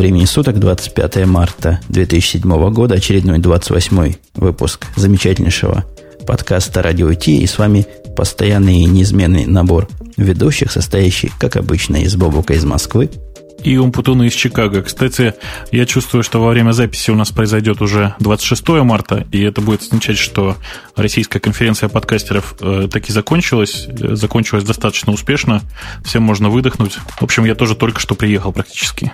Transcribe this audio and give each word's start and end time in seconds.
времени 0.00 0.24
суток, 0.24 0.58
25 0.58 1.26
марта 1.26 1.78
2007 1.90 2.72
года, 2.72 2.94
очередной 2.94 3.38
28 3.38 4.14
выпуск 4.34 4.86
замечательнейшего 4.96 5.84
подкаста 6.26 6.80
«Радио 6.80 7.12
Ти». 7.12 7.42
И 7.42 7.46
с 7.46 7.58
вами 7.58 7.86
постоянный 8.16 8.78
и 8.78 8.86
неизменный 8.86 9.44
набор 9.44 9.88
ведущих, 10.16 10.72
состоящий, 10.72 11.30
как 11.38 11.56
обычно, 11.56 11.96
из 11.96 12.16
Бобука 12.16 12.54
из 12.54 12.64
Москвы– 12.64 13.10
и 13.64 13.76
Умпутуна 13.76 14.24
из 14.24 14.32
Чикаго. 14.32 14.82
Кстати, 14.82 15.34
я 15.72 15.86
чувствую, 15.86 16.22
что 16.22 16.40
во 16.40 16.50
время 16.50 16.72
записи 16.72 17.10
у 17.10 17.14
нас 17.14 17.30
произойдет 17.30 17.80
уже 17.82 18.14
26 18.20 18.68
марта, 18.84 19.26
и 19.32 19.42
это 19.42 19.60
будет 19.60 19.82
означать, 19.82 20.18
что 20.18 20.56
российская 20.96 21.40
конференция 21.40 21.88
подкастеров 21.88 22.54
э, 22.60 22.88
таки 22.90 23.12
закончилась, 23.12 23.86
э, 23.88 24.14
закончилась 24.14 24.64
достаточно 24.64 25.12
успешно, 25.12 25.62
всем 26.04 26.22
можно 26.22 26.48
выдохнуть. 26.48 26.94
В 27.18 27.22
общем, 27.22 27.44
я 27.44 27.54
тоже 27.54 27.74
только 27.74 28.00
что 28.00 28.14
приехал 28.14 28.52
практически. 28.52 29.12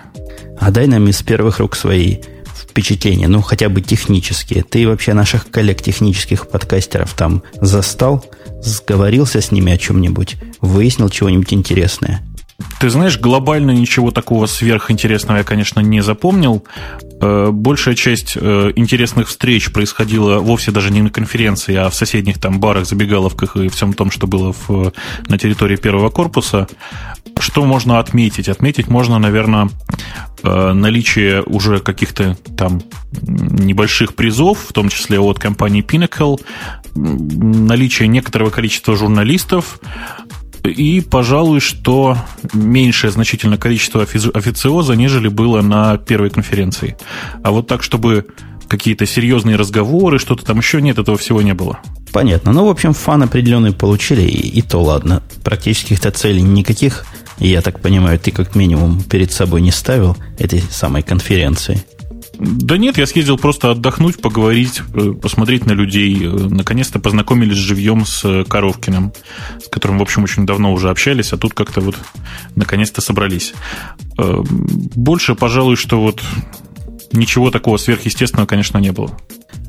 А 0.59 0.71
дай 0.71 0.87
нам 0.87 1.07
из 1.07 1.21
первых 1.21 1.59
рук 1.59 1.75
свои 1.75 2.17
впечатления, 2.55 3.27
ну, 3.27 3.41
хотя 3.41 3.69
бы 3.69 3.81
технические. 3.81 4.63
Ты 4.63 4.87
вообще 4.87 5.13
наших 5.13 5.49
коллег 5.49 5.81
технических 5.81 6.47
подкастеров 6.47 7.13
там 7.13 7.43
застал, 7.61 8.25
сговорился 8.61 9.41
с 9.41 9.51
ними 9.51 9.71
о 9.71 9.77
чем-нибудь, 9.77 10.35
выяснил 10.61 11.09
чего-нибудь 11.09 11.53
интересное? 11.53 12.23
Ты 12.79 12.89
знаешь, 12.89 13.19
глобально 13.19 13.71
ничего 13.71 14.11
такого 14.11 14.47
сверхинтересного 14.47 15.37
я, 15.37 15.43
конечно, 15.43 15.79
не 15.79 16.01
запомнил. 16.01 16.63
Э, 17.21 17.49
большая 17.51 17.93
часть 17.95 18.35
э, 18.35 18.71
интересных 18.75 19.27
встреч 19.27 19.71
происходила 19.71 20.39
вовсе 20.39 20.71
даже 20.71 20.91
не 20.91 21.01
на 21.01 21.09
конференции, 21.11 21.75
а 21.75 21.89
в 21.89 21.95
соседних 21.95 22.39
там 22.39 22.59
барах, 22.59 22.87
забегаловках 22.87 23.55
и 23.57 23.67
всем 23.69 23.93
том, 23.93 24.09
что 24.09 24.25
было 24.25 24.53
в, 24.53 24.91
на 25.27 25.37
территории 25.37 25.75
первого 25.75 26.09
корпуса. 26.09 26.67
Что 27.39 27.65
можно 27.65 27.99
отметить? 27.99 28.49
Отметить 28.49 28.87
можно, 28.87 29.19
наверное, 29.19 29.69
э, 30.43 30.73
наличие 30.73 31.43
уже 31.43 31.79
каких-то 31.79 32.37
там 32.57 32.81
небольших 33.21 34.15
призов, 34.15 34.65
в 34.69 34.73
том 34.73 34.89
числе 34.89 35.19
от 35.19 35.37
компании 35.37 35.83
Pinnacle, 35.83 36.39
наличие 36.95 38.07
некоторого 38.07 38.49
количества 38.49 38.95
журналистов, 38.95 39.79
и, 40.69 41.01
пожалуй, 41.01 41.59
что 41.59 42.17
меньшее 42.53 43.11
значительное 43.11 43.57
количество 43.57 44.01
официоза, 44.03 44.93
нежели 44.95 45.27
было 45.27 45.61
на 45.61 45.97
первой 45.97 46.29
конференции. 46.29 46.97
А 47.43 47.51
вот 47.51 47.67
так, 47.67 47.83
чтобы 47.83 48.27
какие-то 48.67 49.05
серьезные 49.05 49.55
разговоры, 49.55 50.19
что-то 50.19 50.45
там 50.45 50.57
еще 50.57 50.81
нет, 50.81 50.99
этого 50.99 51.17
всего 51.17 51.41
не 51.41 51.53
было. 51.53 51.79
Понятно. 52.11 52.51
Ну, 52.51 52.65
в 52.65 52.69
общем, 52.69 52.93
фан 52.93 53.23
определенный 53.23 53.73
получили, 53.73 54.21
и, 54.21 54.59
и 54.59 54.61
то 54.61 54.81
ладно. 54.81 55.23
Практических-то 55.43 56.11
целей 56.11 56.41
никаких, 56.41 57.05
я 57.37 57.61
так 57.61 57.79
понимаю, 57.79 58.19
ты 58.19 58.31
как 58.31 58.55
минимум 58.55 59.03
перед 59.03 59.31
собой 59.31 59.61
не 59.61 59.71
ставил 59.71 60.17
этой 60.37 60.61
самой 60.61 61.03
конференции. 61.03 61.83
Да 62.39 62.77
нет, 62.77 62.97
я 62.97 63.07
съездил 63.07 63.37
просто 63.37 63.71
отдохнуть, 63.71 64.21
поговорить, 64.21 64.81
э, 64.93 65.13
посмотреть 65.13 65.65
на 65.65 65.71
людей. 65.71 66.15
Э, 66.23 66.29
наконец-то 66.29 66.99
познакомились 66.99 67.57
живьем 67.57 68.05
с 68.05 68.23
э, 68.25 68.43
Коровкиным, 68.43 69.11
с 69.63 69.67
которым, 69.67 69.97
в 69.97 70.01
общем, 70.03 70.23
очень 70.23 70.45
давно 70.45 70.71
уже 70.71 70.89
общались, 70.89 71.33
а 71.33 71.37
тут 71.37 71.53
как-то 71.53 71.81
вот 71.81 71.95
наконец-то 72.55 73.01
собрались. 73.01 73.53
Больше, 74.17 75.35
пожалуй, 75.35 75.75
что 75.75 76.01
вот 76.01 76.21
ничего 77.11 77.51
такого 77.51 77.77
сверхъестественного, 77.77 78.47
конечно, 78.47 78.77
не 78.77 78.91
было. 78.91 79.17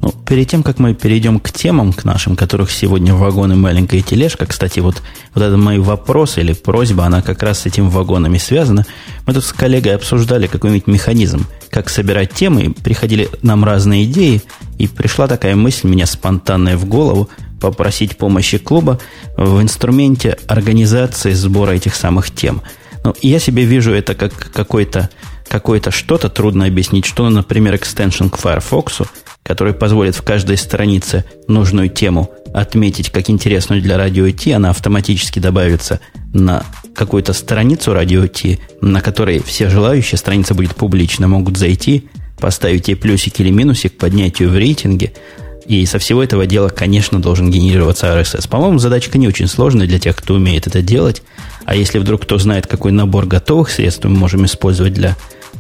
Ну, 0.00 0.12
перед 0.12 0.48
тем, 0.48 0.62
как 0.62 0.78
мы 0.78 0.94
перейдем 0.94 1.40
к 1.40 1.50
темам, 1.50 1.92
к 1.92 2.04
нашим, 2.04 2.36
которых 2.36 2.70
сегодня 2.70 3.14
вагон 3.14 3.52
и 3.52 3.56
маленькая 3.56 4.00
тележка, 4.00 4.46
кстати, 4.46 4.80
вот, 4.80 5.02
вот 5.34 5.42
это 5.42 5.56
мой 5.56 5.78
вопрос 5.78 6.38
или 6.38 6.52
просьба, 6.52 7.04
она 7.04 7.20
как 7.20 7.42
раз 7.42 7.60
с 7.60 7.66
этим 7.66 7.90
вагонами 7.90 8.38
связана. 8.38 8.86
Мы 9.26 9.34
тут 9.34 9.44
с 9.44 9.52
коллегой 9.52 9.96
обсуждали 9.96 10.46
какой-нибудь 10.46 10.86
механизм, 10.86 11.46
как 11.70 11.90
собирать 11.90 12.32
темы, 12.32 12.74
приходили 12.82 13.28
нам 13.42 13.64
разные 13.64 14.04
идеи, 14.04 14.42
и 14.78 14.86
пришла 14.86 15.26
такая 15.26 15.56
мысль 15.56 15.88
меня 15.88 16.06
спонтанная 16.06 16.76
в 16.76 16.84
голову, 16.84 17.28
попросить 17.60 18.16
помощи 18.16 18.58
клуба 18.58 19.00
в 19.36 19.60
инструменте 19.60 20.38
организации 20.46 21.32
сбора 21.32 21.72
этих 21.72 21.96
самых 21.96 22.30
тем. 22.30 22.62
Ну, 23.04 23.14
я 23.22 23.38
себе 23.38 23.64
вижу 23.64 23.92
это 23.92 24.14
как 24.14 24.32
какой-то 24.52 25.10
какое-то 25.48 25.90
что-то, 25.90 26.28
трудно 26.28 26.66
объяснить, 26.66 27.06
что, 27.06 27.28
например, 27.28 27.76
экстеншн 27.76 28.28
к 28.28 28.38
Firefox, 28.38 29.02
который 29.42 29.72
позволит 29.72 30.14
в 30.14 30.22
каждой 30.22 30.56
странице 30.56 31.24
нужную 31.48 31.88
тему 31.88 32.30
отметить 32.52 33.10
как 33.10 33.30
интересную 33.30 33.82
для 33.82 33.96
радио 33.96 34.30
T, 34.30 34.52
она 34.52 34.70
автоматически 34.70 35.38
добавится 35.38 36.00
на 36.32 36.64
какую-то 36.94 37.32
страницу 37.32 37.92
радио 37.92 38.26
T, 38.26 38.58
на 38.80 39.00
которой 39.00 39.42
все 39.42 39.68
желающие, 39.70 40.18
страница 40.18 40.54
будет 40.54 40.74
публична, 40.74 41.28
могут 41.28 41.56
зайти, 41.56 42.08
поставить 42.38 42.88
ей 42.88 42.94
плюсик 42.94 43.40
или 43.40 43.50
минусик, 43.50 43.96
поднять 43.96 44.40
ее 44.40 44.48
в 44.48 44.56
рейтинге, 44.56 45.12
и 45.68 45.84
со 45.84 45.98
всего 45.98 46.22
этого 46.22 46.46
дела, 46.46 46.70
конечно, 46.70 47.20
должен 47.20 47.50
генерироваться 47.50 48.06
RSS. 48.06 48.48
По-моему, 48.48 48.78
задачка 48.78 49.18
не 49.18 49.28
очень 49.28 49.48
сложная 49.48 49.86
для 49.86 49.98
тех, 49.98 50.16
кто 50.16 50.32
умеет 50.32 50.66
это 50.66 50.80
делать. 50.80 51.22
А 51.66 51.76
если 51.76 51.98
вдруг 51.98 52.22
кто 52.22 52.38
знает, 52.38 52.66
какой 52.66 52.90
набор 52.90 53.26
готовых 53.26 53.68
средств 53.68 54.02
мы 54.04 54.16
можем 54.16 54.46
использовать 54.46 54.94
для 54.94 55.14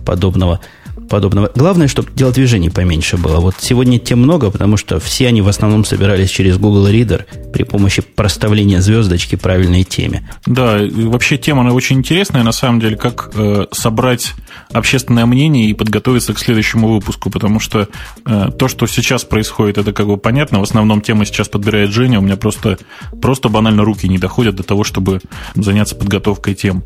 подобного 0.08 0.60
подобного. 1.08 1.50
Главное, 1.54 1.88
чтобы 1.88 2.10
дело 2.14 2.32
движений 2.32 2.70
поменьше 2.70 3.16
было. 3.16 3.40
Вот 3.40 3.56
сегодня 3.60 3.98
тем 3.98 4.20
много, 4.20 4.50
потому 4.50 4.76
что 4.76 5.00
все 5.00 5.28
они 5.28 5.42
в 5.42 5.48
основном 5.48 5.84
собирались 5.84 6.30
через 6.30 6.58
Google 6.58 6.88
Reader 6.88 7.50
при 7.52 7.64
помощи 7.64 8.02
проставления 8.02 8.80
звездочки 8.80 9.36
правильной 9.36 9.84
теме. 9.84 10.28
Да, 10.46 10.78
вообще 10.80 11.38
тема 11.38 11.62
она 11.62 11.72
очень 11.72 11.98
интересная, 11.98 12.42
на 12.42 12.52
самом 12.52 12.80
деле, 12.80 12.96
как 12.96 13.30
э, 13.34 13.66
собрать 13.72 14.34
общественное 14.72 15.26
мнение 15.26 15.66
и 15.66 15.74
подготовиться 15.74 16.34
к 16.34 16.38
следующему 16.38 16.88
выпуску, 16.88 17.30
потому 17.30 17.60
что 17.60 17.88
э, 18.26 18.50
то, 18.58 18.68
что 18.68 18.86
сейчас 18.86 19.24
происходит, 19.24 19.78
это 19.78 19.92
как 19.92 20.06
бы 20.06 20.16
понятно. 20.16 20.60
В 20.60 20.64
основном 20.64 21.00
тема 21.00 21.24
сейчас 21.24 21.48
подбирает 21.48 21.90
Женя, 21.90 22.18
у 22.18 22.22
меня 22.22 22.36
просто, 22.36 22.78
просто 23.20 23.48
банально 23.48 23.84
руки 23.84 24.08
не 24.08 24.18
доходят 24.18 24.56
до 24.56 24.62
того, 24.62 24.84
чтобы 24.84 25.20
заняться 25.54 25.96
подготовкой 25.96 26.54
тем. 26.54 26.84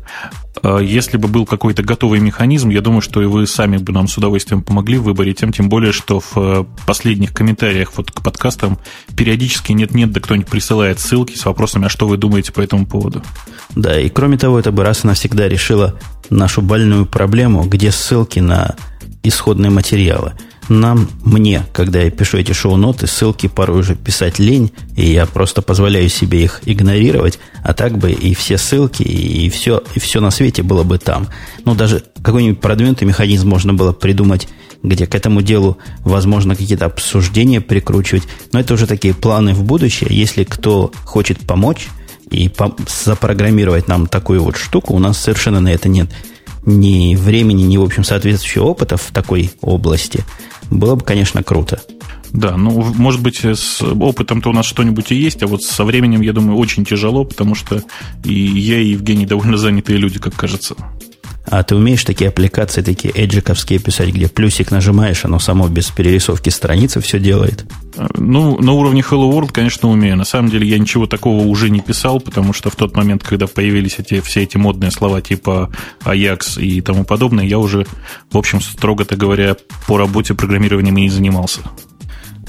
Э, 0.61 0.79
если 0.81 1.17
бы 1.17 1.27
был 1.27 1.45
какой-то 1.45 1.83
готовый 1.83 2.19
механизм, 2.19 2.69
я 2.69 2.81
думаю, 2.81 3.01
что 3.01 3.21
и 3.21 3.25
вы 3.25 3.47
сами 3.47 3.77
бы 3.77 3.91
нам 3.93 4.07
с 4.07 4.17
удовольствием 4.17 4.61
помогли 4.61 4.97
в 4.97 5.03
выборе 5.03 5.33
тем, 5.33 5.51
тем 5.51 5.69
более, 5.69 5.91
что 5.91 6.19
в 6.19 6.33
э, 6.35 6.65
последних 6.85 7.33
комментариях 7.33 7.93
вот 7.95 8.11
к 8.11 8.21
подкастам 8.21 8.77
периодически 9.15 9.71
нет-нет, 9.71 10.11
да 10.11 10.19
кто-нибудь 10.19 10.47
присылает 10.47 10.99
ссылки 10.99 11.35
с 11.35 11.45
вопросами, 11.45 11.85
а 11.85 11.89
что 11.89 12.07
вы 12.07 12.17
думаете 12.17 12.51
по 12.51 12.61
этому 12.61 12.85
поводу. 12.85 13.23
Да, 13.75 13.99
и 13.99 14.09
кроме 14.09 14.37
того, 14.37 14.59
это 14.59 14.71
бы 14.71 14.83
раз 14.83 15.03
и 15.03 15.07
навсегда 15.07 15.47
решило 15.47 15.99
нашу 16.29 16.61
больную 16.61 17.05
проблему, 17.05 17.63
где 17.63 17.91
ссылки 17.91 18.39
на 18.39 18.75
исходные 19.23 19.71
материалы– 19.71 20.33
нам, 20.69 21.09
мне, 21.23 21.65
когда 21.73 22.01
я 22.01 22.11
пишу 22.11 22.37
эти 22.37 22.51
шоу-ноты, 22.51 23.07
ссылки 23.07 23.47
порой 23.47 23.79
уже 23.79 23.95
писать 23.95 24.39
лень, 24.39 24.71
и 24.95 25.11
я 25.11 25.25
просто 25.25 25.61
позволяю 25.61 26.09
себе 26.09 26.43
их 26.43 26.61
игнорировать, 26.65 27.39
а 27.63 27.73
так 27.73 27.97
бы 27.97 28.11
и 28.11 28.33
все 28.33 28.57
ссылки, 28.57 29.03
и 29.03 29.49
все, 29.49 29.83
и 29.95 29.99
все 29.99 30.21
на 30.21 30.31
свете 30.31 30.63
было 30.63 30.83
бы 30.83 30.97
там. 30.97 31.27
Ну, 31.65 31.75
даже 31.75 32.03
какой-нибудь 32.21 32.61
продвинутый 32.61 33.07
механизм 33.07 33.49
можно 33.49 33.73
было 33.73 33.91
придумать, 33.91 34.47
где 34.83 35.07
к 35.07 35.15
этому 35.15 35.41
делу, 35.41 35.77
возможно, 35.99 36.55
какие-то 36.55 36.85
обсуждения 36.85 37.61
прикручивать. 37.61 38.23
Но 38.51 38.59
это 38.59 38.73
уже 38.73 38.87
такие 38.87 39.13
планы 39.13 39.53
в 39.53 39.63
будущее. 39.63 40.09
Если 40.11 40.43
кто 40.43 40.91
хочет 41.05 41.39
помочь 41.39 41.87
и 42.29 42.51
запрограммировать 43.03 43.87
нам 43.87 44.07
такую 44.07 44.43
вот 44.43 44.57
штуку, 44.57 44.93
у 44.93 44.99
нас 44.99 45.17
совершенно 45.17 45.59
на 45.59 45.71
это 45.71 45.89
нет 45.89 46.09
ни 46.65 47.15
времени, 47.15 47.63
ни, 47.63 47.77
в 47.77 47.83
общем, 47.83 48.03
соответствующего 48.03 48.65
опыта 48.65 48.97
в 48.97 49.11
такой 49.11 49.51
области– 49.61 50.23
было 50.69 50.95
бы, 50.95 51.03
конечно, 51.03 51.43
круто. 51.43 51.81
Да, 52.31 52.57
ну, 52.57 52.71
может 52.95 53.21
быть, 53.21 53.45
с 53.45 53.81
опытом-то 53.81 54.49
у 54.49 54.53
нас 54.53 54.65
что-нибудь 54.65 55.11
и 55.11 55.15
есть, 55.15 55.43
а 55.43 55.47
вот 55.47 55.61
со 55.61 55.83
временем, 55.83 56.21
я 56.21 56.33
думаю, 56.33 56.57
очень 56.57 56.83
тяжело, 56.83 57.25
потому 57.25 57.53
что 57.53 57.83
и 58.23 58.33
я, 58.33 58.79
и 58.79 58.89
Евгений 58.89 59.27
довольно 59.27 59.57
занятые 59.57 59.99
люди, 59.99 60.19
как 60.19 60.33
кажется. 60.35 60.75
А 61.45 61.61
ты 61.63 61.75
умеешь 61.75 62.03
такие 62.03 62.29
аппликации, 62.29 62.81
такие 62.81 63.13
эджиковские 63.13 63.79
писать, 63.79 64.09
где 64.09 64.27
плюсик 64.29 64.71
нажимаешь, 64.71 65.25
оно 65.25 65.39
само 65.39 65.67
без 65.67 65.89
перерисовки 65.91 66.49
страницы 66.49 67.01
все 67.01 67.19
делает? 67.19 67.65
Ну, 68.15 68.59
на 68.59 68.71
уровне 68.71 69.01
Hello 69.01 69.31
World, 69.31 69.51
конечно, 69.51 69.89
умею. 69.89 70.15
На 70.15 70.23
самом 70.23 70.49
деле 70.49 70.67
я 70.67 70.79
ничего 70.79 71.05
такого 71.05 71.43
уже 71.43 71.69
не 71.69 71.81
писал, 71.81 72.19
потому 72.19 72.53
что 72.53 72.69
в 72.69 72.75
тот 72.75 72.95
момент, 72.95 73.23
когда 73.23 73.45
появились 73.45 73.99
эти, 73.99 74.21
все 74.21 74.43
эти 74.43 74.57
модные 74.57 74.91
слова 74.91 75.21
типа 75.21 75.69
Ajax 76.05 76.61
и 76.61 76.81
тому 76.81 77.03
подобное, 77.03 77.45
я 77.45 77.59
уже, 77.59 77.85
в 78.31 78.37
общем, 78.37 78.61
строго-то 78.61 79.15
говоря, 79.15 79.57
по 79.85 79.97
работе 79.97 80.33
программированием 80.33 80.97
и 80.97 81.01
не 81.01 81.09
занимался. 81.09 81.59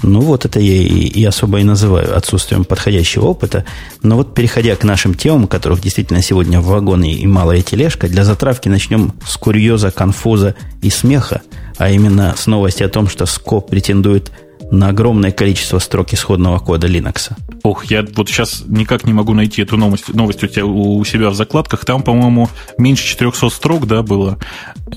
Ну, 0.06 0.20
вот 0.20 0.44
это 0.44 0.60
я 0.60 0.74
и, 0.74 0.86
и 0.86 1.24
особо 1.24 1.60
и 1.60 1.64
называю 1.64 2.16
отсутствием 2.16 2.64
подходящего 2.64 3.24
опыта. 3.24 3.64
Но 4.02 4.16
вот 4.16 4.34
переходя 4.34 4.76
к 4.76 4.84
нашим 4.84 5.14
темам, 5.14 5.46
которых 5.46 5.80
действительно 5.80 6.20
сегодня 6.20 6.60
вагоны 6.60 7.12
и 7.12 7.26
малая 7.26 7.62
тележка, 7.62 8.06
для 8.06 8.22
затравки 8.24 8.68
начнем 8.68 9.14
с 9.26 9.38
курьеза, 9.38 9.90
конфуза 9.90 10.56
и 10.82 10.90
смеха, 10.90 11.40
а 11.78 11.88
именно 11.90 12.34
с 12.36 12.46
новости 12.46 12.82
о 12.82 12.90
том, 12.90 13.08
что 13.08 13.24
СКО 13.24 13.60
претендует 13.60 14.30
на 14.74 14.88
огромное 14.88 15.32
количество 15.32 15.78
строк 15.78 16.12
исходного 16.12 16.58
кода 16.58 16.86
Linux. 16.86 17.32
Ох, 17.62 17.86
я 17.86 18.04
вот 18.14 18.28
сейчас 18.28 18.64
никак 18.66 19.04
не 19.04 19.12
могу 19.12 19.32
найти 19.32 19.62
эту 19.62 19.76
новость, 19.76 20.12
новость 20.12 20.44
у, 20.44 20.46
тебя, 20.46 20.66
у 20.66 21.02
себя 21.04 21.30
в 21.30 21.34
закладках. 21.34 21.84
Там, 21.84 22.02
по-моему, 22.02 22.48
меньше 22.76 23.06
400 23.06 23.48
строк, 23.48 23.86
да, 23.86 24.02
было. 24.02 24.38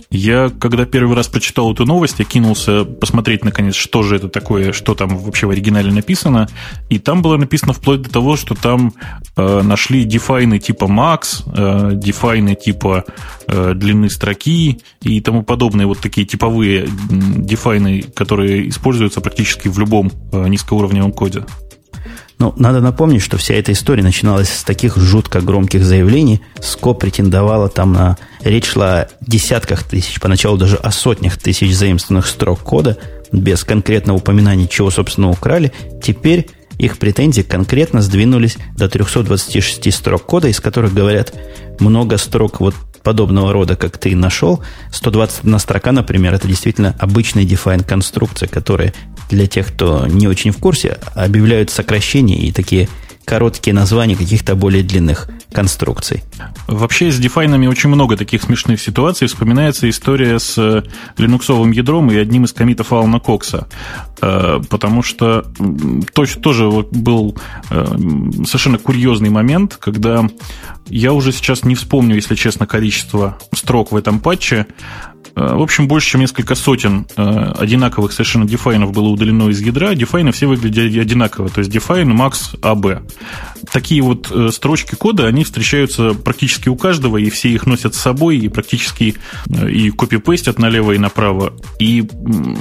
Я, 0.10 0.50
когда 0.60 0.86
первый 0.86 1.16
раз 1.16 1.28
прочитал 1.28 1.72
эту 1.74 1.86
новость, 1.86 2.20
я 2.20 2.26
кинулся 2.26 2.84
посмотреть, 2.84 3.46
наконец, 3.46 3.76
что 3.76 4.04
же 4.04 4.18
это 4.18 4.28
такое, 4.28 4.74
что 4.74 4.96
там 4.96 5.18
вообще 5.18 5.48
в 5.48 5.52
оригинале 5.52 5.92
написано. 5.92 6.50
И 6.90 7.00
там 7.00 7.22
было 7.22 7.38
написано 7.38 7.74
вплоть 7.74 8.02
до 8.02 8.10
того, 8.10 8.36
что 8.36 8.56
там 8.56 8.94
э, 9.36 9.62
нашли 9.62 10.04
дефайны 10.04 10.60
типа 10.60 10.86
max, 10.86 11.44
э, 11.46 11.96
дефайны 11.96 12.56
типа 12.56 13.06
э, 13.48 13.74
длины 13.76 14.10
строки 14.10 14.82
и 15.02 15.22
тому 15.22 15.44
подобные 15.44 15.88
вот 15.88 16.00
такие 16.00 16.28
типовые 16.28 16.88
дефайны, 17.10 18.02
которые 18.02 18.70
используются 18.70 19.22
практически 19.22 19.67
в 19.68 19.80
любом 19.80 20.12
э, 20.32 20.48
низкоуровневом 20.48 21.12
коде. 21.12 21.44
Ну, 22.40 22.54
надо 22.56 22.82
напомнить, 22.82 23.24
что 23.24 23.38
вся 23.38 23.56
эта 23.56 23.72
история 23.72 24.04
начиналась 24.04 24.50
с 24.50 24.64
таких 24.64 24.96
жутко 24.96 25.42
громких 25.42 25.84
заявлений. 25.84 26.42
СКО 26.62 26.94
претендовала 26.94 27.68
там 27.68 27.94
на... 27.94 28.18
Речь 28.42 28.68
шла 28.68 29.02
о 29.02 29.08
десятках 29.22 29.84
тысяч, 29.84 30.20
поначалу 30.20 30.58
даже 30.58 30.76
о 30.76 30.92
сотнях 30.92 31.38
тысяч 31.38 31.76
заимствованных 31.76 32.28
строк 32.28 32.60
кода, 32.60 32.98
без 33.32 33.64
конкретного 33.64 34.18
упоминания, 34.18 34.68
чего, 34.68 34.92
собственно, 34.92 35.32
украли. 35.32 35.74
Теперь 36.04 36.48
их 36.78 37.00
претензии 37.00 37.42
конкретно 37.42 38.02
сдвинулись 38.02 38.58
до 38.78 38.88
326 38.88 39.92
строк 39.92 40.24
кода, 40.24 40.48
из 40.48 40.60
которых 40.60 40.94
говорят 40.94 41.34
много 41.80 42.18
строк 42.18 42.60
вот 42.60 42.76
подобного 43.08 43.54
рода, 43.54 43.78
как 43.78 43.98
ты 43.98 44.18
нашел. 44.18 44.62
121 44.92 45.60
строка, 45.60 45.94
например, 45.94 46.34
это 46.34 46.46
действительно 46.46 46.94
обычная 47.00 47.46
define 47.46 47.82
конструкция, 47.82 48.50
которая 48.50 48.94
для 49.30 49.48
тех, 49.48 49.68
кто 49.68 50.06
не 50.08 50.28
очень 50.28 50.52
в 50.52 50.58
курсе, 50.58 50.98
объявляют 51.16 51.70
сокращения 51.70 52.36
и 52.36 52.52
такие 52.52 52.90
короткие 53.28 53.74
названия 53.74 54.16
каких-то 54.16 54.56
более 54.56 54.84
длинных 54.84 55.28
конструкций. 55.52 56.24
Вообще 56.68 57.12
с 57.12 57.18
дефайнами 57.18 57.68
очень 57.68 57.90
много 57.90 58.16
таких 58.16 58.42
смешных 58.42 58.80
ситуаций. 58.80 59.28
Вспоминается 59.28 59.90
история 59.90 60.40
с 60.40 60.58
э, 60.58 60.84
линуксовым 61.18 61.72
ядром 61.72 62.10
и 62.10 62.16
одним 62.16 62.46
из 62.46 62.54
комитов 62.54 62.94
Алана 62.94 63.20
Кокса. 63.20 63.68
Э, 64.22 64.62
потому 64.70 65.04
что 65.04 65.46
тоже 66.42 66.70
был 66.70 67.36
э, 67.70 67.86
совершенно 68.46 68.78
курьезный 68.78 69.30
момент, 69.30 69.76
когда 69.76 70.26
я 70.88 71.12
уже 71.12 71.34
сейчас 71.34 71.66
не 71.66 71.76
вспомню, 71.76 72.16
если 72.16 72.36
честно, 72.36 72.66
количество 72.66 73.38
строк 73.54 73.92
в 73.92 73.98
этом 73.98 74.22
патче, 74.22 74.68
в 75.36 75.62
общем, 75.62 75.88
больше, 75.88 76.12
чем 76.12 76.22
несколько 76.22 76.56
сотен 76.56 77.08
э, 77.16 77.52
одинаковых 77.58 78.12
совершенно 78.12 78.46
дефайнов 78.46 78.92
было 78.92 79.08
удалено 79.08 79.50
из 79.50 79.62
ядра. 79.62 79.94
Дефайны 79.94 80.32
все 80.32 80.48
выглядят 80.48 80.86
одинаково. 80.86 81.50
То 81.50 81.60
есть 81.60 81.72
define, 81.72 82.12
max, 82.12 82.60
ab. 82.62 83.04
Такие 83.72 84.02
вот 84.02 84.32
э, 84.32 84.50
строчки 84.52 84.96
кода, 84.96 85.28
они 85.28 85.44
встречаются 85.44 86.14
практически 86.14 86.70
у 86.70 86.76
каждого, 86.76 87.18
и 87.18 87.30
все 87.30 87.50
их 87.50 87.66
носят 87.66 87.96
с 87.96 88.00
собой, 88.00 88.38
и 88.38 88.48
практически 88.48 89.16
и 89.50 89.92
копипейстят 89.92 90.60
налево 90.60 90.94
и 90.94 90.98
направо. 90.98 91.54
И 91.80 92.08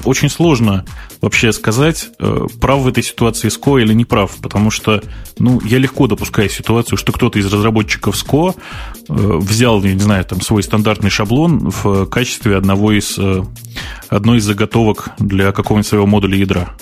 очень 0.05 0.29
сложно 0.29 0.85
вообще 1.21 1.53
сказать, 1.53 2.11
прав 2.61 2.81
в 2.81 2.89
этой 2.89 3.03
ситуации 3.03 3.49
СКО 3.49 3.79
или 3.79 3.95
не 3.95 4.05
прав, 4.05 4.37
потому 4.43 4.71
что 4.71 5.03
ну, 5.39 5.61
я 5.65 5.79
легко 5.79 6.07
допускаю 6.07 6.51
ситуацию, 6.51 6.99
что 6.99 7.13
кто-то 7.13 7.39
из 7.39 7.53
разработчиков 7.53 8.17
СКО 8.17 8.55
взял, 9.09 9.83
не 9.83 9.99
знаю, 9.99 10.25
там 10.25 10.41
свой 10.41 10.63
стандартный 10.63 11.11
шаблон 11.11 11.71
в 11.71 12.07
качестве 12.07 12.56
одного 12.57 12.93
из, 12.93 13.19
э, 13.19 13.43
одной 14.09 14.39
из 14.39 14.45
заготовок 14.45 15.11
для 15.19 15.53
какого-нибудь 15.53 15.89
своего 15.89 16.07
модуля 16.07 16.37
ядра. 16.37 16.77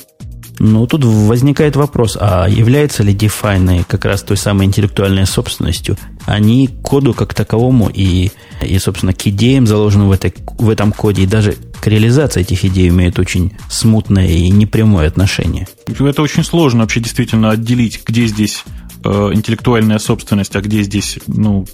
Ну, 0.58 0.86
тут 0.86 1.04
возникает 1.04 1.74
вопрос, 1.74 2.16
а 2.20 2.46
являются 2.48 3.02
ли 3.02 3.12
дефайны 3.12 3.84
как 3.88 4.04
раз 4.04 4.22
той 4.22 4.36
самой 4.36 4.66
интеллектуальной 4.66 5.26
собственностью? 5.26 5.96
Они 6.26 6.68
к 6.68 6.82
коду 6.82 7.12
как 7.12 7.34
таковому 7.34 7.90
и, 7.92 8.30
и 8.62 8.78
собственно, 8.78 9.12
к 9.12 9.26
идеям, 9.26 9.66
заложенным 9.66 10.08
в, 10.08 10.12
этой, 10.12 10.32
в 10.58 10.70
этом 10.70 10.92
коде, 10.92 11.22
и 11.22 11.26
даже 11.26 11.56
к 11.80 11.86
реализации 11.88 12.42
этих 12.42 12.64
идей 12.64 12.88
имеют 12.88 13.18
очень 13.18 13.52
смутное 13.68 14.28
и 14.28 14.48
непрямое 14.48 15.08
отношение. 15.08 15.66
Это 15.98 16.22
очень 16.22 16.44
сложно 16.44 16.80
вообще 16.80 17.00
действительно 17.00 17.50
отделить, 17.50 18.02
где 18.06 18.26
здесь 18.26 18.64
э, 19.04 19.30
интеллектуальная 19.32 19.98
собственность, 19.98 20.54
а 20.54 20.60
где 20.60 20.82
здесь 20.82 21.18
ну, 21.26 21.66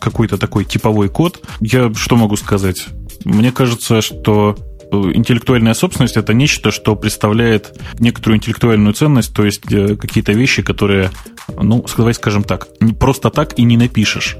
какой-то 0.00 0.36
такой 0.36 0.64
типовой 0.64 1.08
код. 1.08 1.42
Я 1.60 1.92
что 1.94 2.16
могу 2.16 2.36
сказать? 2.36 2.86
Мне 3.24 3.52
кажется, 3.52 4.00
что 4.00 4.56
э, 4.90 4.96
интеллектуальная 5.14 5.74
собственность 5.74 6.16
это 6.16 6.34
нечто, 6.34 6.70
что 6.70 6.96
представляет 6.96 7.78
некоторую 7.98 8.38
интеллектуальную 8.38 8.94
ценность, 8.94 9.34
то 9.34 9.44
есть 9.44 9.70
э, 9.72 9.96
какие-то 9.96 10.32
вещи, 10.32 10.62
которые, 10.62 11.10
ну, 11.48 11.84
давай 11.96 12.14
скажем 12.14 12.44
так, 12.44 12.68
просто 12.98 13.30
так 13.30 13.58
и 13.58 13.62
не 13.62 13.76
напишешь. 13.76 14.36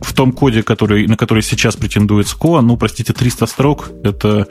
В 0.00 0.14
том 0.14 0.32
коде, 0.32 0.62
который, 0.62 1.06
на 1.06 1.16
который 1.16 1.42
сейчас 1.42 1.76
претендует 1.76 2.26
СКО, 2.26 2.60
ну, 2.60 2.76
простите, 2.76 3.12
300 3.12 3.46
строк, 3.46 3.90
это 4.02 4.46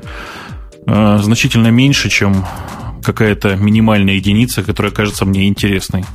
э, 0.86 1.18
значительно 1.22 1.68
меньше, 1.68 2.10
чем 2.10 2.46
какая-то 3.04 3.56
минимальная 3.56 4.16
единица, 4.16 4.64
которая 4.64 4.92
кажется 4.92 5.26
мне 5.26 5.48
интересной. 5.48 6.06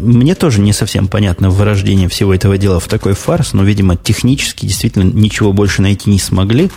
Мне 0.00 0.34
тоже 0.34 0.60
не 0.60 0.72
совсем 0.72 1.08
понятно 1.08 1.50
вырождение 1.50 2.08
всего 2.08 2.34
этого 2.34 2.58
дела 2.58 2.80
в 2.80 2.88
такой 2.88 3.14
фарс, 3.14 3.52
но, 3.52 3.62
видимо, 3.64 3.96
технически 3.96 4.66
действительно 4.66 5.04
ничего 5.04 5.52
больше 5.52 5.82
найти 5.82 6.10
не 6.10 6.18
смогли, 6.18 6.70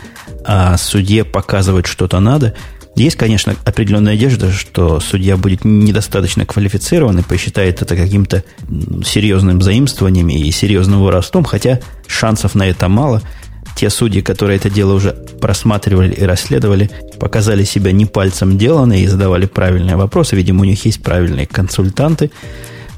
а 0.45 0.77
судье 0.77 1.23
показывать 1.23 1.87
что-то 1.87 2.19
надо. 2.19 2.53
Есть, 2.95 3.15
конечно, 3.15 3.55
определенная 3.63 4.13
надежда, 4.13 4.51
что 4.51 4.99
судья 4.99 5.37
будет 5.37 5.63
недостаточно 5.63 6.45
квалифицирован 6.45 7.19
и 7.19 7.23
посчитает 7.23 7.81
это 7.81 7.95
каким-то 7.95 8.43
серьезным 9.05 9.61
заимствованием 9.61 10.27
и 10.27 10.51
серьезным 10.51 11.01
воровством, 11.01 11.45
хотя 11.45 11.79
шансов 12.07 12.55
на 12.55 12.67
это 12.67 12.89
мало– 12.89 13.21
те 13.81 13.89
судьи, 13.89 14.21
которые 14.21 14.57
это 14.57 14.69
дело 14.69 14.93
уже 14.93 15.13
просматривали 15.41 16.13
и 16.13 16.23
расследовали, 16.23 16.91
показали 17.19 17.63
себя 17.63 17.91
не 17.91 18.05
пальцем 18.05 18.55
деланные 18.55 19.03
и 19.03 19.07
задавали 19.07 19.47
правильные 19.47 19.95
вопросы. 19.95 20.35
Видимо, 20.35 20.61
у 20.61 20.65
них 20.65 20.85
есть 20.85 21.01
правильные 21.01 21.47
консультанты. 21.47 22.29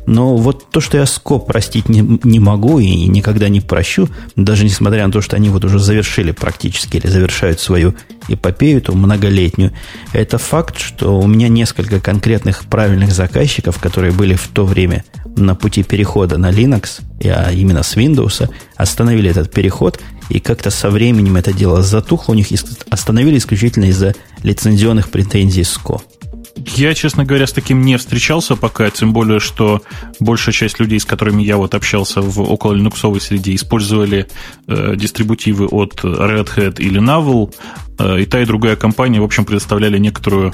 Но 0.06 0.36
вот 0.36 0.70
то, 0.72 0.82
что 0.82 0.98
я 0.98 1.06
СКО 1.06 1.38
простить 1.38 1.88
не, 1.88 2.20
не 2.26 2.42
могу 2.42 2.80
и 2.80 3.08
никогда 3.08 3.48
не 3.48 3.62
прощу, 3.62 4.10
даже 4.36 4.66
несмотря 4.66 5.06
на 5.08 5.14
то, 5.14 5.22
что 5.22 5.38
они 5.38 5.48
вот 5.48 5.64
уже 5.64 5.80
завершили 5.80 6.34
практически 6.34 6.98
или 6.98 7.08
завершают 7.08 7.62
свою 7.62 7.96
эпопею, 8.28 8.80
эту 8.80 8.94
многолетнюю, 8.94 9.72
это 10.12 10.38
факт, 10.38 10.78
что 10.78 11.18
у 11.18 11.28
меня 11.28 11.48
несколько 11.48 12.02
конкретных 12.02 12.66
правильных 12.66 13.14
заказчиков, 13.14 13.80
которые 13.80 14.12
были 14.12 14.36
в 14.36 14.50
то 14.50 14.66
время 14.66 15.06
на 15.36 15.56
пути 15.56 15.84
перехода 15.84 16.38
на 16.38 16.52
Linux, 16.52 17.02
а 17.24 17.52
именно 17.52 17.84
с 17.84 17.96
Windows, 17.96 18.50
остановили 18.76 19.30
этот 19.30 19.52
переход, 19.52 20.00
и 20.30 20.40
как-то 20.40 20.70
со 20.70 20.90
временем 20.90 21.38
это 21.38 21.54
дело 21.54 21.82
затухло 21.82 22.34
у 22.34 22.36
них, 22.36 22.48
остановили 22.90 23.38
исключительно 23.38 23.86
из-за 23.86 24.16
лицензионных 24.44 25.10
претензий 25.10 25.64
СКО. 25.64 26.02
Я, 26.76 26.94
честно 26.94 27.26
говоря, 27.26 27.48
с 27.48 27.52
таким 27.52 27.82
не 27.82 27.98
встречался 27.98 28.56
пока, 28.56 28.90
тем 28.90 29.12
более, 29.12 29.40
что 29.40 29.82
большая 30.20 30.54
часть 30.54 30.80
людей, 30.80 31.00
с 31.00 31.06
которыми 31.06 31.42
я 31.42 31.58
вот 31.58 31.74
общался 31.74 32.22
в 32.22 32.42
около 32.42 32.74
линуксовой 32.74 33.20
среде, 33.22 33.56
использовали 33.56 34.28
э, 34.68 34.94
дистрибутивы 34.96 35.66
от 35.68 36.04
Red 36.04 36.50
Hat 36.56 36.80
или 36.80 37.02
Navel, 37.02 37.54
э, 37.98 38.22
и 38.22 38.26
та 38.26 38.42
и 38.42 38.46
другая 38.46 38.76
компания, 38.76 39.20
в 39.20 39.24
общем, 39.24 39.46
предоставляли 39.46 39.98
некоторую 39.98 40.54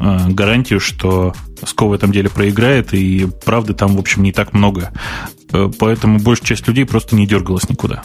гарантию, 0.00 0.80
что 0.80 1.34
СКО 1.64 1.86
в 1.86 1.92
этом 1.92 2.10
деле 2.10 2.30
проиграет, 2.30 2.94
и 2.94 3.28
правды 3.44 3.74
там, 3.74 3.96
в 3.96 4.00
общем, 4.00 4.22
не 4.22 4.32
так 4.32 4.52
много. 4.52 4.92
Э, 5.52 5.70
поэтому 5.78 6.18
большая 6.18 6.48
часть 6.48 6.66
людей 6.66 6.86
просто 6.86 7.14
не 7.16 7.26
дергалась 7.26 7.68
никуда. 7.68 8.02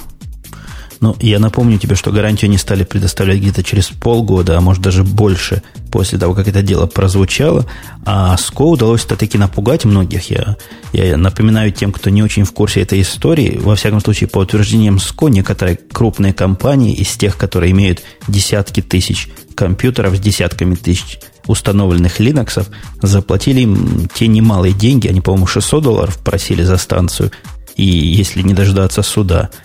Ну, 1.02 1.16
я 1.20 1.40
напомню 1.40 1.78
тебе, 1.78 1.96
что 1.96 2.12
гарантию 2.12 2.50
они 2.50 2.58
стали 2.58 2.84
предоставлять 2.84 3.40
где-то 3.40 3.64
через 3.64 3.88
полгода, 3.88 4.58
а 4.58 4.62
может 4.62 4.82
даже 4.82 5.04
больше 5.04 5.62
после 5.92 6.18
того, 6.18 6.34
как 6.34 6.48
это 6.48 6.62
дело 6.62 6.88
прозвучало. 6.88 7.66
А 8.06 8.36
СКО 8.38 8.64
удалось-то 8.64 9.16
таки 9.16 9.38
напугать 9.38 9.86
многих. 9.86 10.32
Я, 10.32 10.58
я 10.94 11.18
напоминаю 11.18 11.72
тем, 11.72 11.92
кто 11.92 12.10
не 12.10 12.24
очень 12.24 12.44
в 12.44 12.54
курсе 12.54 12.82
этой 12.82 13.02
истории. 13.02 13.60
Во 13.62 13.76
всяком 13.76 14.00
случае, 14.02 14.30
по 14.30 14.40
утверждениям 14.40 15.00
СКО, 15.00 15.28
некоторые 15.28 15.78
крупные 15.78 16.34
компании 16.34 16.96
из 16.96 17.12
тех, 17.12 17.38
которые 17.38 17.72
имеют 17.72 18.02
десятки 18.28 18.82
тысяч 18.82 19.30
компьютеров 19.54 20.16
с 20.16 20.20
десятками 20.20 20.76
тысяч 20.76 21.20
установленных 21.48 22.20
Linux, 22.20 22.68
заплатили 23.02 23.62
им 23.62 24.08
те 24.14 24.28
немалые 24.28 24.74
деньги, 24.74 25.08
они, 25.08 25.22
по-моему, 25.22 25.48
600 25.48 25.84
долларов 25.84 26.18
просили 26.20 26.64
за 26.64 26.78
станцию, 26.78 27.32
и 27.76 27.86
если 27.86 28.42
не 28.42 28.54
дождаться 28.54 29.02
суда– 29.02 29.50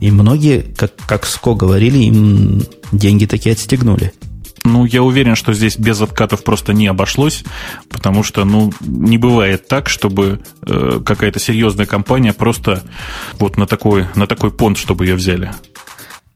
и 0.00 0.10
многие, 0.10 0.60
как, 0.76 0.92
как 1.06 1.26
Ско 1.26 1.54
говорили, 1.54 1.98
им 1.98 2.62
деньги 2.90 3.26
такие 3.26 3.52
отстегнули. 3.52 4.12
Ну, 4.64 4.84
я 4.84 5.02
уверен, 5.02 5.36
что 5.36 5.54
здесь 5.54 5.78
без 5.78 6.00
откатов 6.00 6.44
просто 6.44 6.72
не 6.74 6.86
обошлось, 6.86 7.44
потому 7.88 8.22
что, 8.22 8.44
ну, 8.44 8.72
не 8.80 9.16
бывает 9.16 9.68
так, 9.68 9.88
чтобы 9.88 10.40
э, 10.66 11.00
какая-то 11.04 11.38
серьезная 11.38 11.86
компания 11.86 12.34
просто 12.34 12.82
вот 13.38 13.56
на 13.56 13.66
такой, 13.66 14.06
на 14.14 14.26
такой 14.26 14.50
понт, 14.50 14.76
чтобы 14.76 15.06
ее 15.06 15.14
взяли. 15.14 15.50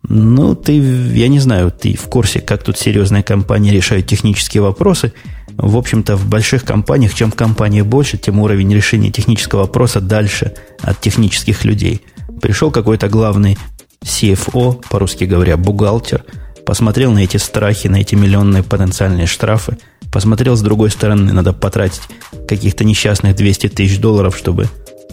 Ну, 0.08 0.54
ты, 0.54 0.72
я 0.72 1.28
не 1.28 1.40
знаю, 1.40 1.70
ты 1.70 1.96
в 1.96 2.08
курсе, 2.08 2.40
как 2.40 2.62
тут 2.62 2.78
серьезные 2.78 3.22
компании 3.22 3.72
решают 3.72 4.06
технические 4.06 4.62
вопросы. 4.62 5.12
в 5.56 5.76
общем-то, 5.76 6.16
в 6.16 6.26
больших 6.26 6.64
компаниях, 6.64 7.14
чем 7.14 7.30
компания 7.30 7.84
больше, 7.84 8.18
тем 8.18 8.40
уровень 8.40 8.74
решения 8.74 9.10
технического 9.10 9.60
вопроса 9.60 10.00
дальше 10.00 10.52
от 10.82 11.00
технических 11.00 11.64
людей. 11.64 12.02
Пришел 12.42 12.70
какой-то 12.70 13.08
главный 13.08 13.56
CFO, 14.02 14.84
по-русски 14.90 15.24
говоря, 15.24 15.56
бухгалтер, 15.56 16.24
посмотрел 16.66 17.12
на 17.12 17.20
эти 17.20 17.36
страхи, 17.36 17.88
на 17.88 17.96
эти 17.96 18.14
миллионные 18.14 18.62
потенциальные 18.62 19.26
штрафы, 19.26 19.78
посмотрел 20.12 20.56
с 20.56 20.60
другой 20.60 20.90
стороны, 20.90 21.32
надо 21.32 21.52
потратить 21.52 22.02
каких-то 22.46 22.84
несчастных 22.84 23.36
200 23.36 23.68
тысяч 23.68 23.98
долларов, 23.98 24.36
чтобы 24.36 24.68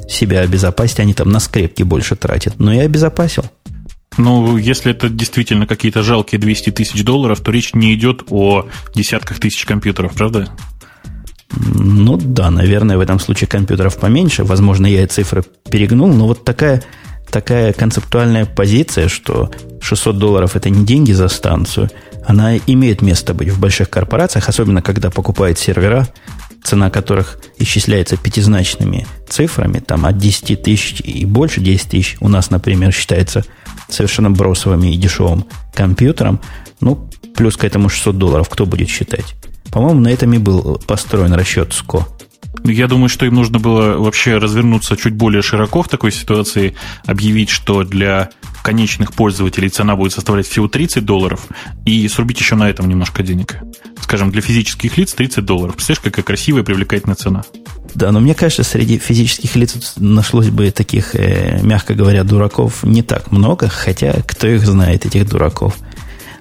себя 0.09 0.41
обезопасить, 0.41 0.99
они 0.99 1.13
там 1.13 1.29
на 1.29 1.39
скрепки 1.39 1.83
больше 1.83 2.15
тратят. 2.15 2.59
Но 2.59 2.73
я 2.73 2.81
обезопасил. 2.81 3.45
Ну, 4.17 4.57
если 4.57 4.91
это 4.91 5.09
действительно 5.09 5.65
какие-то 5.65 6.03
жалкие 6.03 6.39
200 6.39 6.71
тысяч 6.71 7.03
долларов, 7.03 7.39
то 7.39 7.51
речь 7.51 7.73
не 7.73 7.93
идет 7.93 8.23
о 8.29 8.67
десятках 8.93 9.39
тысяч 9.39 9.65
компьютеров, 9.65 10.13
правда? 10.13 10.49
Ну 11.57 12.17
да, 12.17 12.49
наверное, 12.49 12.97
в 12.97 13.01
этом 13.01 13.19
случае 13.19 13.47
компьютеров 13.47 13.97
поменьше. 13.97 14.43
Возможно, 14.43 14.85
я 14.85 15.03
и 15.03 15.07
цифры 15.07 15.43
перегнул, 15.69 16.09
но 16.09 16.27
вот 16.27 16.43
такая, 16.43 16.83
такая 17.29 17.73
концептуальная 17.73 18.45
позиция, 18.45 19.07
что 19.07 19.49
600 19.81 20.17
долларов 20.17 20.55
это 20.55 20.69
не 20.69 20.85
деньги 20.85 21.11
за 21.11 21.27
станцию, 21.27 21.89
она 22.25 22.57
имеет 22.57 23.01
место 23.01 23.33
быть 23.33 23.49
в 23.49 23.59
больших 23.59 23.89
корпорациях, 23.89 24.47
особенно 24.47 24.81
когда 24.81 25.09
покупают 25.09 25.57
сервера, 25.57 26.07
цена 26.63 26.89
которых 26.89 27.39
исчисляется 27.57 28.17
пятизначными 28.17 29.07
цифрами, 29.27 29.79
там 29.79 30.05
от 30.05 30.17
10 30.17 30.61
тысяч 30.61 31.01
и 31.01 31.25
больше 31.25 31.59
10 31.59 31.89
тысяч 31.89 32.17
у 32.19 32.27
нас, 32.27 32.51
например, 32.51 32.91
считается 32.91 33.43
совершенно 33.93 34.31
бросовым 34.31 34.83
и 34.83 34.95
дешевым 34.95 35.45
компьютером, 35.73 36.39
ну, 36.79 37.09
плюс 37.35 37.57
к 37.57 37.63
этому 37.63 37.89
600 37.89 38.17
долларов, 38.17 38.49
кто 38.49 38.65
будет 38.65 38.89
считать? 38.89 39.35
По-моему, 39.71 40.01
на 40.01 40.09
этом 40.09 40.33
и 40.33 40.37
был 40.37 40.81
построен 40.85 41.33
расчет 41.33 41.73
СКО. 41.73 42.07
Я 42.63 42.87
думаю, 42.87 43.09
что 43.09 43.25
им 43.25 43.35
нужно 43.35 43.59
было 43.59 43.97
вообще 43.97 44.37
развернуться 44.37 44.97
чуть 44.97 45.15
более 45.15 45.41
широко 45.41 45.81
в 45.81 45.87
такой 45.87 46.11
ситуации, 46.11 46.75
объявить, 47.05 47.49
что 47.49 47.83
для 47.83 48.29
конечных 48.61 49.13
пользователей 49.13 49.69
цена 49.69 49.95
будет 49.95 50.13
составлять 50.13 50.47
всего 50.47 50.67
30 50.67 51.03
долларов, 51.03 51.47
и 51.85 52.07
срубить 52.07 52.39
еще 52.39 52.55
на 52.55 52.69
этом 52.69 52.87
немножко 52.87 53.23
денег. 53.23 53.57
Скажем, 54.01 54.31
для 54.31 54.41
физических 54.41 54.97
лиц 54.97 55.13
30 55.13 55.45
долларов. 55.45 55.75
Представляешь, 55.75 56.03
какая 56.03 56.23
красивая, 56.23 56.63
привлекательная 56.63 57.15
цена. 57.15 57.43
Да, 57.93 58.11
но 58.11 58.19
мне 58.19 58.33
кажется, 58.33 58.63
среди 58.63 58.97
физических 58.97 59.55
лиц 59.55 59.93
нашлось 59.97 60.49
бы 60.49 60.71
таких, 60.71 61.15
э, 61.15 61.59
мягко 61.61 61.93
говоря, 61.93 62.23
дураков 62.23 62.83
не 62.83 63.03
так 63.03 63.31
много, 63.31 63.67
хотя 63.67 64.13
кто 64.25 64.47
их 64.47 64.65
знает, 64.65 65.05
этих 65.05 65.27
дураков. 65.27 65.75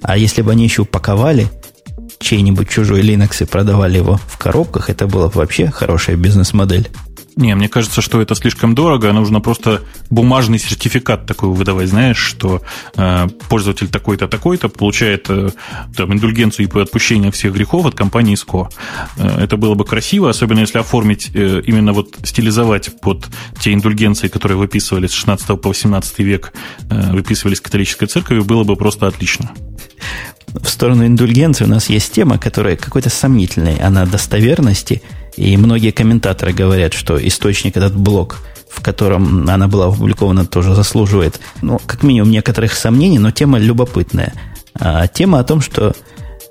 А 0.02 0.16
если 0.16 0.42
бы 0.42 0.52
они 0.52 0.64
еще 0.64 0.82
упаковали 0.82 1.48
чей-нибудь 2.18 2.68
чужой 2.68 3.02
Linux 3.02 3.42
и 3.42 3.46
продавали 3.46 3.98
его 3.98 4.20
в 4.26 4.38
коробках, 4.38 4.90
это 4.90 5.06
была 5.06 5.28
бы 5.28 5.34
вообще 5.34 5.70
хорошая 5.70 6.16
бизнес-модель. 6.16 6.88
Не, 7.40 7.54
мне 7.54 7.70
кажется, 7.70 8.02
что 8.02 8.20
это 8.20 8.34
слишком 8.34 8.74
дорого. 8.74 9.10
Нужно 9.12 9.40
просто 9.40 9.80
бумажный 10.10 10.58
сертификат 10.58 11.24
такой 11.24 11.48
выдавать, 11.48 11.88
знаешь, 11.88 12.18
что 12.18 12.60
э, 12.96 13.28
пользователь 13.48 13.88
такой-то, 13.88 14.28
такой-то 14.28 14.68
получает 14.68 15.30
э, 15.30 15.48
там, 15.96 16.12
индульгенцию 16.12 16.66
и 16.66 16.68
по 16.68 16.82
отпущению 16.82 17.32
всех 17.32 17.54
грехов 17.54 17.86
от 17.86 17.94
компании 17.94 18.34
СКО. 18.34 18.68
Э, 19.16 19.44
это 19.44 19.56
было 19.56 19.74
бы 19.74 19.86
красиво, 19.86 20.28
особенно 20.28 20.60
если 20.60 20.76
оформить, 20.76 21.30
э, 21.32 21.62
именно 21.64 21.94
вот 21.94 22.18
стилизовать 22.24 23.00
под 23.00 23.26
те 23.58 23.72
индульгенции, 23.72 24.28
которые 24.28 24.58
выписывались 24.58 25.12
с 25.12 25.14
16 25.14 25.58
по 25.58 25.68
18 25.70 26.18
век, 26.18 26.52
э, 26.90 27.12
выписывались 27.12 27.62
католической 27.62 28.04
церковью, 28.04 28.44
было 28.44 28.64
бы 28.64 28.76
просто 28.76 29.06
отлично 29.06 29.50
в 30.52 30.68
сторону 30.68 31.06
индульгенции 31.06 31.64
у 31.64 31.68
нас 31.68 31.88
есть 31.88 32.12
тема, 32.12 32.38
которая 32.38 32.76
какой-то 32.76 33.08
сомнительной, 33.08 33.76
она 33.76 34.04
достоверности, 34.04 35.02
и 35.40 35.56
многие 35.56 35.90
комментаторы 35.90 36.52
говорят, 36.52 36.92
что 36.92 37.16
источник 37.16 37.78
этот 37.78 37.96
блок, 37.96 38.40
в 38.68 38.82
котором 38.82 39.48
она 39.48 39.68
была 39.68 39.86
опубликована, 39.86 40.44
тоже 40.44 40.74
заслуживает, 40.74 41.40
ну, 41.62 41.80
как 41.86 42.02
минимум, 42.02 42.30
некоторых 42.30 42.74
сомнений, 42.74 43.18
но 43.18 43.30
тема 43.30 43.58
любопытная. 43.58 44.34
А, 44.78 45.06
тема 45.06 45.38
о 45.38 45.44
том, 45.44 45.62
что 45.62 45.94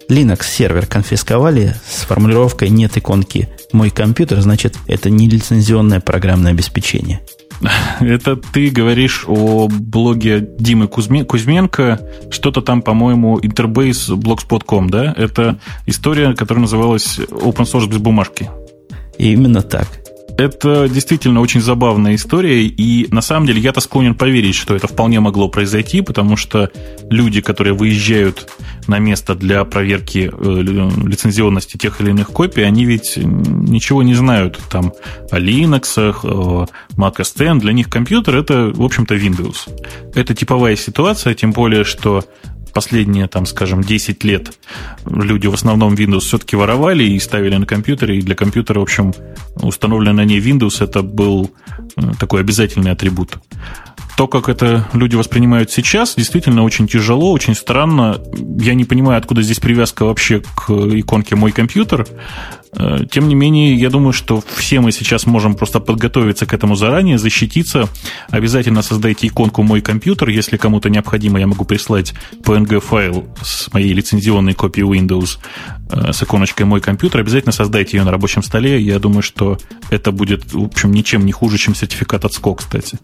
Linux 0.10 0.44
сервер 0.44 0.88
конфисковали 0.88 1.76
с 1.88 2.02
формулировкой 2.02 2.70
«нет 2.70 2.98
иконки 2.98 3.48
мой 3.74 3.92
компьютер», 3.92 4.42
значит, 4.42 4.76
это 4.88 5.12
не 5.12 5.30
лицензионное 5.30 6.00
программное 6.00 6.52
обеспечение– 6.52 7.22
Это 8.00 8.38
ты 8.38 8.72
говоришь 8.72 9.26
о 9.28 9.68
блоге 9.68 10.50
Димы 10.58 10.88
Кузьменко, 10.88 12.02
что-то 12.32 12.62
там, 12.62 12.82
по-моему, 12.82 13.40
интербейс 13.40 14.10
blogspot.com, 14.10 14.90
да? 14.90 15.14
Это 15.16 15.60
история, 15.86 16.34
которая 16.34 16.64
называлась 16.64 17.20
Open 17.20 17.72
Source 17.72 17.88
без 17.88 17.98
бумажки. 17.98 18.50
Именно 19.20 19.62
так. 19.62 19.88
Это 20.38 20.88
действительно 20.88 21.42
очень 21.42 21.60
забавная 21.60 22.16
история, 22.16 22.64
и 22.64 23.14
на 23.14 23.20
самом 23.20 23.46
деле 23.46 23.60
я-то 23.60 23.82
склонен 23.82 24.16
поверить, 24.16 24.56
что 24.56 24.74
это 24.74 24.88
вполне 24.88 25.20
могло 25.20 25.50
произойти, 25.50 26.00
потому 26.00 26.38
что 26.38 26.72
люди, 27.10 27.42
которые 27.42 27.74
выезжают 27.74 28.50
на 28.88 29.00
место 29.00 29.36
для 29.36 29.66
проверки 29.66 30.32
э, 30.32 30.62
лицензионности 31.06 31.76
тех 31.76 32.00
или 32.00 32.12
иных 32.12 32.30
копий, 32.30 32.62
они 32.62 32.86
ведь 32.86 33.18
ничего 33.18 34.02
не 34.02 34.14
знают 34.14 34.58
там 34.72 34.94
о 35.30 35.40
Linux, 35.40 36.14
о 36.24 36.68
Mac 36.96 37.18
OS 37.18 37.56
X. 37.56 37.62
Для 37.62 37.74
них 37.74 37.90
компьютер 37.90 38.38
это, 38.38 38.72
в 38.74 38.82
общем-то, 38.82 39.16
Windows. 39.16 39.70
Это 40.16 40.34
типовая 40.34 40.78
ситуация, 40.78 41.34
тем 41.34 41.52
более, 41.52 41.84
что 41.84 42.24
последние, 42.74 43.28
там, 43.28 43.46
скажем, 43.46 43.84
10 43.84 44.24
лет 44.24 44.52
люди 45.06 45.48
в 45.48 45.54
основном 45.54 45.94
Windows 45.94 46.22
все-таки 46.22 46.56
воровали 46.56 47.04
и 47.04 47.20
ставили 47.20 47.56
на 47.56 47.66
компьютере, 47.66 48.18
и 48.18 48.22
для 48.22 48.36
компьютера, 48.36 48.80
в 48.80 48.84
общем, 48.84 49.14
установленный 49.56 50.14
на 50.14 50.26
ней 50.26 50.40
Windows 50.40 50.84
это 50.84 51.02
был 51.02 51.52
э, 51.96 52.02
такой 52.20 52.42
обязательный 52.42 52.92
атрибут. 52.92 53.38
То, 54.20 54.28
как 54.28 54.50
это 54.50 54.86
люди 54.92 55.16
воспринимают 55.16 55.72
сейчас, 55.72 56.16
действительно 56.16 56.66
очень 56.66 56.90
тяжело, 56.90 57.32
очень 57.32 57.56
странно. 57.56 58.20
Я 58.60 58.74
не 58.74 58.84
понимаю, 58.84 59.18
откуда 59.18 59.42
здесь 59.42 59.62
привязка 59.62 60.04
вообще 60.04 60.42
к 60.42 60.72
иконке 60.72 61.38
«Мой 61.38 61.54
компьютер». 61.54 62.06
Э, 62.74 63.06
тем 63.10 63.30
не 63.30 63.36
менее, 63.36 63.76
я 63.76 63.90
думаю, 63.90 64.12
что 64.12 64.44
все 64.58 64.82
мы 64.82 64.92
сейчас 64.92 65.26
можем 65.26 65.56
просто 65.56 65.80
подготовиться 65.80 66.46
к 66.46 66.54
этому 66.54 66.76
заранее, 66.76 67.18
защититься. 67.18 67.88
Обязательно 68.30 68.82
создайте 68.82 69.26
иконку 69.28 69.64
«Мой 69.64 69.80
компьютер». 69.80 70.28
Если 70.28 70.58
кому-то 70.58 70.90
необходимо, 70.90 71.40
я 71.40 71.48
могу 71.48 71.64
прислать 71.64 72.14
PNG-файл 72.44 73.26
с 73.42 73.72
моей 73.72 73.94
лицензионной 73.94 74.54
копией 74.54 74.86
Windows 74.86 75.38
э, 75.92 76.12
с 76.12 76.22
иконочкой 76.22 76.66
«Мой 76.66 76.82
компьютер». 76.82 77.22
Обязательно 77.22 77.54
создайте 77.54 77.96
ее 77.96 78.04
на 78.04 78.12
рабочем 78.12 78.44
столе. 78.44 78.82
Я 78.82 79.00
думаю, 79.00 79.22
что 79.22 79.58
это 79.90 80.12
будет, 80.12 80.52
в 80.52 80.66
общем, 80.66 80.92
ничем 80.92 81.26
не 81.26 81.32
хуже, 81.32 81.58
чем 81.58 81.74
сертификат 81.74 82.26
от 82.26 82.34
СКО, 82.34 82.56
кстати. 82.56 83.00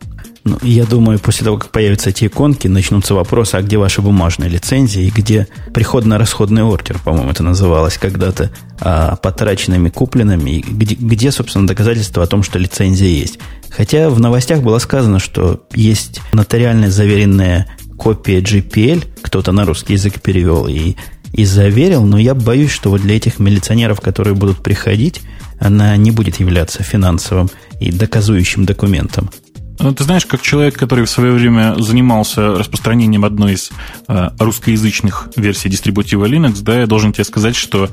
Ну, 0.46 0.60
я 0.62 0.86
думаю, 0.86 1.18
после 1.18 1.44
того, 1.44 1.58
как 1.58 1.72
появятся 1.72 2.12
эти 2.12 2.28
иконки, 2.28 2.68
начнутся 2.68 3.16
вопросы, 3.16 3.56
а 3.56 3.64
где 3.64 3.78
ваши 3.78 4.04
бумажные 4.04 4.48
лицензии, 4.48 5.06
и 5.06 5.10
где 5.10 5.48
приходно-расходный 5.74 6.62
ордер, 6.62 7.00
по-моему, 7.04 7.32
это 7.32 7.42
называлось 7.42 7.98
когда-то, 7.98 8.52
а, 8.80 9.16
потраченными, 9.16 9.90
купленными, 9.90 10.52
и 10.52 10.62
где, 10.62 10.94
где, 10.94 11.32
собственно, 11.32 11.66
доказательства 11.66 12.22
о 12.22 12.28
том, 12.28 12.44
что 12.44 12.60
лицензия 12.60 13.10
есть. 13.10 13.40
Хотя 13.72 14.12
в 14.12 14.20
новостях 14.20 14.62
было 14.62 14.78
сказано, 14.78 15.18
что 15.18 15.66
есть 15.74 16.22
нотариально 16.32 16.92
заверенная 16.92 17.66
копия 17.98 18.40
GPL, 18.40 19.04
кто-то 19.24 19.52
на 19.52 19.66
русский 19.66 19.94
язык 19.94 20.22
перевел 20.22 20.68
и, 20.68 20.96
и 21.34 21.44
заверил, 21.44 22.06
но 22.06 22.20
я 22.20 22.36
боюсь, 22.36 22.72
что 22.72 22.92
вот 22.92 23.02
для 23.02 23.18
этих 23.18 23.40
милиционеров, 23.40 24.00
которые 24.00 24.36
будут 24.36 24.62
приходить, 24.62 25.24
она 25.60 25.98
не 25.98 26.12
будет 26.12 26.40
являться 26.40 26.84
финансовым 26.84 27.50
и 27.80 27.92
доказующим 27.92 28.66
документом. 28.66 29.32
Ну, 29.79 29.94
ты 29.94 30.03
знаешь, 30.03 30.25
как 30.25 30.41
человек, 30.41 30.77
который 30.77 31.05
в 31.05 31.10
свое 31.10 31.34
время 31.34 31.75
занимался 31.77 32.51
распространением 32.51 33.25
одной 33.25 33.53
из 33.53 33.72
э, 34.08 34.29
русскоязычных 34.39 35.29
версий 35.36 35.70
дистрибутива 35.70 36.25
Linux, 36.25 36.62
да, 36.62 36.79
я 36.79 36.88
должен 36.88 37.12
тебе 37.12 37.25
сказать, 37.25 37.55
что 37.55 37.89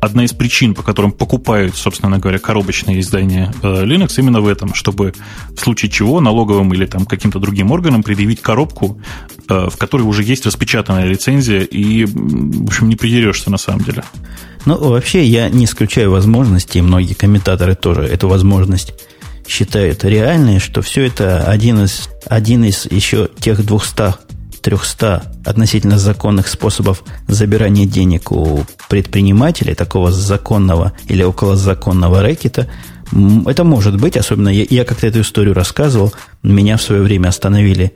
одна 0.00 0.24
из 0.24 0.32
причин, 0.32 0.74
по 0.74 0.82
которым 0.82 1.10
покупают, 1.10 1.76
собственно 1.76 2.18
говоря, 2.18 2.38
коробочные 2.38 3.00
издания 3.00 3.52
э, 3.62 3.84
Linux, 3.84 4.14
именно 4.18 4.40
в 4.40 4.46
этом, 4.46 4.74
чтобы 4.74 5.14
в 5.54 5.60
случае 5.60 5.90
чего 5.90 6.20
налоговым 6.20 6.72
или 6.72 6.86
там 6.86 7.04
каким-то 7.06 7.40
другим 7.40 7.72
органам 7.72 8.02
предъявить 8.02 8.40
коробку, 8.40 9.00
э, 9.48 9.68
в 9.68 9.76
которой 9.76 10.02
уже 10.02 10.22
есть 10.22 10.46
распечатанная 10.46 11.06
лицензия, 11.06 11.60
и, 11.60 12.04
в 12.04 12.64
общем, 12.64 12.88
не 12.88 12.96
придерешься 12.96 13.50
на 13.50 13.58
самом 13.58 13.80
деле. 13.80 14.04
Ну, 14.64 14.76
вообще, 14.76 15.24
я 15.24 15.48
не 15.48 15.64
исключаю 15.64 16.10
возможности, 16.10 16.78
и 16.78 16.82
многие 16.82 17.14
комментаторы 17.14 17.74
тоже 17.74 18.02
эту 18.02 18.28
возможность 18.28 18.94
считают 19.46 20.04
реальной, 20.04 20.58
что 20.58 20.82
все 20.82 21.06
это 21.06 21.44
один 21.44 21.84
из, 21.84 22.08
один 22.26 22.64
из 22.64 22.86
еще 22.90 23.28
тех 23.40 23.64
200 23.64 24.26
300 24.62 25.22
относительно 25.44 25.96
законных 25.96 26.48
способов 26.48 27.04
забирания 27.28 27.86
денег 27.86 28.32
у 28.32 28.64
предпринимателей, 28.88 29.76
такого 29.76 30.10
законного 30.10 30.92
или 31.06 31.22
околозаконного 31.22 32.20
рэкета, 32.20 32.66
это 33.46 33.62
может 33.62 34.00
быть, 34.00 34.16
особенно 34.16 34.48
я, 34.48 34.66
я 34.68 34.84
как-то 34.84 35.06
эту 35.06 35.20
историю 35.20 35.54
рассказывал, 35.54 36.12
меня 36.42 36.78
в 36.78 36.82
свое 36.82 37.02
время 37.02 37.28
остановили 37.28 37.92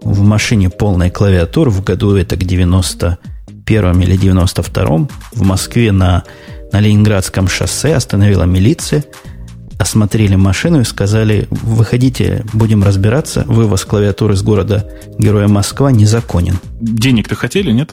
в 0.00 0.20
машине 0.20 0.70
полной 0.70 1.10
клавиатуры 1.10 1.72
в 1.72 1.82
году 1.82 2.14
это 2.14 2.36
к 2.36 2.44
91 2.44 4.00
или 4.00 4.16
92 4.16 5.08
в 5.32 5.42
Москве 5.42 5.90
на 5.90 6.22
на 6.72 6.80
Ленинградском 6.80 7.48
шоссе 7.48 7.94
остановила 7.94 8.44
милиция, 8.44 9.04
осмотрели 9.82 10.36
машину 10.36 10.80
и 10.80 10.84
сказали, 10.84 11.48
выходите, 11.50 12.44
будем 12.52 12.84
разбираться, 12.84 13.44
вывоз 13.46 13.84
клавиатуры 13.84 14.36
с 14.36 14.42
города 14.42 14.88
Героя 15.18 15.48
Москва 15.48 15.90
незаконен. 15.90 16.58
Денег-то 16.80 17.34
хотели, 17.34 17.72
нет? 17.72 17.92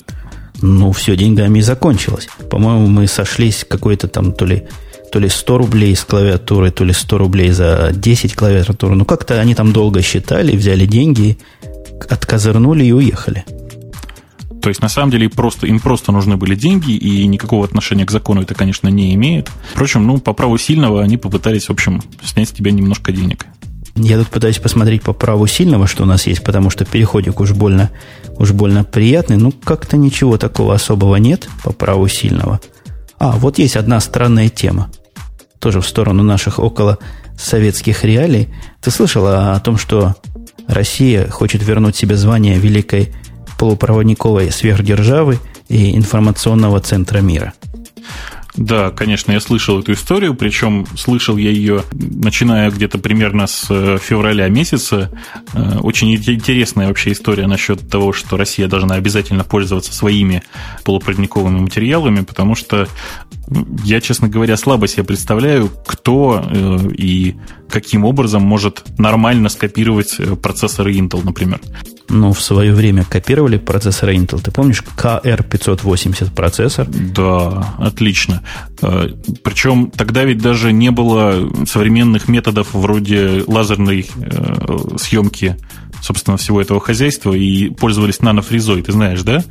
Ну, 0.61 0.91
все 0.91 1.17
деньгами 1.17 1.59
и 1.59 1.61
закончилось. 1.63 2.27
По-моему, 2.49 2.87
мы 2.87 3.07
сошлись 3.07 3.65
какой-то 3.67 4.07
там 4.07 4.33
то 4.33 4.45
ли, 4.45 4.67
то 5.11 5.19
ли 5.19 5.29
100 5.29 5.57
рублей 5.57 5.95
с 5.95 6.03
клавиатуры, 6.03 6.69
то 6.69 6.83
ли 6.83 6.93
100 6.93 7.17
рублей 7.17 7.51
за 7.51 7.91
10 7.91 8.35
клавиатур. 8.35 8.95
Ну, 8.95 9.03
как-то 9.03 9.39
они 9.39 9.55
там 9.55 9.73
долго 9.73 10.01
считали, 10.01 10.55
взяли 10.55 10.85
деньги, 10.85 11.39
откозырнули 12.07 12.85
и 12.85 12.91
уехали. 12.91 13.45
То 14.61 14.69
есть, 14.69 14.81
на 14.81 14.89
самом 14.89 15.11
деле, 15.11 15.29
просто, 15.29 15.67
им 15.67 15.79
просто 15.79 16.11
нужны 16.11 16.37
были 16.37 16.55
деньги, 16.55 16.91
и 16.91 17.25
никакого 17.27 17.63
отношения 17.63 18.05
к 18.05 18.11
закону 18.11 18.41
это, 18.41 18.55
конечно, 18.55 18.87
не 18.89 19.13
имеет. 19.15 19.49
Впрочем, 19.71 20.05
ну, 20.05 20.19
по 20.19 20.33
праву 20.33 20.57
сильного 20.57 21.01
они 21.01 21.17
попытались, 21.17 21.67
в 21.67 21.71
общем, 21.71 22.01
снять 22.23 22.49
с 22.49 22.51
тебя 22.51 22.71
немножко 22.71 23.11
денег. 23.11 23.45
Я 23.95 24.17
тут 24.17 24.27
пытаюсь 24.29 24.59
посмотреть 24.59 25.01
по 25.01 25.13
праву 25.13 25.47
сильного, 25.47 25.87
что 25.87 26.03
у 26.03 26.05
нас 26.05 26.27
есть, 26.27 26.43
потому 26.43 26.69
что 26.69 26.85
переходик 26.85 27.39
уж 27.39 27.51
больно, 27.51 27.89
уж 28.37 28.51
больно 28.51 28.83
приятный. 28.83 29.37
Ну, 29.37 29.51
как-то 29.51 29.97
ничего 29.97 30.37
такого 30.37 30.73
особого 30.73 31.17
нет 31.17 31.49
по 31.63 31.71
праву 31.71 32.07
сильного. 32.07 32.59
А, 33.17 33.31
вот 33.31 33.57
есть 33.59 33.75
одна 33.75 33.99
странная 33.99 34.49
тема. 34.49 34.89
Тоже 35.59 35.81
в 35.81 35.87
сторону 35.87 36.23
наших 36.23 36.59
около 36.59 36.97
советских 37.37 38.03
реалий. 38.05 38.49
Ты 38.81 38.91
слышала 38.91 39.53
о 39.53 39.59
том, 39.59 39.77
что 39.77 40.15
Россия 40.67 41.27
хочет 41.27 41.65
вернуть 41.65 41.95
себе 41.95 42.15
звание 42.15 42.57
великой 42.57 43.13
полупроводниковой 43.59 44.51
сверхдержавы 44.51 45.37
и 45.67 45.95
информационного 45.95 46.79
центра 46.79 47.19
мира? 47.19 47.53
Да, 48.55 48.89
конечно, 48.89 49.31
я 49.31 49.39
слышал 49.39 49.79
эту 49.79 49.93
историю, 49.93 50.33
причем 50.33 50.85
слышал 50.97 51.37
я 51.37 51.49
ее, 51.49 51.83
начиная 51.91 52.71
где-то 52.71 52.97
примерно 52.97 53.47
с 53.47 53.67
э, 53.69 53.97
февраля 54.01 54.49
месяца. 54.49 55.11
Э, 55.53 55.77
очень 55.79 56.13
интересная 56.13 56.87
вообще 56.87 57.13
история 57.13 57.47
насчет 57.47 57.87
того, 57.89 58.11
что 58.11 58.35
Россия 58.35 58.67
должна 58.67 58.95
обязательно 58.95 59.45
пользоваться 59.45 59.93
своими 59.93 60.43
полупроводниковыми 60.83 61.59
материалами, 61.59 62.21
потому 62.21 62.55
что 62.55 62.87
я, 63.85 64.01
честно 64.01 64.27
говоря, 64.27 64.57
слабо 64.57 64.87
себе 64.87 65.03
представляю, 65.03 65.69
кто 65.85 66.43
э, 66.45 66.77
и 66.97 67.35
каким 67.69 68.03
образом 68.03 68.41
может 68.41 68.83
нормально 68.97 69.47
скопировать 69.49 70.17
процессоры 70.41 70.93
Intel, 70.93 71.23
например 71.23 71.61
ну, 72.09 72.33
в 72.33 72.41
свое 72.41 72.73
время 72.73 73.05
копировали 73.05 73.57
процессор 73.57 74.09
Intel. 74.09 74.41
Ты 74.41 74.51
помнишь 74.51 74.83
KR580 74.97 76.33
процессор? 76.33 76.87
Да, 76.87 77.75
отлично. 77.77 78.43
Э, 78.81 79.09
Причем 79.43 79.91
тогда 79.91 80.23
ведь 80.23 80.39
даже 80.41 80.71
не 80.73 80.91
было 80.91 81.49
современных 81.65 82.27
методов 82.27 82.73
вроде 82.73 83.43
лазерной 83.47 84.07
э, 84.17 84.77
съемки, 84.97 85.57
собственно, 86.01 86.37
всего 86.37 86.61
этого 86.61 86.79
хозяйства, 86.79 87.33
и 87.33 87.69
пользовались 87.69 88.21
нанофрезой, 88.21 88.81
ты 88.81 88.91
знаешь, 88.91 89.21
да? 89.21 89.43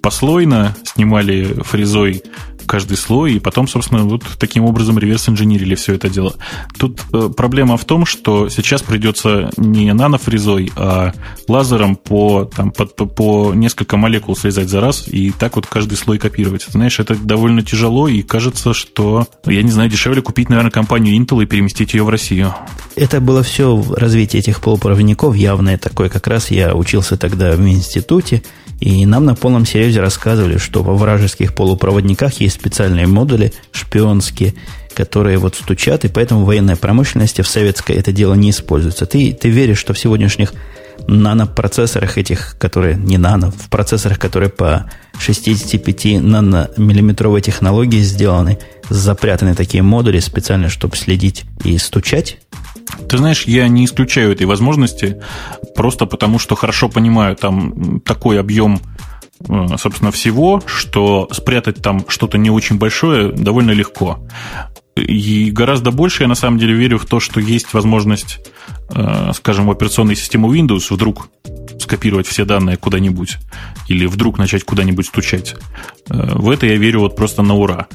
Послойно 0.00 0.76
снимали 0.84 1.56
фрезой 1.64 2.22
каждый 2.66 2.96
слой, 2.96 3.34
и 3.34 3.38
потом, 3.38 3.68
собственно, 3.68 4.04
вот 4.04 4.24
таким 4.38 4.64
образом 4.64 4.98
реверс-инженерили 4.98 5.74
все 5.74 5.94
это 5.94 6.08
дело. 6.08 6.34
Тут 6.78 7.00
э, 7.12 7.30
проблема 7.34 7.76
в 7.76 7.84
том, 7.84 8.06
что 8.06 8.48
сейчас 8.48 8.82
придется 8.82 9.50
не 9.56 9.92
нанофрезой, 9.92 10.72
а 10.76 11.12
лазером 11.48 11.96
по, 11.96 12.44
там, 12.44 12.70
по, 12.70 12.86
по 12.86 13.54
несколько 13.54 13.96
молекул 13.96 14.36
срезать 14.36 14.68
за 14.68 14.80
раз, 14.80 15.08
и 15.08 15.30
так 15.30 15.56
вот 15.56 15.66
каждый 15.66 15.96
слой 15.96 16.18
копировать. 16.18 16.66
Знаешь, 16.68 16.98
это 17.00 17.14
довольно 17.14 17.62
тяжело, 17.62 18.08
и 18.08 18.22
кажется, 18.22 18.74
что, 18.74 19.26
я 19.46 19.62
не 19.62 19.70
знаю, 19.70 19.90
дешевле 19.90 20.22
купить, 20.22 20.48
наверное, 20.48 20.70
компанию 20.70 21.16
Intel 21.16 21.42
и 21.42 21.46
переместить 21.46 21.94
ее 21.94 22.04
в 22.04 22.08
Россию. 22.08 22.54
Это 22.94 23.20
было 23.20 23.42
все 23.42 23.74
в 23.76 23.92
развитии 23.92 24.38
этих 24.38 24.60
полупроводников 24.60 25.34
явное 25.36 25.78
такое. 25.78 26.08
Как 26.08 26.26
раз 26.26 26.50
я 26.50 26.74
учился 26.74 27.16
тогда 27.16 27.52
в 27.52 27.60
институте, 27.60 28.42
и 28.80 29.06
нам 29.06 29.24
на 29.24 29.34
полном 29.34 29.64
серьезе 29.64 30.00
рассказывали, 30.00 30.58
что 30.58 30.82
во 30.82 30.94
вражеских 30.94 31.54
полупроводниках 31.54 32.34
есть 32.40 32.56
специальные 32.56 33.06
модули 33.06 33.52
шпионские, 33.72 34.54
которые 34.94 35.38
вот 35.38 35.54
стучат, 35.54 36.04
и 36.04 36.08
поэтому 36.08 36.42
в 36.42 36.46
военной 36.46 36.76
промышленности 36.76 37.42
в 37.42 37.48
советской 37.48 37.96
это 37.96 38.12
дело 38.12 38.34
не 38.34 38.50
используется. 38.50 39.06
Ты, 39.06 39.32
ты 39.32 39.48
веришь, 39.48 39.78
что 39.78 39.94
в 39.94 39.98
сегодняшних 39.98 40.52
нанопроцессорах 41.06 42.18
этих, 42.18 42.56
которые 42.58 42.96
не 42.96 43.18
нано, 43.18 43.50
в 43.50 43.68
процессорах, 43.68 44.18
которые 44.18 44.50
по 44.50 44.90
65 45.18 46.22
наномиллиметровой 46.22 47.40
технологии 47.42 48.00
сделаны, 48.00 48.58
запрятаны 48.88 49.54
такие 49.54 49.82
модули 49.82 50.20
специально, 50.20 50.68
чтобы 50.68 50.96
следить 50.96 51.44
и 51.64 51.78
стучать? 51.78 52.38
Ты 53.08 53.18
знаешь, 53.18 53.44
я 53.44 53.68
не 53.68 53.84
исключаю 53.84 54.32
этой 54.32 54.46
возможности, 54.46 55.20
просто 55.74 56.06
потому 56.06 56.38
что 56.38 56.54
хорошо 56.56 56.88
понимаю 56.88 57.36
там 57.36 58.00
такой 58.00 58.40
объем 58.40 58.80
э, 59.48 59.76
собственно, 59.78 60.10
всего, 60.10 60.62
что 60.66 61.28
спрятать 61.32 61.82
там 61.82 62.04
что-то 62.08 62.38
не 62.38 62.50
очень 62.50 62.78
большое 62.78 63.32
довольно 63.32 63.72
легко. 63.72 64.18
И 64.96 65.50
гораздо 65.50 65.90
больше 65.90 66.22
я 66.22 66.28
на 66.28 66.34
самом 66.34 66.58
деле 66.58 66.74
верю 66.74 66.98
в 66.98 67.06
то, 67.06 67.20
что 67.20 67.38
есть 67.38 67.74
возможность, 67.74 68.40
скажем, 69.34 69.66
в 69.66 69.70
операционной 69.70 70.16
систему 70.16 70.54
Windows 70.54 70.86
вдруг 70.90 71.28
скопировать 71.78 72.26
все 72.26 72.44
данные 72.44 72.76
куда-нибудь 72.76 73.38
или 73.88 74.06
вдруг 74.06 74.38
начать 74.38 74.64
куда-нибудь 74.64 75.06
стучать. 75.06 75.54
Э, 76.08 76.34
в 76.34 76.50
это 76.50 76.66
я 76.66 76.76
верю 76.76 77.00
вот 77.00 77.16
просто 77.16 77.42
на 77.42 77.54
ура. 77.54 77.86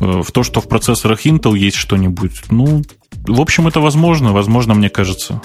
В 0.00 0.30
то, 0.32 0.42
что 0.42 0.60
в 0.60 0.68
процессорах 0.68 1.26
Intel 1.26 1.56
есть 1.58 1.76
что-нибудь, 1.76 2.42
ну, 2.50 2.82
в 3.26 3.40
общем, 3.40 3.66
это 3.66 3.80
возможно, 3.80 4.32
возможно, 4.32 4.74
мне 4.74 4.88
кажется. 4.88 5.40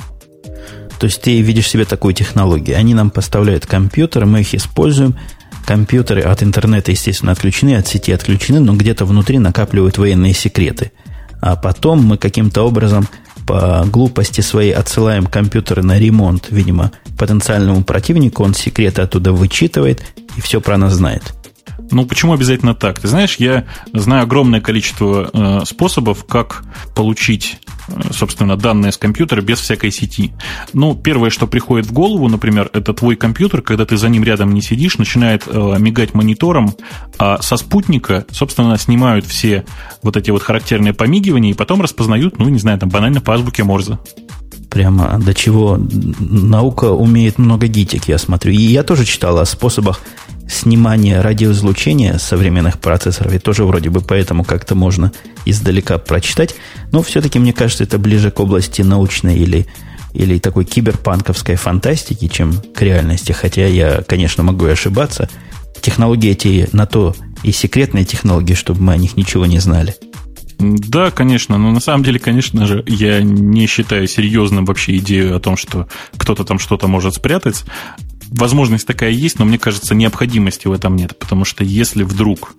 То 1.00 1.06
есть 1.08 1.22
ты 1.22 1.42
видишь 1.42 1.70
себе 1.70 1.86
такую 1.86 2.14
технологию. 2.14 2.78
Они 2.78 2.94
нам 2.94 3.10
поставляют 3.10 3.66
компьютеры, 3.66 4.26
мы 4.26 4.42
их 4.42 4.54
используем. 4.54 5.16
Компьютеры 5.66 6.22
от 6.22 6.44
интернета, 6.44 6.92
естественно, 6.92 7.32
отключены, 7.32 7.76
от 7.76 7.88
сети 7.88 8.12
отключены, 8.12 8.60
но 8.60 8.74
где-то 8.74 9.06
внутри 9.06 9.40
накапливают 9.40 9.98
военные 9.98 10.34
секреты. 10.34 10.92
А 11.42 11.56
потом 11.56 12.06
мы 12.06 12.18
каким-то 12.18 12.64
образом 12.64 13.08
по 13.46 13.86
глупости 13.86 14.42
своей 14.42 14.72
отсылаем 14.72 15.26
компьютеры 15.26 15.84
на 15.84 16.00
ремонт, 16.00 16.48
видимо, 16.50 16.92
потенциальному 17.18 17.84
противнику, 17.84 18.44
он 18.44 18.54
секреты 18.54 19.02
оттуда 19.02 19.32
вычитывает 19.32 20.02
и 20.38 20.42
все 20.42 20.62
про 20.62 20.78
нас 20.78 20.94
знает. 20.94 21.34
Ну, 21.92 22.06
почему 22.06 22.34
обязательно 22.34 22.74
так? 22.74 23.00
Ты 23.00 23.08
знаешь, 23.08 23.36
я 23.38 23.66
знаю 23.94 24.24
огромное 24.24 24.62
количество 24.62 25.30
э, 25.32 25.66
способов, 25.66 26.26
как 26.26 26.64
получить, 26.96 27.60
э, 27.88 28.02
собственно, 28.12 28.58
данные 28.58 28.92
с 28.92 28.98
компьютера 28.98 29.42
без 29.42 29.60
всякой 29.60 29.92
сети. 29.92 30.34
Ну, 30.74 30.96
первое, 30.96 31.30
что 31.30 31.48
приходит 31.48 31.86
в 31.88 31.94
голову, 31.94 32.28
например, 32.30 32.70
это 32.74 32.94
твой 32.94 33.16
компьютер, 33.16 33.62
когда 33.62 33.86
ты 33.86 33.98
за 33.98 34.10
ним 34.10 34.24
рядом 34.24 34.54
не 34.54 34.62
сидишь, 34.62 34.98
начинает 34.98 35.44
э, 35.48 35.76
мигать 35.80 36.14
монитором, 36.14 36.74
а 37.20 37.42
со 37.42 37.58
спутника, 37.58 38.26
собственно, 38.32 38.78
снимают 38.78 39.26
все 39.26 39.66
вот 40.02 40.18
эти 40.18 40.32
вот 40.32 40.42
характерные 40.42 40.94
помигивания 40.94 41.52
и 41.52 41.56
потом 41.56 41.82
распознают, 41.82 42.40
ну, 42.40 42.50
не 42.50 42.60
знаю, 42.60 42.80
там 42.80 42.90
банально 42.90 43.22
по 43.22 43.34
азбуке 43.34 43.64
Морзе 43.64 44.00
прямо 44.74 45.20
до 45.20 45.36
чего 45.36 45.80
наука 46.20 46.86
умеет 46.86 47.38
много 47.38 47.68
гитик, 47.68 48.08
я 48.08 48.18
смотрю. 48.18 48.52
И 48.54 48.58
я 48.58 48.82
тоже 48.84 49.06
читал 49.06 49.38
о 49.38 49.46
способах 49.46 50.02
снимание 50.54 51.22
радиоизлучения 51.22 52.18
современных 52.18 52.80
процессоров, 52.80 53.34
и 53.34 53.40
тоже 53.40 53.66
вроде 53.66 53.90
бы 53.90 54.02
поэтому 54.02 54.44
как-то 54.44 54.76
можно 54.76 55.12
издалека 55.46 55.98
прочитать. 55.98 56.56
Но 56.92 57.02
все-таки, 57.02 57.40
мне 57.40 57.54
кажется, 57.54 57.84
это 57.84 57.98
ближе 57.98 58.32
к 58.32 58.40
области 58.40 58.82
научной 58.82 59.38
или, 59.38 59.68
или 60.14 60.40
такой 60.40 60.66
киберпанковской 60.66 61.56
фантастики, 61.56 62.28
чем 62.28 62.54
к 62.74 62.82
реальности. 62.82 63.32
Хотя 63.32 63.66
я, 63.68 64.04
конечно, 64.08 64.44
могу 64.44 64.68
и 64.68 64.72
ошибаться. 64.72 65.30
Технологии 65.82 66.32
эти 66.32 66.70
на 66.72 66.86
то 66.86 67.16
и 67.44 67.52
секретные 67.52 68.06
технологии, 68.06 68.54
чтобы 68.54 68.82
мы 68.82 68.94
о 68.94 68.98
них 68.98 69.18
ничего 69.18 69.46
не 69.46 69.60
знали. 69.60 69.96
Да, 70.60 71.12
конечно, 71.12 71.58
но 71.58 71.72
на 71.72 71.82
самом 71.82 72.04
деле, 72.04 72.20
конечно 72.20 72.66
же, 72.66 72.84
я 72.88 73.22
не 73.22 73.68
считаю 73.68 74.08
серьезным 74.08 74.66
вообще 74.66 74.98
идею 74.98 75.36
о 75.36 75.40
том, 75.40 75.58
что 75.58 75.88
кто-то 76.16 76.46
там 76.46 76.58
что-то 76.60 76.88
может 76.88 77.16
спрятать 77.16 77.64
возможность 78.34 78.88
такая 78.88 79.12
есть, 79.12 79.40
но 79.40 79.46
мне 79.46 79.58
кажется, 79.58 79.96
необходимости 79.96 80.68
в 80.68 80.72
этом 80.72 80.96
нет. 80.96 81.18
Потому 81.18 81.46
что 81.46 81.64
если 81.64 82.04
вдруг 82.04 82.56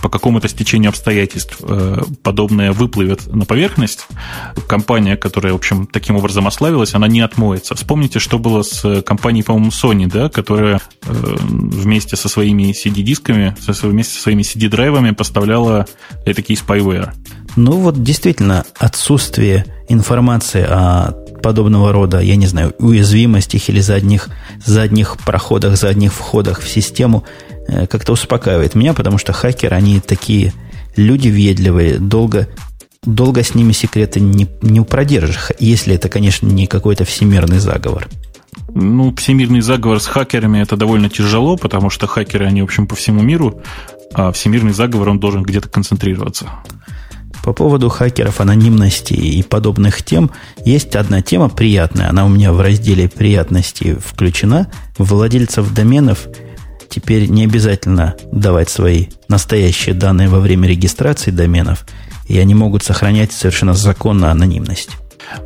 по 0.00 0.08
какому-то 0.08 0.48
стечению 0.48 0.88
обстоятельств 0.88 1.58
э, 1.60 2.02
подобное 2.22 2.72
выплывет 2.72 3.32
на 3.32 3.44
поверхность, 3.44 4.06
компания, 4.66 5.16
которая, 5.16 5.52
в 5.52 5.56
общем, 5.56 5.86
таким 5.86 6.16
образом 6.16 6.46
ославилась, 6.46 6.94
она 6.94 7.06
не 7.06 7.20
отмоется. 7.20 7.74
Вспомните, 7.74 8.18
что 8.18 8.38
было 8.38 8.62
с 8.62 9.02
компанией, 9.02 9.44
по-моему, 9.44 9.70
Sony, 9.70 10.06
да, 10.10 10.28
которая 10.28 10.80
э, 11.02 11.36
вместе 11.40 12.16
со 12.16 12.28
своими 12.28 12.72
CD-дисками, 12.72 13.54
вместе 13.82 14.14
со 14.14 14.22
своими 14.22 14.42
CD-драйвами 14.42 15.12
поставляла 15.12 15.86
такие 16.24 16.58
spyware. 16.58 17.12
Ну 17.56 17.72
вот 17.72 18.02
действительно, 18.02 18.64
отсутствие 18.78 19.66
информации 19.88 20.64
о 20.68 21.21
подобного 21.42 21.92
рода, 21.92 22.20
я 22.20 22.36
не 22.36 22.46
знаю, 22.46 22.74
уязвимостях 22.78 23.68
или 23.68 23.80
задних, 23.80 24.28
задних 24.64 25.18
проходах, 25.18 25.76
задних 25.76 26.12
входах 26.12 26.60
в 26.60 26.68
систему 26.68 27.24
э, 27.68 27.86
как-то 27.86 28.12
успокаивает 28.12 28.74
меня, 28.74 28.94
потому 28.94 29.18
что 29.18 29.32
хакеры, 29.32 29.76
они 29.76 30.00
такие 30.00 30.54
люди 30.96 31.28
въедливые, 31.28 31.98
долго, 31.98 32.48
долго 33.02 33.42
с 33.42 33.54
ними 33.54 33.72
секреты 33.72 34.20
не, 34.20 34.48
не 34.62 34.80
продержишь, 34.82 35.50
если 35.58 35.94
это, 35.96 36.08
конечно, 36.08 36.46
не 36.46 36.66
какой-то 36.66 37.04
всемирный 37.04 37.58
заговор. 37.58 38.08
Ну, 38.74 39.14
всемирный 39.14 39.60
заговор 39.60 40.00
с 40.00 40.06
хакерами 40.06 40.60
это 40.60 40.76
довольно 40.76 41.10
тяжело, 41.10 41.56
потому 41.56 41.90
что 41.90 42.06
хакеры, 42.06 42.46
они, 42.46 42.62
в 42.62 42.64
общем, 42.64 42.86
по 42.86 42.94
всему 42.94 43.22
миру, 43.22 43.60
а 44.14 44.32
всемирный 44.32 44.72
заговор, 44.72 45.10
он 45.10 45.18
должен 45.18 45.42
где-то 45.42 45.68
концентрироваться. 45.68 46.50
По 47.42 47.52
поводу 47.52 47.88
хакеров, 47.88 48.40
анонимности 48.40 49.14
и 49.14 49.42
подобных 49.42 50.02
тем, 50.02 50.30
есть 50.64 50.94
одна 50.94 51.22
тема 51.22 51.48
приятная. 51.48 52.08
Она 52.08 52.24
у 52.24 52.28
меня 52.28 52.52
в 52.52 52.60
разделе 52.60 53.08
приятности 53.08 53.96
включена. 54.04 54.70
Владельцев 54.96 55.72
доменов 55.74 56.28
теперь 56.88 57.26
не 57.26 57.44
обязательно 57.44 58.14
давать 58.30 58.68
свои 58.68 59.06
настоящие 59.28 59.94
данные 59.94 60.28
во 60.28 60.38
время 60.38 60.68
регистрации 60.68 61.30
доменов, 61.30 61.84
и 62.28 62.38
они 62.38 62.54
могут 62.54 62.84
сохранять 62.84 63.32
совершенно 63.32 63.74
законно 63.74 64.30
анонимность. 64.30 64.90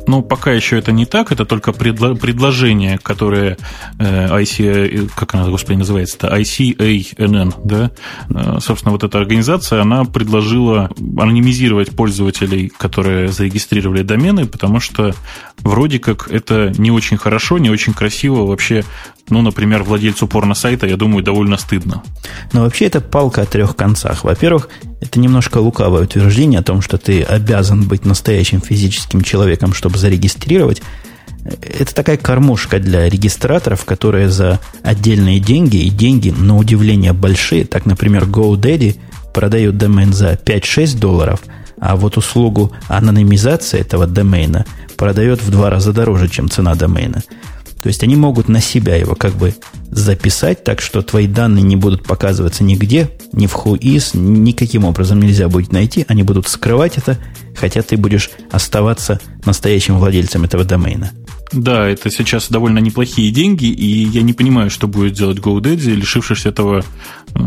Но 0.07 0.21
пока 0.21 0.51
еще 0.51 0.77
это 0.77 0.91
не 0.91 1.05
так, 1.05 1.31
это 1.31 1.45
только 1.45 1.71
предло- 1.71 2.15
предложение, 2.15 2.97
которое 2.97 3.57
э, 3.99 4.27
IC, 4.41 5.09
как 5.15 5.33
она, 5.35 5.47
господи, 5.47 5.77
называется-то, 5.77 6.27
ICANN, 6.27 7.53
да, 7.63 7.91
э, 8.29 8.59
собственно, 8.59 8.91
вот 8.91 9.03
эта 9.03 9.17
организация, 9.17 9.81
она 9.81 10.05
предложила 10.05 10.89
анонимизировать 11.17 11.95
пользователей, 11.95 12.71
которые 12.77 13.29
зарегистрировали 13.29 14.03
домены, 14.03 14.45
потому 14.45 14.79
что 14.79 15.13
вроде 15.59 15.99
как 15.99 16.29
это 16.29 16.73
не 16.77 16.91
очень 16.91 17.17
хорошо, 17.17 17.57
не 17.57 17.69
очень 17.69 17.93
красиво, 17.93 18.45
вообще 18.45 18.83
ну, 19.29 19.41
например, 19.41 19.83
владельцу 19.83 20.27
порно-сайта, 20.27 20.87
я 20.87 20.95
думаю, 20.95 21.23
довольно 21.23 21.57
стыдно. 21.57 22.03
Но 22.53 22.61
вообще 22.61 22.85
это 22.85 23.01
палка 23.01 23.41
о 23.41 23.45
трех 23.45 23.75
концах. 23.75 24.23
Во-первых, 24.23 24.69
это 25.01 25.19
немножко 25.19 25.57
лукавое 25.57 26.03
утверждение 26.03 26.59
о 26.59 26.63
том, 26.63 26.81
что 26.81 26.97
ты 26.97 27.23
обязан 27.23 27.87
быть 27.87 28.05
настоящим 28.05 28.61
физическим 28.61 29.21
человеком, 29.21 29.73
чтобы 29.73 29.97
зарегистрировать. 29.97 30.81
Это 31.43 31.93
такая 31.93 32.17
кормушка 32.17 32.79
для 32.79 33.09
регистраторов, 33.09 33.85
которые 33.85 34.29
за 34.29 34.59
отдельные 34.83 35.39
деньги, 35.39 35.77
и 35.77 35.89
деньги, 35.89 36.29
на 36.29 36.57
удивление, 36.57 37.13
большие, 37.13 37.65
так, 37.65 37.85
например, 37.85 38.25
GoDaddy 38.25 38.97
продает 39.33 39.77
домен 39.77 40.13
за 40.13 40.33
5-6 40.33 40.97
долларов, 40.97 41.41
а 41.79 41.95
вот 41.95 42.17
услугу 42.17 42.71
анонимизации 42.87 43.79
этого 43.79 44.07
домена 44.07 44.65
продает 44.97 45.41
в 45.41 45.51
два 45.51 45.69
раза 45.69 45.93
дороже, 45.93 46.27
чем 46.27 46.49
цена 46.49 46.75
домена. 46.75 47.23
То 47.81 47.87
есть 47.87 48.03
они 48.03 48.15
могут 48.15 48.49
на 48.49 48.61
себя 48.61 48.95
его 48.95 49.15
как 49.15 49.33
бы 49.33 49.55
записать, 49.91 50.63
так 50.63 50.81
что 50.81 51.01
твои 51.01 51.27
данные 51.27 51.63
не 51.63 51.75
будут 51.75 52.03
показываться 52.03 52.63
нигде, 52.63 53.09
ни 53.31 53.47
в 53.47 53.55
Whois, 53.55 54.17
никаким 54.17 54.85
образом 54.85 55.19
нельзя 55.19 55.47
будет 55.47 55.71
найти, 55.71 56.05
они 56.07 56.23
будут 56.23 56.47
скрывать 56.47 56.97
это, 56.97 57.17
хотя 57.55 57.81
ты 57.81 57.97
будешь 57.97 58.29
оставаться 58.51 59.19
настоящим 59.45 59.97
владельцем 59.97 60.43
этого 60.43 60.63
домена. 60.63 61.11
Да, 61.53 61.87
это 61.87 62.09
сейчас 62.11 62.49
довольно 62.49 62.79
неплохие 62.79 63.31
деньги, 63.31 63.65
и 63.65 64.03
я 64.03 64.21
не 64.21 64.33
понимаю, 64.33 64.69
что 64.69 64.87
будет 64.87 65.13
делать 65.13 65.37
GoDaddy, 65.37 65.95
лишившись 65.95 66.45
этого 66.45 66.79
э, 66.79 66.83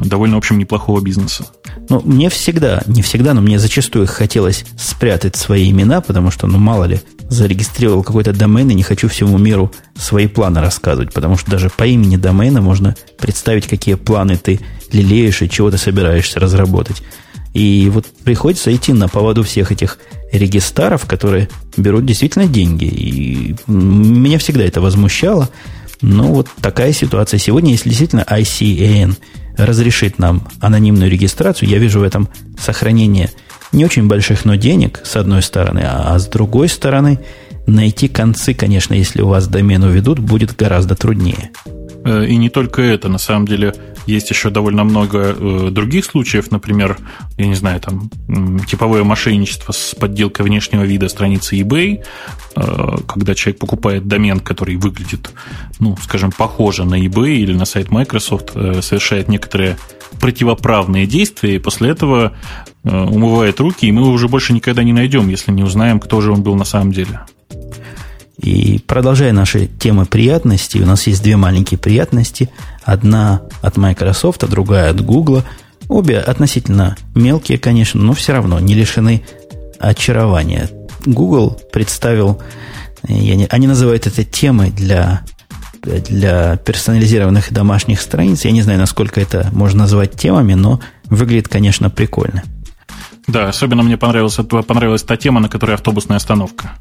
довольно, 0.04 0.36
в 0.36 0.38
общем, 0.38 0.58
неплохого 0.58 1.02
бизнеса. 1.02 1.46
Ну, 1.90 2.00
мне 2.04 2.30
всегда, 2.30 2.82
не 2.86 3.02
всегда, 3.02 3.34
но 3.34 3.42
мне 3.42 3.58
зачастую 3.58 4.06
хотелось 4.06 4.64
спрятать 4.78 5.36
свои 5.36 5.70
имена, 5.70 6.00
потому 6.00 6.30
что, 6.30 6.46
ну, 6.46 6.56
мало 6.56 6.84
ли, 6.84 7.00
зарегистрировал 7.30 8.02
какой-то 8.02 8.32
домен 8.32 8.68
и 8.70 8.74
не 8.74 8.82
хочу 8.82 9.08
всему 9.08 9.38
миру 9.38 9.72
свои 9.96 10.26
планы 10.26 10.60
рассказывать, 10.60 11.14
потому 11.14 11.38
что 11.38 11.50
даже 11.50 11.70
по 11.70 11.86
имени 11.86 12.16
домена 12.16 12.60
можно 12.60 12.96
представить, 13.18 13.68
какие 13.68 13.94
планы 13.94 14.36
ты 14.36 14.60
лелеешь 14.92 15.40
и 15.40 15.48
чего 15.48 15.70
ты 15.70 15.78
собираешься 15.78 16.40
разработать. 16.40 17.02
И 17.54 17.88
вот 17.92 18.06
приходится 18.24 18.74
идти 18.74 18.92
на 18.92 19.08
поводу 19.08 19.44
всех 19.44 19.72
этих 19.72 19.98
регистраров, 20.32 21.06
которые 21.06 21.48
берут 21.76 22.04
действительно 22.04 22.46
деньги. 22.46 22.84
И 22.84 23.56
меня 23.66 24.38
всегда 24.38 24.64
это 24.64 24.80
возмущало. 24.80 25.48
Но 26.02 26.32
вот 26.32 26.48
такая 26.60 26.92
ситуация. 26.92 27.38
Сегодня, 27.38 27.72
если 27.72 27.88
действительно 27.88 28.24
ICAN 28.28 29.16
разрешит 29.56 30.18
нам 30.18 30.48
анонимную 30.60 31.10
регистрацию, 31.10 31.68
я 31.68 31.78
вижу 31.78 32.00
в 32.00 32.04
этом 32.04 32.28
сохранение 32.58 33.30
не 33.72 33.84
очень 33.84 34.08
больших, 34.08 34.44
но 34.44 34.56
денег, 34.56 35.00
с 35.04 35.16
одной 35.16 35.42
стороны, 35.42 35.82
а 35.84 36.18
с 36.18 36.26
другой 36.26 36.68
стороны, 36.68 37.20
найти 37.66 38.08
концы, 38.08 38.54
конечно, 38.54 38.94
если 38.94 39.22
у 39.22 39.28
вас 39.28 39.46
домен 39.48 39.82
уведут, 39.84 40.18
будет 40.18 40.56
гораздо 40.56 40.94
труднее. 40.94 41.50
Э, 42.04 42.24
и 42.26 42.36
не 42.36 42.48
только 42.48 42.82
это, 42.82 43.08
на 43.08 43.18
самом 43.18 43.46
деле, 43.46 43.74
есть 44.06 44.30
еще 44.30 44.50
довольно 44.50 44.84
много 44.84 45.36
э, 45.38 45.68
других 45.70 46.04
случаев, 46.04 46.50
например, 46.50 46.98
я 47.36 47.46
не 47.46 47.54
знаю, 47.54 47.80
там, 47.80 48.10
типовое 48.66 49.04
мошенничество 49.04 49.72
с 49.72 49.94
подделкой 49.94 50.46
внешнего 50.46 50.82
вида 50.82 51.08
страницы 51.08 51.56
eBay, 51.60 52.02
э, 52.56 52.96
когда 53.06 53.34
человек 53.34 53.60
покупает 53.60 54.08
домен, 54.08 54.40
который 54.40 54.76
выглядит, 54.76 55.30
ну, 55.78 55.96
скажем, 56.02 56.32
похоже 56.32 56.84
на 56.84 56.98
eBay 57.00 57.36
или 57.36 57.52
на 57.52 57.66
сайт 57.66 57.90
Microsoft, 57.90 58.52
совершает 58.82 59.28
некоторые 59.28 59.76
противоправные 60.18 61.06
действия, 61.06 61.56
и 61.56 61.58
после 61.58 61.90
этого 61.90 62.32
умывает 62.84 63.60
руки, 63.60 63.86
и 63.86 63.92
мы 63.92 64.02
его 64.02 64.10
уже 64.10 64.28
больше 64.28 64.52
никогда 64.52 64.82
не 64.82 64.92
найдем, 64.92 65.28
если 65.28 65.52
не 65.52 65.62
узнаем, 65.62 66.00
кто 66.00 66.20
же 66.20 66.32
он 66.32 66.42
был 66.42 66.54
на 66.54 66.64
самом 66.64 66.92
деле. 66.92 67.20
И 68.38 68.80
продолжая 68.86 69.32
наши 69.32 69.66
темы 69.66 70.06
приятностей, 70.06 70.82
у 70.82 70.86
нас 70.86 71.06
есть 71.06 71.22
две 71.22 71.36
маленькие 71.36 71.76
приятности. 71.76 72.48
Одна 72.84 73.42
от 73.60 73.76
Microsoft, 73.76 74.42
а 74.44 74.46
другая 74.46 74.90
от 74.90 75.04
Google. 75.04 75.42
Обе 75.88 76.18
относительно 76.18 76.96
мелкие, 77.14 77.58
конечно, 77.58 78.00
но 78.00 78.14
все 78.14 78.32
равно 78.32 78.58
не 78.58 78.74
лишены 78.74 79.22
очарования. 79.78 80.70
Google 81.04 81.60
представил, 81.72 82.40
я 83.06 83.36
не, 83.36 83.46
они 83.46 83.66
называют 83.66 84.06
это 84.06 84.24
темой 84.24 84.70
для, 84.70 85.22
для 85.82 86.56
персонализированных 86.56 87.52
домашних 87.52 88.00
страниц. 88.00 88.44
Я 88.44 88.52
не 88.52 88.62
знаю, 88.62 88.78
насколько 88.78 89.20
это 89.20 89.50
можно 89.52 89.80
назвать 89.80 90.12
темами, 90.12 90.54
но 90.54 90.80
выглядит, 91.06 91.48
конечно, 91.48 91.90
прикольно. 91.90 92.42
Да, 93.30 93.48
особенно 93.48 93.82
мне 93.82 93.96
понравилась, 93.96 94.38
понравилась 94.66 95.02
та 95.02 95.16
тема, 95.16 95.40
на 95.40 95.48
которой 95.48 95.74
автобусная 95.74 96.16
остановка. 96.16 96.72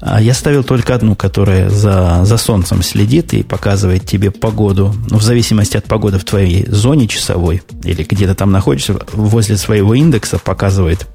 А 0.00 0.20
я 0.20 0.34
ставил 0.34 0.62
только 0.62 0.94
одну, 0.94 1.16
которая 1.16 1.70
за, 1.70 2.24
за 2.24 2.36
солнцем 2.36 2.82
следит 2.82 3.32
и 3.32 3.42
показывает 3.42 4.04
тебе 4.04 4.30
погоду. 4.30 4.94
Ну, 5.08 5.16
в 5.16 5.22
зависимости 5.22 5.78
от 5.78 5.86
погоды 5.86 6.18
в 6.18 6.24
твоей 6.24 6.66
зоне 6.68 7.08
часовой 7.08 7.62
или 7.82 8.02
где-то 8.02 8.34
там 8.34 8.52
находишься, 8.52 8.98
возле 9.14 9.56
своего 9.56 9.94
индекса 9.94 10.38
показывает 10.38 11.06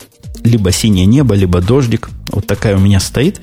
либо 0.44 0.72
синее 0.72 1.06
небо, 1.06 1.36
либо 1.36 1.62
дождик. 1.62 2.10
Вот 2.32 2.48
такая 2.48 2.78
у 2.78 2.80
меня 2.80 3.00
стоит. 3.00 3.42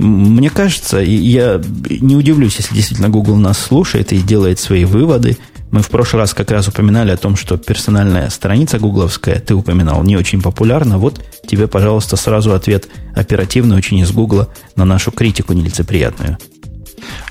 Мне 0.00 0.50
кажется, 0.50 0.98
я 0.98 1.62
не 1.88 2.16
удивлюсь, 2.16 2.56
если 2.56 2.74
действительно 2.74 3.10
Google 3.10 3.36
нас 3.36 3.58
слушает 3.58 4.12
и 4.12 4.18
делает 4.18 4.58
свои 4.58 4.84
выводы– 4.84 5.38
мы 5.70 5.82
в 5.82 5.88
прошлый 5.88 6.22
раз 6.22 6.34
как 6.34 6.50
раз 6.50 6.68
упоминали 6.68 7.10
о 7.10 7.16
том, 7.16 7.36
что 7.36 7.56
персональная 7.56 8.30
страница 8.30 8.78
гугловская, 8.78 9.40
ты 9.40 9.54
упоминал, 9.54 10.02
не 10.02 10.16
очень 10.16 10.40
популярна. 10.40 10.98
Вот 10.98 11.22
тебе, 11.46 11.66
пожалуйста, 11.66 12.16
сразу 12.16 12.54
ответ 12.54 12.88
оперативный 13.14 13.76
очень 13.76 13.98
из 13.98 14.10
Гугла 14.10 14.48
на 14.76 14.84
нашу 14.84 15.10
критику 15.10 15.52
нелицеприятную. 15.52 16.38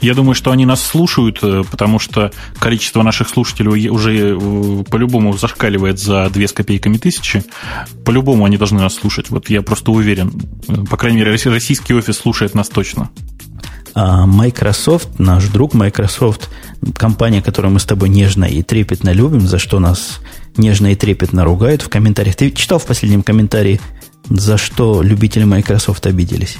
Я 0.01 0.13
думаю, 0.13 0.35
что 0.35 0.51
они 0.51 0.65
нас 0.65 0.81
слушают, 0.81 1.39
э, 1.41 1.63
потому 1.69 1.99
что 1.99 2.31
количество 2.59 3.03
наших 3.03 3.29
слушателей 3.29 3.89
уже 3.89 4.35
э, 4.35 4.83
по-любому 4.89 5.37
зашкаливает 5.37 5.99
за 5.99 6.29
две 6.29 6.47
с 6.47 6.53
копейками 6.53 6.97
тысячи. 6.97 7.43
По-любому 8.05 8.45
они 8.45 8.57
должны 8.57 8.79
нас 8.79 8.95
слушать. 8.95 9.29
Вот 9.29 9.49
я 9.49 9.61
просто 9.61 9.91
уверен. 9.91 10.31
Э, 10.67 10.83
по 10.89 10.97
крайней 10.97 11.17
мере, 11.17 11.31
российский 11.31 11.93
офис 11.93 12.17
слушает 12.17 12.53
нас 12.53 12.69
точно. 12.69 13.09
А 13.99 14.27
Microsoft, 14.27 15.17
наш 15.17 15.47
друг 15.47 15.73
Microsoft, 15.73 16.49
компания, 16.95 17.41
которую 17.41 17.73
мы 17.73 17.79
с 17.79 17.85
тобой 17.85 18.09
нежно 18.09 18.45
и 18.45 18.61
трепетно 18.61 19.09
любим, 19.09 19.47
за 19.47 19.57
что 19.57 19.79
нас 19.79 20.19
нежно 20.55 20.91
и 20.91 20.95
трепетно 20.95 21.43
ругают 21.43 21.81
в 21.81 21.89
комментариях. 21.89 22.35
Ты 22.35 22.51
читал 22.51 22.77
в 22.77 22.85
последнем 22.85 23.23
комментарии, 23.23 23.81
за 24.29 24.59
что 24.59 25.01
любители 25.01 25.45
Microsoft 25.45 26.05
обиделись? 26.05 26.59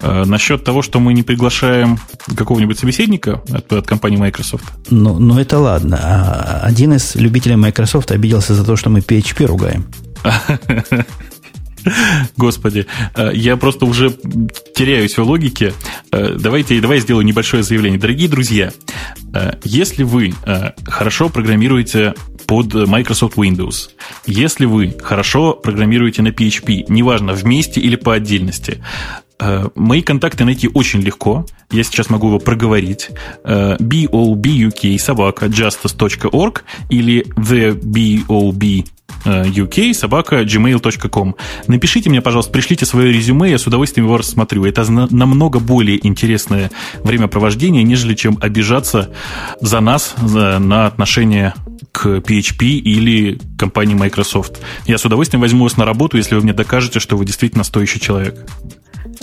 Э, 0.00 0.24
насчет 0.24 0.64
того, 0.64 0.82
что 0.82 0.98
мы 0.98 1.14
не 1.14 1.22
приглашаем 1.22 2.00
какого-нибудь 2.36 2.80
собеседника 2.80 3.42
от, 3.52 3.72
от 3.72 3.86
компании 3.86 4.16
Microsoft? 4.16 4.64
Ну, 4.90 5.20
ну, 5.20 5.38
это 5.38 5.60
ладно. 5.60 6.00
А 6.02 6.60
один 6.64 6.94
из 6.94 7.14
любителей 7.14 7.54
Microsoft 7.54 8.10
обиделся 8.10 8.56
за 8.56 8.64
то, 8.64 8.74
что 8.74 8.90
мы 8.90 8.98
PHP 8.98 9.46
ругаем. 9.46 9.86
Господи, 12.36 12.86
э, 13.14 13.30
я 13.34 13.56
просто 13.56 13.86
уже 13.86 14.10
теряюсь 14.74 15.16
в 15.16 15.22
логике. 15.22 15.72
Э, 16.12 16.36
давайте, 16.38 16.80
давай 16.80 17.00
сделаю 17.00 17.24
небольшое 17.24 17.62
заявление. 17.62 17.98
Дорогие 17.98 18.28
друзья, 18.28 18.72
э, 19.34 19.52
если 19.64 20.02
вы 20.02 20.34
хорошо 20.86 21.28
программируете 21.28 22.14
под 22.46 22.74
Microsoft 22.74 23.36
Windows, 23.36 23.90
если 24.26 24.64
вы 24.64 24.94
хорошо 25.00 25.52
программируете 25.52 26.22
на 26.22 26.28
PHP, 26.28 26.86
неважно, 26.88 27.32
вместе 27.32 27.80
или 27.80 27.96
по 27.96 28.14
отдельности, 28.14 28.82
Мои 29.74 30.02
контакты 30.02 30.44
найти 30.44 30.68
очень 30.72 31.00
легко. 31.00 31.46
Я 31.70 31.82
сейчас 31.82 32.10
могу 32.10 32.28
его 32.28 32.38
проговорить. 32.38 33.10
bolbuk 33.44 34.98
собака 34.98 35.46
justice.org 35.46 36.64
или 36.88 37.24
thebob 37.36 38.84
uk 39.24 39.94
собака 39.94 40.42
gmail.com. 40.42 41.34
Напишите 41.66 42.10
мне, 42.10 42.20
пожалуйста, 42.20 42.52
пришлите 42.52 42.86
свое 42.86 43.12
резюме, 43.12 43.50
я 43.50 43.58
с 43.58 43.66
удовольствием 43.66 44.06
его 44.06 44.16
рассмотрю. 44.16 44.64
Это 44.64 44.90
намного 44.90 45.60
более 45.60 46.06
интересное 46.06 46.70
времяпровождение, 47.02 47.82
нежели 47.82 48.14
чем 48.14 48.38
обижаться 48.40 49.10
за 49.60 49.80
нас 49.80 50.14
за, 50.22 50.58
на 50.58 50.86
отношения 50.86 51.54
к 51.92 52.06
PHP 52.06 52.64
или 52.64 53.38
компании 53.58 53.94
Microsoft. 53.94 54.60
Я 54.86 54.98
с 54.98 55.04
удовольствием 55.04 55.40
возьму 55.40 55.64
вас 55.64 55.76
на 55.76 55.84
работу, 55.84 56.16
если 56.16 56.34
вы 56.34 56.42
мне 56.42 56.52
докажете, 56.52 57.00
что 57.00 57.16
вы 57.16 57.24
действительно 57.24 57.64
стоящий 57.64 58.00
человек. 58.00 58.46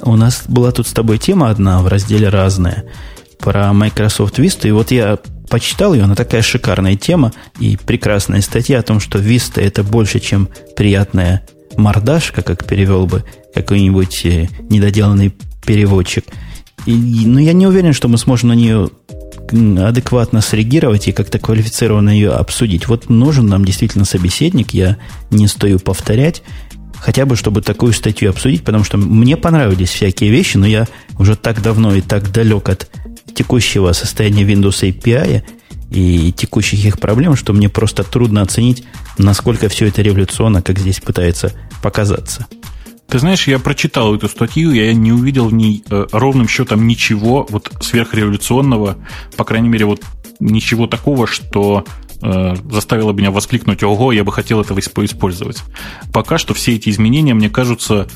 У 0.02 0.16
нас 0.16 0.44
была 0.48 0.72
тут 0.72 0.88
с 0.88 0.94
тобой 0.94 1.18
тема 1.18 1.50
одна 1.50 1.82
в 1.82 1.88
разделе 1.88 2.30
«Разное» 2.30 2.86
про 3.40 3.72
Microsoft 3.74 4.40
Vista, 4.40 4.68
и 4.68 4.72
вот 4.72 4.92
я 4.92 5.20
почитал 5.50 5.94
ее, 5.94 6.04
она 6.04 6.16
такая 6.16 6.42
шикарная 6.42 6.96
тема 6.96 7.32
и 7.60 7.78
прекрасная 7.78 8.42
статья 8.42 8.80
о 8.80 8.84
том, 8.84 9.00
что 9.00 9.20
Vista 9.20 9.62
это 9.62 9.84
больше, 9.84 10.20
чем 10.20 10.50
приятная 10.76 11.46
мордашка, 11.78 12.42
как 12.42 12.66
перевел 12.66 13.06
бы 13.06 13.24
какой-нибудь 13.54 14.26
э, 14.26 14.50
недоделанный 14.70 15.34
переводчик. 15.66 16.26
И, 16.86 16.94
но 17.26 17.40
я 17.40 17.54
не 17.54 17.68
уверен, 17.68 17.94
что 17.94 18.08
мы 18.08 18.18
сможем 18.18 18.50
на 18.50 18.54
нее 18.54 18.90
адекватно 19.50 20.42
среагировать 20.42 21.08
и 21.08 21.12
как-то 21.14 21.40
квалифицированно 21.40 22.10
ее 22.10 22.32
обсудить. 22.32 22.88
Вот 22.88 23.10
нужен 23.10 23.48
нам 23.48 23.64
действительно 23.64 24.06
собеседник, 24.06 24.74
я 24.74 24.98
не 25.30 25.48
стою 25.48 25.80
повторять, 25.80 26.44
хотя 27.00 27.26
бы 27.26 27.36
чтобы 27.36 27.62
такую 27.62 27.94
статью 27.94 28.30
обсудить, 28.30 28.64
потому 28.64 28.84
что 28.84 28.98
мне 28.98 29.38
понравились 29.38 29.90
всякие 29.90 30.30
вещи, 30.30 30.58
но 30.58 30.66
я 30.66 30.88
уже 31.18 31.36
так 31.36 31.62
давно 31.62 31.96
и 31.96 32.02
так 32.02 32.32
далек 32.32 32.70
от 32.70 32.90
текущего 33.34 33.92
состояния 33.94 34.44
Windows 34.44 34.82
API 34.82 35.44
и 35.92 36.32
текущих 36.34 36.84
их 36.86 37.00
проблем, 37.00 37.36
что 37.36 37.54
мне 37.54 37.70
просто 37.70 38.04
трудно 38.04 38.42
оценить, 38.42 38.84
насколько 39.18 39.70
все 39.70 39.88
это 39.88 40.02
революционно, 40.02 40.62
как 40.62 40.80
здесь 40.80 41.00
пытается 41.00 41.54
показаться. 41.82 42.48
Ты 43.08 43.20
знаешь, 43.20 43.48
я 43.48 43.58
прочитал 43.58 44.14
эту 44.16 44.28
статью, 44.28 44.72
я 44.72 44.94
не 44.94 45.14
увидел 45.14 45.48
в 45.48 45.54
ней 45.54 45.82
э, 45.90 46.08
ровным 46.12 46.50
счетом 46.50 46.88
ничего 46.88 47.48
вот 47.50 47.72
сверхреволюционного, 47.80 48.98
по 49.38 49.46
крайней 49.46 49.70
мере, 49.70 49.86
вот 49.86 50.02
ничего 50.42 50.88
такого, 50.88 51.26
что 51.26 51.86
э, 52.22 52.56
заставило 52.72 53.12
меня 53.12 53.32
воскликнуть, 53.32 53.84
ого, 53.84 54.12
я 54.12 54.24
бы 54.24 54.32
хотел 54.32 54.62
этого 54.62 54.80
использовать. 54.80 55.64
Пока 56.14 56.38
что 56.38 56.54
все 56.54 56.76
эти 56.76 56.90
изменения 56.90 57.34
мне 57.34 57.50
кажутся 57.50 58.08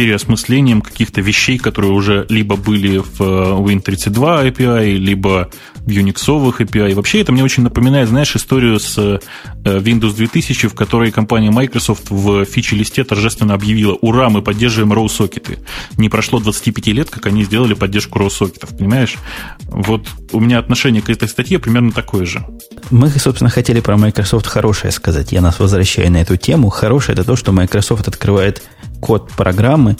переосмыслением 0.00 0.80
каких-то 0.80 1.20
вещей, 1.20 1.58
которые 1.58 1.92
уже 1.92 2.24
либо 2.30 2.56
были 2.56 2.96
в 2.96 3.20
э, 3.20 3.74
Win32 3.76 4.50
API, 4.50 4.94
либо 4.94 5.50
в 5.76 5.88
Unix 5.90 6.14
API. 6.24 6.94
Вообще 6.94 7.20
это 7.20 7.32
мне 7.32 7.44
очень 7.44 7.64
напоминает, 7.64 8.08
знаешь, 8.08 8.34
историю 8.34 8.80
с 8.80 8.96
э, 8.96 9.18
Windows 9.62 10.14
2000, 10.16 10.68
в 10.68 10.74
которой 10.74 11.10
компания 11.10 11.50
Microsoft 11.50 12.08
в 12.08 12.46
фичи-листе 12.46 13.04
торжественно 13.04 13.52
объявила 13.52 13.92
«Ура, 14.00 14.30
мы 14.30 14.40
поддерживаем 14.40 14.94
RAW-сокеты». 14.94 15.58
Не 15.98 16.08
прошло 16.08 16.40
25 16.40 16.86
лет, 16.86 17.10
как 17.10 17.26
они 17.26 17.44
сделали 17.44 17.74
поддержку 17.74 18.20
RAW-сокетов, 18.20 18.78
понимаешь? 18.78 19.16
Вот 19.64 20.08
у 20.32 20.40
меня 20.40 20.60
отношение 20.60 21.02
к 21.02 21.10
этой 21.10 21.28
статье 21.28 21.58
примерно 21.58 21.92
такое 21.92 22.24
же. 22.24 22.42
Мы, 22.90 23.10
собственно, 23.10 23.50
хотели 23.50 23.80
про 23.80 23.98
Microsoft 23.98 24.46
хорошее 24.46 24.92
сказать. 24.92 25.32
Я 25.32 25.42
нас 25.42 25.58
возвращаю 25.58 26.10
на 26.10 26.22
эту 26.22 26.38
тему. 26.38 26.70
Хорошее 26.70 27.12
это 27.12 27.24
то, 27.24 27.36
что 27.36 27.52
Microsoft 27.52 28.08
открывает 28.08 28.62
код 29.00 29.30
программы, 29.30 29.96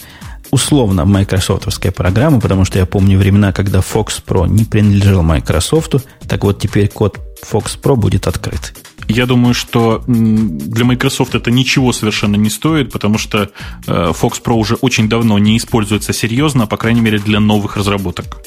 условно 0.51 1.05
майкрософтовская 1.05 1.93
программа, 1.93 2.41
потому 2.41 2.65
что 2.65 2.79
я 2.79 2.87
помню 2.87 3.19
времена, 3.19 3.53
когда 3.53 3.81
Fox 3.81 4.23
Pro 4.27 4.49
не 4.49 4.65
принадлежал 4.65 5.23
Microsoft, 5.23 5.95
так 6.29 6.45
вот 6.45 6.61
теперь 6.61 6.89
код 6.89 7.19
Fox 7.51 7.79
Pro 7.81 7.97
будет 7.97 8.27
открыт. 8.27 8.75
Я 9.09 9.27
думаю, 9.27 9.55
что 9.55 10.05
для 10.07 10.85
Microsoft 10.85 11.35
это 11.35 11.51
ничего 11.51 11.93
совершенно 11.93 12.37
не 12.37 12.49
стоит, 12.49 12.93
потому 12.93 13.19
что 13.19 13.51
э, 13.87 14.13
Fox 14.13 14.41
Pro 14.45 14.55
уже 14.55 14.77
очень 14.77 15.09
давно 15.09 15.37
не 15.39 15.57
используется 15.57 16.13
серьезно, 16.13 16.67
по 16.67 16.77
крайней 16.77 17.01
мере 17.01 17.19
для 17.19 17.41
новых 17.41 17.77
разработок. 17.77 18.39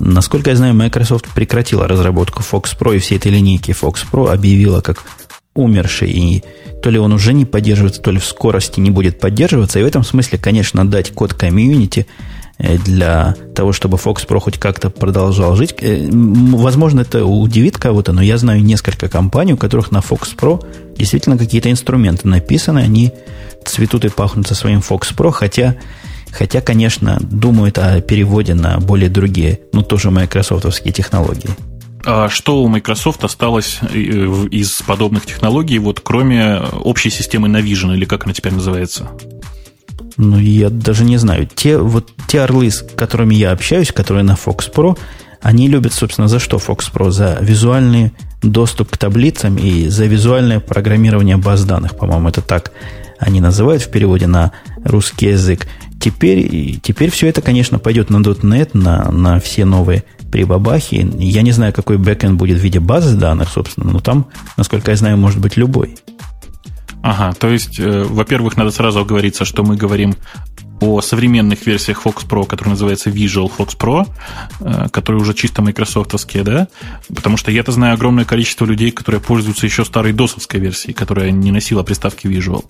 Насколько 0.00 0.50
я 0.50 0.56
знаю, 0.56 0.74
Microsoft 0.74 1.28
прекратила 1.34 1.86
разработку 1.86 2.42
Fox 2.42 2.76
Pro 2.78 2.96
и 2.96 2.98
всей 2.98 3.18
этой 3.18 3.30
линейки 3.30 3.72
Fox 3.72 4.06
Pro 4.10 4.32
объявила 4.32 4.80
как 4.80 5.04
умерший, 5.54 6.10
и 6.10 6.44
то 6.82 6.90
ли 6.90 6.98
он 6.98 7.12
уже 7.12 7.32
не 7.32 7.44
поддерживается, 7.44 8.02
то 8.02 8.10
ли 8.10 8.18
в 8.18 8.24
скорости 8.24 8.80
не 8.80 8.90
будет 8.90 9.20
поддерживаться. 9.20 9.78
И 9.78 9.82
в 9.82 9.86
этом 9.86 10.04
смысле, 10.04 10.38
конечно, 10.38 10.88
дать 10.88 11.12
код 11.12 11.32
комьюнити 11.32 12.06
э, 12.58 12.76
для 12.78 13.36
того, 13.54 13.72
чтобы 13.72 13.96
Fox 13.96 14.26
Pro 14.26 14.40
хоть 14.40 14.58
как-то 14.58 14.90
продолжал 14.90 15.56
жить. 15.56 15.74
Э, 15.80 16.08
возможно, 16.10 17.00
это 17.00 17.24
удивит 17.24 17.78
кого-то, 17.78 18.12
но 18.12 18.22
я 18.22 18.36
знаю 18.36 18.62
несколько 18.62 19.08
компаний, 19.08 19.54
у 19.54 19.56
которых 19.56 19.92
на 19.92 19.98
Fox 19.98 20.36
Pro 20.36 20.64
действительно 20.96 21.38
какие-то 21.38 21.70
инструменты 21.70 22.28
написаны, 22.28 22.80
они 22.80 23.12
цветут 23.64 24.04
и 24.04 24.08
пахнут 24.08 24.46
со 24.46 24.54
своим 24.54 24.80
Fox 24.80 25.14
Pro, 25.16 25.30
хотя, 25.30 25.76
хотя 26.32 26.60
конечно, 26.60 27.18
думают 27.20 27.78
о 27.78 28.00
переводе 28.00 28.54
на 28.54 28.78
более 28.78 29.08
другие, 29.08 29.60
ну, 29.72 29.82
тоже 29.82 30.10
майкрософтовские 30.10 30.92
технологии. 30.92 31.50
А 32.06 32.28
что 32.28 32.62
у 32.62 32.68
Microsoft 32.68 33.24
осталось 33.24 33.78
э, 33.82 33.86
из 34.50 34.82
подобных 34.82 35.24
технологий, 35.26 35.78
вот 35.78 36.00
кроме 36.00 36.58
общей 36.58 37.10
системы 37.10 37.48
Navision, 37.48 37.94
или 37.94 38.04
как 38.04 38.24
она 38.24 38.34
теперь 38.34 38.52
называется? 38.52 39.10
Ну, 40.16 40.38
я 40.38 40.70
даже 40.70 41.04
не 41.04 41.16
знаю. 41.16 41.48
Те, 41.54 41.78
вот, 41.78 42.12
те 42.28 42.42
орлы, 42.42 42.70
с 42.70 42.82
которыми 42.82 43.34
я 43.34 43.52
общаюсь, 43.52 43.90
которые 43.90 44.22
на 44.22 44.32
Fox 44.34 44.72
Pro, 44.72 44.98
они 45.40 45.68
любят, 45.68 45.92
собственно, 45.92 46.28
за 46.28 46.38
что 46.38 46.58
Fox 46.58 46.92
Pro? 46.92 47.10
За 47.10 47.38
визуальный 47.40 48.12
доступ 48.42 48.90
к 48.90 48.96
таблицам 48.98 49.56
и 49.56 49.88
за 49.88 50.04
визуальное 50.04 50.60
программирование 50.60 51.36
баз 51.36 51.64
данных. 51.64 51.96
По-моему, 51.96 52.28
это 52.28 52.42
так 52.42 52.72
они 53.18 53.40
называют 53.40 53.82
в 53.82 53.90
переводе 53.90 54.26
на 54.26 54.52
русский 54.84 55.28
язык. 55.28 55.66
Теперь, 56.00 56.78
теперь 56.82 57.10
все 57.10 57.28
это, 57.28 57.40
конечно, 57.40 57.78
пойдет 57.78 58.10
на 58.10 58.18
.NET, 58.18 58.70
на, 58.74 59.10
на 59.10 59.40
все 59.40 59.64
новые 59.64 60.04
прибабахи. 60.34 61.08
Я 61.20 61.42
не 61.42 61.52
знаю, 61.52 61.72
какой 61.72 61.96
бэкэнд 61.96 62.36
будет 62.36 62.58
в 62.58 62.60
виде 62.60 62.80
базы 62.80 63.16
данных, 63.16 63.48
собственно, 63.48 63.92
но 63.92 64.00
там, 64.00 64.26
насколько 64.56 64.90
я 64.90 64.96
знаю, 64.96 65.16
может 65.16 65.38
быть 65.38 65.56
любой. 65.56 65.94
Ага, 67.02 67.34
то 67.38 67.48
есть, 67.50 67.78
э, 67.78 68.02
во-первых, 68.02 68.56
надо 68.56 68.72
сразу 68.72 68.98
оговориться, 68.98 69.44
что 69.44 69.62
мы 69.62 69.76
говорим 69.76 70.16
о 70.80 71.00
современных 71.00 71.66
версиях 71.66 72.04
Fox 72.04 72.26
Pro, 72.26 72.46
который 72.46 72.70
называется 72.70 73.10
Visual 73.10 73.50
Fox 73.56 73.76
Pro, 73.78 74.08
э, 74.60 74.88
которые 74.90 75.22
уже 75.22 75.34
чисто 75.34 75.62
майкрософтовские, 75.62 76.42
да? 76.42 76.68
Потому 77.14 77.36
что 77.36 77.50
я-то 77.50 77.72
знаю 77.72 77.94
огромное 77.94 78.24
количество 78.24 78.64
людей, 78.64 78.90
которые 78.90 79.20
пользуются 79.20 79.66
еще 79.66 79.84
старой 79.84 80.12
досовской 80.12 80.60
версией, 80.60 80.94
которая 80.94 81.30
не 81.30 81.52
носила 81.52 81.82
приставки 81.82 82.26
Visual. 82.26 82.64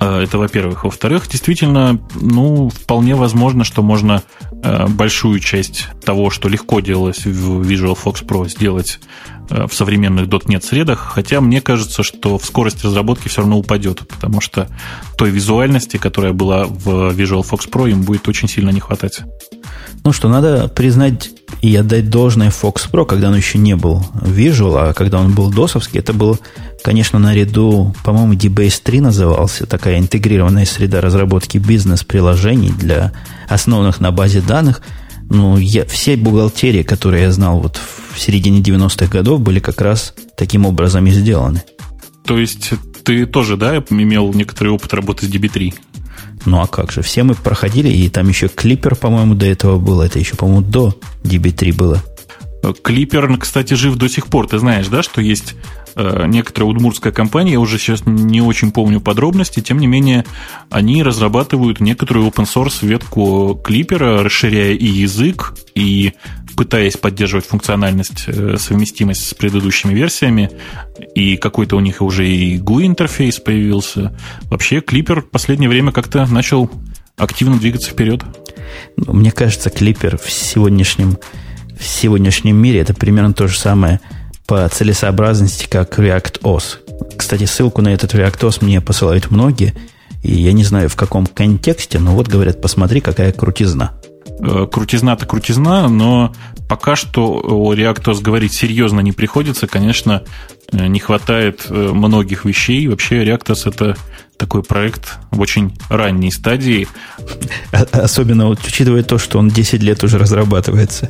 Э, 0.00 0.20
это 0.22 0.38
во-первых. 0.38 0.84
Во-вторых, 0.84 1.28
действительно, 1.28 2.00
ну, 2.14 2.68
вполне 2.68 3.14
возможно, 3.14 3.64
что 3.64 3.82
можно 3.82 4.22
э, 4.62 4.86
большую 4.88 5.40
часть 5.40 5.88
того, 6.04 6.30
что 6.30 6.48
легко 6.48 6.80
делалось 6.80 7.24
в 7.24 7.62
Visual 7.62 7.98
Fox 8.02 8.24
Pro, 8.24 8.48
сделать 8.48 9.00
в 9.48 9.72
современных 9.72 10.26
.NET 10.26 10.64
средах, 10.64 11.12
хотя 11.14 11.40
мне 11.40 11.60
кажется, 11.60 12.02
что 12.02 12.38
в 12.38 12.44
скорость 12.44 12.84
разработки 12.84 13.28
все 13.28 13.42
равно 13.42 13.58
упадет, 13.58 14.06
потому 14.08 14.40
что 14.40 14.68
той 15.16 15.30
визуальности, 15.30 15.96
которая 15.96 16.32
была 16.32 16.64
в 16.64 17.12
Visual 17.12 17.46
Fox 17.48 17.70
Pro, 17.70 17.90
им 17.90 18.02
будет 18.02 18.28
очень 18.28 18.48
сильно 18.48 18.70
не 18.70 18.80
хватать. 18.80 19.20
Ну 20.04 20.12
что, 20.12 20.28
надо 20.28 20.68
признать 20.68 21.30
и 21.62 21.74
отдать 21.74 22.10
должное 22.10 22.50
Fox 22.50 22.88
Pro, 22.90 23.04
когда 23.06 23.28
он 23.28 23.36
еще 23.36 23.58
не 23.58 23.74
был 23.74 24.04
Visual, 24.14 24.90
а 24.90 24.92
когда 24.94 25.18
он 25.18 25.32
был 25.34 25.50
досовский, 25.50 25.98
это 25.98 26.12
был, 26.12 26.38
конечно, 26.84 27.18
наряду, 27.18 27.94
по-моему, 28.04 28.34
DBase 28.34 28.80
3 28.82 29.00
назывался, 29.00 29.66
такая 29.66 29.98
интегрированная 29.98 30.64
среда 30.64 31.00
разработки 31.00 31.58
бизнес-приложений 31.58 32.74
для 32.78 33.12
основанных 33.48 34.00
на 34.00 34.12
базе 34.12 34.40
данных. 34.40 34.80
Ну, 35.28 35.58
я, 35.58 35.84
все 35.86 36.16
бухгалтерии, 36.16 36.82
которые 36.82 37.24
я 37.24 37.32
знал 37.32 37.60
вот 37.60 37.80
в 38.12 38.20
середине 38.20 38.60
90-х 38.60 39.06
годов, 39.06 39.40
были 39.40 39.60
как 39.60 39.80
раз 39.80 40.14
таким 40.36 40.66
образом 40.66 41.06
и 41.06 41.10
сделаны. 41.10 41.62
То 42.24 42.38
есть 42.38 42.70
ты 43.04 43.26
тоже, 43.26 43.56
да, 43.56 43.76
имел 43.90 44.32
некоторый 44.32 44.68
опыт 44.68 44.94
работы 44.94 45.26
с 45.26 45.28
DB3? 45.30 45.74
Ну 46.44 46.60
а 46.60 46.66
как 46.66 46.92
же, 46.92 47.02
все 47.02 47.24
мы 47.24 47.34
проходили, 47.34 47.88
и 47.88 48.08
там 48.08 48.28
еще 48.28 48.48
Клипер, 48.48 48.94
по-моему, 48.94 49.34
до 49.34 49.46
этого 49.46 49.78
был, 49.78 50.00
это 50.00 50.18
еще, 50.18 50.36
по-моему, 50.36 50.62
до 50.62 50.96
DB3 51.24 51.74
было. 51.74 52.02
Клипер, 52.72 53.36
кстати, 53.38 53.74
жив 53.74 53.96
до 53.96 54.08
сих 54.08 54.26
пор. 54.26 54.48
Ты 54.48 54.58
знаешь, 54.58 54.88
да, 54.88 55.02
что 55.02 55.20
есть 55.20 55.54
э, 55.94 56.24
некоторая 56.26 56.70
удмуртская 56.70 57.12
компания, 57.12 57.52
я 57.52 57.60
уже 57.60 57.78
сейчас 57.78 58.02
не 58.06 58.40
очень 58.40 58.70
помню 58.70 59.00
подробности, 59.00 59.60
тем 59.60 59.78
не 59.78 59.86
менее, 59.86 60.24
они 60.70 61.02
разрабатывают 61.02 61.80
некоторую 61.80 62.28
open 62.28 62.46
source 62.46 62.86
ветку 62.86 63.60
Клипера, 63.64 64.22
расширяя 64.22 64.72
и 64.72 64.86
язык, 64.86 65.54
и 65.74 66.12
пытаясь 66.56 66.96
поддерживать 66.96 67.46
функциональность, 67.46 68.24
э, 68.26 68.56
совместимость 68.58 69.28
с 69.28 69.34
предыдущими 69.34 69.94
версиями, 69.94 70.50
и 71.14 71.36
какой-то 71.36 71.76
у 71.76 71.80
них 71.80 72.00
уже 72.00 72.26
и 72.26 72.58
GUI 72.58 72.86
интерфейс 72.86 73.38
появился. 73.38 74.16
Вообще, 74.44 74.80
Клипер 74.80 75.20
в 75.20 75.30
последнее 75.30 75.68
время 75.68 75.92
как-то 75.92 76.26
начал 76.26 76.70
активно 77.16 77.58
двигаться 77.58 77.90
вперед. 77.90 78.22
Мне 78.96 79.30
кажется, 79.30 79.70
Клипер 79.70 80.18
в 80.18 80.30
сегодняшнем, 80.30 81.18
в 81.78 81.84
сегодняшнем 81.84 82.56
мире 82.56 82.80
это 82.80 82.94
примерно 82.94 83.32
то 83.32 83.48
же 83.48 83.58
самое 83.58 84.00
по 84.46 84.68
целесообразности, 84.68 85.66
как 85.68 85.98
React 85.98 86.40
OS. 86.42 87.16
Кстати, 87.16 87.44
ссылку 87.44 87.82
на 87.82 87.92
этот 87.92 88.14
реактос 88.14 88.62
мне 88.62 88.80
посылают 88.80 89.30
многие, 89.30 89.74
и 90.26 90.34
я 90.34 90.52
не 90.52 90.64
знаю 90.64 90.88
в 90.88 90.96
каком 90.96 91.26
контексте, 91.26 92.00
но 92.00 92.12
вот 92.12 92.26
говорят, 92.26 92.60
посмотри, 92.60 93.00
какая 93.00 93.32
крутизна. 93.32 93.92
Э, 94.40 94.66
крутизна-то 94.70 95.24
крутизна, 95.24 95.88
но 95.88 96.34
пока 96.68 96.96
что 96.96 97.40
о 97.42 97.74
ReactOS 97.74 98.20
говорить 98.22 98.52
серьезно 98.52 99.00
не 99.00 99.12
приходится. 99.12 99.66
Конечно, 99.66 100.24
э, 100.72 100.86
не 100.88 100.98
хватает 100.98 101.66
э, 101.70 101.90
многих 101.92 102.44
вещей. 102.44 102.86
Вообще 102.88 103.24
ReactOS 103.24 103.68
это 103.70 103.96
такой 104.36 104.62
проект 104.62 105.18
в 105.30 105.40
очень 105.40 105.78
ранней 105.88 106.30
стадии. 106.30 106.86
А, 107.72 107.84
особенно 108.02 108.48
вот, 108.48 108.58
учитывая 108.66 109.02
то, 109.02 109.16
что 109.16 109.38
он 109.38 109.48
10 109.48 109.82
лет 109.82 110.04
уже 110.04 110.18
разрабатывается. 110.18 111.08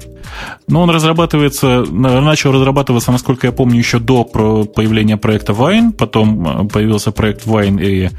Ну, 0.69 0.81
он 0.81 0.91
разрабатывается, 0.91 1.85
начал 1.91 2.53
разрабатываться, 2.53 3.11
насколько 3.11 3.47
я 3.47 3.53
помню, 3.53 3.79
еще 3.79 3.99
до 3.99 4.25
появления 4.25 5.17
проекта 5.17 5.53
Wine, 5.53 5.93
потом 5.93 6.69
появился 6.69 7.11
проект 7.11 7.47
Wine, 7.47 7.83
и 7.83 8.11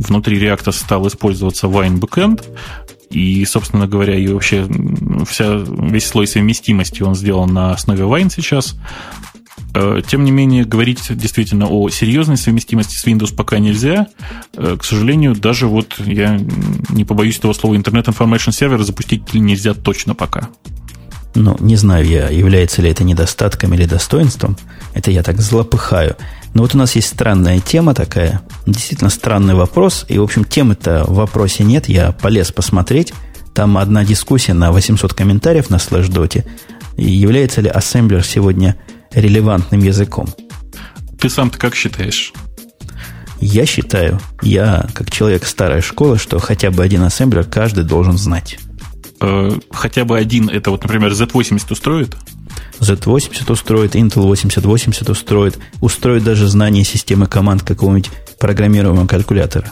внутри 0.00 0.38
React 0.40 0.72
стал 0.72 1.06
использоваться 1.06 1.66
Wine 1.66 2.00
Backend, 2.00 2.44
и, 3.10 3.44
собственно 3.44 3.88
говоря, 3.88 4.14
и 4.16 4.28
вообще 4.28 4.66
вся, 5.28 5.56
весь 5.56 6.06
слой 6.06 6.26
совместимости 6.26 7.02
он 7.02 7.14
сделан 7.14 7.52
на 7.52 7.72
основе 7.72 8.04
Wine 8.04 8.30
сейчас. 8.34 8.76
Э, 9.74 10.00
тем 10.06 10.24
не 10.24 10.30
менее, 10.30 10.64
говорить 10.64 11.00
действительно 11.10 11.68
о 11.68 11.88
серьезной 11.90 12.36
совместимости 12.36 12.96
с 12.96 13.04
Windows 13.04 13.34
пока 13.34 13.58
нельзя. 13.58 14.08
Э, 14.54 14.76
к 14.78 14.84
сожалению, 14.84 15.34
даже 15.34 15.66
вот 15.66 15.94
я 15.98 16.40
не 16.90 17.04
побоюсь 17.04 17.38
этого 17.38 17.52
слова 17.52 17.74
Internet 17.74 18.06
Information 18.06 18.50
Server 18.50 18.82
запустить 18.82 19.34
нельзя 19.34 19.74
точно 19.74 20.14
пока. 20.14 20.48
Ну, 21.34 21.56
не 21.60 21.76
знаю 21.76 22.06
я, 22.06 22.28
является 22.28 22.82
ли 22.82 22.90
это 22.90 23.04
недостатком 23.04 23.74
или 23.74 23.84
достоинством. 23.84 24.56
Это 24.94 25.10
я 25.10 25.22
так 25.22 25.40
злопыхаю. 25.40 26.16
Но 26.54 26.62
вот 26.62 26.74
у 26.74 26.78
нас 26.78 26.96
есть 26.96 27.08
странная 27.08 27.60
тема 27.60 27.94
такая, 27.94 28.42
действительно 28.66 29.10
странный 29.10 29.54
вопрос. 29.54 30.04
И, 30.08 30.18
в 30.18 30.22
общем, 30.22 30.44
темы-то 30.44 31.04
в 31.06 31.14
вопросе 31.14 31.64
нет. 31.64 31.88
Я 31.88 32.12
полез 32.12 32.50
посмотреть. 32.50 33.12
Там 33.54 33.78
одна 33.78 34.04
дискуссия 34.04 34.54
на 34.54 34.72
800 34.72 35.14
комментариев 35.14 35.70
на 35.70 35.78
слэш-доте. 35.78 36.44
Является 36.96 37.60
ли 37.60 37.68
ассемблер 37.68 38.24
сегодня 38.24 38.76
релевантным 39.12 39.82
языком? 39.82 40.26
Ты 41.20 41.28
сам-то 41.28 41.58
как 41.58 41.74
считаешь? 41.74 42.32
Я 43.40 43.64
считаю, 43.64 44.20
я 44.42 44.86
как 44.92 45.10
человек 45.10 45.46
старой 45.46 45.80
школы, 45.80 46.18
что 46.18 46.38
хотя 46.38 46.70
бы 46.70 46.82
один 46.82 47.02
ассемблер 47.02 47.44
каждый 47.44 47.84
должен 47.84 48.18
знать. 48.18 48.58
Э, 49.20 49.50
хотя 49.70 50.04
бы 50.04 50.18
один, 50.18 50.48
это 50.48 50.70
вот, 50.70 50.82
например, 50.82 51.12
Z80 51.12 51.72
устроит? 51.72 52.16
Z80 52.80 53.52
устроит, 53.52 53.94
Intel 53.94 54.22
8080 54.22 55.08
устроит, 55.10 55.58
устроит 55.80 56.24
даже 56.24 56.48
знание 56.48 56.84
системы 56.84 57.26
команд 57.26 57.62
какого-нибудь 57.62 58.10
программируемого 58.38 59.06
калькулятора. 59.06 59.70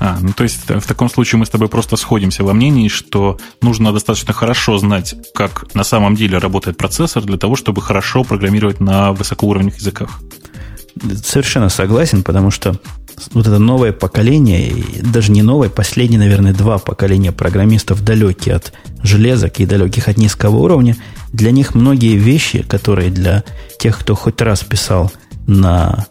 А, 0.00 0.18
ну 0.20 0.32
то 0.32 0.42
есть 0.42 0.68
в 0.68 0.86
таком 0.86 1.08
случае 1.08 1.38
мы 1.38 1.46
с 1.46 1.50
тобой 1.50 1.68
просто 1.68 1.96
сходимся 1.96 2.42
во 2.42 2.52
мнении, 2.52 2.88
что 2.88 3.38
нужно 3.60 3.92
достаточно 3.92 4.32
хорошо 4.32 4.78
знать, 4.78 5.14
как 5.34 5.72
на 5.74 5.84
самом 5.84 6.16
деле 6.16 6.38
работает 6.38 6.76
процессор 6.76 7.22
для 7.22 7.36
того, 7.36 7.56
чтобы 7.56 7.82
хорошо 7.82 8.24
программировать 8.24 8.80
на 8.80 9.12
высокоуровневых 9.12 9.76
языках. 9.76 10.20
Совершенно 11.24 11.68
согласен, 11.68 12.22
потому 12.22 12.50
что 12.50 12.76
вот 13.32 13.46
это 13.46 13.58
новое 13.58 13.92
поколение, 13.92 14.72
даже 15.02 15.32
не 15.32 15.42
новое, 15.42 15.68
последние, 15.68 16.18
наверное, 16.18 16.52
два 16.52 16.78
поколения 16.78 17.32
программистов 17.32 18.04
далекие 18.04 18.56
от 18.56 18.72
железок 19.02 19.60
и 19.60 19.66
далеких 19.66 20.08
от 20.08 20.16
низкого 20.16 20.56
уровня, 20.56 20.96
для 21.32 21.50
них 21.50 21.74
многие 21.74 22.16
вещи, 22.16 22.62
которые 22.62 23.10
для 23.10 23.44
тех, 23.78 23.98
кто 23.98 24.14
хоть 24.14 24.40
раз 24.40 24.62
писал 24.64 25.10
на 25.46 26.06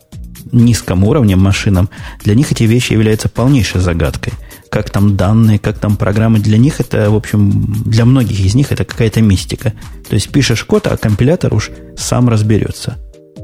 низком 0.52 1.04
уровне 1.04 1.36
машинам, 1.36 1.90
для 2.24 2.36
них 2.36 2.52
эти 2.52 2.64
вещи 2.64 2.94
являются 2.94 3.30
полнейшей 3.30 3.82
загадкой. 3.82 4.34
Как 4.70 4.90
там 4.90 5.18
данные, 5.18 5.60
как 5.60 5.80
там 5.80 5.98
программы, 5.98 6.40
для 6.40 6.58
них 6.58 6.80
это, 6.80 7.10
в 7.10 7.16
общем, 7.16 7.74
для 7.86 8.06
многих 8.06 8.40
из 8.40 8.56
них 8.56 8.72
это 8.72 8.86
какая-то 8.86 9.22
мистика. 9.22 9.74
То 10.10 10.16
есть 10.16 10.30
пишешь 10.30 10.64
код, 10.64 10.88
а 10.88 10.98
компилятор 10.98 11.54
уж 11.54 11.72
сам 11.98 12.30
разберется. 12.30 12.98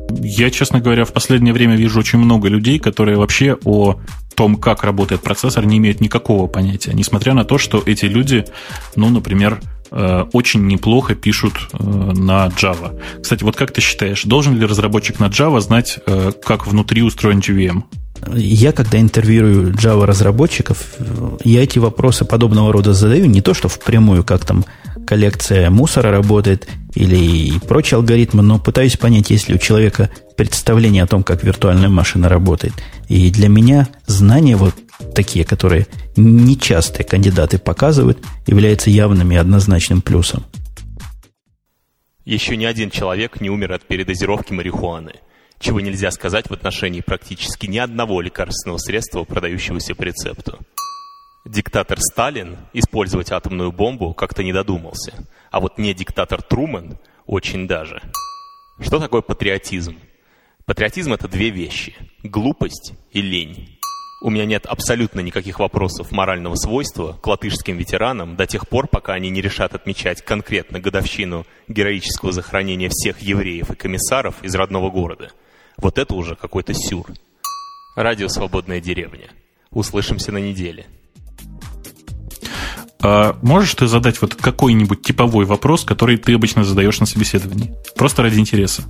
Я, 0.10 0.50
честно 0.50 0.80
говоря, 0.80 1.06
в 1.06 1.14
последнее 1.14 1.54
время 1.54 1.76
вижу 1.76 2.00
очень 2.00 2.20
много 2.20 2.48
людей, 2.48 2.80
которые 2.80 3.18
вообще 3.18 3.58
о 3.66 4.00
том, 4.36 4.56
как 4.56 4.84
работает 4.84 5.22
процессор, 5.22 5.66
не 5.66 5.78
имеют 5.78 6.00
никакого 6.00 6.48
понятия, 6.48 6.92
несмотря 6.94 7.34
на 7.34 7.44
то, 7.44 7.58
что 7.58 7.82
эти 7.86 8.06
люди, 8.06 8.46
ну, 8.96 9.10
например, 9.10 9.60
э, 9.92 10.26
очень 10.32 10.68
неплохо 10.68 11.16
пишут 11.16 11.54
э, 11.74 11.84
на 11.84 12.48
Java. 12.48 13.00
Кстати, 13.22 13.44
вот 13.44 13.56
как 13.56 13.72
ты 13.72 13.82
считаешь, 13.82 14.24
должен 14.24 14.58
ли 14.58 14.66
разработчик 14.66 15.20
на 15.20 15.26
Java 15.26 15.60
знать, 15.60 16.00
э, 16.06 16.32
как 16.44 16.68
внутри 16.68 17.02
устроен 17.02 17.40
JVM? 17.40 17.84
Я, 18.36 18.72
когда 18.72 19.00
интервьюирую 19.00 19.74
Java 19.74 20.06
разработчиков, 20.06 20.78
я 21.44 21.64
эти 21.64 21.80
вопросы 21.80 22.26
подобного 22.26 22.72
рода 22.72 22.94
задаю 22.94 23.26
не 23.26 23.42
то, 23.42 23.54
что 23.54 23.68
впрямую, 23.70 24.24
как 24.24 24.46
там 24.46 24.66
коллекция 25.08 25.70
мусора 25.70 26.12
работает 26.12 26.68
или 26.94 27.58
прочие 27.60 27.96
алгоритмы, 27.96 28.44
но 28.44 28.60
пытаюсь 28.60 28.98
понять, 28.98 29.30
есть 29.30 29.48
ли 29.48 29.56
у 29.56 29.58
человека 29.58 30.10
представление 30.36 31.04
о 31.04 31.08
том, 31.08 31.24
как 31.24 31.44
виртуальная 31.44 31.90
машина 31.90 32.28
работает. 32.30 32.74
И 33.08 33.32
для 33.32 33.48
меня 33.48 33.88
знания 34.06 34.58
вот 34.58 34.76
такие, 35.16 35.46
которые 35.46 35.88
нечастые 36.18 37.06
кандидаты 37.06 37.58
показывают, 37.58 38.20
являются 38.46 38.90
явным 38.90 39.32
и 39.32 39.36
однозначным 39.36 40.02
плюсом. 40.02 40.46
Еще 42.26 42.58
ни 42.58 42.66
один 42.66 42.90
человек 42.90 43.40
не 43.40 43.50
умер 43.50 43.72
от 43.72 43.84
передозировки 43.84 44.52
марихуаны, 44.52 45.14
чего 45.60 45.80
нельзя 45.80 46.12
сказать 46.12 46.50
в 46.50 46.54
отношении 46.54 47.00
практически 47.00 47.68
ни 47.68 47.78
одного 47.78 48.20
лекарственного 48.20 48.78
средства, 48.80 49.24
продающегося 49.24 49.96
по 49.96 50.04
рецепту. 50.04 50.60
Диктатор 51.48 51.98
Сталин 52.02 52.58
использовать 52.74 53.32
атомную 53.32 53.72
бомбу 53.72 54.14
как-то 54.14 54.44
не 54.44 54.52
додумался, 54.52 55.14
а 55.50 55.62
вот 55.62 55.78
не 55.78 55.94
диктатор 55.94 56.42
Трумэн 56.42 56.98
очень 57.26 57.70
даже. 57.70 58.02
Что 58.82 59.00
такое 59.00 59.22
патриотизм? 59.22 59.98
Патриотизм– 60.66 61.14
это 61.14 61.30
две 61.30 61.50
вещи– 61.50 61.96
глупость 62.24 62.96
и 63.14 63.22
лень. 63.22 63.80
У 64.22 64.30
меня 64.30 64.46
нет 64.46 64.66
абсолютно 64.66 65.22
никаких 65.22 65.60
вопросов 65.60 66.12
морального 66.12 66.56
свойства 66.56 67.14
к 67.14 67.26
латышским 67.26 67.78
ветеранам 67.78 68.36
до 68.36 68.46
тех 68.46 68.68
пор, 68.68 68.90
пока 68.90 69.14
они 69.14 69.30
не 69.30 69.42
решат 69.42 69.74
отмечать 69.74 70.22
конкретно 70.24 70.82
годовщину 70.82 71.46
героического 71.70 72.34
захоронения 72.34 72.90
всех 72.92 73.22
евреев 73.22 73.72
и 73.72 73.76
комиссаров 73.76 74.36
из 74.44 74.54
родного 74.54 74.90
города. 74.90 75.32
Вот 75.78 75.98
это 75.98 76.14
уже 76.14 76.36
какой-то 76.36 76.74
сюр. 76.74 77.08
Радио 77.96 78.28
«Свободная 78.28 78.82
деревня». 78.82 79.30
Услышимся 79.72 80.34
на 80.34 80.40
неделе. 80.40 80.88
А 83.10 83.38
можешь 83.42 83.74
ты 83.74 83.88
задать 83.88 84.22
вот 84.22 84.36
какой-нибудь 84.36 85.02
типовой 85.02 85.46
вопрос, 85.46 85.86
который 85.86 86.18
ты 86.18 86.34
обычно 86.34 86.66
задаешь 86.66 87.00
на 87.00 87.06
собеседовании? 87.06 87.74
Просто 87.96 88.22
ради 88.22 88.38
интереса. 88.38 88.82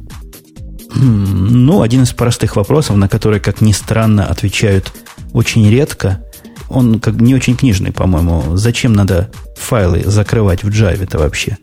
Ну, 0.96 1.84
один 1.84 2.02
из 2.02 2.14
простых 2.14 2.56
вопросов, 2.56 2.96
на 2.96 3.08
который, 3.08 3.40
как 3.40 3.62
ни 3.62 3.74
странно, 3.74 4.26
отвечают 4.26 4.92
очень 5.34 5.70
редко. 5.70 6.24
Он 6.68 7.00
как 7.00 7.14
не 7.22 7.36
очень 7.36 7.56
книжный, 7.56 7.92
по-моему. 7.92 8.58
Зачем 8.58 8.94
надо 8.94 9.30
файлы 9.56 10.02
закрывать 10.04 10.64
в 10.64 10.70
Java-то 10.70 11.20
вообще? 11.20 11.60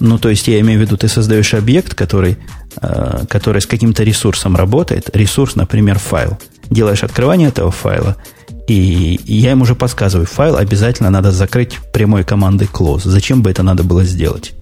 Ну, 0.00 0.18
то 0.18 0.30
есть 0.30 0.48
я 0.48 0.58
имею 0.58 0.80
в 0.80 0.82
виду, 0.82 0.96
ты 0.96 1.06
создаешь 1.06 1.54
объект, 1.54 1.94
который, 1.94 2.38
э, 2.82 3.24
который 3.28 3.60
с 3.60 3.66
каким-то 3.66 4.02
ресурсом 4.02 4.56
работает. 4.56 5.14
Ресурс, 5.14 5.54
например, 5.54 6.00
файл. 6.00 6.40
Делаешь 6.70 7.04
открывание 7.04 7.48
этого 7.48 7.70
файла, 7.70 8.16
и 8.68 9.18
я 9.24 9.52
им 9.52 9.62
уже 9.62 9.74
подсказываю, 9.74 10.26
файл 10.26 10.56
обязательно 10.56 11.10
надо 11.10 11.32
закрыть 11.32 11.78
прямой 11.92 12.22
командой 12.22 12.68
close. 12.70 13.00
Зачем 13.04 13.42
бы 13.42 13.50
это 13.50 13.62
надо 13.62 13.82
было 13.82 14.04
сделать? 14.04 14.52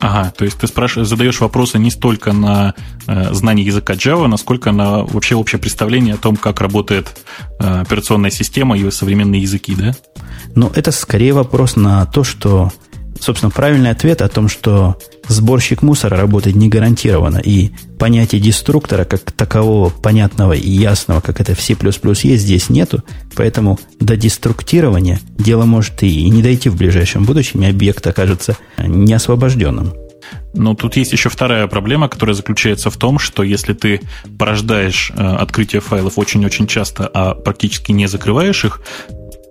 Ага, 0.00 0.32
то 0.36 0.44
есть 0.44 0.58
ты 0.58 0.66
спрашиваешь, 0.66 1.08
задаешь 1.08 1.40
вопросы 1.40 1.78
не 1.78 1.92
столько 1.92 2.32
на 2.32 2.74
э, 3.06 3.32
знание 3.32 3.64
языка 3.64 3.94
Java, 3.94 4.26
насколько 4.26 4.72
на 4.72 5.04
вообще 5.04 5.36
общее 5.36 5.60
представление 5.60 6.14
о 6.14 6.18
том, 6.18 6.34
как 6.34 6.60
работает 6.60 7.24
э, 7.60 7.82
операционная 7.82 8.30
система 8.30 8.76
и 8.76 8.90
современные 8.90 9.42
языки, 9.42 9.76
да? 9.76 9.94
Ну, 10.56 10.72
это 10.74 10.90
скорее 10.90 11.34
вопрос 11.34 11.76
на 11.76 12.04
то, 12.06 12.24
что 12.24 12.72
собственно, 13.22 13.50
правильный 13.50 13.90
ответ 13.90 14.20
о 14.20 14.28
том, 14.28 14.48
что 14.48 14.96
сборщик 15.28 15.82
мусора 15.82 16.16
работает 16.16 16.56
не 16.56 16.68
гарантированно, 16.68 17.38
и 17.38 17.70
понятия 17.98 18.40
деструктора 18.40 19.04
как 19.04 19.30
такового 19.30 19.90
понятного 19.90 20.52
и 20.54 20.68
ясного, 20.68 21.20
как 21.20 21.40
это 21.40 21.54
в 21.54 21.60
C++ 21.60 21.74
есть, 21.74 22.42
здесь 22.42 22.68
нету, 22.68 23.02
поэтому 23.36 23.78
до 24.00 24.16
деструктирования 24.16 25.20
дело 25.38 25.64
может 25.64 26.02
и 26.02 26.28
не 26.28 26.42
дойти 26.42 26.68
в 26.68 26.76
ближайшем 26.76 27.24
будущем, 27.24 27.62
и 27.62 27.66
объект 27.66 28.06
окажется 28.06 28.56
неосвобожденным. 28.78 29.92
Но 30.54 30.74
тут 30.74 30.96
есть 30.96 31.12
еще 31.12 31.28
вторая 31.28 31.66
проблема, 31.66 32.08
которая 32.08 32.34
заключается 32.34 32.90
в 32.90 32.96
том, 32.96 33.18
что 33.18 33.42
если 33.42 33.72
ты 33.72 34.00
порождаешь 34.38 35.10
э, 35.14 35.22
открытие 35.22 35.80
файлов 35.80 36.18
очень-очень 36.18 36.66
часто, 36.66 37.10
а 37.12 37.34
практически 37.34 37.92
не 37.92 38.06
закрываешь 38.06 38.64
их, 38.64 38.80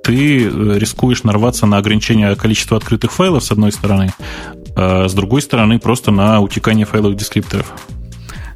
ты 0.04 0.46
э, 0.46 0.50
рискуешь 0.78 1.24
нарваться 1.24 1.66
на 1.66 1.78
ограничение 1.78 2.36
количества 2.36 2.78
открытых 2.78 3.12
файлов, 3.12 3.44
с 3.44 3.52
одной 3.52 3.72
стороны, 3.72 4.14
а 4.76 5.08
с 5.08 5.14
другой 5.14 5.42
стороны, 5.42 5.80
просто 5.80 6.12
на 6.12 6.42
утекание 6.42 6.86
файловых 6.86 7.18
дескрипторов. 7.18 7.74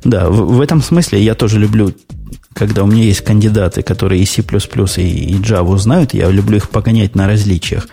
Да, 0.04 0.30
в, 0.30 0.56
в 0.56 0.62
этом 0.62 0.82
смысле 0.82 1.22
я 1.22 1.36
тоже 1.36 1.60
люблю, 1.60 1.93
когда 2.54 2.84
у 2.84 2.88
меня 2.88 3.04
есть 3.04 3.22
кандидаты, 3.22 3.82
которые 3.82 4.22
и 4.22 4.26
C++, 4.26 4.41
и, 4.41 5.02
и 5.02 5.36
Java 5.36 5.78
знают, 5.78 6.14
я 6.14 6.30
люблю 6.30 6.58
их 6.58 6.70
погонять 6.70 7.16
на 7.16 7.28
различиях. 7.28 7.88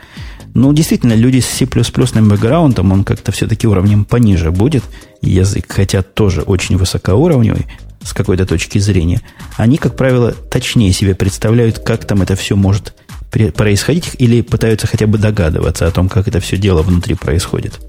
Ну, 0.55 0.73
действительно, 0.75 1.15
люди 1.15 1.41
с 1.41 1.47
C++ 1.47 1.65
бэкграундом, 1.65 2.93
он 2.93 3.05
как-то 3.05 3.33
все-таки 3.33 3.67
уровнем 3.67 4.05
пониже 4.05 4.51
будет, 4.51 4.85
язык, 5.23 5.65
хотя 5.69 6.03
тоже 6.03 6.43
очень 6.43 6.77
высокоуровневый 6.77 7.67
с 8.05 8.13
какой-то 8.13 8.45
точки 8.45 8.79
зрения. 8.79 9.23
Они, 9.57 9.79
как 9.79 9.97
правило, 9.97 10.33
точнее 10.33 10.93
себе 10.93 11.15
представляют, 11.15 11.79
как 11.79 12.05
там 12.05 12.21
это 12.21 12.37
все 12.37 12.57
может 12.57 12.95
происходить, 13.33 14.13
или 14.19 14.43
пытаются 14.43 14.87
хотя 14.87 15.07
бы 15.07 15.19
догадываться 15.19 15.87
о 15.87 15.91
том, 15.91 16.09
как 16.09 16.29
это 16.29 16.41
все 16.41 16.57
дело 16.57 16.83
внутри 16.83 17.15
происходит. 17.15 17.81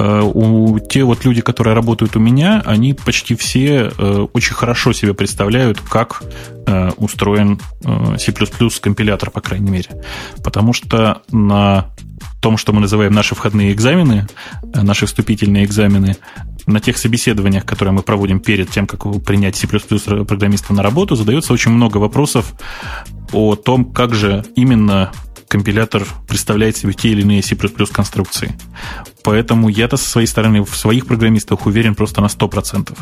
Э, 0.00 0.22
у 0.22 0.78
те 0.78 1.04
вот 1.04 1.24
люди, 1.24 1.42
которые 1.42 1.74
работают 1.74 2.16
у 2.16 2.20
меня, 2.20 2.62
они 2.64 2.94
почти 2.94 3.34
все 3.34 3.92
э, 3.96 4.26
очень 4.32 4.54
хорошо 4.54 4.92
себе 4.92 5.12
представляют, 5.12 5.80
как 5.80 6.22
э, 6.66 6.90
устроен 6.96 7.60
C++ 8.18 8.32
компилятор, 8.80 9.30
по 9.30 9.40
крайней 9.40 9.70
мере. 9.70 9.90
Потому 10.42 10.72
что 10.72 11.22
на 11.30 11.88
том, 12.40 12.56
что 12.56 12.72
мы 12.72 12.80
называем 12.80 13.12
наши 13.12 13.34
входные 13.34 13.72
экзамены, 13.72 14.26
наши 14.74 15.04
вступительные 15.04 15.66
экзамены, 15.66 16.16
на 16.66 16.80
тех 16.80 16.96
собеседованиях, 16.96 17.64
которые 17.64 17.92
мы 17.92 18.02
проводим 18.02 18.40
перед 18.40 18.70
тем, 18.70 18.86
как 18.86 19.04
принять 19.22 19.56
C++ 19.56 19.66
программиста 19.66 20.72
на 20.72 20.82
работу, 20.82 21.16
задается 21.16 21.52
очень 21.52 21.72
много 21.72 21.98
вопросов 21.98 22.54
о 23.32 23.54
том, 23.56 23.84
как 23.84 24.14
же 24.14 24.44
именно 24.56 25.12
компилятор 25.50 26.06
представляет 26.28 26.76
себе 26.76 26.92
те 26.92 27.08
или 27.08 27.22
иные 27.22 27.42
C++ 27.42 27.56
конструкции. 27.56 28.56
Поэтому 29.24 29.68
я-то 29.68 29.96
со 29.96 30.08
своей 30.08 30.28
стороны 30.28 30.62
в 30.62 30.76
своих 30.76 31.06
программистах 31.06 31.66
уверен 31.66 31.94
просто 31.94 32.20
на 32.20 32.26
100%. 32.26 32.96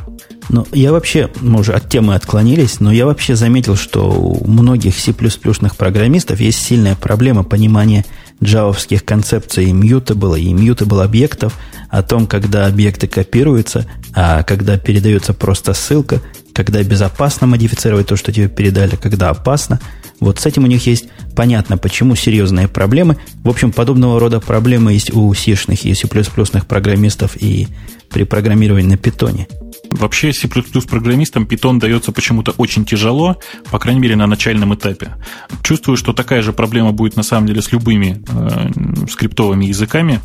Ну, 0.49 0.66
я 0.72 0.93
вообще, 0.93 1.31
мы 1.41 1.61
уже 1.61 1.74
от 1.74 1.91
темы 1.91 2.14
отклонились, 2.14 2.81
но 2.81 2.91
я 2.91 3.05
вообще 3.05 3.37
заметил, 3.37 3.76
что 3.76 4.09
у 4.09 4.49
многих 4.49 4.99
C++ 4.99 5.12
программистов 5.12 6.41
есть 6.41 6.62
сильная 6.62 6.97
проблема 6.97 7.45
понимания 7.45 8.07
джавовских 8.43 9.05
концепций 9.05 9.66
mutable 9.72 10.41
и 10.41 10.55
mutable 10.55 11.05
объектов, 11.05 11.55
о 11.91 12.03
том, 12.03 12.26
когда 12.26 12.66
объекты 12.66 13.07
копируются, 13.07 13.87
а 14.14 14.43
когда 14.43 14.79
передается 14.79 15.33
просто 15.33 15.72
ссылка, 15.72 16.20
когда 16.59 16.83
безопасно 16.83 17.47
модифицировать 17.47 18.09
то, 18.09 18.17
что 18.17 18.33
тебе 18.33 18.49
передали, 18.49 18.97
когда 18.97 19.31
опасно. 19.31 19.79
Вот 20.19 20.41
с 20.41 20.47
этим 20.47 20.65
у 20.65 20.67
них 20.67 20.85
есть 20.89 21.05
понятно, 21.37 21.79
почему 21.79 22.17
серьезные 22.17 22.67
проблемы. 22.67 23.17
В 23.45 23.49
общем, 23.49 23.71
подобного 23.71 24.19
рода 24.19 24.41
проблемы 24.41 24.93
есть 24.93 25.15
у 25.15 25.33
сишных 25.35 25.85
и 25.85 25.95
C++ 25.95 26.09
программистов 26.09 27.41
и 27.41 27.69
при 28.11 28.25
программировании 28.25 28.89
на 28.89 28.97
питоне. 28.97 29.47
Вообще 29.91 30.32
C++ 30.32 30.49
программистам 30.49 31.45
Python 31.45 31.78
дается 31.78 32.12
почему-то 32.12 32.53
очень 32.53 32.84
тяжело, 32.84 33.36
по 33.70 33.78
крайней 33.78 34.01
мере 34.01 34.16
на 34.16 34.26
начальном 34.26 34.74
этапе. 34.74 35.16
Чувствую, 35.62 35.97
что 35.97 36.12
такая 36.12 36.43
же 36.43 36.53
проблема 36.53 36.93
будет 36.93 37.16
на 37.16 37.22
самом 37.22 37.47
деле 37.47 37.62
с 37.62 37.72
любыми 37.72 38.22
э, 38.28 39.07
скриптовыми 39.09 39.66
языками, 39.66 40.20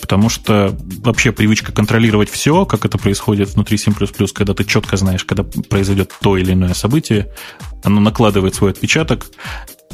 потому 0.00 0.28
что 0.28 0.76
вообще 0.98 1.32
привычка 1.32 1.72
контролировать 1.72 2.30
все, 2.30 2.64
как 2.64 2.84
это 2.84 2.98
происходит 2.98 3.54
внутри 3.54 3.78
C++, 3.78 3.92
когда 4.34 4.54
ты 4.54 4.64
четко 4.64 4.96
знаешь, 4.96 5.24
когда 5.24 5.44
произойдет 5.44 6.12
то 6.20 6.36
или 6.36 6.52
иное 6.52 6.74
событие, 6.74 7.32
оно 7.82 8.00
накладывает 8.00 8.54
свой 8.54 8.72
отпечаток, 8.72 9.26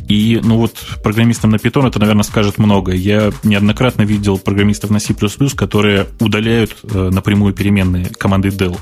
и, 0.09 0.41
ну 0.43 0.59
вот, 0.59 0.77
программистам 1.03 1.51
на 1.51 1.57
Python 1.57 1.87
это, 1.87 1.99
наверное, 1.99 2.25
скажет 2.25 2.59
много. 2.59 2.93
Я 2.93 3.33
неоднократно 3.45 4.03
видел 4.03 4.39
программистов 4.39 4.91
на 4.91 4.99
C++, 4.99 5.15
которые 5.57 6.07
удаляют 6.21 6.77
э, 6.83 7.11
напрямую 7.11 7.55
переменные 7.55 8.07
команды 8.07 8.49
del. 8.49 8.79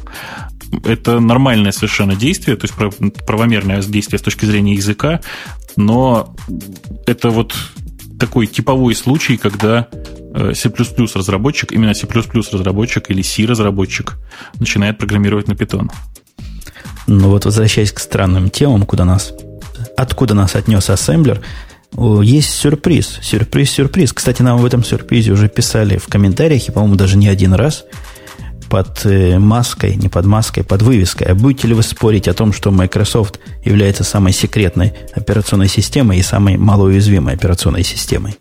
Это 0.84 1.20
нормальное 1.20 1.72
совершенно 1.72 2.14
действие, 2.14 2.56
то 2.56 2.66
есть 2.66 2.74
правомерное 3.26 3.82
действие 3.82 4.18
с 4.18 4.22
точки 4.22 4.44
зрения 4.44 4.74
языка, 4.74 5.20
но 5.76 6.34
это 7.06 7.30
вот 7.30 7.54
такой 8.18 8.46
типовой 8.46 8.94
случай, 8.94 9.36
когда 9.36 9.88
э, 10.34 10.52
C++ 10.54 10.70
разработчик, 11.14 11.72
именно 11.72 11.94
C++ 11.94 12.06
разработчик 12.06 13.10
или 13.10 13.22
C 13.22 13.46
разработчик 13.46 14.16
начинает 14.58 14.98
программировать 14.98 15.48
на 15.48 15.52
Python. 15.52 15.90
Ну 17.06 17.30
вот 17.30 17.44
возвращаясь 17.44 17.92
к 17.92 17.98
странным 17.98 18.50
темам, 18.50 18.86
куда 18.86 19.04
нас 19.04 19.32
откуда 20.00 20.34
нас 20.34 20.54
отнес 20.54 20.90
ассемблер, 20.90 21.40
есть 22.22 22.50
сюрприз. 22.50 23.18
Сюрприз, 23.22 23.70
сюрприз. 23.70 24.12
Кстати, 24.12 24.42
нам 24.42 24.58
в 24.58 24.64
этом 24.64 24.84
сюрпризе 24.84 25.32
уже 25.32 25.48
писали 25.48 25.98
в 25.98 26.06
комментариях, 26.06 26.68
и, 26.68 26.72
по-моему, 26.72 26.96
даже 26.96 27.16
не 27.16 27.28
один 27.28 27.52
раз, 27.52 27.84
под 28.68 29.04
э, 29.04 29.38
маской, 29.38 29.96
не 29.96 30.08
под 30.08 30.26
маской, 30.26 30.62
под 30.62 30.82
вывеской. 30.82 31.26
А 31.26 31.34
будете 31.34 31.66
ли 31.66 31.74
вы 31.74 31.82
спорить 31.82 32.28
о 32.28 32.34
том, 32.34 32.52
что 32.52 32.70
Microsoft 32.70 33.40
является 33.64 34.04
самой 34.04 34.32
секретной 34.32 34.94
операционной 35.12 35.68
системой 35.68 36.18
и 36.18 36.22
самой 36.22 36.56
малоуязвимой 36.56 37.34
операционной 37.34 37.82
системой? 37.82 38.36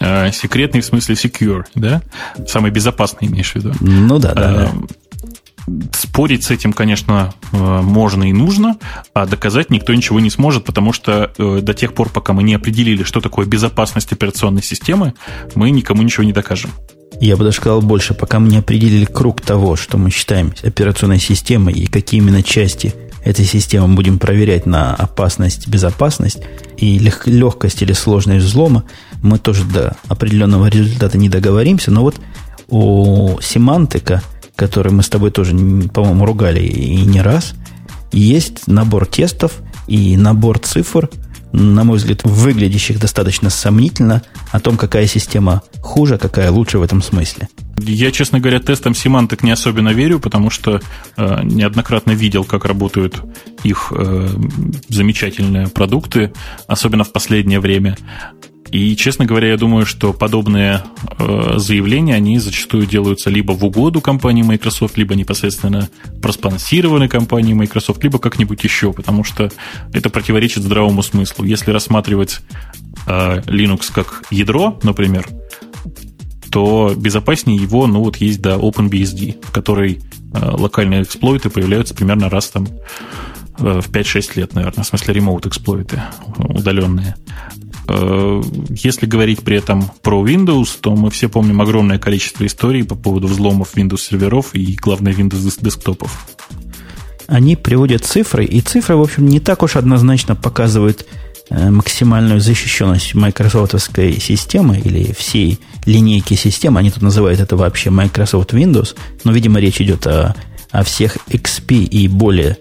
А, 0.00 0.30
секретный 0.30 0.80
в 0.80 0.84
смысле 0.84 1.16
secure, 1.16 1.64
да? 1.74 2.02
Самый 2.46 2.70
безопасный, 2.70 3.28
имеешь 3.28 3.52
в 3.52 3.56
виду? 3.56 3.72
Ну 3.80 4.18
да, 4.18 4.32
да. 4.32 4.42
А, 4.44 4.72
Спорить 5.92 6.44
с 6.44 6.50
этим, 6.50 6.72
конечно, 6.72 7.32
э, 7.52 7.56
можно 7.56 8.24
и 8.24 8.32
нужно, 8.32 8.76
а 9.14 9.26
доказать 9.26 9.70
никто 9.70 9.94
ничего 9.94 10.20
не 10.20 10.28
сможет, 10.28 10.64
потому 10.64 10.92
что 10.92 11.32
э, 11.38 11.60
до 11.62 11.72
тех 11.72 11.94
пор, 11.94 12.10
пока 12.10 12.34
мы 12.34 12.42
не 12.42 12.54
определили, 12.54 13.02
что 13.02 13.20
такое 13.20 13.46
безопасность 13.46 14.12
операционной 14.12 14.62
системы, 14.62 15.14
мы 15.54 15.70
никому 15.70 16.02
ничего 16.02 16.24
не 16.24 16.32
докажем. 16.32 16.70
Я 17.20 17.36
бы 17.36 17.44
даже 17.44 17.56
сказал 17.56 17.80
больше, 17.80 18.12
пока 18.12 18.40
мы 18.40 18.48
не 18.48 18.58
определили 18.58 19.06
круг 19.06 19.40
того, 19.40 19.76
что 19.76 19.96
мы 19.96 20.10
считаем 20.10 20.52
операционной 20.62 21.20
системой 21.20 21.72
и 21.72 21.86
какие 21.86 22.20
именно 22.20 22.42
части 22.42 22.92
этой 23.24 23.46
системы 23.46 23.94
будем 23.94 24.18
проверять 24.18 24.66
на 24.66 24.94
опасность, 24.94 25.66
безопасность 25.66 26.40
и 26.76 26.98
лег- 26.98 27.26
легкость 27.26 27.80
или 27.80 27.92
сложность 27.92 28.44
взлома, 28.44 28.84
мы 29.22 29.38
тоже 29.38 29.64
до 29.64 29.96
определенного 30.08 30.66
результата 30.66 31.16
не 31.16 31.30
договоримся. 31.30 31.90
Но 31.90 32.02
вот 32.02 32.16
у 32.68 33.40
семантика– 33.40 34.22
который 34.56 34.92
мы 34.92 35.02
с 35.02 35.08
тобой 35.08 35.30
тоже, 35.30 35.54
по-моему, 35.92 36.26
ругали 36.26 36.60
и 36.60 37.02
не 37.02 37.20
раз, 37.20 37.54
есть 38.12 38.66
набор 38.66 39.06
тестов 39.06 39.60
и 39.86 40.16
набор 40.16 40.58
цифр, 40.58 41.10
на 41.52 41.84
мой 41.84 41.98
взгляд, 41.98 42.22
выглядящих 42.24 42.98
достаточно 42.98 43.48
сомнительно 43.50 44.22
о 44.50 44.60
том, 44.60 44.76
какая 44.76 45.06
система 45.06 45.62
хуже, 45.80 46.18
какая 46.18 46.50
лучше 46.50 46.78
в 46.78 46.82
этом 46.82 47.00
смысле. 47.02 47.48
Я, 47.78 48.10
честно 48.10 48.40
говоря, 48.40 48.60
тестам 48.60 48.94
семантик 48.94 49.42
не 49.42 49.50
особенно 49.50 49.90
верю, 49.90 50.18
потому 50.18 50.50
что 50.50 50.80
э, 51.16 51.40
неоднократно 51.44 52.12
видел, 52.12 52.44
как 52.44 52.64
работают 52.64 53.22
их 53.62 53.92
э, 53.94 54.28
замечательные 54.88 55.68
продукты, 55.68 56.32
особенно 56.66 57.04
в 57.04 57.12
последнее 57.12 57.60
время. 57.60 57.96
И, 58.74 58.96
честно 58.96 59.24
говоря, 59.24 59.50
я 59.50 59.56
думаю, 59.56 59.86
что 59.86 60.12
подобные 60.12 60.82
э, 61.16 61.58
заявления, 61.58 62.16
они 62.16 62.40
зачастую 62.40 62.86
делаются 62.86 63.30
либо 63.30 63.52
в 63.52 63.64
угоду 63.64 64.00
компании 64.00 64.42
Microsoft, 64.42 64.98
либо 64.98 65.14
непосредственно 65.14 65.88
проспонсированы 66.20 67.06
компанией 67.06 67.54
Microsoft, 67.54 68.02
либо 68.02 68.18
как-нибудь 68.18 68.64
еще, 68.64 68.92
потому 68.92 69.22
что 69.22 69.48
это 69.92 70.10
противоречит 70.10 70.64
здравому 70.64 71.04
смыслу. 71.04 71.44
Если 71.44 71.70
рассматривать 71.70 72.40
э, 73.06 73.42
Linux 73.42 73.92
как 73.94 74.24
ядро, 74.32 74.76
например, 74.82 75.28
то 76.50 76.94
безопаснее 76.96 77.62
его, 77.62 77.86
ну 77.86 78.00
вот 78.00 78.16
есть, 78.16 78.42
да, 78.42 78.56
OpenBSD, 78.56 79.36
в 79.40 79.52
которой 79.52 80.00
э, 80.32 80.50
локальные 80.50 81.04
эксплойты 81.04 81.48
появляются 81.48 81.94
примерно 81.94 82.28
раз 82.28 82.48
там 82.48 82.66
э, 83.60 83.80
в 83.80 83.88
5-6 83.88 84.32
лет, 84.34 84.54
наверное, 84.54 84.82
в 84.82 84.86
смысле 84.88 85.14
ремоут 85.14 85.46
эксплойты 85.46 86.02
удаленные. 86.38 87.14
Э, 87.88 88.42
если 88.70 89.06
говорить 89.06 89.42
при 89.42 89.56
этом 89.56 89.90
про 90.02 90.24
Windows, 90.26 90.78
то 90.80 90.94
мы 90.94 91.10
все 91.10 91.28
помним 91.28 91.60
огромное 91.60 91.98
количество 91.98 92.46
историй 92.46 92.84
по 92.84 92.94
поводу 92.94 93.26
взломов 93.26 93.74
Windows 93.76 94.00
серверов 94.00 94.54
и, 94.54 94.76
главное, 94.80 95.12
Windows 95.12 95.58
десктопов. 95.60 96.26
Они 97.26 97.56
приводят 97.56 98.04
цифры, 98.04 98.44
и 98.44 98.60
цифры, 98.60 98.96
в 98.96 99.00
общем, 99.00 99.26
не 99.26 99.40
так 99.40 99.62
уж 99.62 99.76
однозначно 99.76 100.36
показывают 100.36 101.06
э, 101.50 101.70
максимальную 101.70 102.40
защищенность 102.40 103.14
майкрософтовской 103.14 104.18
системы 104.20 104.78
или 104.78 105.12
всей 105.12 105.58
линейки 105.86 106.34
систем. 106.34 106.76
Они 106.76 106.90
тут 106.90 107.02
называют 107.02 107.40
это 107.40 107.56
вообще 107.56 107.90
Microsoft 107.90 108.52
Windows, 108.52 108.94
но, 109.24 109.32
видимо, 109.32 109.60
речь 109.60 109.80
идет 109.80 110.06
о, 110.06 110.34
о 110.70 110.84
всех 110.84 111.16
XP 111.28 111.84
и 111.84 112.08
более 112.08 112.58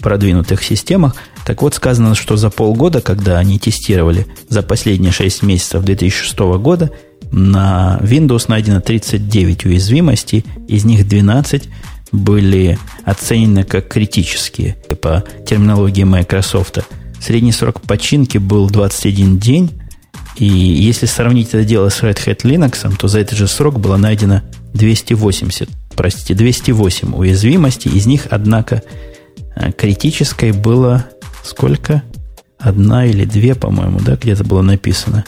продвинутых 0.00 0.62
системах. 0.62 1.14
Так 1.44 1.62
вот, 1.62 1.74
сказано, 1.74 2.14
что 2.14 2.36
за 2.36 2.50
полгода, 2.50 3.00
когда 3.00 3.38
они 3.38 3.58
тестировали 3.58 4.26
за 4.48 4.62
последние 4.62 5.12
6 5.12 5.42
месяцев 5.42 5.82
2006 5.82 6.38
года, 6.58 6.90
на 7.32 7.98
Windows 8.02 8.46
найдено 8.48 8.80
39 8.80 9.66
уязвимостей, 9.66 10.44
из 10.68 10.84
них 10.84 11.08
12 11.08 11.68
были 12.12 12.78
оценены 13.04 13.62
как 13.62 13.88
критические 13.88 14.76
по 15.00 15.24
терминологии 15.46 16.02
Microsoft. 16.02 16.80
Средний 17.20 17.52
срок 17.52 17.80
починки 17.82 18.38
был 18.38 18.68
21 18.68 19.38
день, 19.38 19.70
и 20.36 20.46
если 20.46 21.06
сравнить 21.06 21.48
это 21.48 21.64
дело 21.64 21.88
с 21.88 22.02
Red 22.02 22.18
Hat 22.26 22.42
Linux, 22.42 22.96
то 22.96 23.08
за 23.08 23.20
этот 23.20 23.38
же 23.38 23.46
срок 23.46 23.78
было 23.78 23.96
найдено 23.96 24.42
280 24.74 25.68
простите, 26.00 26.32
208 26.32 27.14
уязвимостей. 27.14 27.90
Из 27.90 28.06
них, 28.06 28.28
однако, 28.30 28.82
критической 29.76 30.52
было 30.52 31.04
сколько? 31.42 32.02
Одна 32.58 33.06
или 33.06 33.24
две, 33.24 33.54
по-моему, 33.54 34.00
да, 34.00 34.16
где-то 34.16 34.44
было 34.44 34.62
написано. 34.62 35.24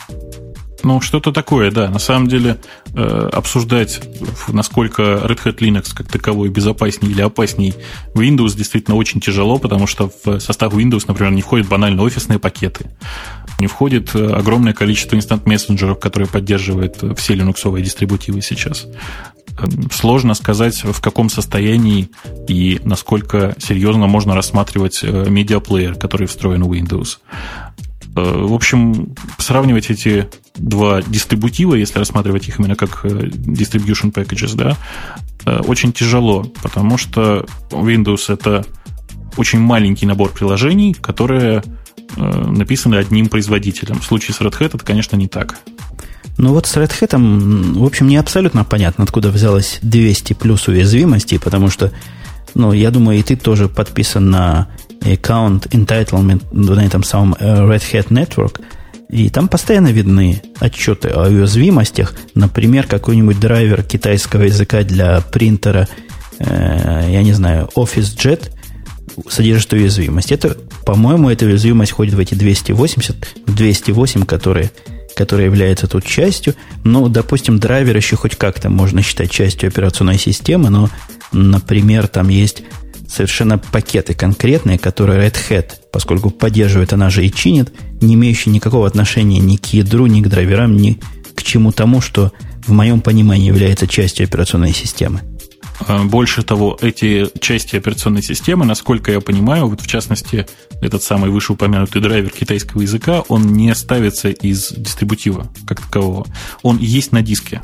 Ну, 0.85 1.01
что-то 1.01 1.33
такое, 1.33 1.70
да. 1.70 1.89
На 1.91 1.99
самом 1.99 2.28
деле, 2.28 2.59
э, 2.95 3.28
обсуждать, 3.33 4.01
насколько 4.49 5.03
Red 5.03 5.45
Hat 5.45 5.59
Linux 5.59 5.95
как 5.95 6.09
таковой 6.09 6.49
безопаснее 6.49 7.12
или 7.12 7.22
опасней 7.22 7.74
Windows 8.14 8.57
действительно 8.57 8.97
очень 8.97 9.20
тяжело, 9.20 9.59
потому 9.59 9.87
что 9.87 10.11
в 10.24 10.41
состав 10.41 10.74
Windows, 10.74 11.05
например, 11.07 11.33
не 11.33 11.43
входят 11.43 11.68
банально 11.68 12.03
офисные 12.03 12.39
пакеты. 12.39 12.91
Не 13.61 13.68
входит 13.68 14.14
э, 14.14 14.26
огромное 14.26 14.72
количество 14.72 15.14
инстант-мессенджеров, 15.14 16.01
которые 16.01 16.28
поддерживают 16.28 17.03
все 17.16 17.35
линуксовые 17.35 17.85
дистрибутивы 17.85 18.43
сейчас. 18.43 18.87
Эм, 19.59 19.91
сложно 19.91 20.35
сказать, 20.35 20.83
в 20.83 21.01
каком 21.01 21.28
состоянии 21.28 22.09
и 22.49 22.80
насколько 22.85 23.55
серьезно 23.59 24.07
можно 24.07 24.35
рассматривать 24.35 25.01
э, 25.03 25.26
медиаплеер, 25.28 25.95
который 25.95 26.26
встроен 26.26 26.64
в 26.64 26.72
Windows. 26.72 27.18
Э, 28.15 28.45
в 28.45 28.53
общем, 28.53 29.15
сравнивать 29.39 29.91
эти 29.91 30.29
два 30.55 31.03
дистрибутива, 31.03 31.75
если 31.75 31.99
рассматривать 31.99 32.49
их 32.49 32.59
именно 32.59 32.77
как 32.77 33.05
э, 33.05 33.09
distribution 33.09 34.13
packages, 34.13 34.55
да, 34.55 34.77
э, 35.47 35.61
очень 35.61 35.93
тяжело, 35.93 36.45
потому 36.63 36.99
что 36.99 37.47
Windows 37.71 38.33
это 38.33 38.67
очень 39.37 39.61
маленький 39.61 40.05
набор 40.05 40.31
приложений, 40.31 40.97
которые 41.01 41.63
написаны 42.15 42.97
одним 42.97 43.31
производителем. 43.31 43.99
В 43.99 44.05
случае 44.05 44.35
с 44.35 44.41
Red 44.43 44.53
Hat 44.59 44.67
это, 44.67 44.85
конечно, 44.85 45.17
не 45.17 45.29
так. 45.29 45.57
Ну 46.37 46.53
вот 46.53 46.67
с 46.67 46.77
Red 46.77 46.93
Hat, 47.01 47.19
в 47.79 47.83
общем, 47.83 48.09
не 48.09 48.19
абсолютно 48.19 48.65
понятно, 48.65 49.05
откуда 49.05 49.31
взялось 49.31 49.79
200 49.81 50.35
плюс 50.35 50.69
уязвимостей, 50.69 51.39
потому 51.39 51.71
что, 51.71 51.91
ну, 52.53 52.75
я 52.75 52.91
думаю, 52.91 53.21
и 53.21 53.23
ты 53.23 53.37
тоже 53.37 53.71
подписан 53.71 54.29
на 54.29 54.69
аккаунт 55.05 55.66
entitlement 55.66 56.42
на 56.53 56.84
этом 56.84 57.03
самом 57.03 57.34
э, 57.38 57.44
Red 57.44 57.82
Hat 57.92 58.09
Network, 58.09 58.61
и 59.12 59.28
там 59.28 59.46
постоянно 59.48 59.88
видны 59.88 60.42
отчеты 60.59 61.09
о 61.09 61.28
уязвимостях. 61.28 62.14
Например, 62.34 62.86
какой-нибудь 62.86 63.38
драйвер 63.38 63.82
китайского 63.82 64.44
языка 64.44 64.82
для 64.84 65.20
принтера, 65.20 65.86
э, 66.38 67.09
я 67.11 67.22
не 67.22 67.34
знаю, 67.34 67.68
OfficeJet 67.76 68.50
содержит 69.28 69.74
уязвимость. 69.74 70.32
Это, 70.32 70.57
по-моему, 70.86 71.28
эта 71.28 71.44
уязвимость 71.44 71.92
входит 71.92 72.14
в 72.14 72.18
эти 72.18 72.34
280, 72.34 73.44
208, 73.46 74.24
которые, 74.24 74.70
которые 75.14 75.46
являются 75.46 75.86
тут 75.86 76.07
частью. 76.07 76.55
Ну, 76.84 77.09
допустим, 77.09 77.59
драйвер 77.59 77.96
еще 77.96 78.16
хоть 78.16 78.36
как-то 78.36 78.70
можно 78.70 79.03
считать 79.03 79.30
частью 79.30 79.68
операционной 79.68 80.18
системы, 80.18 80.70
но, 80.70 80.88
например, 81.32 82.09
там 82.09 82.28
есть 82.28 82.62
совершенно 83.13 83.59
пакеты 83.59 84.15
конкретные, 84.15 84.79
которые 84.79 85.29
Red 85.29 85.37
Hat, 85.51 85.71
поскольку 85.93 86.31
поддерживает 86.31 86.93
она 86.93 87.11
же 87.11 87.25
и 87.25 87.33
чинит, 87.33 87.73
не 88.01 88.15
имеющие 88.15 88.53
никакого 88.53 88.87
отношения 88.87 89.39
ни 89.39 89.57
к 89.57 89.67
ядру, 89.67 90.07
ни 90.07 90.23
к 90.23 90.29
драйверам, 90.29 90.77
ни 90.77 90.99
к 91.35 91.43
чему 91.43 91.73
тому, 91.73 92.01
что 92.01 92.33
в 92.67 92.73
моем 92.73 93.01
понимании 93.01 93.49
является 93.49 93.87
частью 93.87 94.25
операционной 94.25 94.73
системы. 94.73 95.21
А, 95.87 96.05
больше 96.05 96.43
того, 96.43 96.79
эти 96.81 97.29
части 97.41 97.77
операционной 97.77 98.23
системы, 98.23 98.65
насколько 98.65 99.11
я 99.11 99.21
понимаю, 99.21 99.69
вот 99.69 99.81
в 99.81 99.87
частности, 99.87 100.47
этот 100.81 101.03
самый 101.03 101.31
вышеупомянутый 101.31 102.01
драйвер 102.01 102.31
китайского 102.31 102.83
языка, 102.83 103.23
он 103.29 103.53
не 103.53 103.75
ставится 103.75 104.29
из 104.29 104.73
дистрибутива 104.73 105.53
как 105.67 105.81
такового. 105.81 106.27
Он 106.63 106.79
есть 106.79 107.13
на 107.13 107.23
диске 107.23 107.61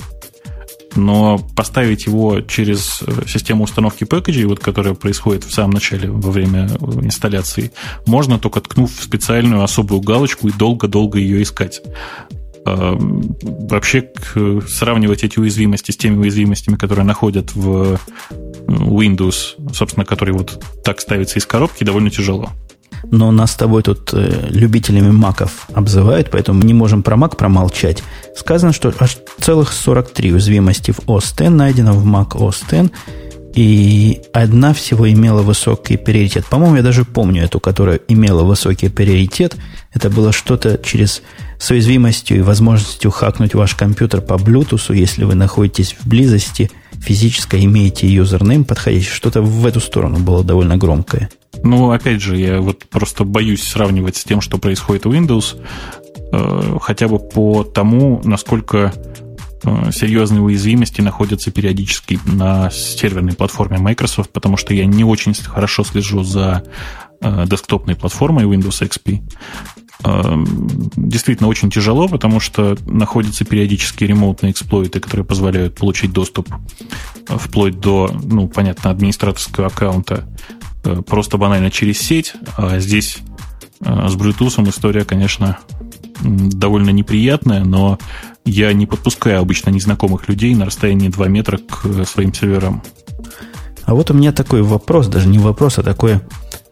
но 0.97 1.39
поставить 1.55 2.07
его 2.07 2.41
через 2.41 3.03
э, 3.07 3.27
систему 3.27 3.65
установки 3.65 4.05
пэкэджей, 4.05 4.45
вот, 4.45 4.61
которая 4.61 4.95
происходит 4.95 5.45
в 5.45 5.53
самом 5.53 5.73
начале 5.73 6.11
во 6.11 6.31
время 6.31 6.69
э, 6.71 6.85
инсталляции, 7.03 7.73
можно 8.07 8.39
только 8.39 8.61
ткнув 8.61 8.91
в 8.99 9.03
специальную 9.03 9.63
особую 9.63 10.01
галочку 10.01 10.49
и 10.49 10.53
долго-долго 10.53 11.19
ее 11.19 11.43
искать. 11.43 11.83
А, 12.65 12.97
вообще 12.99 14.11
сравнивать 14.69 15.25
эти 15.25 15.39
уязвимости 15.39 15.91
с 15.91 15.97
теми 15.97 16.19
уязвимостями, 16.19 16.77
которые 16.77 17.05
находят 17.05 17.55
в 17.55 17.99
э, 18.31 18.33
Windows, 18.67 19.73
собственно, 19.73 20.05
которые 20.05 20.37
вот 20.37 20.63
так 20.85 21.01
ставятся 21.01 21.39
из 21.39 21.47
коробки, 21.47 21.85
довольно 21.85 22.11
тяжело 22.11 22.51
но 23.05 23.31
нас 23.31 23.53
с 23.53 23.57
тобой 23.57 23.83
тут 23.83 24.11
э, 24.13 24.49
любителями 24.51 25.11
маков 25.11 25.69
обзывают, 25.75 26.31
поэтому 26.31 26.63
не 26.63 26.75
можем 26.75 27.03
про 27.03 27.17
мак 27.17 27.37
промолчать. 27.37 28.03
Сказано, 28.37 28.73
что 28.73 28.93
аж 28.99 29.19
целых 29.41 29.73
43 29.73 30.33
уязвимости 30.33 30.91
в 30.91 31.01
OS 31.01 31.33
X 31.41 31.51
найдено 31.51 31.93
в 31.93 32.07
Mac 32.07 32.31
OS 32.33 32.85
X, 32.85 32.93
и 33.55 34.21
одна 34.33 34.73
всего 34.73 35.11
имела 35.11 35.43
высокий 35.43 35.97
приоритет. 35.97 36.47
По-моему, 36.47 36.77
я 36.77 36.83
даже 36.83 37.05
помню 37.05 37.43
эту, 37.43 37.61
которая 37.61 37.99
имела 38.07 38.45
высокий 38.45 38.89
приоритет. 38.89 39.57
Это 39.93 40.11
было 40.11 40.33
что-то 40.33 40.79
через 40.79 41.23
с 41.59 41.71
уязвимостью 41.71 42.39
и 42.39 42.41
возможностью 42.41 43.11
хакнуть 43.11 43.55
ваш 43.55 43.75
компьютер 43.75 44.21
по 44.21 44.35
Bluetooth, 44.35 44.95
если 44.95 45.25
вы 45.25 45.35
находитесь 45.35 45.97
в 45.99 46.07
близости 46.07 46.71
физически, 47.01 47.57
имеете 47.57 48.09
юзернейм 48.09 48.65
подходящий. 48.65 49.11
Что-то 49.11 49.43
в 49.43 49.67
эту 49.67 49.81
сторону 49.81 50.19
было 50.19 50.45
довольно 50.45 50.77
громкое. 50.77 51.31
Ну, 51.63 51.91
опять 51.91 52.21
же, 52.21 52.37
я 52.37 52.61
вот 52.61 52.85
просто 52.89 53.25
боюсь 53.25 53.63
сравнивать 53.63 54.17
с 54.17 54.25
тем, 54.25 54.41
что 54.41 54.59
происходит 54.59 55.05
в 55.05 55.13
Windows, 55.13 55.61
э, 56.33 56.79
хотя 56.81 57.09
бы 57.09 57.19
по 57.19 57.65
тому, 57.65 58.21
насколько 58.25 58.93
э, 59.65 59.91
серьезные 59.93 60.43
уязвимости 60.43 61.01
находятся 61.01 61.51
периодически 61.51 62.21
на 62.25 62.71
серверной 62.71 63.35
платформе 63.35 63.79
Microsoft, 63.79 64.31
потому 64.31 64.57
что 64.57 64.75
я 64.75 64.87
не 64.87 65.05
очень 65.05 65.35
хорошо 65.35 65.83
слежу 65.83 66.23
за 66.23 66.63
э, 67.21 67.45
десктопной 67.47 67.97
платформой 67.97 68.45
Windows 68.45 68.83
XP. 68.83 69.23
Действительно 70.05 71.49
очень 71.49 71.71
тяжело, 71.71 72.07
потому 72.07 72.39
что 72.39 72.77
находятся 72.87 73.45
периодически 73.45 74.05
ремоутные 74.05 74.53
эксплойты, 74.53 75.01
которые 75.01 75.27
позволяют 75.27 75.75
получить 75.75 76.13
доступ 76.13 76.49
вплоть 77.27 77.81
до, 77.81 78.11
ну, 78.25 78.47
понятно, 78.49 78.91
администраторского 78.91 79.67
аккаунта 79.67 80.29
Э, 80.85 81.03
просто 81.03 81.37
банально 81.39 81.71
через 81.71 81.99
сеть. 81.99 82.35
А 82.57 82.79
здесь 82.79 83.19
э, 83.81 84.09
с 84.09 84.15
Bluetooth 84.15 84.69
история, 84.69 85.05
конечно, 85.05 85.59
довольно 86.21 86.91
неприятная, 86.91 87.65
но 87.65 87.99
я 88.45 88.73
не 88.73 88.87
подпускаю 88.87 89.41
обычно 89.41 89.71
незнакомых 89.71 90.29
людей 90.29 90.55
на 90.55 90.65
расстоянии 90.65 91.09
2 91.09 91.29
метра 91.29 91.59
к 91.59 91.85
э, 91.85 92.05
своим 92.05 92.33
серверам. 92.33 92.83
А 93.85 93.95
вот 93.95 94.11
у 94.11 94.15
меня 94.15 94.33
такой 94.33 94.63
вопрос, 94.63 95.09
даже 95.09 95.29
не 95.29 95.39
вопрос, 95.39 95.79
а 95.79 95.83
такое, 95.83 96.23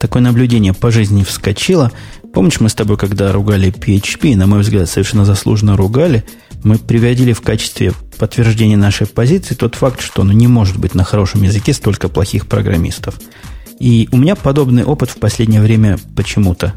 такое 0.06 0.22
наблюдение 0.22 0.72
по 0.72 0.92
жизни 0.92 1.24
вскочило. 1.24 1.90
Помнишь, 2.32 2.60
мы 2.60 2.68
с 2.68 2.74
тобой, 2.74 2.96
когда 2.96 3.32
ругали 3.32 3.72
PHP, 3.72 4.36
на 4.36 4.46
мой 4.46 4.60
взгляд, 4.60 4.88
совершенно 4.88 5.24
заслуженно 5.24 5.76
ругали, 5.76 6.24
мы 6.62 6.78
приводили 6.78 7.32
в 7.32 7.40
качестве 7.40 7.92
подтверждения 8.16 8.76
нашей 8.76 9.08
позиции 9.08 9.56
тот 9.56 9.74
факт, 9.74 10.00
что 10.00 10.22
ну, 10.22 10.32
не 10.32 10.46
может 10.46 10.78
быть 10.78 10.94
на 10.94 11.02
хорошем 11.02 11.42
языке 11.42 11.72
столько 11.72 12.08
плохих 12.08 12.46
программистов. 12.46 13.18
И 13.80 14.08
у 14.12 14.16
меня 14.16 14.36
подобный 14.36 14.84
опыт 14.84 15.10
в 15.10 15.16
последнее 15.16 15.60
время 15.60 15.98
почему-то 16.14 16.72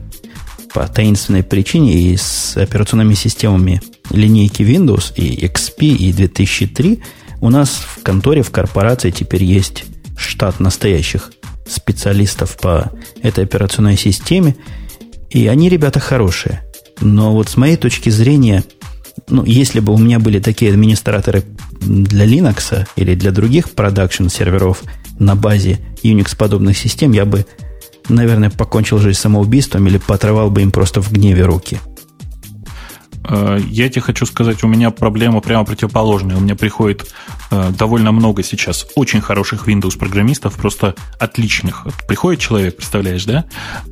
по 0.74 0.88
таинственной 0.88 1.44
причине 1.44 1.94
и 1.94 2.18
с 2.18 2.58
операционными 2.58 3.14
системами 3.14 3.80
линейки 4.10 4.64
Windows 4.64 5.14
и 5.16 5.46
XP 5.46 5.86
и 5.86 6.12
2003 6.14 7.00
у 7.42 7.52
нас 7.52 7.70
в 7.70 8.02
конторе, 8.02 8.42
в 8.42 8.50
корпорации 8.50 9.12
теперь 9.12 9.44
есть 9.44 9.86
штат 10.18 10.60
настоящих 10.60 11.32
специалистов 11.70 12.58
по 12.58 12.92
этой 13.22 13.44
операционной 13.44 13.98
системе. 13.98 14.56
И 15.30 15.48
они, 15.48 15.70
ребята, 15.70 16.00
хорошие. 16.00 16.66
Но 17.02 17.34
вот 17.34 17.50
с 17.50 17.58
моей 17.58 17.78
точки 17.78 18.10
зрения, 18.10 18.64
ну, 19.28 19.46
если 19.46 19.80
бы 19.80 19.94
у 19.94 19.98
меня 19.98 20.20
были 20.20 20.40
такие 20.40 20.72
администраторы 20.72 21.44
для 21.80 22.26
Linux 22.26 22.88
или 22.96 23.16
для 23.16 23.32
других 23.32 23.72
продакшн 23.72 24.28
серверов 24.28 24.84
на 25.18 25.36
базе 25.36 25.80
Unix-подобных 26.04 26.78
систем, 26.78 27.12
я 27.12 27.26
бы, 27.26 27.46
наверное, 28.10 28.50
покончил 28.50 29.00
жизнь 29.00 29.20
самоубийством 29.20 29.88
или 29.88 29.98
потрывал 29.98 30.50
бы 30.50 30.62
им 30.62 30.72
просто 30.72 31.02
в 31.02 31.12
гневе 31.12 31.46
руки. 31.46 31.80
Э, 33.28 33.60
я 33.70 33.90
тебе 33.90 34.02
хочу 34.02 34.26
сказать, 34.26 34.64
у 34.64 34.68
меня 34.68 34.92
проблема 34.92 35.42
прямо 35.42 35.66
противоположная. 35.66 36.38
У 36.38 36.40
меня 36.40 36.56
приходит 36.56 37.14
э, 37.52 37.72
довольно 37.78 38.12
много 38.12 38.44
сейчас 38.44 38.88
очень 38.96 39.22
хороших 39.22 39.68
Windows-программистов, 39.68 40.56
просто 40.56 40.96
отличных. 41.20 41.88
Приходит 42.08 42.40
человек, 42.40 42.78
представляешь, 42.78 43.26
да? 43.26 43.46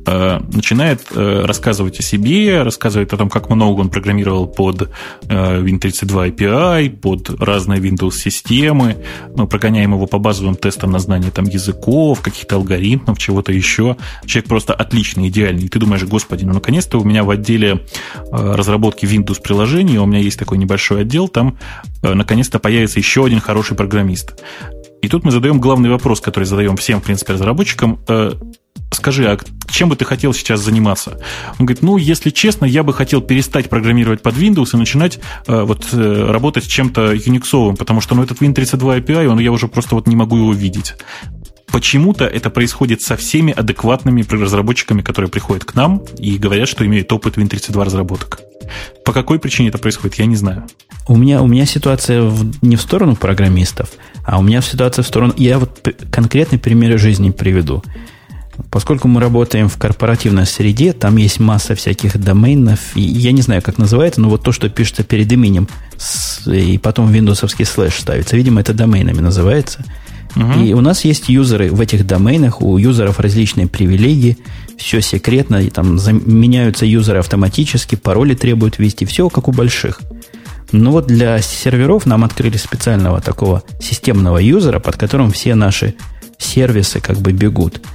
Э, 0.06 0.40
начинает 0.52 1.06
рассказывать 1.14 2.00
о 2.00 2.02
себе, 2.02 2.62
рассказывает 2.62 3.12
о 3.12 3.16
том, 3.16 3.28
как 3.28 3.50
много 3.50 3.80
он 3.80 3.90
программировал 3.90 4.46
под 4.46 4.90
Win32 5.22 6.34
API, 6.34 6.90
под 6.90 7.30
разные 7.40 7.80
Windows-системы. 7.80 8.96
Мы 9.36 9.46
прогоняем 9.46 9.94
его 9.94 10.06
по 10.06 10.18
базовым 10.18 10.56
тестам 10.56 10.92
на 10.92 10.98
знание 10.98 11.30
там, 11.30 11.44
языков, 11.46 12.20
каких-то 12.20 12.56
алгоритмов, 12.56 13.18
чего-то 13.18 13.52
еще. 13.52 13.96
Человек 14.26 14.48
просто 14.48 14.74
отличный, 14.74 15.28
идеальный. 15.28 15.64
И 15.64 15.68
ты 15.68 15.78
думаешь, 15.78 16.04
господи, 16.04 16.44
ну 16.44 16.54
наконец-то 16.54 16.98
у 16.98 17.04
меня 17.04 17.24
в 17.24 17.30
отделе 17.30 17.84
разработки 18.30 19.04
Windows 19.04 19.17
Windows 19.18 19.40
приложений, 19.42 19.98
у 19.98 20.06
меня 20.06 20.20
есть 20.20 20.38
такой 20.38 20.58
небольшой 20.58 21.02
отдел, 21.02 21.28
там 21.28 21.58
э, 22.02 22.14
наконец-то 22.14 22.58
появится 22.58 22.98
еще 22.98 23.24
один 23.24 23.40
хороший 23.40 23.76
программист. 23.76 24.42
И 25.02 25.08
тут 25.08 25.24
мы 25.24 25.30
задаем 25.30 25.60
главный 25.60 25.90
вопрос, 25.90 26.20
который 26.20 26.44
задаем 26.44 26.76
всем, 26.76 27.00
в 27.00 27.04
принципе, 27.04 27.34
разработчикам. 27.34 28.00
Э, 28.08 28.32
скажи, 28.90 29.26
а 29.26 29.38
чем 29.70 29.88
бы 29.88 29.96
ты 29.96 30.04
хотел 30.04 30.32
сейчас 30.32 30.60
заниматься? 30.60 31.20
Он 31.58 31.66
говорит, 31.66 31.82
ну, 31.82 31.96
если 31.96 32.30
честно, 32.30 32.64
я 32.64 32.82
бы 32.82 32.92
хотел 32.92 33.20
перестать 33.20 33.68
программировать 33.68 34.22
под 34.22 34.34
Windows 34.36 34.70
и 34.74 34.76
начинать 34.76 35.20
э, 35.46 35.62
вот 35.62 35.86
э, 35.92 36.30
работать 36.30 36.64
с 36.64 36.66
чем-то 36.66 37.12
юниксовым, 37.12 37.76
потому 37.76 38.00
что, 38.00 38.14
ну, 38.14 38.22
этот 38.22 38.40
Win32 38.40 39.04
API, 39.04 39.26
он, 39.26 39.38
я 39.38 39.52
уже 39.52 39.68
просто 39.68 39.94
вот 39.94 40.06
не 40.06 40.16
могу 40.16 40.36
его 40.36 40.52
видеть. 40.52 40.94
Почему-то 41.72 42.24
это 42.24 42.50
происходит 42.50 43.02
со 43.02 43.16
всеми 43.16 43.52
адекватными 43.52 44.24
разработчиками, 44.28 45.02
которые 45.02 45.30
приходят 45.30 45.64
к 45.64 45.74
нам 45.74 46.02
и 46.18 46.38
говорят, 46.38 46.68
что 46.68 46.84
имеют 46.86 47.12
опыт 47.12 47.36
Win32 47.36 47.84
разработок. 47.84 48.40
По 49.04 49.12
какой 49.12 49.38
причине 49.38 49.68
это 49.68 49.78
происходит, 49.78 50.16
я 50.16 50.26
не 50.26 50.36
знаю. 50.36 50.64
У 51.06 51.16
меня, 51.16 51.42
у 51.42 51.46
меня 51.46 51.66
ситуация 51.66 52.22
в, 52.22 52.62
не 52.62 52.76
в 52.76 52.82
сторону 52.82 53.16
программистов, 53.16 53.90
а 54.24 54.38
у 54.38 54.42
меня 54.42 54.60
ситуация 54.60 55.02
в 55.02 55.06
сторону... 55.06 55.34
Я 55.36 55.58
вот 55.58 55.88
конкретный 56.10 56.58
пример 56.58 56.98
жизни 56.98 57.30
приведу. 57.30 57.82
Поскольку 58.70 59.08
мы 59.08 59.20
работаем 59.20 59.68
в 59.68 59.78
корпоративной 59.78 60.44
среде, 60.44 60.92
там 60.92 61.16
есть 61.16 61.38
масса 61.38 61.74
всяких 61.74 62.18
доменов, 62.18 62.96
и 62.96 63.00
я 63.00 63.32
не 63.32 63.40
знаю, 63.40 63.62
как 63.62 63.78
называется, 63.78 64.20
но 64.20 64.28
вот 64.28 64.42
то, 64.42 64.52
что 64.52 64.68
пишется 64.68 65.04
перед 65.04 65.32
именем, 65.32 65.68
и 66.46 66.76
потом 66.78 67.10
виндовсовский 67.10 67.64
слэш 67.64 67.94
ставится, 67.94 68.36
видимо, 68.36 68.60
это 68.60 68.74
доменами 68.74 69.20
называется. 69.20 69.84
Угу. 70.38 70.64
И 70.64 70.72
у 70.72 70.80
нас 70.80 71.04
есть 71.04 71.28
юзеры 71.28 71.70
в 71.70 71.80
этих 71.80 72.06
доменах, 72.06 72.62
у 72.62 72.78
юзеров 72.78 73.20
различные 73.20 73.66
привилегии, 73.66 74.38
все 74.76 75.00
секретно, 75.00 75.56
и 75.56 75.70
там 75.70 75.98
меняются 76.24 76.86
юзеры 76.86 77.18
автоматически, 77.18 77.96
пароли 77.96 78.34
требуют 78.34 78.78
ввести, 78.78 79.04
все 79.04 79.28
как 79.28 79.48
у 79.48 79.52
больших. 79.52 80.00
Но 80.70 80.92
вот 80.92 81.06
для 81.06 81.40
серверов 81.40 82.06
нам 82.06 82.24
открыли 82.24 82.56
специального 82.56 83.20
такого 83.20 83.62
системного 83.80 84.38
юзера, 84.38 84.78
под 84.80 84.96
которым 84.96 85.30
все 85.30 85.54
наши 85.54 85.94
сервисы 86.38 87.00
как 87.00 87.18
бы 87.18 87.32
бегут– 87.32 87.80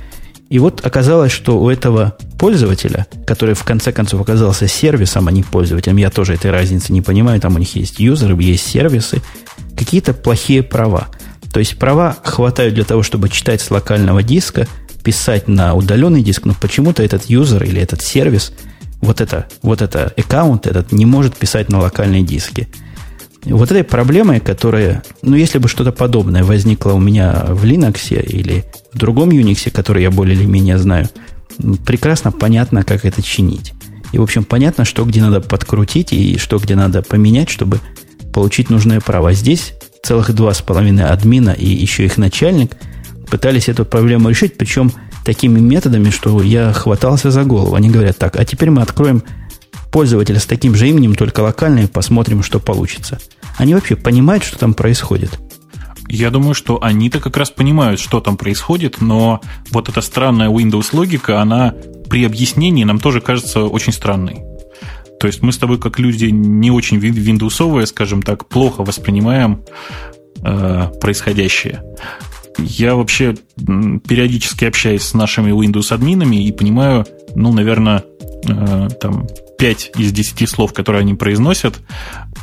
и 0.53 0.59
вот 0.59 0.85
оказалось, 0.85 1.31
что 1.31 1.59
у 1.59 1.67
этого 1.67 2.15
пользователя, 2.37 3.07
который 3.25 3.55
в 3.55 3.63
конце 3.63 3.91
концов 3.91 4.21
оказался 4.21 4.67
сервисом, 4.67 5.27
а 5.27 5.31
не 5.31 5.41
пользователем, 5.41 5.97
я 5.97 6.11
тоже 6.11 6.35
этой 6.35 6.51
разницы 6.51 6.93
не 6.93 7.01
понимаю, 7.01 7.41
там 7.41 7.55
у 7.55 7.57
них 7.57 7.75
есть 7.75 7.99
юзеры, 7.99 8.39
есть 8.39 8.67
сервисы, 8.67 9.23
какие-то 9.75 10.13
плохие 10.13 10.61
права. 10.61 11.07
То 11.53 11.59
есть 11.59 11.77
права 11.77 12.17
хватают 12.23 12.73
для 12.73 12.83
того, 12.83 13.03
чтобы 13.03 13.29
читать 13.29 13.61
с 13.61 13.69
локального 13.69 14.23
диска, 14.23 14.67
писать 15.03 15.47
на 15.47 15.75
удаленный 15.75 16.23
диск, 16.23 16.45
но 16.45 16.55
почему-то 16.59 17.03
этот 17.03 17.25
юзер 17.25 17.63
или 17.63 17.79
этот 17.79 18.01
сервис, 18.01 18.53
вот 19.01 19.21
это, 19.21 19.47
вот 19.61 19.81
это 19.81 20.11
аккаунт 20.17 20.65
этот 20.65 20.91
не 20.91 21.05
может 21.05 21.37
писать 21.37 21.69
на 21.69 21.79
локальные 21.79 22.23
диски. 22.23 22.67
Вот 23.45 23.69
этой 23.69 23.83
проблемой, 23.83 24.39
которая, 24.39 25.03
ну, 25.21 25.35
если 25.35 25.59
бы 25.59 25.67
что-то 25.67 25.91
подобное 25.91 26.43
возникло 26.43 26.93
у 26.93 26.99
меня 26.99 27.45
в 27.49 27.65
Linux 27.65 28.19
или 28.19 28.63
в 28.91 28.97
другом 28.97 29.29
Unix, 29.29 29.69
который 29.69 30.01
я 30.01 30.09
более 30.09 30.35
или 30.35 30.45
менее 30.45 30.79
знаю, 30.79 31.07
прекрасно 31.85 32.31
понятно, 32.31 32.83
как 32.83 33.05
это 33.05 33.21
чинить. 33.21 33.73
И, 34.11 34.17
в 34.17 34.23
общем, 34.23 34.43
понятно, 34.43 34.85
что 34.85 35.03
где 35.03 35.21
надо 35.21 35.41
подкрутить 35.41 36.13
и 36.13 36.37
что 36.37 36.57
где 36.57 36.75
надо 36.75 37.03
поменять, 37.03 37.49
чтобы 37.49 37.79
получить 38.33 38.69
нужное 38.69 39.01
право. 39.01 39.33
Здесь 39.33 39.73
целых 40.03 40.33
два 40.33 40.53
с 40.53 40.61
половиной 40.61 41.05
админа 41.05 41.51
и 41.51 41.65
еще 41.65 42.05
их 42.05 42.17
начальник 42.17 42.75
пытались 43.29 43.69
эту 43.69 43.85
проблему 43.85 44.29
решить, 44.29 44.57
причем 44.57 44.91
такими 45.25 45.59
методами, 45.59 46.09
что 46.09 46.41
я 46.43 46.73
хватался 46.73 47.31
за 47.31 47.43
голову. 47.45 47.75
Они 47.75 47.89
говорят 47.89 48.17
так, 48.17 48.35
а 48.35 48.45
теперь 48.45 48.69
мы 48.69 48.81
откроем 48.81 49.23
пользователя 49.91 50.39
с 50.39 50.45
таким 50.45 50.75
же 50.75 50.89
именем, 50.89 51.15
только 51.15 51.39
локально, 51.39 51.79
и 51.79 51.87
посмотрим, 51.87 52.43
что 52.43 52.59
получится. 52.59 53.19
Они 53.57 53.73
вообще 53.73 53.95
понимают, 53.95 54.43
что 54.43 54.57
там 54.57 54.73
происходит? 54.73 55.39
Я 56.09 56.29
думаю, 56.29 56.53
что 56.53 56.83
они-то 56.83 57.19
как 57.19 57.37
раз 57.37 57.49
понимают, 57.49 57.99
что 57.99 58.19
там 58.19 58.35
происходит, 58.35 58.99
но 59.01 59.39
вот 59.71 59.89
эта 59.89 60.01
странная 60.01 60.49
Windows 60.49 60.89
логика, 60.91 61.41
она 61.41 61.73
при 62.09 62.25
объяснении 62.25 62.83
нам 62.83 62.99
тоже 62.99 63.21
кажется 63.21 63.63
очень 63.63 63.93
странной. 63.93 64.43
То 65.23 65.27
есть 65.27 65.41
мы 65.41 65.53
с 65.53 65.57
тобой, 65.57 65.79
как 65.79 65.99
люди 65.99 66.25
не 66.25 66.69
очень 66.69 66.97
виндовсовые, 66.97 67.87
скажем 67.87 68.21
так, 68.21 68.45
плохо 68.49 68.83
воспринимаем 68.83 69.63
э, 70.43 70.87
происходящее. 70.99 71.81
Я 72.57 72.95
вообще 72.95 73.37
периодически 73.55 74.65
общаюсь 74.65 75.03
с 75.03 75.13
нашими 75.13 75.51
Windows-админами 75.51 76.45
и 76.45 76.51
понимаю, 76.51 77.05
ну, 77.35 77.53
наверное, 77.53 78.03
э, 78.49 78.89
там 78.99 79.27
5 79.57 79.91
из 79.97 80.11
10 80.11 80.49
слов, 80.49 80.73
которые 80.73 80.99
они 81.03 81.13
произносят. 81.13 81.79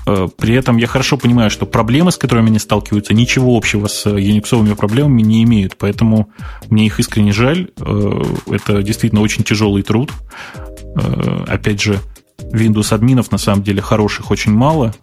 Э, 0.07 0.29
при 0.39 0.55
этом 0.55 0.79
я 0.79 0.87
хорошо 0.87 1.19
понимаю, 1.19 1.51
что 1.51 1.67
проблемы, 1.67 2.13
с 2.13 2.17
которыми 2.17 2.49
они 2.49 2.59
сталкиваются, 2.59 3.13
ничего 3.13 3.59
общего 3.59 3.89
с 3.89 4.09
юниксовыми 4.09 4.73
проблемами 4.73 5.21
не 5.21 5.45
имеют. 5.45 5.77
Поэтому 5.77 6.31
мне 6.71 6.87
их 6.87 6.99
искренне 6.99 7.33
жаль. 7.33 7.69
Э, 7.79 8.23
это 8.51 8.83
действительно 8.83 9.21
очень 9.21 9.45
тяжелый 9.45 9.83
труд. 9.83 10.11
Э, 10.97 11.45
опять 11.47 11.83
же, 11.83 12.01
Windows 12.53 12.95
админов 12.95 13.31
на 13.31 13.39
самом 13.39 13.63
деле 13.63 13.81
хороших 13.81 14.31
очень 14.31 14.53
мало. 14.53 14.95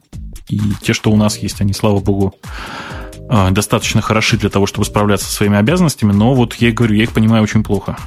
И 0.49 0.59
те, 0.81 0.93
что 0.93 1.11
у 1.11 1.15
нас 1.17 1.37
есть, 1.37 1.61
они, 1.61 1.73
слава 1.73 1.99
богу, 1.99 2.35
достаточно 3.51 4.01
хороши 4.01 4.37
для 4.37 4.49
того, 4.49 4.65
чтобы 4.65 4.85
справляться 4.85 5.27
со 5.27 5.33
своими 5.33 5.57
обязанностями, 5.57 6.13
но 6.13 6.33
вот 6.33 6.53
я 6.55 6.71
говорю, 6.71 6.95
я 6.95 7.03
их 7.03 7.11
понимаю 7.11 7.43
очень 7.43 7.63
плохо. 7.63 7.97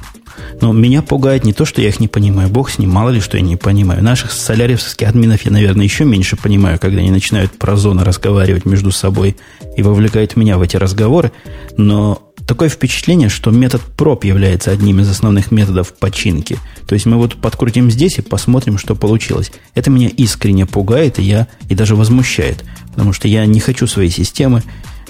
Но 0.61 0.71
меня 0.73 1.03
пугает 1.03 1.43
не 1.43 1.53
то, 1.53 1.65
что 1.65 1.81
я 1.81 1.89
их 1.89 1.99
не 1.99 2.07
понимаю. 2.07 2.49
Бог 2.49 2.71
с 2.71 2.79
ним, 2.79 2.89
мало 2.89 3.09
ли, 3.09 3.19
что 3.19 3.37
я 3.37 3.43
не 3.43 3.57
понимаю. 3.57 4.03
Наших 4.03 4.31
соляревских 4.31 5.07
админов 5.07 5.43
я, 5.43 5.51
наверное, 5.51 5.83
еще 5.83 6.05
меньше 6.05 6.37
понимаю, 6.37 6.79
когда 6.79 6.99
они 6.99 7.11
начинают 7.11 7.51
про 7.59 7.75
зоны 7.75 8.03
разговаривать 8.03 8.65
между 8.65 8.91
собой 8.91 9.37
и 9.75 9.83
вовлекают 9.83 10.35
меня 10.35 10.57
в 10.57 10.61
эти 10.61 10.77
разговоры. 10.77 11.31
Но 11.77 12.30
такое 12.51 12.67
впечатление, 12.67 13.29
что 13.29 13.49
метод 13.49 13.81
проб 13.81 14.25
является 14.25 14.71
одним 14.71 14.99
из 14.99 15.09
основных 15.09 15.51
методов 15.51 15.93
починки. 15.93 16.59
То 16.85 16.95
есть 16.95 17.05
мы 17.05 17.15
вот 17.15 17.37
подкрутим 17.37 17.89
здесь 17.89 18.19
и 18.19 18.21
посмотрим, 18.21 18.77
что 18.77 18.93
получилось. 18.93 19.53
Это 19.73 19.89
меня 19.89 20.09
искренне 20.09 20.65
пугает 20.65 21.17
и, 21.17 21.23
я, 21.23 21.47
и 21.69 21.75
даже 21.75 21.95
возмущает. 21.95 22.65
Потому 22.89 23.13
что 23.13 23.29
я 23.29 23.45
не 23.45 23.61
хочу 23.61 23.87
свои 23.87 24.09
системы, 24.09 24.63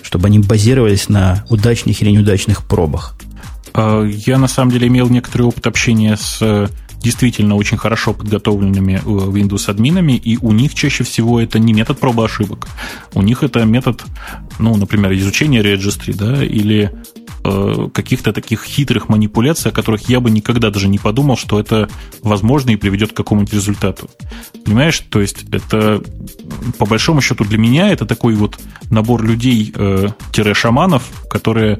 чтобы 0.03 0.27
они 0.27 0.37
базировались 0.37 1.09
на 1.09 1.43
удачных 1.49 1.99
или 2.03 2.11
неудачных 2.11 2.63
пробах. 2.63 3.15
А, 3.73 4.03
я 4.03 4.37
на 4.37 4.47
самом 4.47 4.69
деле 4.69 4.87
имел 4.87 5.09
некоторый 5.09 5.41
опыт 5.41 5.65
общения 5.65 6.17
с 6.17 6.37
э, 6.41 6.67
действительно 7.01 7.55
очень 7.55 7.77
хорошо 7.77 8.13
подготовленными 8.13 8.93
э, 8.93 8.99
Windows-админами, 8.99 10.13
и 10.13 10.37
у 10.37 10.51
них 10.51 10.75
чаще 10.75 11.03
всего 11.03 11.41
это 11.41 11.59
не 11.59 11.73
метод 11.73 11.99
пробы 11.99 12.23
ошибок. 12.23 12.67
У 13.13 13.21
них 13.21 13.43
это 13.43 13.65
метод, 13.65 14.03
ну, 14.59 14.75
например, 14.75 15.11
изучения 15.13 15.61
registry, 15.61 16.15
да, 16.15 16.43
или 16.43 16.91
каких-то 17.93 18.33
таких 18.33 18.63
хитрых 18.63 19.09
манипуляций, 19.09 19.71
о 19.71 19.73
которых 19.73 20.09
я 20.09 20.19
бы 20.19 20.29
никогда 20.29 20.69
даже 20.69 20.87
не 20.87 20.99
подумал, 20.99 21.37
что 21.37 21.59
это 21.59 21.89
возможно 22.21 22.71
и 22.71 22.75
приведет 22.75 23.13
к 23.13 23.15
какому-нибудь 23.15 23.53
результату. 23.53 24.09
Понимаешь? 24.65 24.99
То 25.09 25.21
есть 25.21 25.45
это, 25.51 26.01
по 26.77 26.85
большому 26.85 27.21
счету, 27.21 27.43
для 27.43 27.57
меня 27.57 27.89
это 27.89 28.05
такой 28.05 28.35
вот 28.35 28.59
набор 28.89 29.23
людей-шаманов, 29.23 31.03
которые 31.29 31.75
Э, 31.75 31.79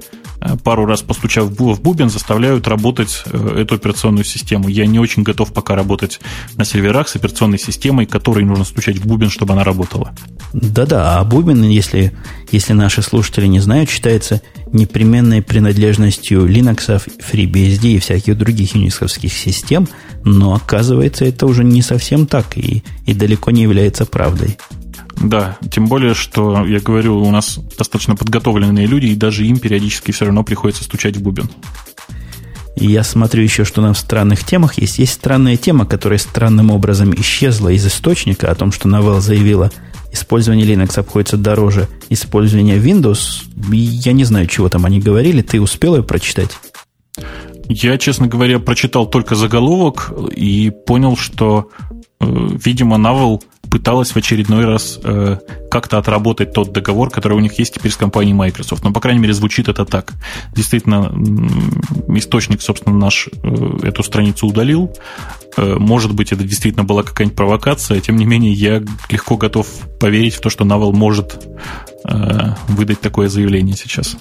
пару 0.64 0.86
раз 0.86 1.02
постучав 1.02 1.46
в 1.46 1.82
бубен, 1.82 2.10
заставляют 2.10 2.68
работать 2.68 3.24
э, 3.26 3.62
эту 3.62 3.76
операционную 3.76 4.26
систему. 4.26 4.70
Я 4.70 4.86
не 4.86 5.00
очень 5.00 5.24
готов 5.24 5.54
пока 5.54 5.76
работать 5.76 6.20
на 6.56 6.66
серверах 6.66 7.10
с 7.10 7.16
операционной 7.16 7.60
системой, 7.60 8.06
которой 8.06 8.44
нужно 8.44 8.66
стучать 8.66 8.98
в 8.98 9.06
бубен, 9.06 9.30
чтобы 9.30 9.54
она 9.54 9.64
работала. 9.64 10.14
Да-да, 10.54 11.18
а 11.18 11.24
бубен, 11.24 11.64
если, 11.64 12.14
если 12.52 12.74
наши 12.74 13.02
слушатели 13.02 13.48
не 13.48 13.60
знают, 13.60 13.90
считается 13.90 14.42
непременной 14.72 15.42
принадлежностью 15.42 16.46
Linux, 16.46 17.02
FreeBSD 17.32 17.94
и 17.94 18.00
всяких 18.00 18.38
других 18.38 18.76
юниксовских 18.76 19.34
систем, 19.34 19.88
но 20.24 20.56
оказывается 20.56 21.26
это 21.26 21.46
уже 21.46 21.64
не 21.64 21.82
совсем 21.82 22.26
так 22.26 22.58
и, 22.58 22.84
и 23.06 23.14
далеко 23.14 23.52
не 23.52 23.64
является 23.64 24.06
правдой. 24.06 24.58
Да, 25.24 25.58
тем 25.70 25.88
более, 25.88 26.14
что, 26.14 26.66
я 26.66 26.80
говорю, 26.80 27.22
у 27.22 27.32
нас 27.32 27.60
достаточно 27.78 28.16
подготовленные 28.16 28.88
люди, 28.88 29.08
и 29.08 29.16
даже 29.16 29.46
им 29.46 29.60
периодически 29.60 30.12
все 30.12 30.26
равно 30.26 30.44
приходится 30.44 30.84
стучать 30.84 31.18
в 31.18 31.22
бубен. 31.22 31.50
Я 32.76 33.04
смотрю 33.04 33.44
еще, 33.44 33.64
что 33.64 33.82
нам 33.82 33.94
в 33.94 34.00
странных 34.00 34.44
темах 34.44 34.80
есть. 34.80 34.98
Есть 34.98 35.14
странная 35.14 35.58
тема, 35.58 35.86
которая 35.86 36.18
странным 36.18 36.72
образом 36.72 37.14
исчезла 37.14 37.70
из 37.70 37.86
источника 37.86 38.50
о 38.50 38.56
том, 38.56 38.72
что 38.72 38.90
Novell 38.90 39.20
заявила, 39.20 39.72
использование 40.12 40.66
Linux 40.66 41.00
обходится 41.00 41.38
дороже 41.38 41.88
использования 42.10 42.78
Windows. 42.78 43.44
Я 43.72 44.14
не 44.14 44.24
знаю, 44.24 44.48
чего 44.48 44.70
там 44.70 44.86
они 44.86 45.00
говорили. 45.00 45.42
Ты 45.42 45.62
успел 45.62 45.96
ее 45.96 46.04
прочитать? 46.04 46.52
Я, 47.66 47.98
честно 47.98 48.28
говоря, 48.28 48.60
прочитал 48.60 49.06
только 49.06 49.36
заголовок 49.36 50.12
и 50.36 50.72
понял, 50.72 51.16
что, 51.16 51.70
э, 52.20 52.26
видимо, 52.66 52.98
Навал 52.98 53.44
пыталась 53.72 54.12
в 54.12 54.18
очередной 54.18 54.66
раз 54.66 55.00
э, 55.02 55.38
как-то 55.72 55.98
отработать 55.98 56.52
тот 56.52 56.74
договор, 56.74 57.10
который 57.10 57.38
у 57.38 57.40
них 57.40 57.58
есть 57.58 57.74
теперь 57.74 57.92
с 57.92 57.96
компанией 57.96 58.34
Microsoft. 58.34 58.84
Но, 58.84 58.92
по 58.92 59.00
крайней 59.00 59.22
мере, 59.22 59.34
звучит 59.34 59.70
это 59.70 59.86
так. 59.86 60.12
Действительно, 60.54 61.10
источник, 62.18 62.62
собственно, 62.62 62.96
наш 62.96 63.30
э, 63.32 63.78
эту 63.84 64.04
страницу 64.04 64.46
удалил. 64.46 64.92
Э, 65.56 65.76
может 65.80 66.14
быть, 66.14 66.34
это 66.34 66.44
действительно 66.44 66.84
была 66.84 67.04
какая-нибудь 67.04 67.38
провокация. 67.38 68.02
Тем 68.02 68.18
не 68.18 68.26
менее, 68.26 68.52
я 68.52 68.84
легко 69.10 69.38
готов 69.38 69.66
поверить 70.02 70.36
в 70.36 70.42
то, 70.42 70.50
что 70.50 70.66
Навал 70.66 70.92
может 70.92 71.40
э, 72.04 72.54
выдать 72.68 73.00
такое 73.00 73.30
заявление 73.30 73.78
сейчас. 73.78 74.18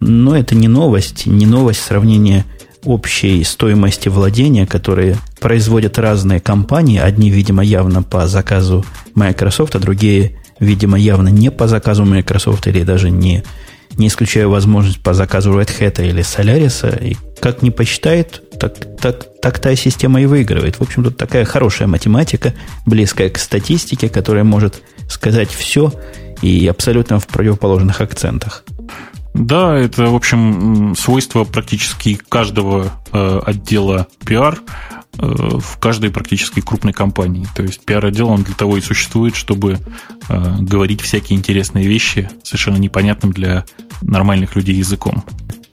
Но 0.00 0.36
это 0.36 0.56
не 0.56 0.66
новость, 0.66 1.26
не 1.26 1.46
новость 1.46 1.82
сравнения 1.82 2.44
общей 2.84 3.42
стоимости 3.44 4.08
владения, 4.08 4.66
которые 4.66 5.16
производят 5.40 5.98
разные 5.98 6.40
компании. 6.40 6.98
Одни, 6.98 7.30
видимо, 7.30 7.62
явно 7.62 8.02
по 8.02 8.26
заказу 8.26 8.84
Microsoft, 9.14 9.74
а 9.74 9.78
другие, 9.78 10.38
видимо, 10.58 10.98
явно 10.98 11.28
не 11.28 11.50
по 11.50 11.68
заказу 11.68 12.04
Microsoft 12.04 12.66
или 12.66 12.82
даже 12.82 13.10
не, 13.10 13.42
не 13.96 14.08
исключая 14.08 14.46
возможность 14.46 15.02
по 15.02 15.14
заказу 15.14 15.52
Red 15.52 15.70
Hat 15.78 16.06
или 16.06 16.22
Solaris. 16.22 17.04
И 17.04 17.16
как 17.40 17.62
не 17.62 17.70
посчитает, 17.70 18.42
так, 18.58 18.74
так, 19.00 19.26
так 19.40 19.58
та 19.58 19.74
система 19.76 20.20
и 20.22 20.26
выигрывает. 20.26 20.76
В 20.76 20.82
общем, 20.82 21.04
тут 21.04 21.16
такая 21.16 21.44
хорошая 21.44 21.88
математика, 21.88 22.54
близкая 22.86 23.30
к 23.30 23.38
статистике, 23.38 24.08
которая 24.08 24.44
может 24.44 24.82
сказать 25.08 25.50
все 25.50 25.92
и 26.42 26.66
абсолютно 26.66 27.18
в 27.18 27.26
противоположных 27.26 28.00
акцентах. 28.00 28.64
Да, 29.34 29.76
это, 29.76 30.06
в 30.10 30.14
общем, 30.14 30.94
свойство 30.96 31.44
практически 31.44 32.18
каждого 32.28 32.92
э, 33.12 33.40
отдела 33.46 34.08
PR 34.20 34.58
э, 35.18 35.58
в 35.58 35.78
каждой 35.78 36.10
практически 36.10 36.60
крупной 36.60 36.92
компании. 36.92 37.46
То 37.54 37.62
есть 37.62 37.84
пиар-отдел, 37.84 38.28
он 38.28 38.42
для 38.42 38.54
того 38.54 38.76
и 38.76 38.80
существует, 38.80 39.36
чтобы 39.36 39.78
э, 40.28 40.56
говорить 40.58 41.00
всякие 41.00 41.38
интересные 41.38 41.86
вещи 41.86 42.28
совершенно 42.42 42.76
непонятным 42.76 43.32
для 43.32 43.64
нормальных 44.02 44.56
людей 44.56 44.74
языком. 44.74 45.24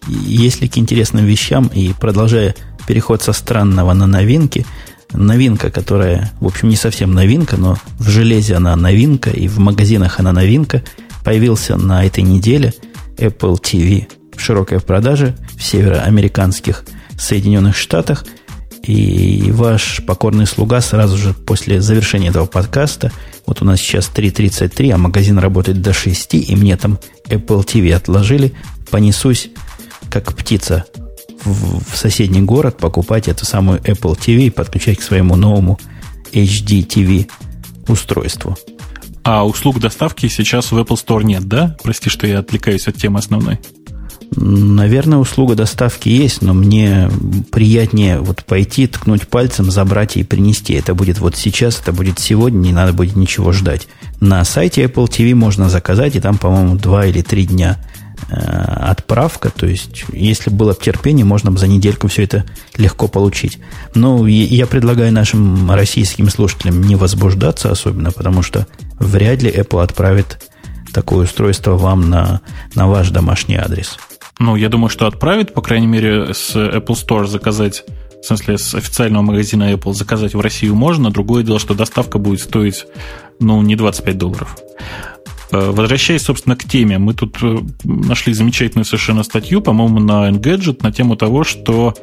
Если 0.07 0.67
к 0.67 0.77
интересным 0.77 1.25
вещам, 1.25 1.67
и 1.67 1.93
продолжая 1.93 2.55
переход 2.87 3.23
со 3.23 3.33
странного 3.33 3.93
на 3.93 4.05
новинки, 4.05 4.67
новинка, 5.11 5.71
которая, 5.71 6.31
в 6.39 6.45
общем, 6.45 6.69
не 6.69 6.75
совсем 6.75 7.11
новинка, 7.11 7.57
но 7.57 7.77
в 7.97 8.07
железе 8.07 8.55
она 8.55 8.75
новинка, 8.75 9.31
и 9.31 9.47
в 9.47 9.57
магазинах 9.57 10.19
она 10.19 10.31
новинка, 10.31 10.83
появился 11.25 11.75
на 11.75 12.05
этой 12.05 12.21
неделе– 12.21 12.71
Apple 13.17 13.61
TV 13.61 14.07
в 14.35 14.41
широкой 14.41 14.79
продаже 14.79 15.35
в 15.57 15.63
североамериканских 15.63 16.85
Соединенных 17.17 17.75
Штатах. 17.75 18.25
И 18.83 19.51
ваш 19.51 20.01
покорный 20.05 20.45
слуга 20.45 20.79
сразу 20.79 21.17
же 21.17 21.33
после 21.33 21.81
завершения 21.81 22.29
этого 22.29 22.45
подкаста, 22.45 23.11
вот 23.45 23.61
у 23.61 23.65
нас 23.65 23.79
сейчас 23.79 24.09
3.33, 24.13 24.91
а 24.91 24.97
магазин 24.97 25.39
работает 25.39 25.81
до 25.81 25.91
6, 25.91 26.35
и 26.35 26.55
мне 26.55 26.77
там 26.77 26.99
Apple 27.25 27.65
TV 27.65 27.93
отложили, 27.93 28.53
понесусь 28.89 29.49
как 30.09 30.33
птица 30.33 30.85
в, 31.43 31.83
в 31.91 31.97
соседний 31.97 32.41
город 32.41 32.77
покупать 32.77 33.27
эту 33.27 33.45
самую 33.45 33.79
Apple 33.79 34.17
TV 34.17 34.47
и 34.47 34.49
подключать 34.49 34.99
к 34.99 35.03
своему 35.03 35.35
новому 35.35 35.79
HD 36.31 36.87
TV 36.87 37.29
устройству. 37.87 38.57
А 39.29 39.45
услуг 39.45 39.81
доставки 39.81 40.29
сейчас 40.29 40.71
в 40.71 40.77
Apple 40.77 40.95
Store 40.95 41.21
нет, 41.21 41.49
да? 41.49 41.75
Прости, 41.83 42.09
что 42.09 42.25
я 42.25 42.39
отвлекаюсь 42.39 42.87
от 42.87 42.95
темы 42.95 43.19
основной. 43.19 43.59
Наверное, 44.37 45.17
услуга 45.17 45.53
доставки 45.53 46.07
есть, 46.07 46.41
но 46.41 46.53
мне 46.53 47.11
приятнее 47.51 48.21
вот 48.21 48.45
пойти, 48.45 48.87
ткнуть 48.87 49.27
пальцем, 49.27 49.69
забрать 49.69 50.15
и 50.15 50.23
принести. 50.23 50.75
Это 50.75 50.95
будет 50.95 51.19
вот 51.19 51.35
сейчас, 51.35 51.81
это 51.81 51.91
будет 51.91 52.19
сегодня, 52.19 52.59
не 52.59 52.71
надо 52.71 52.93
будет 52.93 53.17
ничего 53.17 53.51
ждать. 53.51 53.89
На 54.21 54.45
сайте 54.45 54.85
Apple 54.85 55.09
TV 55.09 55.35
можно 55.35 55.67
заказать, 55.67 56.15
и 56.15 56.21
там, 56.21 56.37
по-моему, 56.37 56.77
два 56.77 57.05
или 57.05 57.21
три 57.21 57.45
дня 57.47 57.83
э, 58.29 58.33
отправка. 58.33 59.49
То 59.49 59.65
есть, 59.65 60.05
если 60.13 60.51
было 60.51 60.71
бы 60.71 60.79
терпение, 60.81 61.25
можно 61.25 61.51
бы 61.51 61.57
за 61.57 61.67
недельку 61.67 62.07
все 62.07 62.23
это 62.23 62.45
легко 62.77 63.09
получить. 63.09 63.59
Но 63.93 64.25
я 64.25 64.67
предлагаю 64.67 65.11
нашим 65.11 65.69
российским 65.69 66.29
слушателям 66.29 66.81
не 66.81 66.95
возбуждаться 66.95 67.69
особенно, 67.69 68.13
потому 68.13 68.41
что 68.41 68.67
вряд 68.99 69.41
ли 69.41 69.51
Apple 69.51 69.83
отправит 69.83 70.49
такое 70.93 71.25
устройство 71.25 71.75
вам 71.75 72.09
на, 72.09 72.41
на 72.75 72.87
ваш 72.87 73.09
домашний 73.09 73.55
адрес. 73.55 73.97
Ну, 74.39 74.55
я 74.55 74.69
думаю, 74.69 74.89
что 74.89 75.07
отправит, 75.07 75.53
по 75.53 75.61
крайней 75.61 75.87
мере, 75.87 76.33
с 76.33 76.55
Apple 76.55 76.95
Store 76.95 77.25
заказать, 77.25 77.83
в 78.21 78.25
смысле, 78.25 78.57
с 78.57 78.75
официального 78.75 79.23
магазина 79.23 79.71
Apple 79.73 79.93
заказать 79.93 80.35
в 80.35 80.39
Россию 80.39 80.75
можно. 80.75 81.09
Другое 81.09 81.43
дело, 81.43 81.59
что 81.59 81.73
доставка 81.73 82.19
будет 82.19 82.41
стоить, 82.41 82.85
ну, 83.39 83.61
не 83.61 83.75
25 83.75 84.17
долларов. 84.17 84.55
Э, 85.51 85.71
возвращаясь, 85.71 86.23
собственно, 86.23 86.55
к 86.55 86.65
теме, 86.65 86.97
мы 86.97 87.13
тут 87.13 87.37
э, 87.41 87.57
нашли 87.83 88.33
замечательную 88.33 88.85
совершенно 88.85 89.23
статью, 89.23 89.61
по-моему, 89.61 89.99
на 89.99 90.29
Engadget 90.29 90.79
на 90.83 90.91
тему 90.91 91.15
того, 91.15 91.43
что 91.43 91.95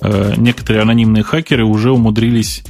э, 0.00 0.34
некоторые 0.36 0.82
анонимные 0.82 1.22
хакеры 1.22 1.64
уже 1.64 1.90
умудрились 1.90 2.62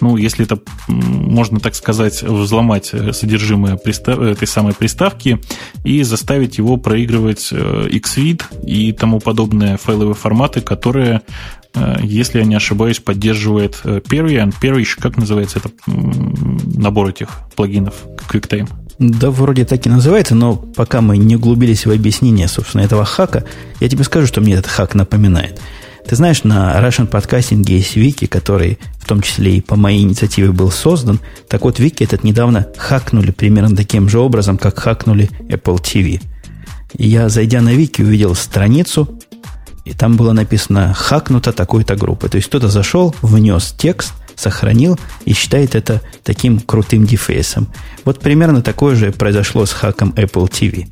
ну, 0.00 0.16
если 0.16 0.44
это 0.44 0.58
можно 0.88 1.60
так 1.60 1.74
сказать, 1.74 2.22
взломать 2.22 2.90
э, 2.92 3.12
содержимое 3.12 3.76
пристав... 3.76 4.18
этой 4.18 4.48
самой 4.48 4.74
приставки 4.74 5.40
и 5.84 6.02
заставить 6.02 6.58
его 6.58 6.76
проигрывать 6.76 7.48
э, 7.52 7.88
Xvid 7.90 8.42
и 8.64 8.92
тому 8.92 9.20
подобные 9.20 9.76
файловые 9.76 10.14
форматы, 10.14 10.60
которые, 10.60 11.22
э, 11.74 11.96
если 12.02 12.40
я 12.40 12.44
не 12.44 12.54
ошибаюсь, 12.54 12.98
поддерживает 12.98 13.80
Perian. 13.84 14.52
Perish, 14.60 14.98
как 15.00 15.16
называется 15.16 15.60
это 15.60 15.70
набор 15.86 17.10
этих 17.10 17.28
плагинов 17.56 17.94
QuickTime? 18.28 18.68
Да, 18.98 19.30
вроде 19.30 19.64
так 19.64 19.86
и 19.86 19.88
называется, 19.88 20.34
но 20.34 20.56
пока 20.56 21.00
мы 21.00 21.16
не 21.16 21.36
углубились 21.36 21.86
в 21.86 21.90
объяснение, 21.90 22.48
собственно, 22.48 22.82
этого 22.82 23.04
хака, 23.04 23.44
я 23.80 23.88
тебе 23.88 24.04
скажу, 24.04 24.26
что 24.26 24.40
мне 24.40 24.54
этот 24.54 24.66
хак 24.66 24.94
напоминает– 24.94 25.60
ты 26.10 26.16
знаешь, 26.16 26.42
на 26.42 26.76
Russian 26.84 27.08
Podcasting 27.08 27.64
есть 27.70 27.94
вики, 27.94 28.26
который 28.26 28.80
в 28.98 29.06
том 29.06 29.22
числе 29.22 29.58
и 29.58 29.60
по 29.60 29.76
моей 29.76 30.02
инициативе 30.02 30.50
был 30.50 30.72
создан. 30.72 31.20
Так 31.48 31.62
вот, 31.62 31.78
вики 31.78 32.02
этот 32.02 32.24
недавно 32.24 32.66
хакнули 32.76 33.30
примерно 33.30 33.76
таким 33.76 34.08
же 34.08 34.18
образом, 34.18 34.58
как 34.58 34.76
хакнули 34.76 35.30
Apple 35.42 35.80
TV. 35.80 36.20
И 36.94 37.06
я, 37.06 37.28
зайдя 37.28 37.60
на 37.60 37.72
вики, 37.74 38.02
увидел 38.02 38.34
страницу, 38.34 39.20
и 39.84 39.92
там 39.92 40.16
было 40.16 40.32
написано 40.32 40.94
«хакнута 40.94 41.52
такой-то 41.52 41.94
группы». 41.94 42.28
То 42.28 42.38
есть 42.38 42.48
кто-то 42.48 42.66
зашел, 42.66 43.14
внес 43.22 43.72
текст, 43.78 44.12
сохранил 44.34 44.98
и 45.26 45.32
считает 45.32 45.76
это 45.76 46.00
таким 46.24 46.58
крутым 46.58 47.06
дефейсом. 47.06 47.68
Вот 48.04 48.18
примерно 48.18 48.62
такое 48.62 48.96
же 48.96 49.12
произошло 49.12 49.64
с 49.64 49.70
хаком 49.70 50.10
Apple 50.16 50.50
TV. 50.50 50.88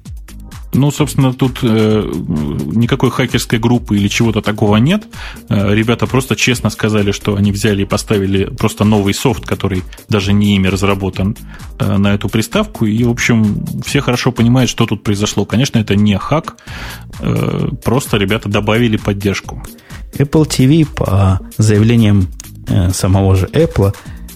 Ну, 0.75 0.91
собственно, 0.91 1.33
тут 1.33 1.61
э, 1.63 2.11
никакой 2.73 3.11
хакерской 3.11 3.59
группы 3.59 3.97
или 3.97 4.09
чего-то 4.09 4.43
такого 4.43 4.77
нет. 4.77 5.07
Э, 5.49 5.75
ребята 5.75 6.07
просто 6.07 6.37
честно 6.37 6.69
сказали, 6.71 7.11
что 7.11 7.37
они 7.37 7.53
взяли 7.53 7.83
и 7.83 7.87
поставили 7.87 8.45
просто 8.45 8.85
новый 8.85 9.15
софт, 9.15 9.47
который 9.47 9.83
даже 10.09 10.33
не 10.33 10.57
ими 10.57 10.69
разработан, 10.69 11.37
э, 11.79 11.97
на 11.97 12.15
эту 12.15 12.29
приставку. 12.29 12.85
И, 12.85 13.03
в 13.05 13.11
общем, 13.11 13.65
все 13.85 14.01
хорошо 14.01 14.31
понимают, 14.31 14.71
что 14.71 14.85
тут 14.85 15.03
произошло. 15.03 15.47
Конечно, 15.47 15.79
это 15.79 15.97
не 15.97 16.19
хак, 16.19 16.57
э, 17.21 17.69
просто 17.83 18.19
ребята 18.19 18.49
добавили 18.49 18.99
поддержку. 18.99 19.63
Apple 20.19 20.47
TV 20.47 20.87
по 20.87 21.41
заявлениям 21.57 22.29
э, 22.67 22.91
самого 22.91 23.37
же 23.37 23.47
Apple 23.47 23.95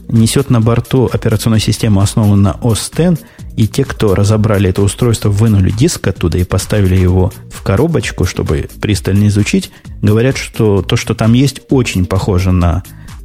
несет 0.09 0.51
на 0.51 0.61
борту 0.61 1.09
операционную 1.13 1.61
систему, 1.61 2.01
основанную 2.01 2.39
на 2.39 2.57
OS 2.63 3.13
X, 3.13 3.21
и 3.57 3.69
те, 3.69 3.85
кто 3.85 4.15
разобрали 4.15 4.71
это 4.71 4.83
устройство, 4.83 5.29
вынули 5.29 5.71
диск 5.71 6.07
оттуда 6.07 6.39
и 6.39 6.45
поставили 6.45 6.97
его 6.97 7.33
в 7.51 7.63
коробочку, 7.63 8.25
чтобы 8.25 8.69
пристально 8.81 9.29
изучить, 9.29 9.71
говорят, 10.01 10.37
что 10.37 10.83
то, 10.83 10.97
что 10.97 11.15
там 11.15 11.33
есть, 11.33 11.63
очень 11.71 12.07
похоже 12.07 12.53
на 12.53 12.83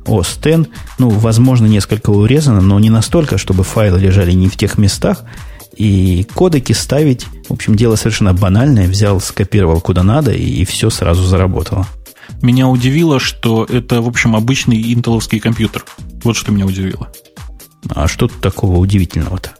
OS 0.08 0.62
X. 0.62 0.70
Ну, 0.98 1.10
возможно, 1.10 1.66
несколько 1.66 2.10
урезано, 2.10 2.62
но 2.62 2.80
не 2.80 2.90
настолько, 2.90 3.38
чтобы 3.38 3.64
файлы 3.64 4.00
лежали 4.00 4.32
не 4.32 4.48
в 4.48 4.58
тех 4.58 4.78
местах. 4.78 5.24
И 5.76 6.26
кодеки 6.34 6.74
ставить, 6.74 7.26
в 7.50 7.54
общем, 7.54 7.76
дело 7.76 7.96
совершенно 7.96 8.34
банальное. 8.34 8.88
Взял, 8.88 9.22
скопировал 9.22 9.80
куда 9.80 10.04
надо, 10.04 10.32
и, 10.32 10.66
все 10.66 10.90
сразу 10.90 11.24
заработало. 11.24 11.86
Меня 12.42 12.68
удивило, 12.68 13.20
что 13.20 13.66
это, 13.66 14.02
в 14.02 14.08
общем, 14.08 14.36
обычный 14.36 14.94
интеловский 14.94 15.40
компьютер. 15.40 15.86
Вот 16.24 16.36
что 16.36 16.52
меня 16.52 16.66
удивило. 16.66 17.12
А 17.90 18.08
что 18.08 18.28
тут 18.28 18.40
такого 18.42 18.78
удивительного-то? 18.78 19.52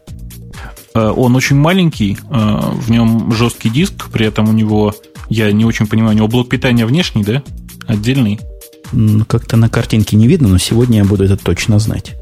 Э, 0.94 1.14
он 1.16 1.36
очень 1.36 1.56
маленький, 1.56 2.18
э, 2.30 2.60
в 2.74 2.90
нем 2.90 3.32
жесткий 3.32 3.70
диск, 3.70 4.10
при 4.10 4.26
этом 4.26 4.50
у 4.50 4.54
него, 4.54 4.94
я 5.30 5.52
не 5.52 5.66
очень 5.66 5.88
понимаю, 5.88 6.14
у 6.14 6.18
него 6.18 6.28
блок 6.28 6.50
питания 6.50 6.86
внешний, 6.86 7.24
да? 7.24 7.44
Отдельный? 7.88 8.40
Как-то 9.28 9.58
на 9.58 9.70
картинке 9.70 10.16
не 10.16 10.28
видно, 10.28 10.48
но 10.48 10.58
сегодня 10.58 11.00
я 11.00 11.06
буду 11.06 11.24
это 11.24 11.38
точно 11.38 11.80
знать. 11.80 12.16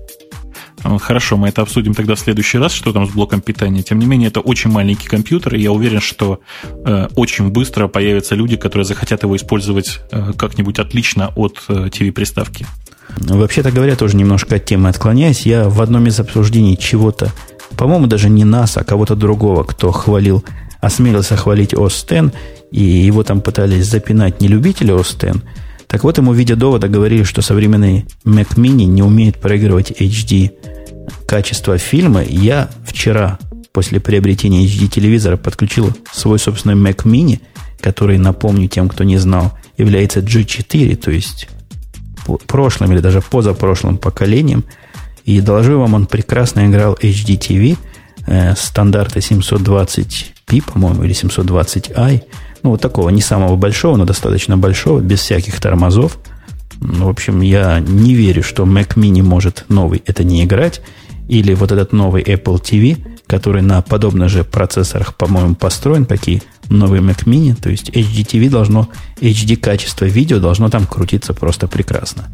Э, 0.86 0.98
хорошо, 1.00 1.38
мы 1.38 1.50
это 1.50 1.62
обсудим 1.62 1.94
тогда 1.94 2.16
в 2.16 2.20
следующий 2.20 2.58
раз, 2.58 2.72
что 2.72 2.94
там 2.94 3.08
с 3.08 3.12
блоком 3.12 3.42
питания. 3.42 3.82
Тем 3.82 4.00
не 4.00 4.06
менее, 4.06 4.30
это 4.30 4.40
очень 4.40 4.70
маленький 4.70 5.08
компьютер, 5.08 5.56
и 5.56 5.62
я 5.62 5.72
уверен, 5.72 6.00
что 6.00 6.40
э, 6.64 7.08
очень 7.16 7.50
быстро 7.50 7.88
появятся 7.88 8.36
люди, 8.36 8.56
которые 8.56 8.86
захотят 8.86 9.24
его 9.24 9.36
использовать 9.36 10.00
э, 10.12 10.34
как-нибудь 10.38 10.80
отлично 10.80 11.32
от 11.36 11.64
э, 11.68 11.88
TV-приставки. 11.88 12.66
Вообще-то 13.18 13.72
говоря, 13.72 13.96
тоже 13.96 14.16
немножко 14.16 14.56
от 14.56 14.66
темы 14.66 14.90
отклоняясь, 14.90 15.46
я 15.46 15.70
в 15.70 15.82
одном 15.82 16.08
из 16.08 16.20
обсуждений 16.20 16.78
чего-то, 16.78 17.32
по-моему, 17.78 18.08
даже 18.08 18.30
не 18.30 18.44
нас, 18.44 18.78
а 18.78 18.84
кого-то 18.84 19.16
другого, 19.16 19.64
кто 19.64 19.92
хвалил, 19.92 20.44
осмелился 20.82 21.36
хвалить 21.36 21.74
Остен, 21.74 22.32
и 22.72 22.84
его 22.84 23.24
там 23.24 23.42
пытались 23.42 23.86
запинать 23.86 24.42
не 24.42 24.48
любители 24.48 24.92
Остен. 24.92 25.44
Так 25.88 26.04
вот, 26.04 26.18
ему 26.18 26.34
в 26.34 26.36
виде 26.36 26.56
довода 26.56 26.88
говорили, 26.88 27.24
что 27.24 27.42
современный 27.42 28.06
Mac 28.26 28.56
Mini 28.56 28.86
не 28.86 29.04
умеет 29.04 29.40
проигрывать 29.40 29.92
HD 29.92 30.52
качество 31.28 31.78
фильма. 31.78 32.24
Я 32.24 32.70
вчера 32.86 33.40
после 33.72 34.00
приобретения 34.00 34.66
HD-телевизора 34.66 35.38
подключил 35.38 35.92
свой 36.12 36.40
собственный 36.40 36.76
Mac 36.76 37.04
Mini, 37.04 37.42
который, 37.82 38.18
напомню 38.18 38.68
тем, 38.68 38.88
кто 38.88 39.04
не 39.04 39.18
знал, 39.18 39.54
является 39.78 40.22
G4, 40.22 40.96
то 40.96 41.12
есть 41.12 41.48
прошлым 42.48 42.94
или 42.94 43.00
даже 43.00 43.22
позапрошлым 43.22 43.98
поколением. 43.98 44.64
И 45.26 45.42
доложу 45.42 45.80
вам, 45.80 45.96
он 45.96 46.06
прекрасно 46.06 46.68
играл 46.68 46.94
HD 46.94 47.38
TV 47.38 47.78
э, 48.28 48.56
стандарта 48.56 49.20
720p, 49.20 50.64
по-моему, 50.72 51.04
или 51.04 51.14
720i. 51.14 52.24
Ну, 52.64 52.72
вот 52.72 52.82
такого, 52.82 53.10
не 53.10 53.22
самого 53.22 53.56
большого, 53.56 53.98
но 53.98 54.06
достаточно 54.06 54.58
большого, 54.58 55.00
без 55.00 55.20
всяких 55.20 55.60
тормозов. 55.60 56.18
Ну, 56.80 57.06
в 57.06 57.10
общем, 57.10 57.42
я 57.42 57.80
не 57.80 58.14
верю, 58.14 58.44
что 58.44 58.64
Mac 58.64 58.96
Mini 58.96 59.22
может 59.22 59.66
новый 59.70 60.04
это 60.06 60.24
не 60.24 60.44
играть. 60.44 60.82
Или 61.28 61.54
вот 61.54 61.72
этот 61.72 61.92
новый 61.92 62.24
Apple 62.24 62.62
TV, 62.62 62.98
который 63.28 63.62
на 63.62 63.82
подобных 63.82 64.30
же 64.30 64.44
процессорах, 64.44 65.16
по-моему, 65.16 65.56
построен, 65.56 66.06
такие 66.06 66.42
новые 66.70 67.02
Mac 67.02 67.26
Mini. 67.26 67.56
То 67.56 67.70
есть 67.70 67.90
HDTV 67.90 68.50
должно, 68.50 68.90
HD 69.20 69.56
качество 69.56 70.06
видео 70.06 70.40
должно 70.40 70.70
там 70.70 70.86
крутиться 70.86 71.34
просто 71.34 71.68
прекрасно. 71.68 72.30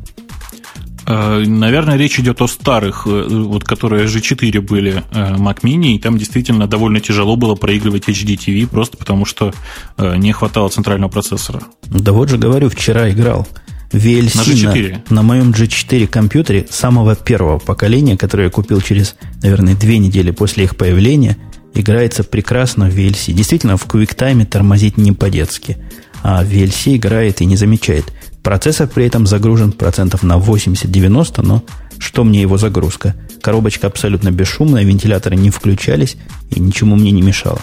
Э, 1.07 1.43
наверное, 1.45 1.97
речь 1.97 2.19
идет 2.19 2.41
о 2.41 2.47
старых, 2.47 3.07
э, 3.07 3.27
вот 3.29 3.63
которые 3.63 4.05
G4 4.05 4.61
были 4.61 5.03
э, 5.11 5.35
Mac 5.35 5.61
Mini, 5.63 5.93
и 5.93 5.99
там 5.99 6.17
действительно 6.17 6.67
довольно 6.67 6.99
тяжело 6.99 7.35
было 7.35 7.55
проигрывать 7.55 8.07
HDTV, 8.07 8.67
просто 8.67 8.97
потому 8.97 9.25
что 9.25 9.53
не 9.97 10.31
хватало 10.31 10.69
центрального 10.69 11.09
процессора. 11.09 11.61
Да 11.83 12.11
вот 12.11 12.29
же 12.29 12.37
говорю, 12.37 12.69
вчера 12.69 13.09
играл. 13.09 13.47
VLC 13.91 15.01
на, 15.09 15.15
на, 15.15 15.21
моем 15.21 15.51
G4 15.51 16.07
компьютере 16.07 16.65
самого 16.69 17.15
первого 17.15 17.59
поколения, 17.59 18.17
который 18.17 18.45
я 18.45 18.51
купил 18.51 18.81
через, 18.81 19.15
наверное, 19.41 19.75
две 19.75 19.97
недели 19.97 20.31
после 20.31 20.63
их 20.63 20.75
появления, 20.75 21.37
играется 21.73 22.23
прекрасно 22.23 22.89
в 22.89 22.97
VLC. 22.97 23.33
Действительно, 23.33 23.77
в 23.77 23.85
QuickTime 23.85 24.45
тормозить 24.45 24.97
не 24.97 25.11
по-детски. 25.11 25.77
А 26.23 26.43
VLC 26.43 26.95
играет 26.97 27.41
и 27.41 27.45
не 27.45 27.55
замечает. 27.55 28.05
Процессор 28.43 28.87
при 28.87 29.05
этом 29.05 29.27
загружен 29.27 29.71
процентов 29.71 30.23
на 30.23 30.37
80-90, 30.37 31.41
но 31.43 31.63
что 31.99 32.23
мне 32.23 32.41
его 32.41 32.57
загрузка? 32.57 33.15
Коробочка 33.41 33.87
абсолютно 33.87 34.31
бесшумная, 34.31 34.83
вентиляторы 34.83 35.35
не 35.35 35.49
включались 35.49 36.17
и 36.49 36.59
ничему 36.59 36.95
мне 36.95 37.11
не 37.11 37.21
мешало. 37.21 37.59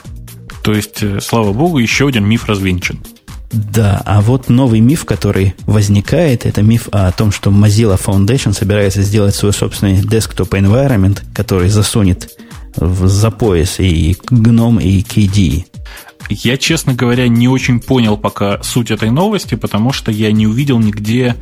То 0.62 0.72
есть, 0.72 1.02
э, 1.02 1.20
слава 1.20 1.52
богу, 1.52 1.78
еще 1.78 2.08
один 2.08 2.24
миф 2.26 2.46
развенчан. 2.46 3.00
Да, 3.50 4.02
а 4.04 4.20
вот 4.20 4.50
новый 4.50 4.80
миф, 4.80 5.04
который 5.04 5.54
возникает, 5.66 6.44
это 6.44 6.62
миф 6.62 6.88
о 6.92 7.10
том, 7.12 7.32
что 7.32 7.50
Mozilla 7.50 7.98
Foundation 7.98 8.52
собирается 8.52 9.02
сделать 9.02 9.34
свой 9.34 9.52
собственный 9.52 10.00
desktop 10.02 10.50
environment, 10.50 11.22
который 11.34 11.68
засунет 11.70 12.30
в, 12.76 13.08
за 13.08 13.30
пояс 13.30 13.80
и 13.80 14.12
GNOME, 14.30 14.82
и 14.82 15.02
KDE. 15.02 15.64
Я, 16.30 16.58
честно 16.58 16.92
говоря, 16.92 17.26
не 17.26 17.48
очень 17.48 17.80
понял 17.80 18.18
пока 18.18 18.62
суть 18.62 18.90
этой 18.90 19.10
новости, 19.10 19.54
потому 19.54 19.92
что 19.92 20.10
я 20.10 20.30
не 20.30 20.46
увидел 20.46 20.78
нигде 20.78 21.36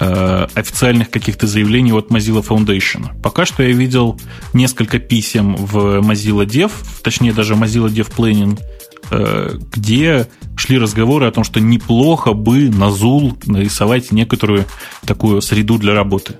э, 0.00 0.46
официальных 0.54 1.10
каких-то 1.10 1.46
заявлений 1.46 1.92
от 1.92 2.10
Mozilla 2.10 2.44
Foundation. 2.44 3.20
Пока 3.22 3.46
что 3.46 3.62
я 3.62 3.72
видел 3.72 4.20
несколько 4.52 4.98
писем 4.98 5.54
в 5.54 6.00
Mozilla 6.00 6.44
Dev, 6.46 6.72
точнее 7.04 7.32
даже 7.32 7.54
Mozilla 7.54 7.88
Dev 7.88 8.10
Planning, 8.12 8.58
где 9.10 10.28
шли 10.56 10.78
разговоры 10.78 11.26
о 11.26 11.32
том, 11.32 11.44
что 11.44 11.60
неплохо 11.60 12.32
бы 12.32 12.68
на 12.70 12.90
Зул 12.90 13.36
нарисовать 13.46 14.12
некоторую 14.12 14.66
такую 15.04 15.40
среду 15.42 15.78
для 15.78 15.94
работы. 15.94 16.34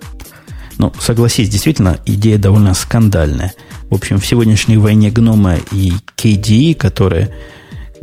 Ну, 0.78 0.92
согласись, 0.98 1.48
действительно, 1.48 1.98
идея 2.04 2.38
довольно 2.38 2.74
скандальная. 2.74 3.52
В 3.90 3.94
общем, 3.94 4.18
в 4.18 4.26
сегодняшней 4.26 4.76
войне 4.76 5.10
Гнома 5.10 5.56
и 5.72 5.92
KDE, 6.16 6.74
которые 6.74 7.30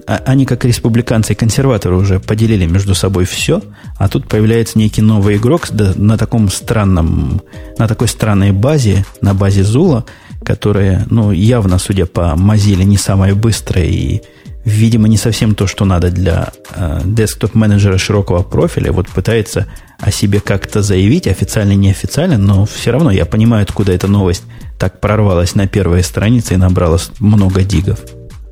а, 0.07 0.21
они, 0.25 0.45
как 0.45 0.63
республиканцы 0.65 1.33
и 1.33 1.35
консерваторы, 1.35 1.95
уже 1.95 2.19
поделили 2.19 2.65
между 2.65 2.95
собой 2.95 3.25
все, 3.25 3.61
а 3.97 4.07
тут 4.07 4.27
появляется 4.27 4.77
некий 4.77 5.01
новый 5.01 5.37
игрок 5.37 5.67
на 5.71 6.17
таком 6.17 6.49
странном, 6.49 7.41
на 7.77 7.87
такой 7.87 8.07
странной 8.07 8.51
базе, 8.51 9.05
на 9.21 9.33
базе 9.33 9.63
Зула, 9.63 10.05
которая, 10.43 11.05
ну, 11.09 11.31
явно, 11.31 11.77
судя 11.77 12.05
по 12.05 12.35
Mozilla, 12.37 12.83
не 12.83 12.97
самая 12.97 13.35
быстрая 13.35 13.85
и 13.85 14.21
видимо, 14.65 15.07
не 15.07 15.17
совсем 15.17 15.55
то, 15.55 15.67
что 15.67 15.85
надо 15.85 16.11
для 16.11 16.51
э, 16.75 17.01
десктоп-менеджера 17.05 17.97
широкого 17.97 18.43
профиля. 18.43 18.91
Вот 18.91 19.09
пытается 19.09 19.67
о 19.99 20.11
себе 20.11 20.39
как-то 20.39 20.81
заявить, 20.81 21.27
официально, 21.27 21.73
неофициально, 21.73 22.37
но 22.37 22.65
все 22.65 22.91
равно 22.91 23.11
я 23.11 23.25
понимаю, 23.25 23.63
откуда 23.63 23.91
эта 23.91 24.07
новость 24.07 24.43
так 24.79 24.99
прорвалась 24.99 25.55
на 25.55 25.67
первой 25.67 26.03
странице 26.03 26.55
и 26.55 26.57
набрала 26.57 26.97
много 27.19 27.63
дигов. 27.63 27.99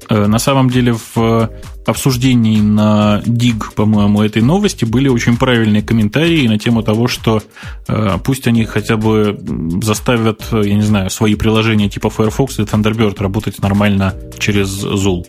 Э, 0.09 0.25
на 0.25 0.39
самом 0.39 0.69
деле 0.69 0.95
в 1.15 1.49
обсуждении 1.89 2.59
на 2.61 3.21
Dig, 3.25 3.73
по-моему, 3.75 4.21
этой 4.21 4.41
новости 4.41 4.85
были 4.85 5.09
очень 5.09 5.37
правильные 5.37 5.81
комментарии 5.81 6.47
на 6.47 6.57
тему 6.57 6.83
того, 6.83 7.07
что 7.07 7.41
э, 7.87 8.17
пусть 8.23 8.47
они 8.47 8.65
хотя 8.65 8.97
бы 8.97 9.39
заставят, 9.81 10.43
я 10.51 10.73
не 10.75 10.81
знаю, 10.81 11.09
свои 11.09 11.35
приложения 11.35 11.89
типа 11.89 12.09
Firefox 12.09 12.59
и 12.59 12.63
Thunderbird 12.63 13.21
работать 13.21 13.61
нормально 13.61 14.15
через 14.37 14.83
Zool. 14.83 15.25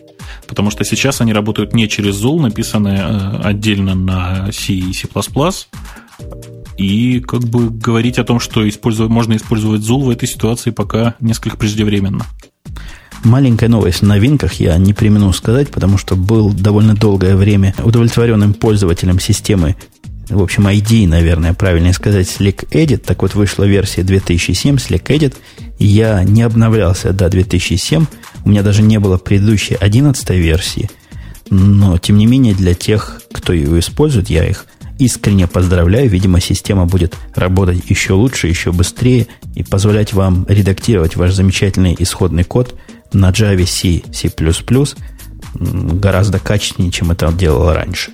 Потому 0.47 0.71
что 0.71 0.83
сейчас 0.83 1.21
они 1.21 1.33
работают 1.33 1.73
не 1.73 1.87
через 1.87 2.23
Zool, 2.23 2.41
написаны 2.41 2.99
э, 2.99 3.41
отдельно 3.43 3.95
на 3.95 4.51
C 4.51 4.73
и 4.73 4.93
C++, 4.93 5.07
и 6.77 7.19
как 7.19 7.41
бы 7.41 7.69
говорить 7.69 8.17
о 8.19 8.23
том, 8.23 8.39
что 8.39 8.67
использовать, 8.67 9.11
можно 9.11 9.35
использовать 9.35 9.81
Zool 9.81 10.03
в 10.03 10.09
этой 10.09 10.27
ситуации 10.27 10.71
пока 10.71 11.15
несколько 11.19 11.57
преждевременно. 11.57 12.25
Маленькая 13.23 13.69
новость 13.69 13.99
в 13.99 14.05
новинках 14.05 14.53
я 14.53 14.77
не 14.77 14.93
примену 14.93 15.31
сказать, 15.31 15.69
потому 15.69 15.97
что 15.97 16.15
был 16.15 16.51
довольно 16.51 16.95
долгое 16.95 17.35
время 17.35 17.75
удовлетворенным 17.83 18.53
пользователем 18.53 19.19
системы, 19.19 19.75
в 20.29 20.41
общем, 20.41 20.67
ID, 20.67 21.07
наверное, 21.07 21.53
правильнее 21.53 21.93
сказать, 21.93 22.27
Slick 22.27 22.69
Edit. 22.71 22.99
Так 22.99 23.21
вот, 23.21 23.35
вышла 23.35 23.65
версия 23.65 24.03
2007 24.03 24.77
Slick 24.77 25.03
Edit. 25.07 25.35
Я 25.77 26.23
не 26.23 26.41
обновлялся 26.41 27.11
до 27.11 27.29
2007. 27.29 28.05
У 28.45 28.49
меня 28.49 28.63
даже 28.63 28.81
не 28.81 28.97
было 28.97 29.17
предыдущей 29.17 29.75
11 29.75 30.29
версии. 30.31 30.89
Но, 31.49 31.97
тем 31.97 32.17
не 32.17 32.25
менее, 32.25 32.55
для 32.55 32.73
тех, 32.73 33.21
кто 33.33 33.51
ее 33.51 33.77
использует, 33.79 34.29
я 34.29 34.47
их 34.47 34.65
искренне 34.99 35.47
поздравляю. 35.47 36.09
Видимо, 36.09 36.39
система 36.39 36.85
будет 36.85 37.15
работать 37.35 37.83
еще 37.89 38.13
лучше, 38.13 38.47
еще 38.47 38.71
быстрее 38.71 39.27
и 39.55 39.63
позволять 39.63 40.13
вам 40.13 40.45
редактировать 40.47 41.17
ваш 41.17 41.33
замечательный 41.33 41.95
исходный 41.99 42.45
код 42.45 42.75
на 43.13 43.29
Java 43.31 43.65
C, 43.65 44.03
C++ 44.13 44.31
гораздо 45.53 46.39
качественнее, 46.39 46.91
чем 46.91 47.11
это 47.11 47.31
делал 47.31 47.73
раньше. 47.73 48.11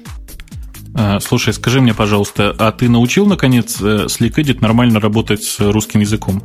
А, 1.00 1.20
слушай, 1.20 1.54
скажи 1.54 1.80
мне, 1.80 1.94
пожалуйста, 1.94 2.56
а 2.58 2.72
ты 2.72 2.90
научил, 2.90 3.28
наконец, 3.28 3.78
э, 3.80 4.08
SlickEdit 4.08 4.58
нормально 4.62 5.00
работать 5.00 5.44
с 5.44 5.60
русским 5.60 6.00
языком? 6.00 6.44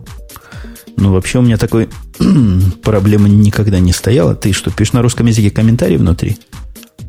Ну, 0.98 1.12
вообще 1.12 1.38
у 1.38 1.42
меня 1.42 1.56
такой 1.56 1.88
проблемы 2.82 3.30
никогда 3.30 3.80
не 3.80 3.92
стояла. 3.92 4.34
Ты 4.34 4.52
что, 4.52 4.70
пишешь 4.70 4.92
на 4.92 5.00
русском 5.00 5.26
языке 5.26 5.50
комментарии 5.50 5.96
внутри? 5.96 6.36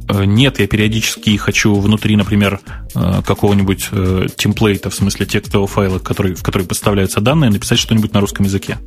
Э, 0.08 0.24
нет, 0.24 0.60
я 0.60 0.68
периодически 0.68 1.36
хочу 1.36 1.76
внутри, 1.76 2.16
например, 2.16 2.62
э, 2.96 3.22
какого-нибудь 3.26 3.90
темплейта, 4.38 4.90
в 4.90 4.96
смысле 4.96 5.26
текстового 5.26 5.68
файла, 5.68 6.00
который, 6.00 6.36
в 6.36 6.44
который 6.44 6.66
подставляются 6.66 7.20
данные, 7.20 7.52
написать 7.52 7.78
что-нибудь 7.78 8.14
на 8.14 8.22
русском 8.22 8.46
языке. 8.46 8.78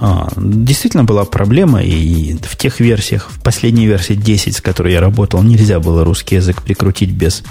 А, 0.00 0.28
действительно 0.36 1.04
была 1.04 1.24
проблема, 1.24 1.82
и 1.82 2.34
в 2.42 2.56
тех 2.56 2.80
версиях, 2.80 3.28
в 3.30 3.42
последней 3.42 3.86
версии 3.86 4.14
10, 4.14 4.56
с 4.56 4.60
которой 4.60 4.94
я 4.94 5.00
работал, 5.00 5.42
нельзя 5.42 5.78
было 5.78 6.04
русский 6.04 6.36
язык 6.36 6.62
прикрутить 6.62 7.10
без, 7.10 7.42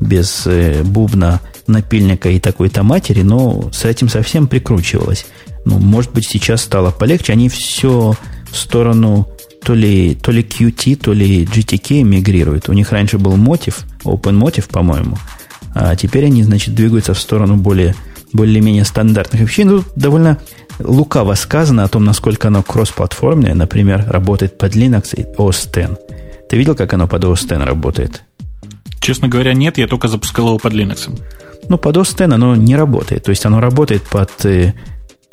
без 0.00 0.42
э, 0.46 0.82
бубна, 0.82 1.40
напильника 1.68 2.28
и 2.28 2.40
такой-то 2.40 2.82
матери, 2.82 3.22
но 3.22 3.70
с 3.72 3.84
этим 3.84 4.08
совсем 4.08 4.48
прикручивалось. 4.48 5.26
Ну, 5.64 5.78
может 5.78 6.12
быть, 6.12 6.26
сейчас 6.26 6.62
стало 6.62 6.90
полегче. 6.90 7.32
Они 7.34 7.48
все 7.48 8.16
в 8.50 8.56
сторону 8.56 9.28
то 9.62 9.74
ли, 9.74 10.16
то 10.16 10.32
ли 10.32 10.42
Qt, 10.42 10.96
то 10.96 11.12
ли 11.12 11.44
GTK 11.44 12.02
мигрируют. 12.02 12.68
У 12.68 12.72
них 12.72 12.90
раньше 12.90 13.18
был 13.18 13.36
мотив, 13.36 13.84
OpenMotive, 14.04 14.68
по-моему, 14.68 15.16
а 15.74 15.94
теперь 15.94 16.26
они, 16.26 16.42
значит, 16.42 16.74
двигаются 16.74 17.14
в 17.14 17.20
сторону 17.20 17.56
более, 17.56 17.94
более-менее 18.32 18.84
стандартных 18.84 19.42
вещей. 19.42 19.64
Ну, 19.64 19.84
довольно 19.96 20.38
лукаво 20.78 21.34
сказано 21.34 21.84
о 21.84 21.88
том, 21.88 22.04
насколько 22.04 22.48
оно 22.48 22.62
кроссплатформенное, 22.62 23.54
например, 23.54 24.04
работает 24.08 24.58
под 24.58 24.74
Linux 24.74 25.14
и 25.16 25.22
OS 25.36 25.68
X. 25.68 25.98
Ты 26.48 26.56
видел, 26.56 26.74
как 26.74 26.92
оно 26.92 27.06
под 27.06 27.24
OS 27.24 27.44
X 27.44 27.66
работает? 27.66 28.22
Честно 29.00 29.28
говоря, 29.28 29.52
нет, 29.54 29.78
я 29.78 29.86
только 29.86 30.08
запускал 30.08 30.48
его 30.48 30.58
под 30.58 30.72
Linux. 30.72 31.10
Ну, 31.68 31.78
под 31.78 31.96
OS 31.96 32.12
X 32.12 32.20
оно 32.20 32.56
не 32.56 32.76
работает. 32.76 33.24
То 33.24 33.30
есть 33.30 33.44
оно 33.46 33.60
работает 33.60 34.02
под, 34.02 34.44
э, 34.44 34.74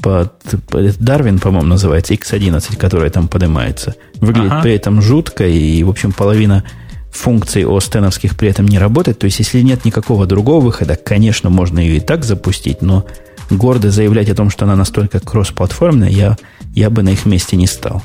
под, 0.01 0.33
под 0.67 0.81
Darwin, 0.99 1.39
по-моему, 1.39 1.67
называется, 1.67 2.13
X11, 2.13 2.77
которая 2.77 3.09
там 3.09 3.27
поднимается. 3.27 3.95
Выглядит 4.19 4.51
ага. 4.51 4.61
при 4.61 4.73
этом 4.73 5.01
жутко, 5.01 5.47
и, 5.47 5.83
в 5.83 5.89
общем, 5.89 6.11
половина 6.11 6.63
функций 7.11 7.63
OS 7.63 8.35
при 8.35 8.49
этом 8.49 8.67
не 8.67 8.79
работает. 8.79 9.19
То 9.19 9.25
есть, 9.25 9.39
если 9.39 9.61
нет 9.61 9.85
никакого 9.85 10.25
другого 10.25 10.63
выхода, 10.63 10.95
конечно, 10.95 11.49
можно 11.49 11.79
ее 11.79 11.97
и 11.97 11.99
так 11.99 12.23
запустить, 12.23 12.81
но 12.81 13.05
гордо 13.49 13.91
заявлять 13.91 14.29
о 14.29 14.35
том, 14.35 14.49
что 14.49 14.65
она 14.65 14.75
настолько 14.75 15.19
кроссплатформенная, 15.19 16.09
я, 16.09 16.37
я 16.73 16.89
бы 16.89 17.03
на 17.03 17.09
их 17.09 17.25
месте 17.25 17.55
не 17.55 17.67
стал. 17.67 18.03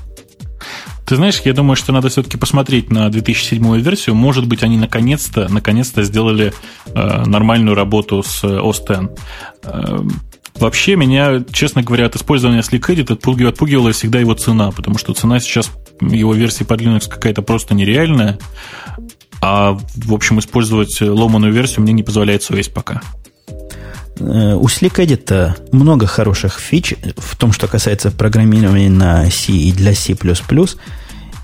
Ты 1.05 1.17
знаешь, 1.17 1.43
я 1.45 1.53
думаю, 1.53 1.77
что 1.77 1.93
надо 1.93 2.09
все-таки 2.09 2.39
посмотреть 2.39 2.91
на 2.91 3.11
2007 3.11 3.81
версию. 3.81 4.15
Может 4.15 4.47
быть, 4.47 4.63
они 4.63 4.79
наконец-то, 4.79 5.49
наконец-то 5.53 6.03
сделали 6.03 6.55
э, 6.87 7.25
нормальную 7.27 7.75
работу 7.75 8.23
с 8.23 8.43
X. 8.43 8.81
Э, 9.65 9.99
вообще, 10.55 10.97
меня, 10.97 11.45
честно 11.53 11.83
говоря, 11.83 12.07
от 12.07 12.17
использования 12.17 12.61
SlickEdit 12.61 13.13
отпугивала, 13.13 13.53
отпугивала 13.53 13.93
всегда 13.93 14.19
его 14.19 14.33
цена, 14.33 14.71
потому 14.71 14.97
что 14.97 15.13
цена 15.13 15.41
сейчас 15.41 15.71
его 16.01 16.35
версии 16.35 16.65
под 16.65 16.81
Linux 16.81 17.09
какая-то 17.09 17.43
просто 17.43 17.75
нереальная. 17.75 18.39
А, 19.41 19.79
в 19.95 20.15
общем, 20.15 20.39
использовать 20.39 21.01
ломаную 21.01 21.53
версию 21.53 21.83
мне 21.83 21.93
не 21.93 22.03
позволяет 22.03 22.43
совесть 22.43 22.73
пока. 22.73 23.03
Э, 24.19 24.55
у 24.55 24.67
SlickEdit 24.67 25.71
много 25.73 26.07
хороших 26.07 26.59
фич 26.59 26.95
в 27.17 27.37
том, 27.37 27.53
что 27.53 27.67
касается 27.67 28.11
программирования 28.11 28.91
на 28.91 29.31
C 29.31 29.53
и 29.53 29.73
для 29.73 29.95
C++. 29.95 30.17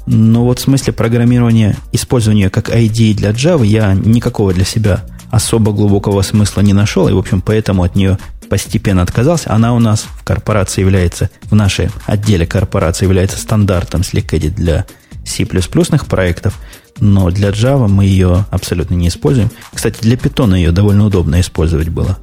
Но 0.07 0.45
вот 0.45 0.59
в 0.59 0.63
смысле 0.63 0.93
программирования, 0.93 1.77
использования 1.93 2.51
как 2.51 2.71
ID 2.71 3.15
для 3.15 3.31
Java 3.31 3.67
я 3.67 3.93
никакого 3.93 4.53
для 4.53 4.65
себя 4.65 5.05
особо 5.31 5.73
глубокого 5.73 6.23
смысла 6.23 6.63
не 6.63 6.73
нашел, 6.73 7.09
и, 7.09 7.13
в 7.13 7.19
общем, 7.19 7.41
поэтому 7.41 7.85
от 7.85 7.95
нее 7.95 8.19
постепенно 8.51 9.01
отказался. 9.03 9.53
Она 9.53 9.73
у 9.75 9.79
нас 9.79 10.03
в 10.03 10.25
корпорации 10.25 10.83
является, 10.83 11.31
в 11.45 11.55
нашей 11.55 11.89
отделе 12.05 12.47
корпорации 12.47 13.07
является 13.07 13.39
стандартом 13.39 14.03
SlickEdit 14.03 14.51
для 14.51 14.87
C++ 15.25 15.47
проектов, 15.47 16.59
но 16.99 17.31
для 17.31 17.51
Java 17.51 17.89
мы 17.89 18.05
ее 18.05 18.45
абсолютно 18.51 18.95
не 18.95 19.09
используем. 19.09 19.51
Кстати, 19.73 20.01
для 20.03 20.17
Python 20.17 20.57
ее 20.57 20.73
довольно 20.73 21.07
удобно 21.07 21.41
использовать 21.41 21.89
было. 21.89 22.19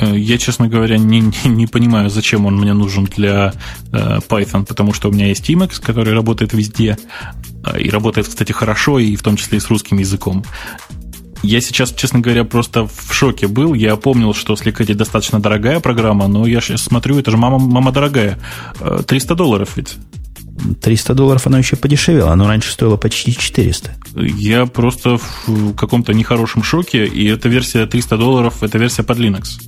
Э, 0.00 0.16
я, 0.16 0.38
честно 0.38 0.68
говоря, 0.68 0.98
не, 0.98 1.20
не, 1.20 1.48
не 1.48 1.66
понимаю, 1.66 2.10
зачем 2.10 2.46
он 2.46 2.56
мне 2.56 2.72
нужен 2.72 3.04
для 3.04 3.52
э, 3.92 4.18
Python, 4.28 4.64
потому 4.66 4.92
что 4.92 5.08
у 5.08 5.12
меня 5.12 5.28
есть 5.28 5.48
Emacs, 5.48 5.80
который 5.80 6.14
работает 6.14 6.52
везде, 6.52 6.98
э, 7.64 7.80
и 7.80 7.90
работает, 7.90 8.26
кстати, 8.26 8.52
хорошо, 8.52 8.98
и 8.98 9.14
в 9.14 9.22
том 9.22 9.36
числе 9.36 9.58
и 9.58 9.60
с 9.60 9.68
русским 9.68 9.98
языком. 9.98 10.44
Я 11.42 11.60
сейчас, 11.60 11.92
честно 11.92 12.20
говоря, 12.20 12.44
просто 12.44 12.86
в 12.86 13.12
шоке 13.12 13.48
был. 13.48 13.74
Я 13.74 13.96
помнил, 13.96 14.34
что 14.34 14.54
Slickady 14.54 14.94
достаточно 14.94 15.40
дорогая 15.40 15.80
программа, 15.80 16.28
но 16.28 16.46
я 16.46 16.60
сейчас 16.60 16.82
смотрю, 16.82 17.18
это 17.18 17.30
же 17.30 17.36
мама, 17.36 17.58
мама 17.58 17.92
дорогая. 17.92 18.38
300 19.06 19.34
долларов 19.34 19.70
ведь. 19.76 19.96
300 20.82 21.14
долларов 21.14 21.46
оно 21.46 21.58
еще 21.58 21.76
подешевело. 21.76 22.32
Оно 22.32 22.46
раньше 22.46 22.72
стоило 22.72 22.96
почти 22.96 23.34
400. 23.34 23.96
Я 24.16 24.66
просто 24.66 25.18
в 25.46 25.74
каком-то 25.74 26.12
нехорошем 26.12 26.62
шоке. 26.62 27.06
И 27.06 27.26
эта 27.26 27.48
версия 27.48 27.86
300 27.86 28.16
долларов, 28.18 28.62
это 28.62 28.78
версия 28.78 29.02
под 29.02 29.18
Linux. 29.18 29.60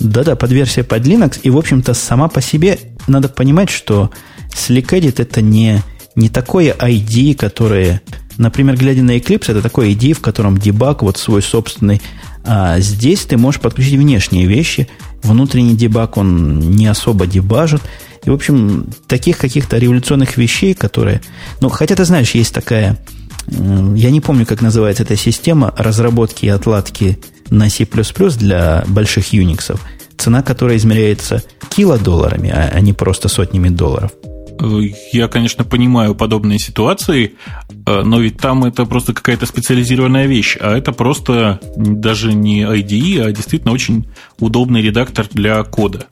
Да-да, 0.00 0.36
под 0.36 0.52
версия 0.52 0.84
под 0.84 1.04
Linux. 1.04 1.40
И, 1.42 1.50
в 1.50 1.58
общем-то, 1.58 1.92
сама 1.92 2.28
по 2.28 2.40
себе 2.40 2.78
надо 3.06 3.28
понимать, 3.28 3.68
что 3.68 4.10
SlickEdit 4.52 5.20
это 5.20 5.42
не, 5.42 5.82
не 6.14 6.28
такое 6.28 6.72
ID, 6.72 7.34
которое... 7.34 8.00
Например, 8.38 8.76
глядя 8.76 9.02
на 9.02 9.18
Eclipse, 9.18 9.50
это 9.50 9.60
такое 9.60 9.88
ID, 9.90 10.14
в 10.14 10.20
котором 10.20 10.56
дебаг 10.56 11.02
вот 11.02 11.18
свой 11.18 11.42
собственный. 11.42 12.00
А 12.44 12.78
здесь 12.78 13.26
ты 13.26 13.36
можешь 13.36 13.60
подключить 13.60 13.98
внешние 13.98 14.46
вещи. 14.46 14.88
Внутренний 15.22 15.76
дебаг, 15.76 16.16
он 16.16 16.60
не 16.60 16.86
особо 16.86 17.26
дебажит. 17.26 17.82
И, 18.24 18.30
в 18.30 18.32
общем, 18.32 18.86
таких 19.06 19.38
каких-то 19.38 19.76
революционных 19.76 20.36
вещей, 20.36 20.74
которые... 20.74 21.20
Ну, 21.60 21.68
хотя 21.68 21.94
ты 21.96 22.04
знаешь, 22.04 22.30
есть 22.30 22.54
такая... 22.54 22.96
Я 23.48 24.10
не 24.10 24.20
помню, 24.20 24.46
как 24.46 24.62
называется 24.62 25.02
эта 25.02 25.16
система 25.16 25.74
разработки 25.76 26.46
и 26.46 26.48
отладки 26.48 27.18
на 27.50 27.68
C++ 27.68 27.86
для 28.38 28.84
больших 28.86 29.32
Unix, 29.32 29.78
цена 30.16 30.42
которой 30.42 30.76
измеряется 30.76 31.42
килодолларами, 31.70 32.50
а 32.50 32.78
не 32.80 32.92
просто 32.92 33.28
сотнями 33.28 33.68
долларов. 33.68 34.12
Я, 35.12 35.28
конечно, 35.28 35.64
понимаю 35.64 36.14
подобные 36.14 36.58
ситуации, 36.58 37.34
э, 37.86 38.02
но 38.02 38.20
ведь 38.20 38.38
там 38.38 38.64
это 38.64 38.86
просто 38.86 39.14
какая-то 39.14 39.46
специализированная 39.46 40.26
вещь, 40.26 40.56
а 40.60 40.76
это 40.76 40.92
просто 40.92 41.60
даже 41.76 42.32
не 42.32 42.62
IDE, 42.62 43.22
а 43.24 43.32
действительно 43.32 43.72
очень 43.72 44.06
удобный 44.40 44.82
редактор 44.82 45.26
для 45.30 45.62
кода. 45.62 46.06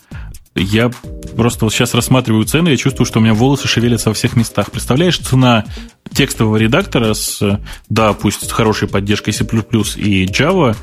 Я 0.56 0.90
просто 1.36 1.66
вот 1.66 1.74
сейчас 1.74 1.94
рассматриваю 1.94 2.44
цены, 2.44 2.70
я 2.70 2.76
чувствую, 2.76 3.06
что 3.06 3.18
у 3.18 3.22
меня 3.22 3.34
волосы 3.34 3.68
шевелятся 3.68 4.08
во 4.08 4.14
всех 4.14 4.36
местах. 4.36 4.70
Представляешь, 4.70 5.18
цена 5.18 5.64
текстового 6.12 6.56
редактора 6.56 7.12
с, 7.12 7.60
да, 7.88 8.12
пусть 8.14 8.48
с 8.48 8.52
хорошей 8.52 8.88
поддержкой 8.88 9.32
C++ 9.32 9.44
и 9.44 10.24
Java, 10.26 10.74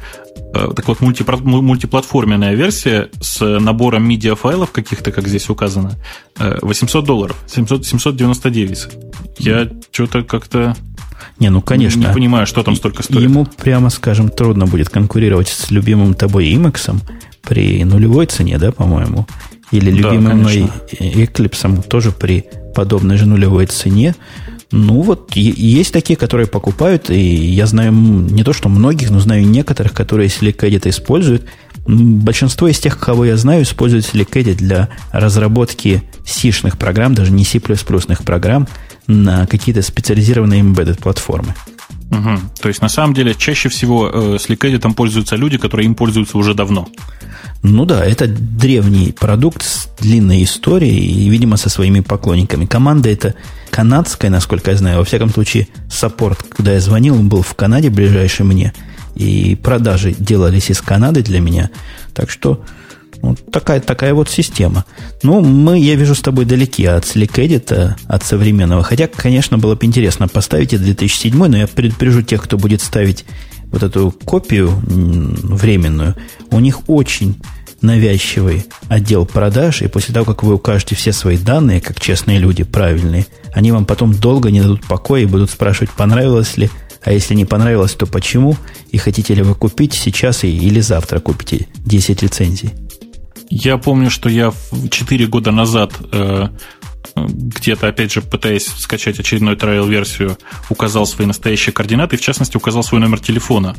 э, 0.54 0.70
так 0.76 0.88
вот, 0.88 1.02
мультиплатформенная 1.02 2.54
версия 2.54 3.10
с 3.20 3.60
набором 3.60 4.08
медиафайлов 4.08 4.72
каких-то, 4.72 5.12
как 5.12 5.28
здесь 5.28 5.50
указано, 5.50 5.94
800 6.38 7.04
э, 7.04 7.08
долларов, 7.08 7.38
700, 7.48 7.86
799. 7.86 8.90
Я 9.40 9.68
что-то 9.92 10.24
как-то 10.24 10.76
не, 11.40 11.50
ну 11.50 11.62
конечно. 11.62 12.00
Не 12.00 12.14
понимаю, 12.14 12.46
что 12.46 12.64
там 12.64 12.76
столько 12.76 13.02
стоит. 13.02 13.22
Ему, 13.22 13.46
прямо 13.46 13.90
скажем, 13.90 14.30
трудно 14.30 14.68
будет 14.68 14.90
конкурировать 14.90 15.48
с 15.48 15.72
любимым 15.72 16.14
тобой 16.14 16.52
Emacs 16.54 16.96
при 17.42 17.84
нулевой 17.84 18.28
цене, 18.28 18.58
да, 18.58 18.72
по-моему. 18.72 19.28
Или 19.72 19.90
любимым 19.90 20.24
да, 20.24 20.34
мной 20.34 20.70
Eclipse 21.00 21.88
тоже 21.88 22.12
при 22.12 22.46
подобной 22.76 23.18
же 23.18 23.26
нулевой 23.26 23.66
цене. 23.66 24.16
Ну 24.72 25.02
вот, 25.02 25.36
есть 25.36 25.94
такие, 25.94 26.18
которые 26.18 26.48
покупают, 26.48 27.12
и 27.12 27.20
я 27.20 27.68
знаю 27.68 27.92
не 27.94 28.44
то, 28.44 28.54
что 28.54 28.70
многих, 28.70 29.12
но 29.12 29.20
знаю 29.20 29.46
некоторых, 29.48 29.94
которые 29.94 30.30
SlickEdit 30.30 30.90
используют. 30.90 31.46
Большинство 31.86 32.68
из 32.68 32.80
тех, 32.80 32.98
кого 32.98 33.26
я 33.26 33.38
знаю, 33.38 33.64
используют 33.64 34.06
SlickEdit 34.12 34.56
для 34.56 34.90
разработки 35.12 36.02
C-шных 36.26 36.80
программ, 36.80 37.14
даже 37.14 37.32
не 37.32 37.44
C++ 37.46 37.60
программ, 37.60 38.68
на 39.06 39.46
какие-то 39.46 39.82
специализированные 39.82 40.62
embedded 40.62 41.00
платформы. 41.00 41.54
Угу. 42.12 42.40
То 42.62 42.68
есть, 42.68 42.82
на 42.82 42.90
самом 42.90 43.14
деле, 43.14 43.34
чаще 43.36 43.70
всего 43.70 44.10
э, 44.10 44.38
SlickEdit 44.38 44.80
там 44.80 44.94
пользуются 44.94 45.36
люди, 45.36 45.58
которые 45.58 45.86
им 45.86 45.96
пользуются 45.96 46.38
уже 46.38 46.54
давно. 46.54 46.88
Ну 47.64 47.86
да, 47.86 48.06
это 48.06 48.28
древний 48.28 49.14
продукт 49.18 49.64
с 49.64 49.88
длинной 50.00 50.44
историей 50.44 51.00
и, 51.00 51.30
видимо, 51.30 51.58
со 51.58 51.70
своими 51.70 52.02
поклонниками. 52.02 52.66
Команда 52.66 53.10
это 53.10 53.36
канадская, 53.70 54.30
насколько 54.30 54.72
я 54.72 54.78
знаю. 54.78 54.98
Во 54.98 55.06
всяком 55.06 55.30
случае, 55.30 55.68
саппорт, 55.90 56.44
когда 56.44 56.74
я 56.74 56.82
звонил, 56.82 57.16
он 57.16 57.30
был 57.30 57.42
в 57.42 57.56
Канаде, 57.56 57.90
ближайший 57.90 58.46
мне. 58.46 58.74
И 59.16 59.56
продажи 59.56 60.14
делались 60.18 60.70
из 60.70 60.82
Канады 60.82 61.24
для 61.24 61.40
меня. 61.40 61.70
Так 62.14 62.30
что 62.30 62.64
вот 63.24 63.52
такая, 63.52 63.80
такая 63.80 64.14
вот 64.14 64.30
система. 64.30 64.84
Ну, 65.24 65.40
мы, 65.40 65.80
я 65.80 65.96
вижу, 65.96 66.14
с 66.14 66.20
тобой 66.20 66.44
далеки 66.44 66.86
от 66.86 67.06
SlickEdit, 67.06 67.96
от 68.06 68.24
современного. 68.24 68.84
Хотя, 68.84 69.08
конечно, 69.08 69.58
было 69.58 69.76
бы 69.76 69.86
интересно 69.86 70.28
поставить 70.28 70.74
это 70.74 70.84
2007, 70.84 71.34
но 71.34 71.58
я 71.58 71.68
предупрежу 71.68 72.22
тех, 72.22 72.44
кто 72.44 72.58
будет 72.58 72.82
ставить 72.82 73.24
вот 73.72 73.82
эту 73.82 74.12
копию 74.12 74.78
временную, 74.86 76.16
у 76.52 76.60
них 76.60 76.90
очень 76.90 77.42
навязчивый 77.82 78.66
отдел 78.90 79.26
продаж, 79.26 79.82
и 79.82 79.88
после 79.88 80.14
того, 80.14 80.26
как 80.26 80.44
вы 80.44 80.56
укажете 80.56 80.96
все 80.96 81.14
свои 81.14 81.38
данные, 81.38 81.80
как 81.80 82.02
честные 82.02 82.40
люди, 82.40 82.64
правильные, 82.64 83.26
они 83.54 83.72
вам 83.72 83.86
потом 83.86 84.14
долго 84.14 84.52
не 84.52 84.62
дадут 84.62 84.86
покоя 84.86 85.22
и 85.22 85.26
будут 85.26 85.50
спрашивать, 85.50 85.92
понравилось 85.92 86.58
ли, 86.58 86.70
а 87.04 87.14
если 87.14 87.36
не 87.36 87.46
понравилось, 87.46 87.94
то 87.94 88.06
почему, 88.06 88.58
и 88.90 88.98
хотите 88.98 89.34
ли 89.34 89.44
вы 89.44 89.56
купить 89.56 89.94
сейчас 89.94 90.44
или 90.44 90.82
завтра 90.82 91.20
купите 91.20 91.68
10 91.86 92.22
лицензий. 92.22 92.72
Я 93.56 93.78
помню, 93.78 94.10
что 94.10 94.30
я 94.30 94.52
4 94.90 95.28
года 95.28 95.52
назад 95.52 95.94
э, 96.12 96.48
где-то, 97.16 97.88
опять 97.88 98.12
же, 98.12 98.24
пытаясь 98.24 98.66
скачать 98.66 99.20
очередную 99.20 99.56
трайл-версию, 99.56 100.40
указал 100.70 101.06
свои 101.06 101.28
настоящие 101.28 101.72
координаты, 101.72 102.18
в 102.18 102.22
частности, 102.22 102.58
указал 102.58 102.82
свой 102.82 103.00
номер 103.00 103.20
телефона. 103.20 103.76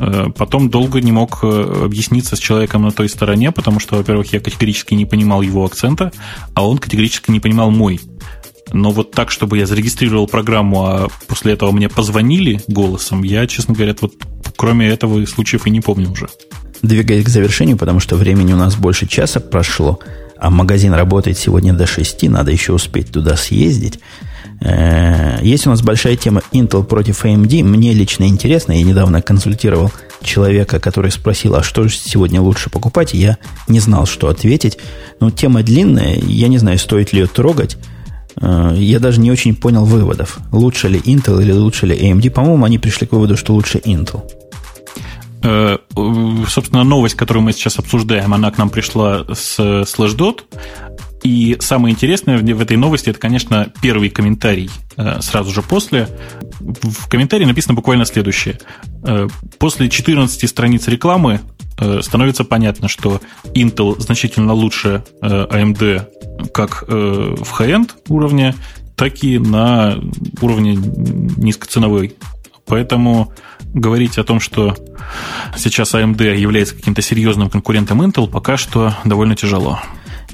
Э, 0.00 0.26
потом 0.36 0.70
долго 0.70 1.00
не 1.00 1.12
мог 1.12 1.38
э, 1.44 1.84
объясниться 1.84 2.34
с 2.34 2.40
человеком 2.40 2.82
на 2.82 2.90
той 2.90 3.08
стороне, 3.08 3.52
потому 3.52 3.78
что, 3.78 3.94
во-первых, 3.94 4.32
я 4.32 4.40
категорически 4.40 4.94
не 4.94 5.06
понимал 5.06 5.40
его 5.40 5.64
акцента, 5.64 6.10
а 6.54 6.66
он 6.66 6.78
категорически 6.78 7.30
не 7.30 7.38
понимал 7.38 7.70
мой. 7.70 8.00
Но 8.72 8.90
вот 8.90 9.12
так, 9.12 9.30
чтобы 9.30 9.56
я 9.56 9.66
зарегистрировал 9.66 10.26
программу, 10.26 10.84
а 10.84 11.08
после 11.28 11.52
этого 11.52 11.70
мне 11.70 11.88
позвонили 11.88 12.60
голосом, 12.66 13.22
я, 13.22 13.46
честно 13.46 13.72
говоря, 13.72 13.94
вот 14.00 14.14
кроме 14.56 14.88
этого 14.88 15.24
случаев 15.26 15.68
и 15.68 15.70
не 15.70 15.80
помню 15.80 16.10
уже. 16.10 16.28
Двигаясь 16.82 17.24
к 17.24 17.28
завершению, 17.28 17.76
потому 17.76 18.00
что 18.00 18.16
времени 18.16 18.52
у 18.52 18.56
нас 18.56 18.74
больше 18.74 19.06
часа 19.06 19.38
прошло, 19.38 20.00
а 20.36 20.50
магазин 20.50 20.92
работает 20.92 21.38
сегодня 21.38 21.72
до 21.72 21.86
6, 21.86 22.28
надо 22.28 22.50
еще 22.50 22.72
успеть 22.72 23.12
туда 23.12 23.36
съездить. 23.36 24.00
Э, 24.60 25.38
есть 25.42 25.66
у 25.66 25.70
нас 25.70 25.82
большая 25.82 26.16
тема 26.16 26.42
Intel 26.52 26.82
против 26.84 27.24
AMD. 27.24 27.62
Мне 27.62 27.92
лично 27.92 28.24
интересно, 28.24 28.72
я 28.72 28.82
недавно 28.82 29.22
консультировал 29.22 29.92
человека, 30.22 30.80
который 30.80 31.12
спросил, 31.12 31.54
а 31.54 31.62
что 31.62 31.86
же 31.86 31.96
сегодня 31.96 32.40
лучше 32.40 32.70
покупать, 32.70 33.14
я 33.14 33.38
не 33.68 33.78
знал, 33.78 34.06
что 34.06 34.28
ответить. 34.28 34.78
Но 35.20 35.30
тема 35.30 35.62
длинная, 35.62 36.16
я 36.16 36.48
не 36.48 36.58
знаю, 36.58 36.78
стоит 36.78 37.12
ли 37.12 37.20
ее 37.20 37.26
трогать. 37.28 37.76
Э, 38.40 38.74
я 38.76 38.98
даже 38.98 39.20
не 39.20 39.30
очень 39.30 39.54
понял 39.54 39.84
выводов. 39.84 40.38
Лучше 40.50 40.88
ли 40.88 40.98
Intel 40.98 41.40
или 41.40 41.52
лучше 41.52 41.86
ли 41.86 41.96
AMD. 41.96 42.30
По-моему, 42.30 42.64
они 42.64 42.78
пришли 42.78 43.06
к 43.06 43.12
выводу, 43.12 43.36
что 43.36 43.54
лучше 43.54 43.78
Intel. 43.78 44.22
Э, 45.42 45.78
собственно, 46.48 46.84
новость, 46.84 47.16
которую 47.16 47.42
мы 47.42 47.52
сейчас 47.52 47.78
обсуждаем, 47.78 48.32
она 48.32 48.50
к 48.50 48.58
нам 48.58 48.70
пришла 48.70 49.24
с 49.32 49.58
Slashdot. 49.58 50.42
И 51.24 51.56
самое 51.60 51.92
интересное 51.92 52.38
в 52.38 52.60
этой 52.60 52.76
новости, 52.76 53.10
это, 53.10 53.18
конечно, 53.18 53.72
первый 53.80 54.10
комментарий 54.10 54.70
э, 54.96 55.20
сразу 55.20 55.52
же 55.52 55.62
после. 55.62 56.08
В 56.60 57.08
комментарии 57.08 57.44
написано 57.44 57.74
буквально 57.74 58.04
следующее. 58.04 58.58
Э, 59.04 59.28
после 59.58 59.88
14 59.88 60.48
страниц 60.48 60.88
рекламы 60.88 61.40
становится 62.02 62.44
понятно, 62.44 62.86
что 62.86 63.20
Intel 63.54 63.98
значительно 63.98 64.52
лучше 64.52 65.02
AMD 65.20 66.52
как 66.52 66.84
в 66.86 67.60
high-end 67.60 67.90
уровне, 68.08 68.54
так 68.94 69.24
и 69.24 69.38
на 69.38 69.98
уровне 70.42 70.74
низкоценовой. 70.76 72.14
Поэтому 72.66 73.32
говорить 73.74 74.18
о 74.18 74.24
том, 74.24 74.40
что 74.40 74.76
сейчас 75.56 75.94
AMD 75.94 76.36
является 76.36 76.74
каким-то 76.74 77.02
серьезным 77.02 77.50
конкурентом 77.50 78.02
Intel, 78.02 78.28
пока 78.28 78.56
что 78.56 78.94
довольно 79.04 79.36
тяжело. 79.36 79.80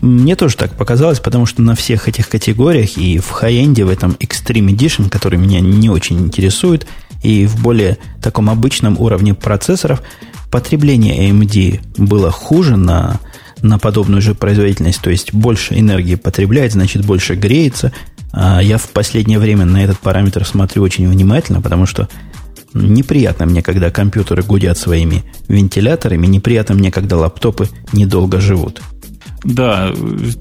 Мне 0.00 0.36
тоже 0.36 0.56
так 0.56 0.76
показалось, 0.76 1.18
потому 1.18 1.46
что 1.46 1.62
на 1.62 1.74
всех 1.74 2.08
этих 2.08 2.28
категориях 2.28 2.96
и 2.96 3.18
в 3.18 3.30
хай-энде, 3.30 3.84
в 3.84 3.90
этом 3.90 4.12
Extreme 4.12 4.68
Edition, 4.68 5.10
который 5.10 5.38
меня 5.38 5.60
не 5.60 5.90
очень 5.90 6.20
интересует, 6.20 6.86
и 7.22 7.46
в 7.46 7.60
более 7.60 7.98
таком 8.22 8.48
обычном 8.48 8.98
уровне 9.00 9.34
процессоров, 9.34 10.02
потребление 10.50 11.30
AMD 11.30 11.80
было 11.96 12.30
хуже 12.30 12.76
на, 12.76 13.18
на 13.60 13.78
подобную 13.78 14.22
же 14.22 14.34
производительность, 14.34 15.00
то 15.00 15.10
есть 15.10 15.34
больше 15.34 15.78
энергии 15.78 16.14
потребляет, 16.14 16.72
значит 16.72 17.04
больше 17.04 17.34
греется. 17.34 17.92
А 18.32 18.62
я 18.62 18.78
в 18.78 18.88
последнее 18.90 19.38
время 19.38 19.64
на 19.64 19.82
этот 19.82 19.98
параметр 19.98 20.44
смотрю 20.44 20.82
очень 20.82 21.08
внимательно, 21.08 21.60
потому 21.60 21.86
что 21.86 22.08
неприятно 22.74 23.46
мне, 23.46 23.62
когда 23.62 23.90
компьютеры 23.90 24.42
гудят 24.42 24.78
своими 24.78 25.24
вентиляторами, 25.48 26.26
неприятно 26.26 26.74
мне, 26.74 26.90
когда 26.90 27.16
лаптопы 27.16 27.68
недолго 27.92 28.40
живут. 28.40 28.80
Да, 29.44 29.92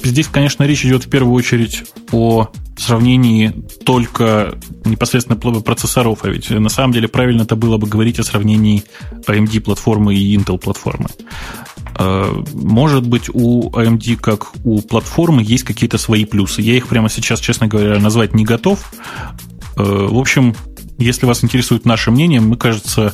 здесь, 0.03 0.27
конечно, 0.27 0.63
речь 0.63 0.85
идет 0.85 1.05
в 1.05 1.09
первую 1.09 1.33
очередь 1.33 1.83
о 2.11 2.49
сравнении 2.77 3.53
только 3.85 4.57
непосредственно 4.85 5.37
процессоров, 5.37 6.19
а 6.23 6.29
ведь 6.29 6.49
на 6.49 6.69
самом 6.69 6.93
деле 6.93 7.07
правильно 7.07 7.43
это 7.43 7.55
было 7.55 7.77
бы 7.77 7.87
говорить 7.87 8.19
о 8.19 8.23
сравнении 8.23 8.83
AMD 9.27 9.61
платформы 9.61 10.15
и 10.15 10.35
Intel 10.35 10.57
платформы. 10.57 11.07
А, 11.95 12.43
может 12.53 13.07
быть, 13.07 13.29
у 13.33 13.69
AMD, 13.71 14.17
как 14.17 14.51
у 14.63 14.81
платформы, 14.81 15.43
есть 15.43 15.63
какие-то 15.63 15.97
свои 15.97 16.25
плюсы. 16.25 16.61
Я 16.61 16.75
их 16.75 16.87
прямо 16.87 17.09
сейчас, 17.09 17.39
честно 17.39 17.67
говоря, 17.67 17.99
назвать 17.99 18.33
не 18.33 18.45
готов. 18.45 18.91
А, 19.75 20.07
в 20.07 20.17
общем, 20.17 20.55
если 20.97 21.25
вас 21.25 21.43
интересует 21.43 21.85
наше 21.85 22.11
мнение, 22.11 22.41
мы, 22.41 22.57
кажется, 22.57 23.13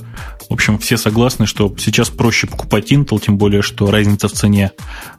в 0.50 0.54
общем, 0.54 0.78
все 0.78 0.98
согласны, 0.98 1.46
что 1.46 1.74
сейчас 1.78 2.10
проще 2.10 2.48
покупать 2.48 2.92
Intel, 2.92 3.22
тем 3.24 3.38
более, 3.38 3.62
что 3.62 3.90
разница 3.92 4.28
в 4.28 4.34
цене, 4.34 4.72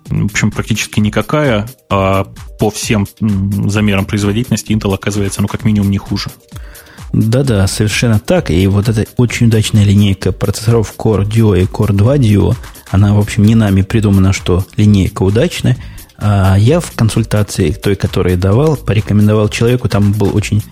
в 0.07 0.27
общем, 0.27 0.51
практически 0.51 1.01
никакая, 1.01 1.69
а 1.91 2.25
по 2.59 2.71
всем 2.71 3.07
замерам 3.21 4.07
производительности 4.07 4.73
Intel 4.73 4.95
оказывается, 4.95 5.43
ну, 5.43 5.49
как 5.49 5.65
минимум, 5.65 5.91
не 5.91 5.99
хуже. 5.99 6.31
Да-да, 7.13 7.67
совершенно 7.69 8.19
так. 8.19 8.51
И 8.51 8.67
вот 8.67 8.89
эта 8.89 9.07
очень 9.17 9.47
удачная 9.47 9.85
линейка 9.85 10.33
процессоров 10.33 10.95
Core 10.99 11.25
Duo 11.25 11.61
и 11.61 11.65
Core 11.65 11.93
2 11.93 12.17
Duo, 12.17 12.57
она, 12.91 13.15
в 13.15 13.19
общем, 13.19 13.45
не 13.45 13.55
нами 13.55 13.83
придумана, 13.83 14.33
что 14.33 14.67
линейка 14.77 15.23
удачная. 15.23 15.77
А 16.17 16.57
я 16.59 16.81
в 16.81 16.91
консультации 16.93 17.71
той, 17.71 17.95
которую 17.95 18.37
давал, 18.37 18.77
порекомендовал 18.77 19.49
человеку, 19.49 19.89
там 19.89 20.13
был 20.13 20.35
очень 20.35 20.63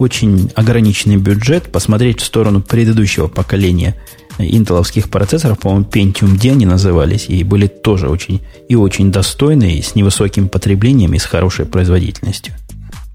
очень 0.00 0.50
ограниченный 0.54 1.18
бюджет, 1.18 1.70
посмотреть 1.70 2.20
в 2.20 2.24
сторону 2.24 2.62
предыдущего 2.62 3.28
поколения 3.28 3.96
интеловских 4.38 5.10
процессоров, 5.10 5.58
по-моему, 5.58 5.84
Pentium 5.84 6.40
D 6.40 6.52
они 6.52 6.64
назывались, 6.64 7.26
и 7.28 7.44
были 7.44 7.66
тоже 7.66 8.08
очень 8.08 8.40
и 8.70 8.76
очень 8.76 9.12
достойные, 9.12 9.82
с 9.82 9.94
невысоким 9.94 10.48
потреблением 10.48 11.12
и 11.12 11.18
с 11.18 11.24
хорошей 11.24 11.66
производительностью. 11.66 12.54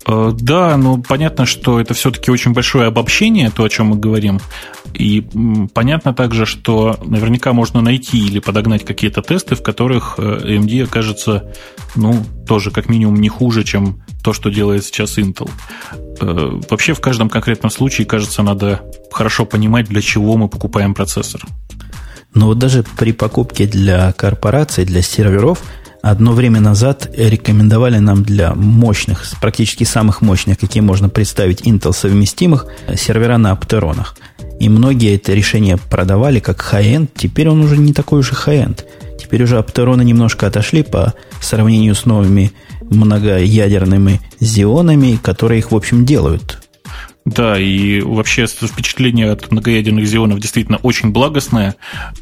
Э, 0.08 0.32
да, 0.34 0.78
ну 0.78 1.02
понятно, 1.02 1.46
что 1.46 1.80
это 1.80 1.94
все-таки 1.94 2.32
очень 2.32 2.54
большое 2.54 2.88
обобщение, 2.88 3.50
то, 3.50 3.64
о 3.64 3.70
чем 3.70 3.88
мы 3.88 3.98
говорим. 3.98 4.40
И 4.94 5.28
понятно 5.74 6.14
также, 6.14 6.46
что 6.46 6.98
наверняка 7.04 7.54
можно 7.54 7.82
найти 7.82 8.18
или 8.18 8.40
подогнать 8.40 8.86
какие-то 8.86 9.22
тесты, 9.22 9.56
в 9.56 9.64
которых 9.64 10.16
э, 10.18 10.22
AMD 10.22 10.84
окажется, 10.84 11.52
ну, 11.96 12.24
тоже 12.48 12.72
как 12.72 12.88
минимум 12.88 13.16
не 13.16 13.30
хуже, 13.30 13.64
чем 13.64 14.04
то, 14.24 14.34
что 14.34 14.50
делает 14.50 14.86
сейчас 14.86 15.18
Intel. 15.18 15.50
Э, 16.22 16.60
вообще 16.70 16.94
в 16.94 17.02
каждом 17.02 17.30
конкретном 17.30 17.72
случае, 17.72 18.08
кажется, 18.08 18.44
надо 18.44 18.82
хорошо 19.12 19.46
понимать, 19.46 19.88
для 19.88 20.02
чего 20.02 20.38
мы 20.38 20.48
покупаем 20.48 20.94
процессор. 20.94 21.42
Но 22.34 22.48
вот 22.48 22.60
даже 22.60 22.84
при 22.98 23.12
покупке 23.12 23.66
для 23.66 24.12
корпораций, 24.12 24.86
для 24.86 25.02
серверов– 25.02 25.62
Одно 26.06 26.34
время 26.34 26.62
назад 26.62 27.10
рекомендовали 27.18 27.98
нам 27.98 28.22
для 28.22 28.54
мощных, 28.54 29.26
практически 29.42 29.86
самых 29.86 30.22
мощных, 30.22 30.60
какие 30.60 30.82
можно 30.82 31.10
представить 31.10 31.62
Intel 31.62 31.94
совместимых, 31.94 32.68
сервера 32.96 33.38
на 33.38 33.54
аптеронах. 33.54 34.16
И 34.60 34.70
многие 34.70 35.16
это 35.16 35.34
решение 35.34 35.78
продавали 35.78 36.40
как 36.40 36.64
high-end. 36.72 37.10
Теперь 37.16 37.50
он 37.50 37.62
уже 37.62 37.78
не 37.78 37.92
такой 37.92 38.20
уж 38.20 38.34
и 38.34 38.36
high-end. 38.36 38.86
Теперь 39.20 39.42
уже 39.42 39.58
аптероны 39.58 40.04
немножко 40.04 40.46
отошли 40.46 40.84
по 40.84 41.16
сравнению 41.42 41.96
с 41.96 42.06
новыми 42.06 42.52
многоядерными 42.84 44.22
зионами, 44.40 45.18
которые 45.20 45.58
их, 45.58 45.72
в 45.72 45.76
общем, 45.76 46.06
делают. 46.06 46.65
Да, 47.26 47.60
и 47.60 48.02
вообще 48.02 48.46
впечатление 48.46 49.32
от 49.32 49.50
многоядерных 49.50 50.06
зионов 50.06 50.40
действительно 50.40 50.78
очень 50.78 51.10
благостное. 51.10 51.76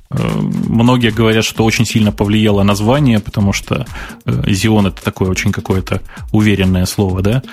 Э, 0.09 0.17
многие 0.39 1.11
говорят, 1.11 1.43
что 1.43 1.65
очень 1.65 1.85
сильно 1.85 2.13
повлияло 2.13 2.63
название, 2.63 3.19
потому 3.19 3.51
что 3.51 3.85
э, 4.25 4.43
зион 4.47 4.87
это 4.87 5.03
такое 5.03 5.29
очень 5.29 5.51
какое-то 5.51 6.01
уверенное 6.31 6.85
слово, 6.85 7.21
да. 7.21 7.43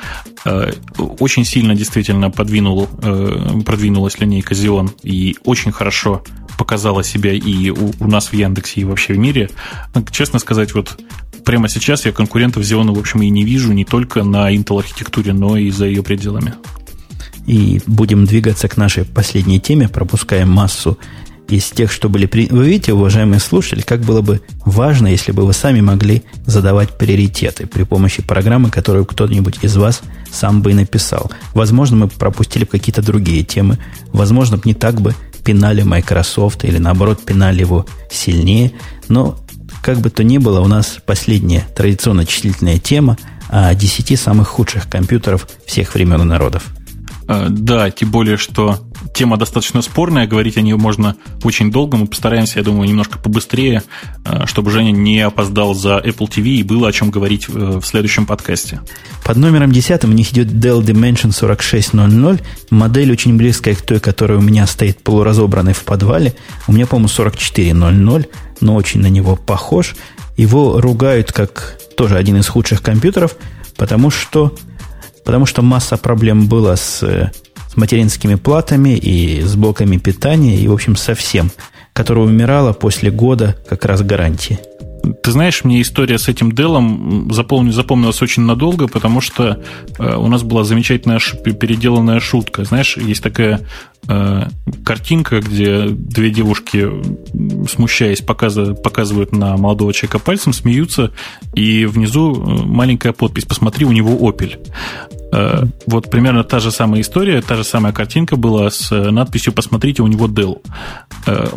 Э, 0.44 0.70
очень 0.96 1.44
сильно 1.44 1.74
действительно 1.74 2.30
подвинул, 2.30 2.86
продвинулась 3.66 4.20
линейка 4.20 4.54
Xeon 4.54 4.90
и 5.02 5.36
очень 5.44 5.72
хорошо 5.72 6.22
показала 6.56 7.02
себя 7.02 7.32
и 7.32 7.70
у, 7.70 7.92
у 7.98 8.06
нас 8.06 8.28
в 8.28 8.32
Яндексе, 8.32 8.82
и 8.82 8.84
вообще 8.84 9.14
в 9.14 9.18
мире. 9.18 9.50
Честно 10.12 10.38
сказать, 10.38 10.72
вот 10.72 11.00
прямо 11.44 11.68
сейчас 11.68 12.06
я 12.06 12.12
конкурентов 12.12 12.62
Xeon, 12.62 12.94
в 12.94 12.98
общем, 12.98 13.22
и 13.22 13.28
не 13.28 13.44
вижу 13.44 13.72
не 13.72 13.84
только 13.84 14.22
на 14.22 14.54
Intel 14.54 14.78
архитектуре, 14.78 15.32
но 15.32 15.56
и 15.56 15.70
за 15.70 15.86
ее 15.86 16.04
пределами. 16.04 16.54
И 17.46 17.80
будем 17.86 18.26
двигаться 18.26 18.68
к 18.68 18.76
нашей 18.76 19.04
последней 19.04 19.60
теме, 19.60 19.88
пропуская 19.88 20.46
массу 20.46 20.98
из 21.50 21.70
тех, 21.70 21.90
что 21.90 22.08
были... 22.08 22.26
При... 22.26 22.46
Вы 22.46 22.66
видите, 22.66 22.92
уважаемые 22.92 23.40
слушатели, 23.40 23.82
как 23.82 24.00
было 24.00 24.20
бы 24.20 24.40
важно, 24.64 25.08
если 25.08 25.32
бы 25.32 25.44
вы 25.44 25.52
сами 25.52 25.80
могли 25.80 26.22
задавать 26.46 26.96
приоритеты 26.96 27.66
при 27.66 27.82
помощи 27.82 28.22
программы, 28.22 28.70
которую 28.70 29.04
кто-нибудь 29.04 29.58
из 29.62 29.76
вас 29.76 30.02
сам 30.30 30.62
бы 30.62 30.70
и 30.70 30.74
написал. 30.74 31.30
Возможно, 31.54 31.96
мы 31.96 32.08
пропустили 32.08 32.64
какие-то 32.64 33.02
другие 33.02 33.42
темы. 33.42 33.78
Возможно, 34.12 34.60
не 34.64 34.74
так 34.74 35.00
бы 35.00 35.14
пинали 35.44 35.82
Microsoft 35.82 36.64
или, 36.64 36.78
наоборот, 36.78 37.24
пинали 37.24 37.60
его 37.60 37.86
сильнее. 38.10 38.72
Но, 39.08 39.38
как 39.82 39.98
бы 39.98 40.10
то 40.10 40.22
ни 40.22 40.38
было, 40.38 40.60
у 40.60 40.68
нас 40.68 40.98
последняя 41.04 41.66
традиционно 41.74 42.26
числительная 42.26 42.78
тема 42.78 43.16
о 43.48 43.74
10 43.74 44.20
самых 44.20 44.48
худших 44.48 44.88
компьютеров 44.88 45.48
всех 45.66 45.94
времен 45.94 46.22
и 46.22 46.24
народов– 46.24 46.64
да, 47.48 47.90
тем 47.90 48.10
более, 48.10 48.36
что 48.36 48.78
тема 49.14 49.36
достаточно 49.36 49.82
спорная, 49.82 50.26
говорить 50.26 50.56
о 50.56 50.62
ней 50.62 50.74
можно 50.74 51.16
очень 51.44 51.70
долго. 51.70 51.96
Мы 51.96 52.06
постараемся, 52.06 52.58
я 52.58 52.64
думаю, 52.64 52.88
немножко 52.88 53.18
побыстрее, 53.18 53.84
э, 54.24 54.46
чтобы 54.46 54.70
Женя 54.72 54.90
не 54.90 55.20
опоздал 55.20 55.74
за 55.74 55.98
Apple 55.98 56.28
TV 56.28 56.48
и 56.56 56.62
было 56.64 56.88
о 56.88 56.92
чем 56.92 57.10
говорить 57.10 57.46
э, 57.48 57.52
в 57.52 57.84
следующем 57.84 58.26
подкасте. 58.26 58.80
Под 59.24 59.36
номером 59.36 59.70
10 59.70 60.04
у 60.04 60.08
них 60.08 60.32
идет 60.32 60.48
Dell 60.48 60.80
Dimension 60.82 61.32
4600. 61.32 62.42
Модель 62.70 63.12
очень 63.12 63.36
близкая 63.36 63.76
к 63.76 63.82
той, 63.82 64.00
которая 64.00 64.38
у 64.38 64.42
меня 64.42 64.66
стоит 64.66 65.00
полуразобранной 65.02 65.72
в 65.72 65.84
подвале. 65.84 66.34
У 66.66 66.72
меня, 66.72 66.86
по-моему, 66.86 67.08
4400, 67.08 68.26
но 68.60 68.74
очень 68.74 69.00
на 69.00 69.08
него 69.08 69.36
похож. 69.36 69.94
Его 70.36 70.80
ругают 70.80 71.32
как 71.32 71.78
тоже 71.96 72.16
один 72.16 72.38
из 72.38 72.48
худших 72.48 72.82
компьютеров, 72.82 73.36
потому 73.76 74.10
что 74.10 74.56
Потому 75.24 75.46
что 75.46 75.62
масса 75.62 75.96
проблем 75.96 76.48
была 76.48 76.76
с, 76.76 77.00
с 77.00 77.76
материнскими 77.76 78.34
платами 78.34 78.96
и 78.96 79.42
с 79.42 79.54
блоками 79.54 79.96
питания, 79.96 80.56
и, 80.56 80.68
в 80.68 80.72
общем, 80.72 80.96
со 80.96 81.14
всем, 81.14 81.50
которое 81.92 82.26
умирало 82.26 82.72
после 82.72 83.10
года 83.10 83.56
как 83.68 83.84
раз 83.84 84.02
гарантии. 84.02 84.58
Ты 85.22 85.30
знаешь, 85.30 85.64
мне 85.64 85.80
история 85.80 86.18
с 86.18 86.28
этим 86.28 86.52
делом 86.52 87.32
запомни, 87.32 87.70
запомнилась 87.70 88.20
очень 88.22 88.42
надолго, 88.42 88.86
потому 88.86 89.20
что 89.20 89.62
э, 89.98 90.14
у 90.16 90.26
нас 90.26 90.42
была 90.42 90.64
замечательная 90.64 91.18
переделанная 91.18 92.20
шутка. 92.20 92.64
Знаешь, 92.64 92.96
есть 92.96 93.22
такая 93.22 93.60
э, 93.60 93.62
картинка, 94.84 95.40
где 95.40 95.86
две 95.88 96.30
девушки, 96.30 96.88
смущаясь, 97.68 98.20
показывают, 98.20 98.82
показывают 98.82 99.32
на 99.32 99.56
молодого 99.56 99.92
человека 99.92 100.18
пальцем, 100.18 100.52
смеются, 100.52 101.12
и 101.54 101.86
внизу 101.86 102.34
э, 102.34 102.64
маленькая 102.64 103.12
подпись 103.12 103.44
«Посмотри, 103.44 103.84
у 103.86 103.92
него 103.92 104.16
опель». 104.28 104.58
Э, 105.32 105.64
вот 105.86 106.10
примерно 106.10 106.44
та 106.44 106.58
же 106.58 106.70
самая 106.70 107.02
история, 107.02 107.40
та 107.42 107.56
же 107.56 107.64
самая 107.64 107.92
картинка 107.92 108.36
была 108.36 108.70
с 108.70 108.90
э, 108.90 109.10
надписью 109.10 109.52
«Посмотрите, 109.52 110.02
у 110.02 110.06
него 110.06 110.26
Dell». 110.26 110.60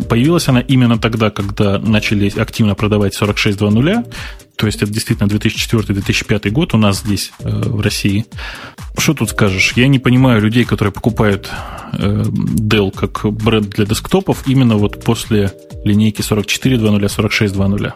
Появилась 0.08 0.48
она 0.48 0.60
именно 0.60 0.98
тогда, 0.98 1.30
когда 1.30 1.78
начали 1.78 2.28
активно 2.38 2.74
продавать 2.74 3.14
4620, 3.14 4.06
То 4.56 4.66
есть 4.66 4.82
это 4.82 4.92
действительно 4.92 5.26
2004-2005 5.28 6.50
год 6.50 6.74
у 6.74 6.78
нас 6.78 7.00
здесь, 7.00 7.32
э, 7.40 7.50
в 7.50 7.80
России. 7.80 8.26
Что 8.96 9.14
тут 9.14 9.30
скажешь? 9.30 9.72
Я 9.76 9.88
не 9.88 9.98
понимаю 9.98 10.40
людей, 10.40 10.64
которые 10.64 10.92
покупают 10.92 11.50
э, 11.92 12.22
Dell 12.24 12.92
как 12.92 13.24
бренд 13.32 13.70
для 13.70 13.86
десктопов 13.86 14.44
именно 14.46 14.76
вот 14.76 15.02
после 15.02 15.52
линейки 15.84 16.20
44.2.0, 16.20 17.00
46.2.0. 17.00 17.92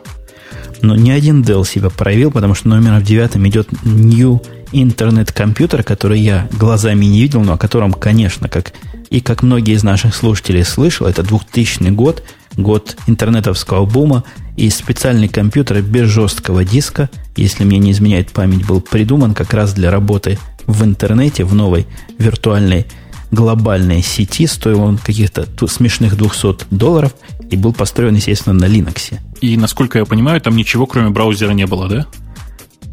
Но 0.83 0.97
ни 0.97 1.11
один 1.11 1.43
Dell 1.43 1.65
себя 1.67 1.91
проявил, 1.91 2.31
потому 2.31 2.55
что 2.55 2.69
номером 2.69 3.03
девятом 3.03 3.47
идет 3.49 3.69
New 3.85 4.43
Internet 4.73 5.33
компьютер, 5.33 5.83
который 5.83 6.21
я 6.21 6.49
глазами 6.53 7.05
не 7.05 7.21
видел, 7.21 7.43
но 7.43 7.55
о 7.55 7.59
котором, 7.59 7.93
конечно, 7.93 8.49
как 8.49 8.73
и 9.11 9.21
как 9.21 9.43
многие 9.43 9.75
из 9.75 9.83
наших 9.83 10.15
слушателей 10.15 10.65
слышал, 10.65 11.07
это 11.07 11.23
2000 11.23 11.91
год, 11.91 12.23
год 12.59 12.97
интернетовского 13.07 13.87
бума, 13.87 14.25
и 14.57 14.69
специальный 14.71 15.29
компьютер 15.29 15.81
без 15.81 16.09
жесткого 16.09 16.65
диска, 16.65 17.09
если 17.37 17.65
мне 17.65 17.79
не 17.79 17.93
изменяет 17.93 18.33
память, 18.33 18.67
был 18.67 18.81
придуман 18.81 19.33
как 19.33 19.55
раз 19.55 19.73
для 19.73 19.91
работы 19.91 20.39
в 20.67 20.85
интернете, 20.85 21.45
в 21.45 21.55
новой 21.55 21.87
виртуальной 22.19 22.87
глобальной 23.31 24.03
сети, 24.03 24.47
стоил 24.47 24.83
он 24.83 24.99
каких-то 24.99 25.47
смешных 25.69 26.17
200 26.17 26.67
долларов 26.71 27.15
и 27.51 27.57
был 27.57 27.73
построен, 27.73 28.17
естественно, 28.17 28.55
на 28.55 28.65
Linux. 28.65 29.19
И, 29.41 29.57
насколько 29.57 29.99
я 29.99 30.05
понимаю, 30.05 30.41
там 30.41 30.57
ничего, 30.57 30.87
кроме 30.87 31.11
браузера, 31.11 31.53
не 31.53 31.67
было, 31.67 31.89
да? 31.89 32.07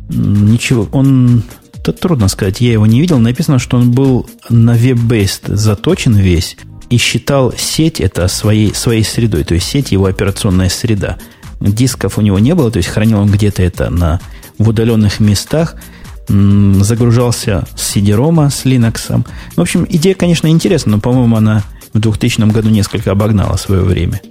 Ничего. 0.10 0.88
Он... 0.92 1.44
Это 1.74 1.94
трудно 1.94 2.28
сказать. 2.30 2.62
Я 2.62 2.74
его 2.74 2.86
не 2.88 3.00
видел. 3.00 3.20
Написано, 3.20 3.60
что 3.60 3.78
он 3.78 3.92
был 3.92 4.28
на 4.50 4.74
веб-бейст 4.74 5.48
заточен 5.48 6.16
весь 6.16 6.58
и 6.90 6.98
считал 6.98 7.54
сеть 7.58 8.00
это 8.00 8.28
своей, 8.28 8.74
своей 8.74 9.04
средой. 9.04 9.44
То 9.44 9.56
есть 9.56 9.68
сеть 9.68 9.92
его 9.92 10.06
операционная 10.06 10.70
среда. 10.70 11.18
Дисков 11.60 12.18
у 12.18 12.22
него 12.22 12.40
не 12.40 12.54
было, 12.54 12.70
то 12.70 12.78
есть 12.78 12.90
хранил 12.90 13.20
он 13.20 13.32
где-то 13.32 13.64
это 13.64 13.90
на, 13.90 14.20
в 14.58 14.70
удаленных 14.70 15.20
местах– 15.20 15.76
загружался 16.28 17.68
с 17.76 17.96
CD-ROM, 17.96 18.50
с 18.50 18.66
Linux. 18.66 19.26
В 19.56 19.62
общем, 19.62 19.86
идея, 19.90 20.16
конечно, 20.16 20.48
интересна, 20.48 20.94
но, 20.94 21.00
по-моему, 21.00 21.36
она 21.36 21.64
в 21.94 22.00
2000 22.00 22.52
году 22.52 22.70
несколько 22.70 23.12
обогнала 23.12 23.56
свое 23.58 23.84
время. 23.84 24.22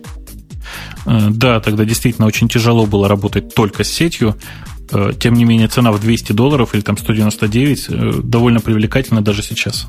Э, 1.07 1.29
да, 1.31 1.61
тогда 1.61 1.85
действительно 1.85 2.27
очень 2.27 2.49
тяжело 2.49 2.87
было 2.87 3.09
работать 3.09 3.55
только 3.55 3.85
с 3.85 3.89
сетью. 3.89 4.37
Э, 4.91 5.13
тем 5.19 5.35
не 5.35 5.45
менее, 5.45 5.69
цена 5.69 5.93
в 5.93 6.01
200 6.01 6.33
долларов 6.33 6.75
или 6.75 6.83
там 6.83 6.99
199 6.99 7.87
э, 7.89 8.13
довольно 8.25 8.61
привлекательна 8.61 9.23
даже 9.23 9.43
сейчас. 9.43 9.87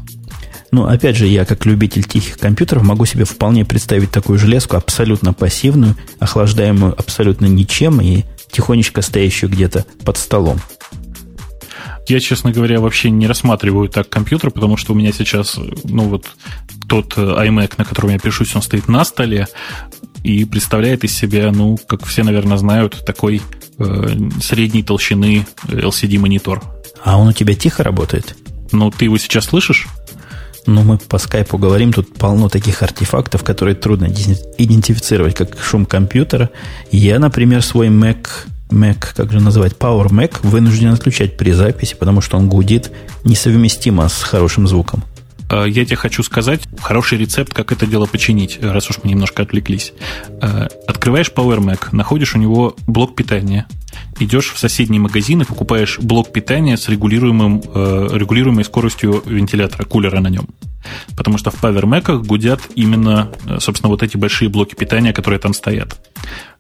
Ну, 0.72 0.86
опять 0.86 1.16
же, 1.16 1.28
я 1.28 1.46
как 1.46 1.66
любитель 1.66 2.04
тихих 2.04 2.38
компьютеров 2.38 2.84
могу 2.84 3.06
себе 3.06 3.24
вполне 3.26 3.66
представить 3.66 4.12
такую 4.12 4.40
железку 4.40 4.76
абсолютно 4.76 5.34
пассивную, 5.34 5.96
охлаждаемую 6.20 6.94
абсолютно 6.98 7.46
ничем 7.46 8.02
и 8.02 8.24
тихонечко 8.52 9.02
стоящую 9.02 9.50
где-то 9.50 9.86
под 10.04 10.18
столом. 10.18 10.60
Я, 12.08 12.20
честно 12.20 12.52
говоря, 12.52 12.80
вообще 12.80 13.10
не 13.10 13.26
рассматриваю 13.26 13.90
так 13.90 14.10
компьютер, 14.10 14.52
потому 14.52 14.78
что 14.78 14.94
у 14.94 14.96
меня 14.96 15.12
сейчас, 15.12 15.58
ну 15.84 16.04
вот, 16.04 16.28
тот 16.88 17.18
iMac, 17.18 17.74
на 17.78 17.86
котором 17.86 18.12
я 18.12 18.20
пишусь, 18.20 18.56
он 18.56 18.62
стоит 18.62 18.88
на 18.88 19.04
столе 19.06 19.48
и 20.24 20.46
представляет 20.46 21.04
из 21.04 21.16
себя, 21.16 21.52
ну, 21.52 21.78
как 21.88 22.06
все, 22.06 22.24
наверное, 22.24 22.58
знают, 22.58 23.04
такой 23.06 23.42
э, 23.80 24.18
средней 24.42 24.84
толщины 24.84 25.48
LCD-монитор. 25.68 26.62
А 27.04 27.18
он 27.18 27.30
у 27.30 27.34
тебя 27.34 27.56
тихо 27.56 27.84
работает? 27.84 28.36
Ну, 28.72 28.92
ты 28.92 29.06
его 29.06 29.18
сейчас 29.18 29.46
слышишь? 29.46 29.88
Ну, 30.66 30.84
мы 30.84 30.98
по 30.98 31.20
скайпу 31.20 31.58
говорим, 31.58 31.94
тут 31.94 32.14
полно 32.16 32.50
таких 32.50 32.82
артефактов, 32.82 33.44
которые 33.44 33.76
трудно 33.76 34.06
идентифицировать 34.58 35.36
как 35.36 35.60
шум 35.62 35.86
компьютера. 35.86 36.50
Я, 36.92 37.20
например, 37.20 37.62
свой 37.62 37.90
Mac 37.90 38.28
Mac, 38.70 39.14
как 39.16 39.32
же 39.32 39.40
называть, 39.40 39.74
Power 39.74 40.10
Mac 40.10 40.38
вынужден 40.42 40.92
отключать 40.92 41.38
при 41.38 41.52
записи, 41.52 41.96
потому 41.96 42.22
что 42.22 42.38
он 42.38 42.50
гудит 42.50 42.92
несовместимо 43.24 44.10
с 44.10 44.24
хорошим 44.24 44.68
звуком. 44.68 45.04
А, 45.49 45.65
я 45.65 45.85
тебе 45.85 45.95
хочу 45.95 46.23
сказать 46.23 46.61
хороший 46.81 47.17
рецепт, 47.17 47.53
как 47.53 47.72
это 47.72 47.85
дело 47.85 48.05
починить, 48.05 48.59
раз 48.61 48.89
уж 48.89 48.97
мы 49.03 49.09
немножко 49.09 49.43
отвлеклись. 49.43 49.93
А, 50.41 50.67
открываешь 50.88 51.31
Power 51.35 51.59
Mac, 51.59 51.89
находишь 51.91 52.35
у 52.35 52.39
него 52.39 52.76
блок 52.88 53.15
питания, 53.15 53.65
идешь 54.19 54.51
в 54.51 54.59
соседний 54.59 54.99
магазин 54.99 55.41
и 55.41 55.45
покупаешь 55.45 55.99
блок 55.99 56.31
питания 56.31 56.77
с 56.77 56.89
регулируемым, 56.89 57.61
э, 57.73 58.09
регулируемой 58.13 58.63
скоростью 58.63 59.23
вентилятора, 59.26 59.85
кулера 59.85 60.19
на 60.19 60.27
нем. 60.27 60.47
Потому 61.15 61.38
что 61.38 61.51
в 61.51 61.61
Power 61.61 61.84
Mac 61.84 62.23
гудят 62.23 62.61
именно, 62.76 63.31
э, 63.45 63.59
собственно, 63.59 63.89
вот 63.89 64.03
эти 64.03 64.17
большие 64.17 64.49
блоки 64.49 64.76
питания, 64.76 65.13
которые 65.13 65.39
там 65.39 65.53
стоят. 65.53 65.95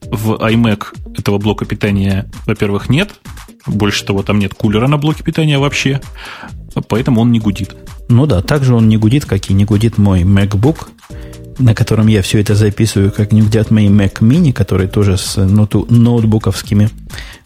В 0.01 0.33
iMac 0.33 1.17
этого 1.17 1.37
блока 1.37 1.65
питания, 1.65 2.29
во-первых, 2.45 2.89
нет. 2.89 3.15
Больше 3.65 4.05
того, 4.05 4.23
там 4.23 4.39
нет 4.39 4.53
кулера 4.53 4.87
на 4.87 4.97
блоке 4.97 5.23
питания 5.23 5.57
вообще. 5.57 6.01
Поэтому 6.87 7.21
он 7.21 7.31
не 7.31 7.39
гудит. 7.39 7.75
Ну 8.07 8.25
да, 8.25 8.41
также 8.41 8.75
он 8.75 8.87
не 8.87 8.97
гудит, 8.97 9.25
как 9.25 9.49
и 9.49 9.53
не 9.53 9.65
гудит 9.65 9.97
мой 9.97 10.21
MacBook, 10.21 10.87
на 11.57 11.73
котором 11.73 12.07
я 12.07 12.21
все 12.21 12.39
это 12.39 12.55
записываю, 12.55 13.11
как 13.11 13.31
не 13.31 13.41
гудят 13.41 13.71
мои 13.71 13.87
Mac 13.87 14.19
Mini, 14.19 14.53
которые 14.53 14.87
тоже 14.87 15.17
с 15.17 15.37
ноуту, 15.43 15.87
ноутбуковскими 15.89 16.89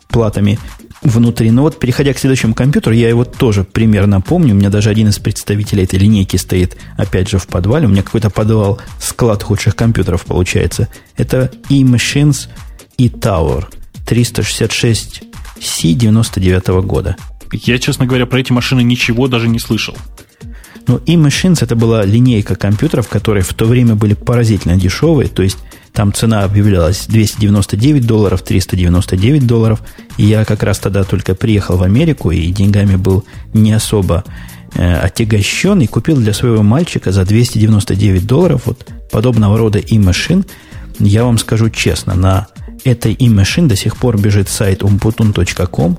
платами 0.10 0.60
внутри. 1.02 1.52
Но 1.52 1.62
вот, 1.62 1.80
переходя 1.80 2.14
к 2.14 2.20
следующему 2.20 2.54
компьютеру, 2.54 2.94
я 2.96 3.10
его 3.10 3.24
тоже 3.24 3.64
примерно 3.64 4.22
помню. 4.22 4.54
У 4.54 4.58
меня 4.58 4.70
даже 4.70 4.90
один 4.90 5.08
из 5.08 5.20
представителей 5.20 5.84
этой 5.84 6.00
линейки 6.00 6.36
стоит, 6.36 6.78
опять 6.98 7.30
же, 7.30 7.38
в 7.38 7.48
подвале. 7.48 7.88
У 7.88 7.90
меня 7.90 8.04
какой-то 8.04 8.30
подвал, 8.30 8.80
склад 9.00 9.44
худших 9.44 9.76
компьютеров 9.76 10.26
получается. 10.26 10.90
Это 11.16 11.52
eMachines 11.70 12.50
e-Tower 12.98 13.66
366C 14.06 15.94
99 15.94 16.68
года. 16.86 17.16
Я, 17.52 17.80
честно 17.80 18.06
говоря, 18.06 18.26
про 18.26 18.40
эти 18.40 18.52
машины 18.52 18.84
ничего 18.84 19.28
даже 19.28 19.48
не 19.48 19.60
слышал. 19.60 19.96
Ну, 20.88 20.98
eMachines 20.98 21.60
это 21.62 21.76
была 21.76 22.04
линейка 22.04 22.56
компьютеров, 22.56 23.08
которые 23.08 23.44
в 23.44 23.54
то 23.54 23.66
время 23.66 23.96
были 23.96 24.14
поразительно 24.14 24.78
дешевые. 24.78 25.30
То 25.30 25.44
есть 25.44 25.58
там 25.94 26.14
цена 26.14 26.44
объявлялась 26.44 27.06
299 27.08 28.06
долларов, 28.06 28.42
399 28.42 29.46
долларов. 29.46 29.82
И 30.18 30.26
я 30.26 30.46
как 30.46 30.64
раз 30.64 30.80
тогда 30.80 31.04
только 31.04 31.36
приехал 31.36 31.78
в 31.78 31.84
Америку 31.84 32.32
и 32.32 32.52
деньгами 32.52 32.96
был 32.96 33.26
не 33.54 33.74
особо 33.74 34.24
э, 34.76 34.96
отягощен 34.96 35.82
и 35.82 35.88
купил 35.88 36.18
для 36.18 36.34
своего 36.34 36.64
мальчика 36.64 37.12
за 37.12 37.26
299 37.26 38.26
долларов 38.26 38.64
вот 38.66 38.88
подобного 39.12 39.58
рода 39.58 39.80
e-машин. 39.80 40.46
Я 41.00 41.24
вам 41.24 41.38
скажу 41.38 41.70
честно, 41.70 42.16
на 42.16 42.48
этой 42.84 43.16
e-машин 43.18 43.68
до 43.68 43.76
сих 43.76 43.98
пор 43.98 44.20
бежит 44.20 44.50
сайт 44.50 44.82
umputun.com, 44.84 45.98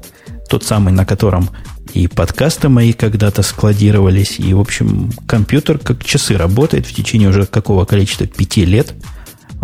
тот 0.48 0.64
самый, 0.64 0.92
на 0.92 1.04
котором 1.04 1.50
и 1.94 2.06
подкасты 2.06 2.68
мои 2.68 2.92
когда-то 2.92 3.42
складировались, 3.42 4.38
и, 4.38 4.54
в 4.54 4.60
общем, 4.60 5.12
компьютер 5.26 5.78
как 5.78 6.04
часы 6.04 6.36
работает 6.36 6.86
в 6.86 6.94
течение 6.94 7.28
уже 7.28 7.46
какого 7.46 7.84
количества? 7.84 8.26
Пяти 8.26 8.64
лет– 8.64 8.94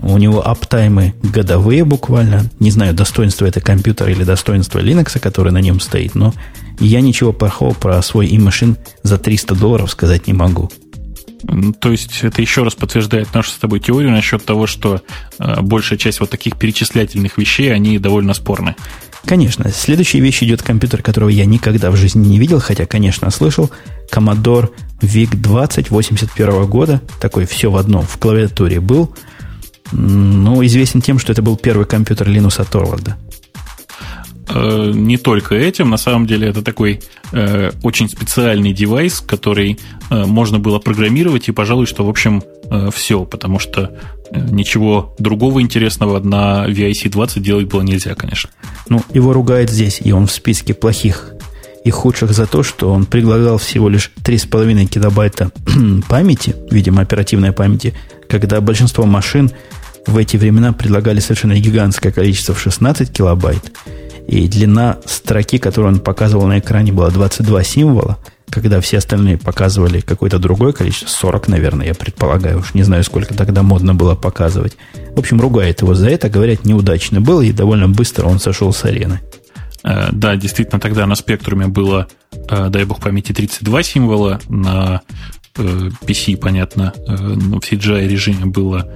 у 0.03 0.19
него 0.19 0.47
аптаймы 0.47 1.15
годовые 1.23 1.85
буквально. 1.85 2.51
Не 2.61 2.71
знаю, 2.71 2.95
достоинство 2.95 3.47
это 3.47 3.61
компьютера 3.61 4.11
или 4.11 4.25
достоинство 4.25 4.79
Linux, 4.79 5.19
который 5.19 5.53
на 5.53 5.61
нем 5.61 5.81
стоит, 5.81 6.15
но 6.15 6.35
я 6.79 7.01
ничего 7.01 7.33
плохого 7.33 7.75
про 7.75 8.01
свой 8.03 8.27
e-машин 8.27 8.77
за 9.03 9.19
300 9.19 9.55
долларов 9.55 9.91
сказать 9.91 10.27
не 10.27 10.35
могу. 10.35 10.71
То 11.81 11.93
есть 11.93 12.21
это 12.23 12.43
еще 12.43 12.63
раз 12.63 12.75
подтверждает 12.75 13.33
нашу 13.33 13.51
с 13.51 13.59
тобой 13.59 13.81
теорию 13.81 14.11
насчет 14.11 14.45
того, 14.45 14.67
что 14.67 15.03
э, 15.39 15.61
большая 15.61 15.99
часть 15.99 16.21
вот 16.21 16.31
таких 16.31 16.57
перечислятельных 16.57 17.39
вещей, 17.39 17.73
они 17.73 17.99
довольно 17.99 18.35
спорны. 18.35 18.75
Конечно. 19.27 19.71
Следующая 19.71 20.21
вещь 20.21 20.43
идет 20.45 20.63
компьютер, 20.63 21.03
которого 21.03 21.29
я 21.29 21.45
никогда 21.45 21.91
в 21.91 21.97
жизни 21.97 22.27
не 22.27 22.39
видел, 22.39 22.61
хотя, 22.61 22.87
конечно, 22.87 23.29
слышал. 23.31 23.71
Commodore 24.11 24.71
VIC-20 25.01 25.89
81 25.91 26.67
года. 26.67 27.03
Такой 27.21 27.45
все 27.45 27.71
в 27.71 27.77
одном. 27.77 28.07
В 28.07 28.19
клавиатуре 28.19 28.81
был. 28.81 29.15
Ну, 29.93 30.65
известен 30.65 31.03
тем, 31.03 31.19
что 31.19 31.33
это 31.33 31.43
был 31.43 31.57
первый 31.57 31.87
компьютер 31.87 32.29
Линуса 32.29 32.65
Торварда. 32.65 33.17
Э, 34.49 34.93
не 34.95 35.17
только 35.17 35.55
этим, 35.55 35.91
на 35.91 35.97
самом 35.97 36.27
деле 36.27 36.49
это 36.49 36.63
такой 36.63 37.01
э, 37.33 37.71
очень 37.83 38.09
специальный 38.09 38.73
девайс, 38.73 39.21
который 39.21 39.79
э, 40.11 40.25
можно 40.25 40.59
было 40.59 40.79
программировать, 40.79 41.49
и, 41.49 41.53
пожалуй, 41.53 41.87
что, 41.87 42.05
в 42.05 42.09
общем, 42.09 42.43
э, 42.71 42.91
все, 42.95 43.25
потому 43.25 43.59
что 43.59 43.99
э, 44.31 44.41
ничего 44.51 45.15
другого 45.19 45.61
интересного 45.61 46.21
на 46.21 46.67
VIC-20 46.69 47.41
делать 47.41 47.67
было 47.67 47.83
нельзя, 47.83 48.15
конечно. 48.15 48.51
Ну, 48.89 49.03
его 49.13 49.33
ругают 49.33 49.71
здесь, 49.71 50.01
и 50.03 50.13
он 50.13 50.27
в 50.27 50.33
списке 50.33 50.75
плохих 50.75 51.33
и 51.85 51.91
худших 51.91 52.33
за 52.33 52.47
то, 52.47 52.63
что 52.63 52.93
он 52.93 53.07
предлагал 53.07 53.59
всего 53.59 53.89
лишь 53.89 54.11
3,5 54.25 54.87
килобайта 54.87 55.51
памяти, 56.09 56.55
видимо, 56.71 57.03
оперативной 57.03 57.53
памяти, 57.53 57.95
когда 58.29 58.61
большинство 58.61 59.07
машин 59.07 59.51
в 60.07 60.17
эти 60.17 60.37
времена 60.37 60.73
предлагали 60.73 61.21
совершенно 61.21 61.59
гигантское 61.59 62.13
количество 62.13 62.55
в 62.55 62.61
16 62.61 63.13
килобайт. 63.13 63.73
И 64.29 64.49
длина 64.49 64.99
строки, 65.05 65.59
которую 65.59 65.95
он 65.95 66.01
показывал 66.01 66.47
на 66.47 66.59
экране, 66.59 66.93
была 66.93 67.11
22 67.11 67.63
символа, 67.63 68.19
когда 68.51 68.81
все 68.81 68.99
остальные 68.99 69.39
показывали 69.39 70.01
какое-то 70.01 70.39
другое 70.39 70.73
количество, 70.73 71.09
40, 71.09 71.49
наверное, 71.49 71.87
я 71.87 71.95
предполагаю, 71.95 72.59
уж 72.59 72.75
не 72.75 72.83
знаю, 72.83 73.05
сколько 73.05 73.35
тогда 73.35 73.63
модно 73.63 73.95
было 73.95 74.15
показывать. 74.15 74.77
В 75.15 75.19
общем, 75.19 75.41
ругает 75.41 75.83
его 75.83 75.95
за 75.95 76.09
это, 76.09 76.29
говорят, 76.29 76.65
неудачно 76.65 77.21
было, 77.21 77.43
и 77.43 77.53
довольно 77.53 77.89
быстро 77.89 78.27
он 78.27 78.41
сошел 78.41 78.73
с 78.73 78.85
арены. 78.85 79.21
Э, 79.85 80.09
да, 80.11 80.37
действительно, 80.37 80.81
тогда 80.81 81.07
на 81.07 81.15
спектруме 81.15 81.69
было, 81.69 82.09
э, 82.49 82.69
дай 82.69 82.85
бог 82.85 83.01
памяти, 83.01 83.33
32 83.33 83.83
символа, 83.83 84.41
на 84.49 85.03
PC, 85.57 86.37
понятно, 86.37 86.93
в 87.07 87.59
CGI 87.59 88.09
режиме 88.09 88.47
было 88.47 88.93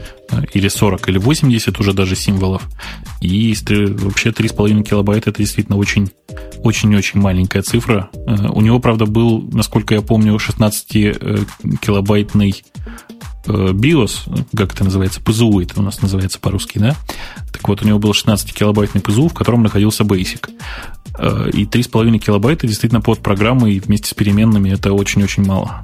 или 0.53 0.69
40, 0.69 1.09
или 1.09 1.19
80 1.19 1.81
уже 1.81 1.93
даже 1.93 2.17
символов. 2.17 2.69
И 3.21 3.55
вообще 4.03 4.31
3,5 4.31 4.83
килобайта 4.83 5.31
это 5.31 5.39
действительно 5.39 5.77
очень 5.77 6.11
очень-очень 6.63 7.21
маленькая 7.21 7.63
цифра. 7.63 8.11
У 8.51 8.61
него, 8.61 8.81
правда, 8.81 9.07
был, 9.07 9.49
насколько 9.53 9.95
я 9.95 10.03
помню, 10.03 10.37
16-килобайтный 10.37 12.63
Э, 13.47 13.73
BIOS, 13.73 14.47
как 14.55 14.75
это 14.75 14.85
называется, 14.85 15.21
ПЗУ, 15.21 15.61
это 15.61 15.81
у 15.81 15.83
нас 15.83 16.03
называется 16.03 16.39
по-русски, 16.39 16.79
да? 16.79 16.97
Так 17.53 17.67
вот, 17.69 17.83
у 17.83 17.87
него 17.87 17.99
был 17.99 18.11
16-килобайтный 18.11 19.01
ПЗУ, 19.01 19.29
в 19.29 19.35
котором 19.35 19.63
находился 19.63 20.05
Basic. 20.05 20.51
Э, 21.19 21.51
и 21.53 21.65
3,5 21.65 22.19
килобайта 22.19 22.67
действительно 22.67 23.01
под 23.01 23.21
программой 23.21 23.79
вместе 23.79 24.09
с 24.09 24.15
переменными 24.15 24.71
это 24.71 24.93
очень-очень 24.93 25.45
мало. 25.45 25.83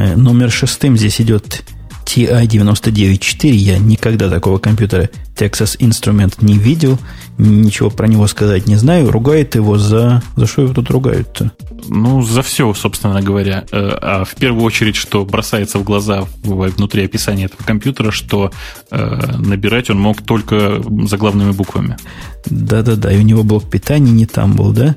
Э, 0.00 0.16
номер 0.16 0.50
шестым 0.50 0.96
здесь 0.96 1.20
идет 1.20 1.62
TI-99-4. 2.06 3.50
Я 3.50 3.78
никогда 3.78 4.30
такого 4.30 4.58
компьютера 4.58 5.10
Texas 5.36 5.78
Instrument 5.78 6.36
не 6.40 6.56
видел. 6.56 6.98
Ничего 7.36 7.90
про 7.90 8.08
него 8.08 8.26
сказать 8.26 8.66
не 8.66 8.76
знаю. 8.76 9.10
Ругает 9.10 9.56
его 9.56 9.76
за... 9.76 10.22
За 10.36 10.46
что 10.46 10.62
его 10.62 10.72
тут 10.72 10.90
ругают-то? 10.90 11.52
Ну, 11.86 12.22
за 12.22 12.40
все, 12.40 12.72
собственно 12.72 13.20
говоря. 13.20 13.64
Э, 13.72 13.90
а 14.00 14.24
в 14.24 14.34
первую 14.36 14.64
очередь, 14.64 14.96
что 14.96 15.26
бросается 15.26 15.78
в 15.78 15.84
глаза 15.84 16.24
внутри 16.42 17.04
описания 17.04 17.44
этого 17.44 17.62
компьютера, 17.62 18.10
что 18.10 18.52
э, 18.90 19.36
набирать 19.38 19.90
он 19.90 20.00
мог 20.00 20.22
только 20.22 20.82
заглавными 21.06 21.52
буквами. 21.52 21.98
Да-да-да, 22.46 23.12
и 23.12 23.18
у 23.18 23.22
него 23.22 23.42
блок 23.42 23.68
питания 23.68 24.12
не 24.12 24.24
там 24.24 24.54
был, 24.54 24.72
да? 24.72 24.96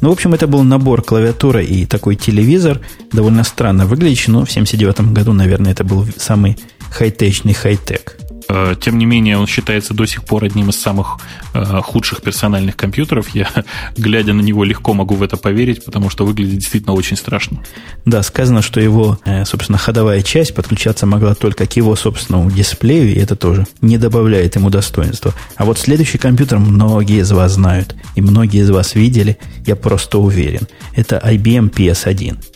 Ну, 0.00 0.08
в 0.10 0.12
общем, 0.12 0.34
это 0.34 0.46
был 0.46 0.62
набор 0.62 1.02
клавиатура 1.02 1.62
и 1.62 1.86
такой 1.86 2.16
телевизор. 2.16 2.80
Довольно 3.12 3.44
странно 3.44 3.86
выглядящий, 3.86 4.32
но 4.32 4.44
в 4.44 4.50
79 4.50 5.12
году, 5.12 5.32
наверное, 5.32 5.72
это 5.72 5.84
был 5.84 6.06
самый 6.16 6.58
хай-течный 6.90 7.54
хай-тек. 7.54 8.18
Э, 8.48 8.74
тем 8.80 8.98
не 8.98 9.06
менее, 9.06 9.38
он 9.38 9.46
считается 9.46 9.94
до 9.94 10.06
сих 10.06 10.24
пор 10.24 10.44
одним 10.44 10.70
из 10.70 10.76
самых 10.76 11.18
э, 11.54 11.80
худших 11.82 12.22
персональных 12.22 12.76
компьютеров. 12.76 13.28
Я, 13.34 13.48
глядя 13.96 14.32
на 14.32 14.40
него, 14.40 14.64
легко 14.64 14.94
могу 14.94 15.14
в 15.14 15.22
это 15.22 15.36
поверить, 15.36 15.84
потому 15.84 16.10
что 16.10 16.24
выглядит 16.24 16.58
действительно 16.58 16.94
очень 16.94 17.16
страшно. 17.16 17.62
Да, 18.04 18.22
сказано, 18.22 18.62
что 18.62 18.80
его, 18.80 19.18
э, 19.24 19.44
собственно, 19.44 19.78
ходовая 19.78 20.22
часть 20.22 20.54
подключаться 20.54 21.06
могла 21.06 21.34
только 21.34 21.66
к 21.66 21.76
его 21.76 21.96
собственному 21.96 22.50
дисплею, 22.50 23.14
и 23.14 23.18
это 23.18 23.36
тоже 23.36 23.66
не 23.80 23.98
добавляет 23.98 24.56
ему 24.56 24.70
достоинства. 24.70 25.34
А 25.56 25.64
вот 25.64 25.78
следующий 25.78 26.18
компьютер 26.18 26.58
многие 26.58 27.20
из 27.20 27.32
вас 27.32 27.52
знают, 27.52 27.94
и 28.14 28.20
многие 28.20 28.60
из 28.60 28.70
вас 28.70 28.94
видели, 28.94 29.38
я 29.66 29.76
просто 29.76 30.18
уверен. 30.18 30.68
Это 30.94 31.20
IBM 31.24 31.70
PS1. 31.70 32.53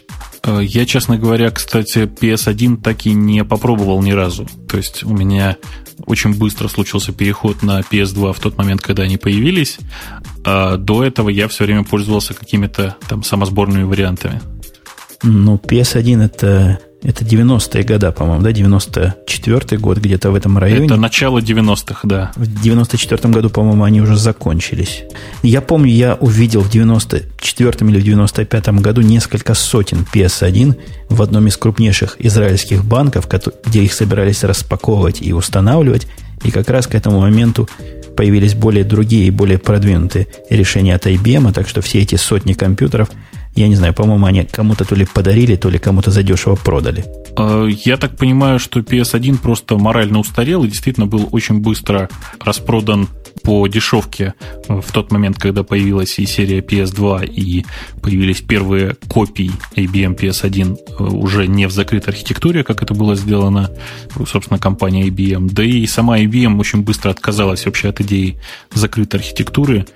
Э, 0.48 0.60
я, 0.62 0.86
честно 0.86 1.18
говоря, 1.18 1.50
кстати, 1.50 2.00
PS1 2.00 2.80
так 2.82 3.06
и 3.06 3.12
не 3.12 3.44
попробовал 3.44 4.02
ни 4.02 4.12
разу. 4.12 4.46
То 4.68 4.78
есть 4.78 5.04
у 5.04 5.10
меня 5.10 5.56
очень 6.06 6.34
быстро 6.34 6.68
случился 6.68 7.12
переход 7.12 7.62
на 7.62 7.80
PS2 7.80 8.32
в 8.32 8.40
тот 8.40 8.56
момент, 8.56 8.80
когда 8.80 9.02
они 9.02 9.18
появились. 9.18 9.78
А 10.44 10.76
до 10.76 11.04
этого 11.04 11.28
я 11.28 11.48
все 11.48 11.64
время 11.64 11.84
пользовался 11.84 12.34
какими-то 12.34 12.96
там 13.08 13.22
самосборными 13.22 13.82
вариантами. 13.82 14.40
Ну, 15.22 15.56
PS1 15.56 16.24
это 16.24 16.80
это 17.02 17.24
90-е 17.24 17.84
года, 17.84 18.10
по-моему, 18.10 18.42
да? 18.42 18.50
94-й 18.50 19.76
год, 19.78 19.98
где-то 19.98 20.32
в 20.32 20.34
этом 20.34 20.58
районе. 20.58 20.86
Это 20.86 20.96
начало 20.96 21.38
90-х, 21.38 22.00
да. 22.02 22.32
В 22.34 22.42
94-м 22.42 23.30
году, 23.30 23.50
по-моему, 23.50 23.84
они 23.84 24.00
уже 24.00 24.16
закончились. 24.16 25.04
Я 25.42 25.60
помню, 25.60 25.92
я 25.92 26.14
увидел 26.14 26.62
в 26.62 26.70
94-м 26.70 27.88
или 27.90 28.00
в 28.00 28.04
95-м 28.04 28.78
году 28.78 29.02
несколько 29.02 29.54
сотен 29.54 30.06
PS1 30.12 30.76
в 31.08 31.22
одном 31.22 31.46
из 31.46 31.56
крупнейших 31.56 32.16
израильских 32.18 32.84
банков, 32.84 33.28
где 33.64 33.84
их 33.84 33.92
собирались 33.92 34.42
распаковывать 34.42 35.22
и 35.22 35.32
устанавливать. 35.32 36.08
И 36.42 36.50
как 36.50 36.68
раз 36.68 36.88
к 36.88 36.94
этому 36.94 37.20
моменту 37.20 37.68
появились 38.16 38.54
более 38.54 38.82
другие 38.82 39.26
и 39.26 39.30
более 39.30 39.58
продвинутые 39.58 40.26
решения 40.50 40.96
от 40.96 41.06
IBM, 41.06 41.52
так 41.52 41.68
что 41.68 41.80
все 41.80 42.00
эти 42.00 42.16
сотни 42.16 42.54
компьютеров– 42.54 43.08
я 43.58 43.68
не 43.68 43.76
знаю, 43.76 43.94
по-моему, 43.94 44.26
они 44.26 44.44
кому-то 44.44 44.84
то 44.84 44.94
ли 44.94 45.04
подарили, 45.04 45.56
то 45.56 45.68
ли 45.70 45.78
кому-то 45.78 46.10
задешево 46.10 46.54
продали. 46.54 47.04
А, 47.36 47.66
я 47.66 47.96
так 47.96 48.16
понимаю, 48.16 48.58
что 48.58 48.80
PS1 48.80 49.38
просто 49.38 49.76
морально 49.76 50.18
устарел 50.18 50.64
и 50.64 50.68
действительно 50.68 51.06
был 51.06 51.28
очень 51.32 51.58
быстро 51.60 52.08
распродан 52.40 53.08
по 53.42 53.66
дешевке 53.66 54.34
в 54.68 54.92
тот 54.92 55.12
момент, 55.12 55.38
когда 55.38 55.62
появилась 55.62 56.18
и 56.18 56.26
серия 56.26 56.60
PS2, 56.60 57.26
и 57.26 57.64
появились 58.02 58.42
первые 58.42 58.96
копии 59.08 59.50
IBM 59.74 60.16
PS1 60.16 60.76
э, 60.76 61.02
уже 61.02 61.46
не 61.46 61.66
в 61.66 61.72
закрытой 61.72 62.10
архитектуре, 62.10 62.64
как 62.64 62.82
это 62.82 62.94
было 62.94 63.14
сделано, 63.14 63.70
собственно, 64.26 64.58
компанией 64.58 65.10
IBM. 65.10 65.50
Да 65.50 65.64
и 65.64 65.86
сама 65.86 66.18
IBM 66.18 66.58
очень 66.58 66.82
быстро 66.82 67.10
отказалась 67.10 67.64
вообще 67.64 67.88
от 67.88 68.00
идеи 68.00 68.38
закрытой 68.72 69.16
архитектуры, 69.16 69.86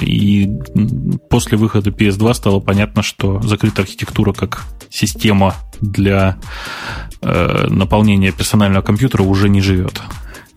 и 0.00 0.50
после 1.30 1.58
выхода 1.58 1.90
PS2 1.90 2.34
стало 2.34 2.60
понятно, 2.60 3.02
что 3.02 3.40
закрытая 3.42 3.84
архитектура 3.84 4.32
как 4.32 4.64
система 4.90 5.54
для 5.80 6.36
э, 7.22 7.66
наполнения 7.68 8.32
персонального 8.32 8.82
компьютера 8.82 9.22
уже 9.22 9.48
не 9.48 9.60
живет. 9.60 10.00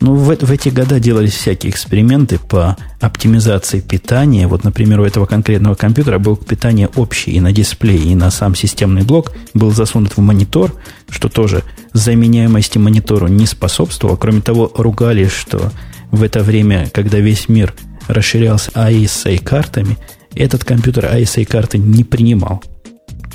Ну, 0.01 0.15
в, 0.15 0.35
в 0.35 0.51
эти 0.51 0.69
годы 0.69 0.99
делались 0.99 1.35
всякие 1.35 1.71
эксперименты 1.71 2.39
по 2.39 2.75
оптимизации 2.99 3.81
питания. 3.81 4.47
Вот, 4.47 4.63
например, 4.63 4.99
у 4.99 5.05
этого 5.05 5.27
конкретного 5.27 5.75
компьютера 5.75 6.17
был 6.17 6.35
питание 6.35 6.89
общий 6.95 7.31
и 7.31 7.39
на 7.39 7.51
дисплее, 7.51 8.11
и 8.11 8.15
на 8.15 8.31
сам 8.31 8.55
системный 8.55 9.03
блок 9.03 9.31
был 9.53 9.69
засунут 9.71 10.17
в 10.17 10.19
монитор, 10.19 10.73
что 11.07 11.29
тоже 11.29 11.63
заменяемости 11.93 12.79
монитору 12.79 13.27
не 13.27 13.45
способствовало. 13.45 14.15
Кроме 14.15 14.41
того, 14.41 14.71
ругали, 14.73 15.27
что 15.27 15.71
в 16.09 16.23
это 16.23 16.41
время, 16.41 16.89
когда 16.91 17.19
весь 17.19 17.47
мир 17.47 17.75
расширялся 18.07 18.71
ISA-картами, 18.71 19.97
этот 20.35 20.63
компьютер 20.63 21.05
ISA-карты 21.05 21.77
не 21.77 22.03
принимал. 22.03 22.63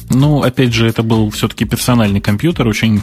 Ну, 0.09 0.43
опять 0.43 0.73
же, 0.73 0.87
это 0.87 1.03
был 1.03 1.31
все-таки 1.31 1.65
персональный 1.65 2.21
компьютер, 2.21 2.69
очень 2.69 3.03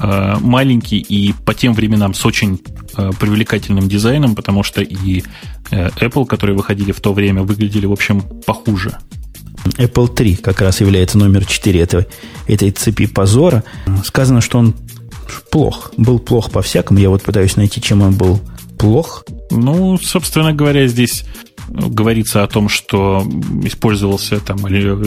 э, 0.00 0.36
маленький 0.40 0.98
и 0.98 1.32
по 1.32 1.54
тем 1.54 1.72
временам 1.72 2.12
с 2.12 2.26
очень 2.26 2.60
э, 2.96 3.10
привлекательным 3.18 3.88
дизайном, 3.88 4.34
потому 4.34 4.62
что 4.62 4.82
и 4.82 5.22
э, 5.70 5.88
Apple, 5.88 6.26
которые 6.26 6.54
выходили 6.54 6.92
в 6.92 7.00
то 7.00 7.14
время, 7.14 7.42
выглядели, 7.42 7.86
в 7.86 7.92
общем, 7.92 8.20
похуже. 8.44 8.98
Apple 9.78 10.14
3 10.14 10.36
как 10.36 10.60
раз 10.60 10.80
является 10.80 11.16
номер 11.16 11.46
4 11.46 11.80
этой, 11.80 12.06
этой 12.46 12.70
цепи 12.70 13.06
позора. 13.06 13.64
Сказано, 14.04 14.40
что 14.40 14.58
он 14.58 14.74
плох. 15.50 15.92
Был 15.96 16.18
плох 16.18 16.50
по-всякому. 16.50 16.98
Я 16.98 17.10
вот 17.10 17.22
пытаюсь 17.22 17.56
найти, 17.56 17.80
чем 17.80 18.02
он 18.02 18.14
был 18.14 18.40
плох? 18.82 19.24
Ну, 19.52 19.96
собственно 19.96 20.52
говоря, 20.52 20.88
здесь 20.88 21.24
говорится 21.68 22.42
о 22.42 22.48
том, 22.48 22.68
что 22.68 23.24
использовался 23.62 24.40
там, 24.40 24.58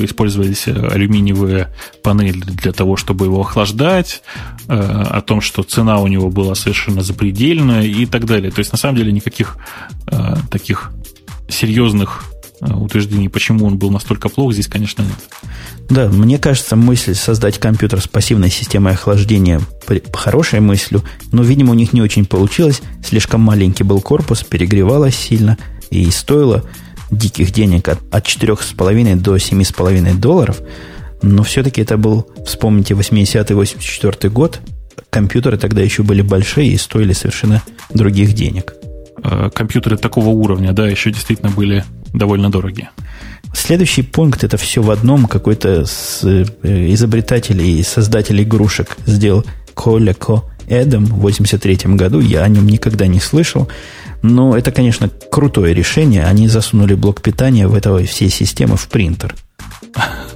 использовались 0.06 0.68
алюминиевые 0.70 1.74
панели 2.02 2.40
для 2.40 2.72
того, 2.72 2.96
чтобы 2.96 3.26
его 3.26 3.42
охлаждать, 3.42 4.24
э, 4.70 4.74
о 4.74 5.22
том, 5.22 5.42
что 5.42 5.64
цена 5.64 6.00
у 6.00 6.08
него 6.08 6.30
была 6.30 6.56
совершенно 6.56 7.02
запредельная 7.02 7.84
и 7.84 8.06
так 8.06 8.26
далее. 8.26 8.50
То 8.50 8.60
есть, 8.60 8.72
на 8.72 8.78
самом 8.78 8.96
деле, 8.96 9.12
никаких 9.12 9.58
э, 10.08 10.36
таких 10.50 10.92
серьезных 11.50 12.24
утверждений, 12.61 13.30
почему 13.30 13.65
он 13.65 13.77
был 13.77 13.91
настолько 13.91 14.30
плох, 14.30 14.53
здесь, 14.53 14.68
конечно, 14.68 15.02
нет. 15.02 15.90
Да, 15.90 16.07
мне 16.07 16.40
кажется, 16.40 16.76
мысль 16.76 17.14
создать 17.14 17.60
компьютер 17.60 18.02
с 18.02 18.07
пассивной 18.07 18.49
системой 18.49 18.94
охлаждения 18.94 19.61
хорошей 20.14 20.60
мыслью, 20.60 21.03
но, 21.32 21.44
видимо, 21.44 21.72
у 21.72 21.76
них 21.76 21.94
не 21.94 22.02
очень 22.02 22.26
получилось. 22.26 22.82
Слишком 23.03 23.41
маленький 23.41 23.84
был 23.84 24.02
корпус, 24.02 24.44
перегревалось 24.44 25.15
сильно 25.15 25.57
и 25.91 26.10
стоило 26.10 26.64
диких 27.11 27.52
денег 27.52 27.88
от, 27.90 27.99
от 28.11 28.26
4,5 28.26 29.15
до 29.15 29.36
7,5 29.36 30.19
долларов. 30.19 30.61
Но 31.22 31.44
все-таки 31.44 31.82
это 31.82 31.98
был, 31.98 32.27
вспомните, 32.45 32.94
80-84 32.94 34.30
год. 34.30 34.60
Компьютеры 35.10 35.57
тогда 35.57 35.82
еще 35.82 36.03
были 36.03 36.22
большие 36.22 36.69
и 36.69 36.77
стоили 36.77 37.14
совершенно 37.14 37.61
других 37.94 38.34
денег. 38.34 38.73
Э, 39.23 39.49
компьютеры 39.53 39.98
такого 39.98 40.30
уровня, 40.30 40.73
да, 40.73 40.88
еще 40.88 41.11
действительно 41.11 41.52
были 41.52 41.84
довольно 42.18 42.50
дорогие. 42.50 42.90
Следующий 43.54 44.02
пункт 44.02 44.44
это 44.44 44.58
все 44.58 44.82
в 44.82 44.92
одном. 44.92 45.26
Какой-то 45.28 45.86
э, 46.24 46.46
изобретатель 46.94 47.62
и 47.62 47.84
создатель 47.84 48.42
игрушек 48.42 48.98
сделал 49.06 49.46
Колеко 49.74 50.50
Эдом 50.68 51.06
в 51.06 51.20
83 51.20 51.96
году. 51.96 52.20
Я 52.20 52.44
о 52.44 52.48
нем 52.50 52.68
никогда 52.68 53.08
не 53.08 53.20
слышал. 53.20 53.70
Но 54.22 54.58
это, 54.58 54.72
конечно, 54.72 55.10
крутое 55.32 55.74
решение. 55.74 56.26
Они 56.26 56.48
засунули 56.48 56.96
блок 56.96 57.22
питания 57.22 57.68
в 57.68 57.76
этого 57.76 58.04
всей 58.04 58.30
системы 58.30 58.76
в 58.76 58.88
принтер. 58.88 59.36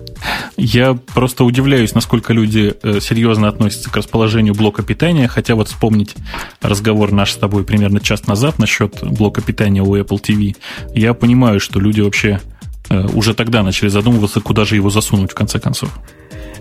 Я 0.57 0.93
просто 0.93 1.43
удивляюсь, 1.43 1.93
насколько 1.95 2.33
люди 2.33 2.73
э, 2.81 2.99
серьезно 3.01 3.47
относятся 3.47 3.89
к 3.89 3.95
расположению 3.95 4.53
блока 4.53 4.83
питания, 4.83 5.27
хотя 5.27 5.55
вот 5.55 5.69
вспомнить 5.69 6.15
разговор 6.61 7.11
наш 7.11 7.31
с 7.31 7.37
тобой 7.37 7.63
примерно 7.63 7.99
час 7.99 8.27
назад 8.27 8.59
насчет 8.59 9.03
блока 9.03 9.41
питания 9.41 9.81
у 9.81 9.95
Apple 9.95 10.21
TV, 10.21 10.55
я 10.93 11.13
понимаю, 11.13 11.59
что 11.59 11.79
люди 11.79 12.01
вообще 12.01 12.41
э, 12.89 13.07
уже 13.13 13.33
тогда 13.33 13.63
начали 13.63 13.89
задумываться, 13.89 14.41
куда 14.41 14.65
же 14.65 14.75
его 14.75 14.89
засунуть 14.89 15.31
в 15.31 15.35
конце 15.35 15.59
концов. 15.59 15.89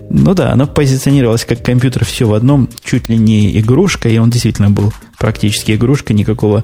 Ну 0.09 0.33
да, 0.33 0.51
оно 0.51 0.65
позиционировалось 0.65 1.45
как 1.45 1.63
компьютер 1.63 2.03
все 2.03 2.27
в 2.27 2.33
одном, 2.33 2.67
чуть 2.83 3.09
ли 3.09 3.17
не 3.17 3.59
игрушка, 3.59 4.09
и 4.09 4.17
он 4.17 4.31
действительно 4.31 4.71
был 4.71 4.91
практически 5.19 5.73
игрушка, 5.73 6.13
никакого 6.13 6.63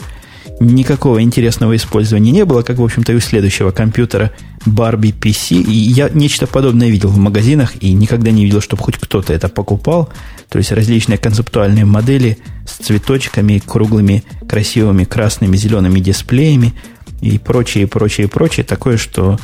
никакого 0.60 1.22
интересного 1.22 1.76
использования 1.76 2.32
не 2.32 2.46
было, 2.46 2.62
как, 2.62 2.78
в 2.78 2.84
общем-то, 2.84 3.12
и 3.12 3.16
у 3.16 3.20
следующего 3.20 3.72
компьютера 3.72 4.32
Barbie 4.66 5.14
PC. 5.18 5.62
И 5.62 5.72
я 5.72 6.10
нечто 6.10 6.48
подобное 6.48 6.90
видел 6.90 7.10
в 7.10 7.18
магазинах 7.18 7.74
и 7.82 7.94
никогда 7.94 8.32
не 8.32 8.46
видел, 8.46 8.62
чтобы 8.62 8.84
хоть 8.84 8.98
кто-то 8.98 9.34
это 9.34 9.50
покупал. 9.50 10.10
То 10.50 10.58
есть 10.58 10.72
различные 10.72 11.18
концептуальные 11.18 11.86
модели 11.86 12.38
с 12.68 12.86
цветочками, 12.86 13.62
круглыми, 13.66 14.24
красивыми 14.48 15.04
красными, 15.04 15.58
зелеными 15.58 16.00
дисплеями 16.00 16.74
и 17.22 17.38
прочее, 17.38 17.88
прочее, 17.88 18.28
прочее. 18.28 18.64
Такое, 18.64 18.98
что 18.98 19.40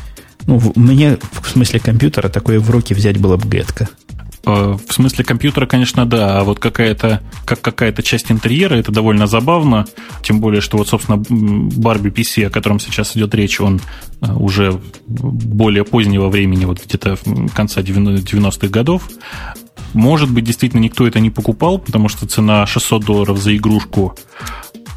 ну, 0.46 0.62
мне, 0.76 1.18
в 1.42 1.50
смысле 1.50 1.80
компьютера, 1.80 2.30
такое 2.30 2.60
в 2.60 2.70
руки 2.70 2.94
взять 2.94 3.18
было 3.18 3.38
бы 3.38 3.48
гетко. 3.48 3.90
Э, 4.44 4.76
в 4.88 4.94
смысле 4.94 5.24
компьютера, 5.24 5.66
конечно, 5.66 6.06
да, 6.06 6.40
а 6.40 6.44
вот 6.44 6.60
какая-то 6.60 7.22
как 7.46 7.62
какая-то 7.62 8.02
часть 8.02 8.32
интерьера, 8.32 8.76
это 8.76 8.92
довольно 8.92 9.28
забавно, 9.28 9.86
тем 10.24 10.40
более, 10.40 10.62
что 10.62 10.78
вот, 10.78 10.88
собственно, 10.88 11.18
Барби 11.18 12.10
PC, 12.10 12.48
о 12.48 12.50
котором 12.50 12.80
сейчас 12.80 13.16
идет 13.16 13.36
речь, 13.36 13.62
он 13.62 13.80
э, 14.22 14.34
уже 14.34 14.80
более 15.08 15.86
позднего 15.86 16.30
времени, 16.30 16.66
вот 16.66 16.84
где-то 16.84 17.18
конца 17.54 17.82
90-х 17.82 18.68
годов. 18.68 19.10
Может 19.94 20.32
быть, 20.32 20.46
действительно 20.46 20.82
никто 20.82 21.06
это 21.06 21.20
не 21.20 21.30
покупал, 21.30 21.78
потому 21.78 22.08
что 22.10 22.26
цена 22.26 22.66
600 22.66 23.06
долларов 23.06 23.38
за 23.38 23.56
игрушку 23.56 24.16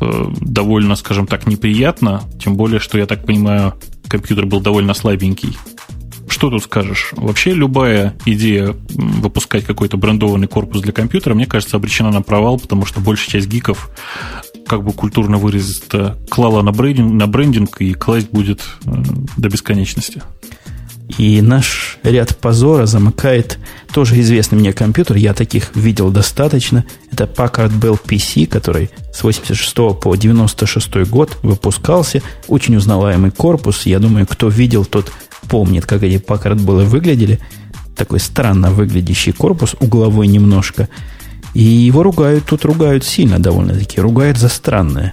э, 0.01 0.25
довольно, 0.41 0.97
скажем 0.97 1.27
так, 1.27 1.47
неприятна, 1.47 2.23
тем 2.43 2.57
более, 2.57 2.81
что, 2.81 2.97
я 2.97 3.07
так 3.07 3.27
понимаю, 3.27 3.75
компьютер 4.09 4.47
был 4.47 4.61
довольно 4.61 4.95
слабенький 4.95 5.59
что 6.45 6.51
тут 6.51 6.65
скажешь? 6.65 7.13
Вообще 7.13 7.55
любая 7.55 8.15
идея 8.27 8.77
выпускать 8.91 9.65
какой-то 9.65 9.97
брендованный 9.97 10.47
корпус 10.47 10.83
для 10.83 10.93
компьютера, 10.93 11.33
мне 11.33 11.47
кажется, 11.47 11.79
обречена 11.79 12.11
на 12.11 12.21
провал, 12.21 12.59
потому 12.59 12.85
что 12.85 13.01
большая 13.01 13.31
часть 13.31 13.49
гиков, 13.49 13.89
как 14.67 14.85
бы 14.85 14.93
культурно 14.93 15.39
выразиться, 15.39 16.19
клала 16.29 16.61
на 16.61 16.71
брендинг, 16.71 17.15
на 17.15 17.27
брендинг 17.27 17.81
и 17.81 17.95
класть 17.95 18.29
будет 18.31 18.61
э, 18.85 18.91
до 19.39 19.49
бесконечности. 19.49 20.21
И 21.17 21.41
наш 21.41 21.99
ряд 22.03 22.37
позора 22.37 22.85
замыкает 22.85 23.59
тоже 23.93 24.19
известный 24.21 24.59
мне 24.59 24.73
компьютер. 24.73 25.17
Я 25.17 25.33
таких 25.33 25.75
видел 25.77 26.11
достаточно. 26.11 26.85
Это 27.13 27.25
Packard 27.25 27.79
Bell 27.79 27.99
PC, 28.03 28.47
который 28.47 28.91
с 29.13 29.23
86 29.23 29.75
по 30.01 30.15
96 30.15 31.09
год 31.09 31.39
выпускался. 31.43 32.23
Очень 32.49 32.77
узнаваемый 32.77 33.31
корпус. 33.31 33.87
Я 33.87 33.99
думаю, 33.99 34.27
кто 34.27 34.49
видел, 34.49 34.85
тот 34.85 35.13
помнит, 35.49 35.87
как 35.87 36.03
эти 36.03 36.17
Bell 36.17 36.85
выглядели. 36.85 37.39
Такой 37.97 38.21
странно 38.21 38.71
выглядящий 38.71 39.33
корпус, 39.33 39.77
угловой 39.81 40.27
немножко. 40.27 40.89
И 41.55 41.63
его 41.63 42.03
ругают, 42.03 42.45
тут 42.45 42.65
ругают 42.65 43.05
сильно 43.05 43.39
довольно-таки. 43.39 44.01
Ругают 44.01 44.39
за 44.39 44.49
странное. 44.49 45.13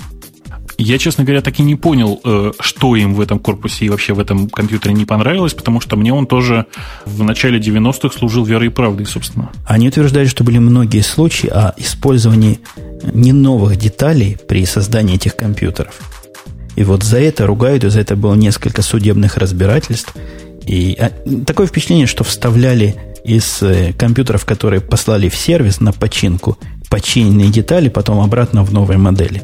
Я, 0.83 0.97
честно 0.97 1.23
говоря, 1.23 1.41
так 1.41 1.59
и 1.59 1.63
не 1.63 1.75
понял, 1.75 2.19
э, 2.23 2.53
что 2.59 2.95
им 2.95 3.13
в 3.13 3.21
этом 3.21 3.37
корпусе 3.37 3.85
и 3.85 3.89
вообще 3.89 4.13
в 4.13 4.19
этом 4.19 4.49
компьютере 4.49 4.95
не 4.95 5.05
понравилось, 5.05 5.53
потому 5.53 5.79
что 5.79 5.95
мне 5.95 6.11
он 6.11 6.25
тоже 6.25 6.65
в 7.05 7.23
начале 7.23 7.59
90-х 7.59 8.17
служил 8.17 8.43
верой 8.45 8.67
и 8.67 8.69
правдой, 8.69 9.05
собственно. 9.05 9.51
Они 9.67 9.89
утверждали, 9.89 10.25
что 10.25 10.43
были 10.43 10.57
многие 10.57 11.01
случаи 11.01 11.49
о 11.49 11.75
использовании 11.77 12.61
не 13.13 13.31
новых 13.31 13.75
деталей 13.75 14.37
при 14.47 14.65
создании 14.65 15.15
этих 15.15 15.35
компьютеров. 15.35 16.20
И 16.75 16.83
вот 16.83 17.03
за 17.03 17.19
это 17.19 17.45
ругают, 17.45 17.83
и 17.83 17.89
за 17.89 18.01
это 18.01 18.15
было 18.15 18.33
несколько 18.35 18.81
судебных 18.81 19.37
разбирательств. 19.37 20.13
И 20.65 20.95
а, 20.99 21.11
такое 21.45 21.67
впечатление, 21.67 22.07
что 22.07 22.23
вставляли 22.23 22.95
из 23.23 23.61
э, 23.61 23.93
компьютеров, 23.93 24.45
которые 24.45 24.81
послали 24.81 25.29
в 25.29 25.35
сервис 25.35 25.79
на 25.79 25.91
починку, 25.91 26.57
починенные 26.89 27.49
детали, 27.49 27.89
потом 27.89 28.19
обратно 28.19 28.63
в 28.63 28.73
новые 28.73 28.97
модели. 28.97 29.43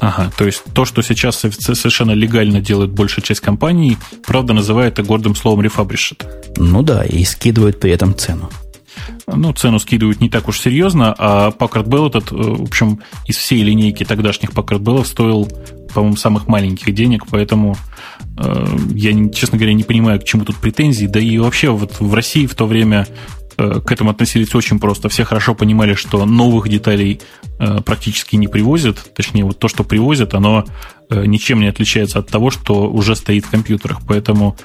Ага, 0.00 0.30
то 0.36 0.44
есть 0.44 0.62
то, 0.74 0.84
что 0.84 1.02
сейчас 1.02 1.36
совершенно 1.36 2.12
легально 2.12 2.60
делает 2.60 2.90
большая 2.90 3.24
часть 3.24 3.40
компаний, 3.40 3.96
правда 4.26 4.52
называют 4.52 4.94
это 4.98 5.02
гордым 5.02 5.34
словом 5.34 5.62
рефабришит. 5.62 6.26
Ну 6.56 6.82
да, 6.82 7.04
и 7.04 7.24
скидывают 7.24 7.80
при 7.80 7.92
этом 7.92 8.14
цену. 8.16 8.50
Ну, 9.26 9.52
цену 9.52 9.78
скидывают 9.78 10.20
не 10.20 10.28
так 10.28 10.48
уж 10.48 10.60
серьезно, 10.60 11.14
а 11.16 11.50
Packard 11.50 11.86
Bell 11.86 12.08
этот, 12.08 12.30
э, 12.30 12.36
в 12.36 12.62
общем, 12.62 13.00
из 13.26 13.36
всей 13.36 13.62
линейки 13.62 14.04
тогдашних 14.04 14.50
Packard 14.50 14.80
Bell 14.80 15.04
стоил, 15.04 15.48
по-моему, 15.94 16.16
самых 16.16 16.46
маленьких 16.46 16.94
денег, 16.94 17.24
поэтому 17.30 17.76
э, 18.38 18.76
я, 18.94 19.12
честно 19.30 19.56
говоря, 19.56 19.72
не 19.72 19.84
понимаю, 19.84 20.20
к 20.20 20.24
чему 20.24 20.44
тут 20.44 20.56
претензии. 20.56 21.06
Да 21.06 21.20
и 21.20 21.38
вообще 21.38 21.70
вот 21.70 22.00
в 22.00 22.12
России 22.12 22.46
в 22.46 22.54
то 22.54 22.66
время 22.66 23.06
к 23.56 23.92
этому 23.92 24.10
относились 24.10 24.54
очень 24.54 24.78
просто. 24.78 25.08
Все 25.08 25.24
хорошо 25.24 25.54
понимали, 25.54 25.94
что 25.94 26.24
новых 26.24 26.68
деталей 26.68 27.20
э, 27.58 27.80
практически 27.82 28.36
не 28.36 28.48
привозят. 28.48 29.14
Точнее, 29.14 29.44
вот 29.44 29.58
то, 29.58 29.68
что 29.68 29.84
привозят, 29.84 30.34
оно 30.34 30.64
э, 31.10 31.24
ничем 31.26 31.60
не 31.60 31.68
отличается 31.68 32.18
от 32.18 32.28
того, 32.28 32.50
что 32.50 32.90
уже 32.90 33.14
стоит 33.14 33.46
в 33.46 33.50
компьютерах. 33.50 34.00
Поэтому, 34.06 34.56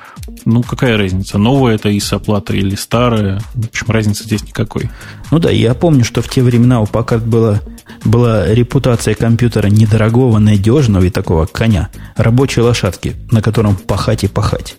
ну, 0.45 0.63
какая 0.63 0.97
разница? 0.97 1.37
Новая 1.37 1.75
это 1.75 1.89
ISO-плата 1.89 2.55
или 2.55 2.75
старая? 2.75 3.41
В 3.53 3.67
общем, 3.67 3.87
разницы 3.89 4.23
здесь 4.23 4.43
никакой. 4.43 4.89
Ну 5.31 5.39
да, 5.39 5.51
я 5.51 5.73
помню, 5.73 6.03
что 6.03 6.21
в 6.21 6.29
те 6.29 6.41
времена 6.41 6.81
у 6.81 6.85
Packard 6.85 7.25
была, 7.25 7.61
была 8.03 8.47
репутация 8.47 9.13
компьютера 9.13 9.67
недорогого, 9.67 10.39
надежного 10.39 11.03
и 11.03 11.09
такого 11.09 11.45
коня. 11.45 11.89
Рабочей 12.15 12.61
лошадки, 12.61 13.15
на 13.31 13.41
котором 13.41 13.75
пахать 13.75 14.23
и 14.23 14.27
пахать. 14.27 14.77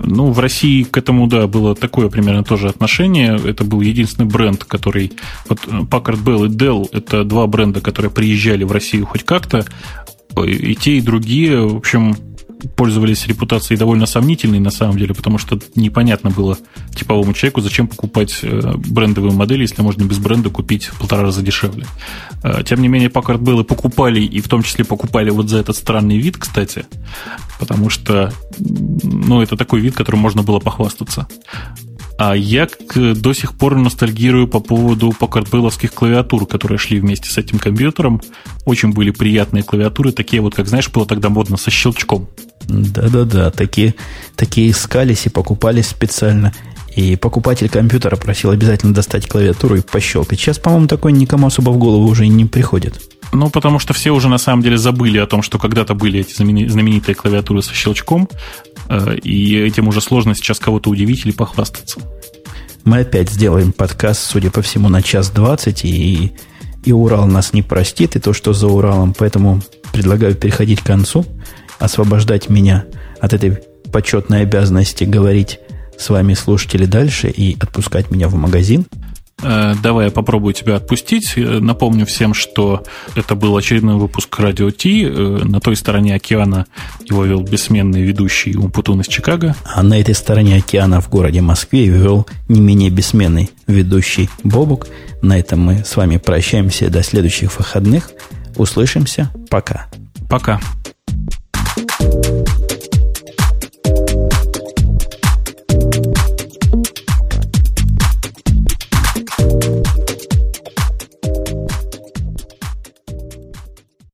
Ну, 0.00 0.30
в 0.30 0.38
России 0.38 0.84
к 0.84 0.96
этому, 0.96 1.26
да, 1.26 1.46
было 1.46 1.74
такое 1.74 2.08
примерно 2.08 2.44
тоже 2.44 2.68
отношение. 2.68 3.38
Это 3.44 3.64
был 3.64 3.80
единственный 3.80 4.26
бренд, 4.26 4.64
который... 4.64 5.12
Вот 5.48 5.58
Packard 5.66 6.22
Bell 6.22 6.46
и 6.46 6.50
Dell– 6.50 6.88
это 6.92 7.24
два 7.24 7.46
бренда, 7.46 7.80
которые 7.80 8.10
приезжали 8.10 8.64
в 8.64 8.72
Россию 8.72 9.06
хоть 9.06 9.24
как-то. 9.24 9.64
И 10.46 10.74
те, 10.76 10.98
и 10.98 11.00
другие, 11.00 11.60
в 11.66 11.76
общем, 11.76 12.16
пользовались 12.76 13.26
репутацией 13.26 13.78
довольно 13.78 14.06
сомнительной 14.06 14.60
на 14.60 14.70
самом 14.70 14.98
деле, 14.98 15.14
потому 15.14 15.38
что 15.38 15.58
непонятно 15.74 16.30
было 16.30 16.58
типовому 16.94 17.32
человеку, 17.32 17.60
зачем 17.60 17.88
покупать 17.88 18.38
э, 18.42 18.74
брендовые 18.76 19.32
модели, 19.32 19.62
если 19.62 19.82
можно 19.82 20.04
без 20.04 20.18
бренда 20.18 20.50
купить 20.50 20.86
в 20.86 20.98
полтора 20.98 21.22
раза 21.22 21.42
дешевле. 21.42 21.86
Э, 22.42 22.62
тем 22.64 22.80
не 22.80 22.88
менее, 22.88 23.08
Packard 23.08 23.38
Bell 23.38 23.64
покупали, 23.64 24.20
и 24.20 24.40
в 24.40 24.48
том 24.48 24.62
числе 24.62 24.84
покупали 24.84 25.30
вот 25.30 25.48
за 25.48 25.58
этот 25.58 25.76
странный 25.76 26.18
вид, 26.18 26.36
кстати, 26.36 26.86
потому 27.58 27.90
что 27.90 28.32
ну, 28.58 29.42
это 29.42 29.56
такой 29.56 29.80
вид, 29.80 29.94
которым 29.94 30.20
можно 30.20 30.42
было 30.42 30.58
похвастаться. 30.58 31.26
А 32.18 32.34
я 32.34 32.68
до 32.94 33.32
сих 33.32 33.54
пор 33.54 33.76
ностальгирую 33.76 34.48
по 34.48 34.58
поводу 34.58 35.12
покардбелловских 35.12 35.94
клавиатур, 35.94 36.46
которые 36.46 36.76
шли 36.76 36.98
вместе 36.98 37.30
с 37.30 37.38
этим 37.38 37.60
компьютером. 37.60 38.20
Очень 38.66 38.92
были 38.92 39.12
приятные 39.12 39.62
клавиатуры, 39.62 40.10
такие 40.10 40.42
вот, 40.42 40.56
как 40.56 40.66
знаешь, 40.66 40.90
было 40.90 41.06
тогда 41.06 41.28
модно 41.28 41.56
со 41.56 41.70
щелчком. 41.70 42.28
Да-да-да, 42.66 43.52
такие, 43.52 43.94
такие 44.34 44.70
искались 44.70 45.26
и 45.26 45.30
покупались 45.30 45.86
специально. 45.86 46.52
И 46.96 47.14
покупатель 47.14 47.68
компьютера 47.68 48.16
просил 48.16 48.50
обязательно 48.50 48.92
достать 48.92 49.28
клавиатуру 49.28 49.76
и 49.76 49.80
пощелкать. 49.80 50.40
Сейчас, 50.40 50.58
по-моему, 50.58 50.88
такое 50.88 51.12
никому 51.12 51.46
особо 51.46 51.70
в 51.70 51.78
голову 51.78 52.08
уже 52.08 52.26
не 52.26 52.46
приходит. 52.46 53.00
Ну, 53.32 53.50
потому 53.50 53.78
что 53.78 53.92
все 53.92 54.10
уже 54.10 54.28
на 54.28 54.38
самом 54.38 54.62
деле 54.62 54.78
забыли 54.78 55.18
о 55.18 55.26
том, 55.26 55.42
что 55.42 55.58
когда-то 55.58 55.94
были 55.94 56.20
эти 56.20 56.32
знаменитые 56.32 57.14
клавиатуры 57.14 57.62
со 57.62 57.74
щелчком, 57.74 58.28
э, 58.88 59.16
и 59.16 59.58
этим 59.58 59.88
уже 59.88 60.00
сложно 60.00 60.34
сейчас 60.34 60.58
кого-то 60.58 60.90
удивить 60.90 61.26
или 61.26 61.32
похвастаться. 61.32 62.00
Мы 62.84 63.00
опять 63.00 63.30
сделаем 63.30 63.72
подкаст, 63.72 64.22
судя 64.22 64.50
по 64.50 64.62
всему, 64.62 64.88
на 64.88 65.02
час 65.02 65.30
двадцать, 65.30 65.84
и, 65.84 66.32
и 66.84 66.92
Урал 66.92 67.26
нас 67.26 67.52
не 67.52 67.62
простит, 67.62 68.16
и 68.16 68.20
то, 68.20 68.32
что 68.32 68.54
за 68.54 68.66
Уралом. 68.66 69.14
Поэтому 69.16 69.60
предлагаю 69.92 70.34
переходить 70.34 70.80
к 70.80 70.86
концу, 70.86 71.26
освобождать 71.78 72.48
меня 72.48 72.86
от 73.20 73.34
этой 73.34 73.58
почетной 73.92 74.42
обязанности 74.42 75.04
говорить 75.04 75.60
с 75.98 76.08
вами, 76.08 76.32
слушатели, 76.34 76.86
дальше 76.86 77.28
и 77.28 77.56
отпускать 77.60 78.10
меня 78.10 78.28
в 78.28 78.34
магазин– 78.36 78.86
давай 79.42 80.06
я 80.06 80.10
попробую 80.10 80.54
тебя 80.54 80.76
отпустить. 80.76 81.34
Э, 81.36 81.60
напомню 81.60 82.06
всем, 82.06 82.34
что 82.34 82.84
это 83.14 83.34
был 83.34 83.56
очередной 83.56 83.96
выпуск 83.96 84.38
Радио 84.38 84.70
Ти. 84.70 85.04
Э, 85.04 85.10
на 85.44 85.60
той 85.60 85.76
стороне 85.76 86.14
океана 86.14 86.66
его 87.04 87.24
вел 87.24 87.42
бессменный 87.42 88.02
ведущий 88.02 88.56
Умпутун 88.56 89.00
из 89.00 89.06
Чикаго. 89.06 89.54
А 89.64 89.82
на 89.82 90.00
этой 90.00 90.14
стороне 90.14 90.56
океана 90.56 91.00
в 91.00 91.08
городе 91.08 91.40
Москве 91.40 91.86
вел 91.86 92.26
не 92.48 92.60
менее 92.60 92.90
бессменный 92.90 93.50
ведущий 93.66 94.28
Бобук. 94.42 94.88
На 95.22 95.38
этом 95.38 95.60
мы 95.60 95.84
с 95.84 95.96
вами 95.96 96.16
прощаемся 96.16 96.90
до 96.90 97.02
следующих 97.02 97.56
выходных. 97.58 98.10
Услышимся. 98.56 99.30
Пока. 99.50 99.86
Пока. 100.28 100.60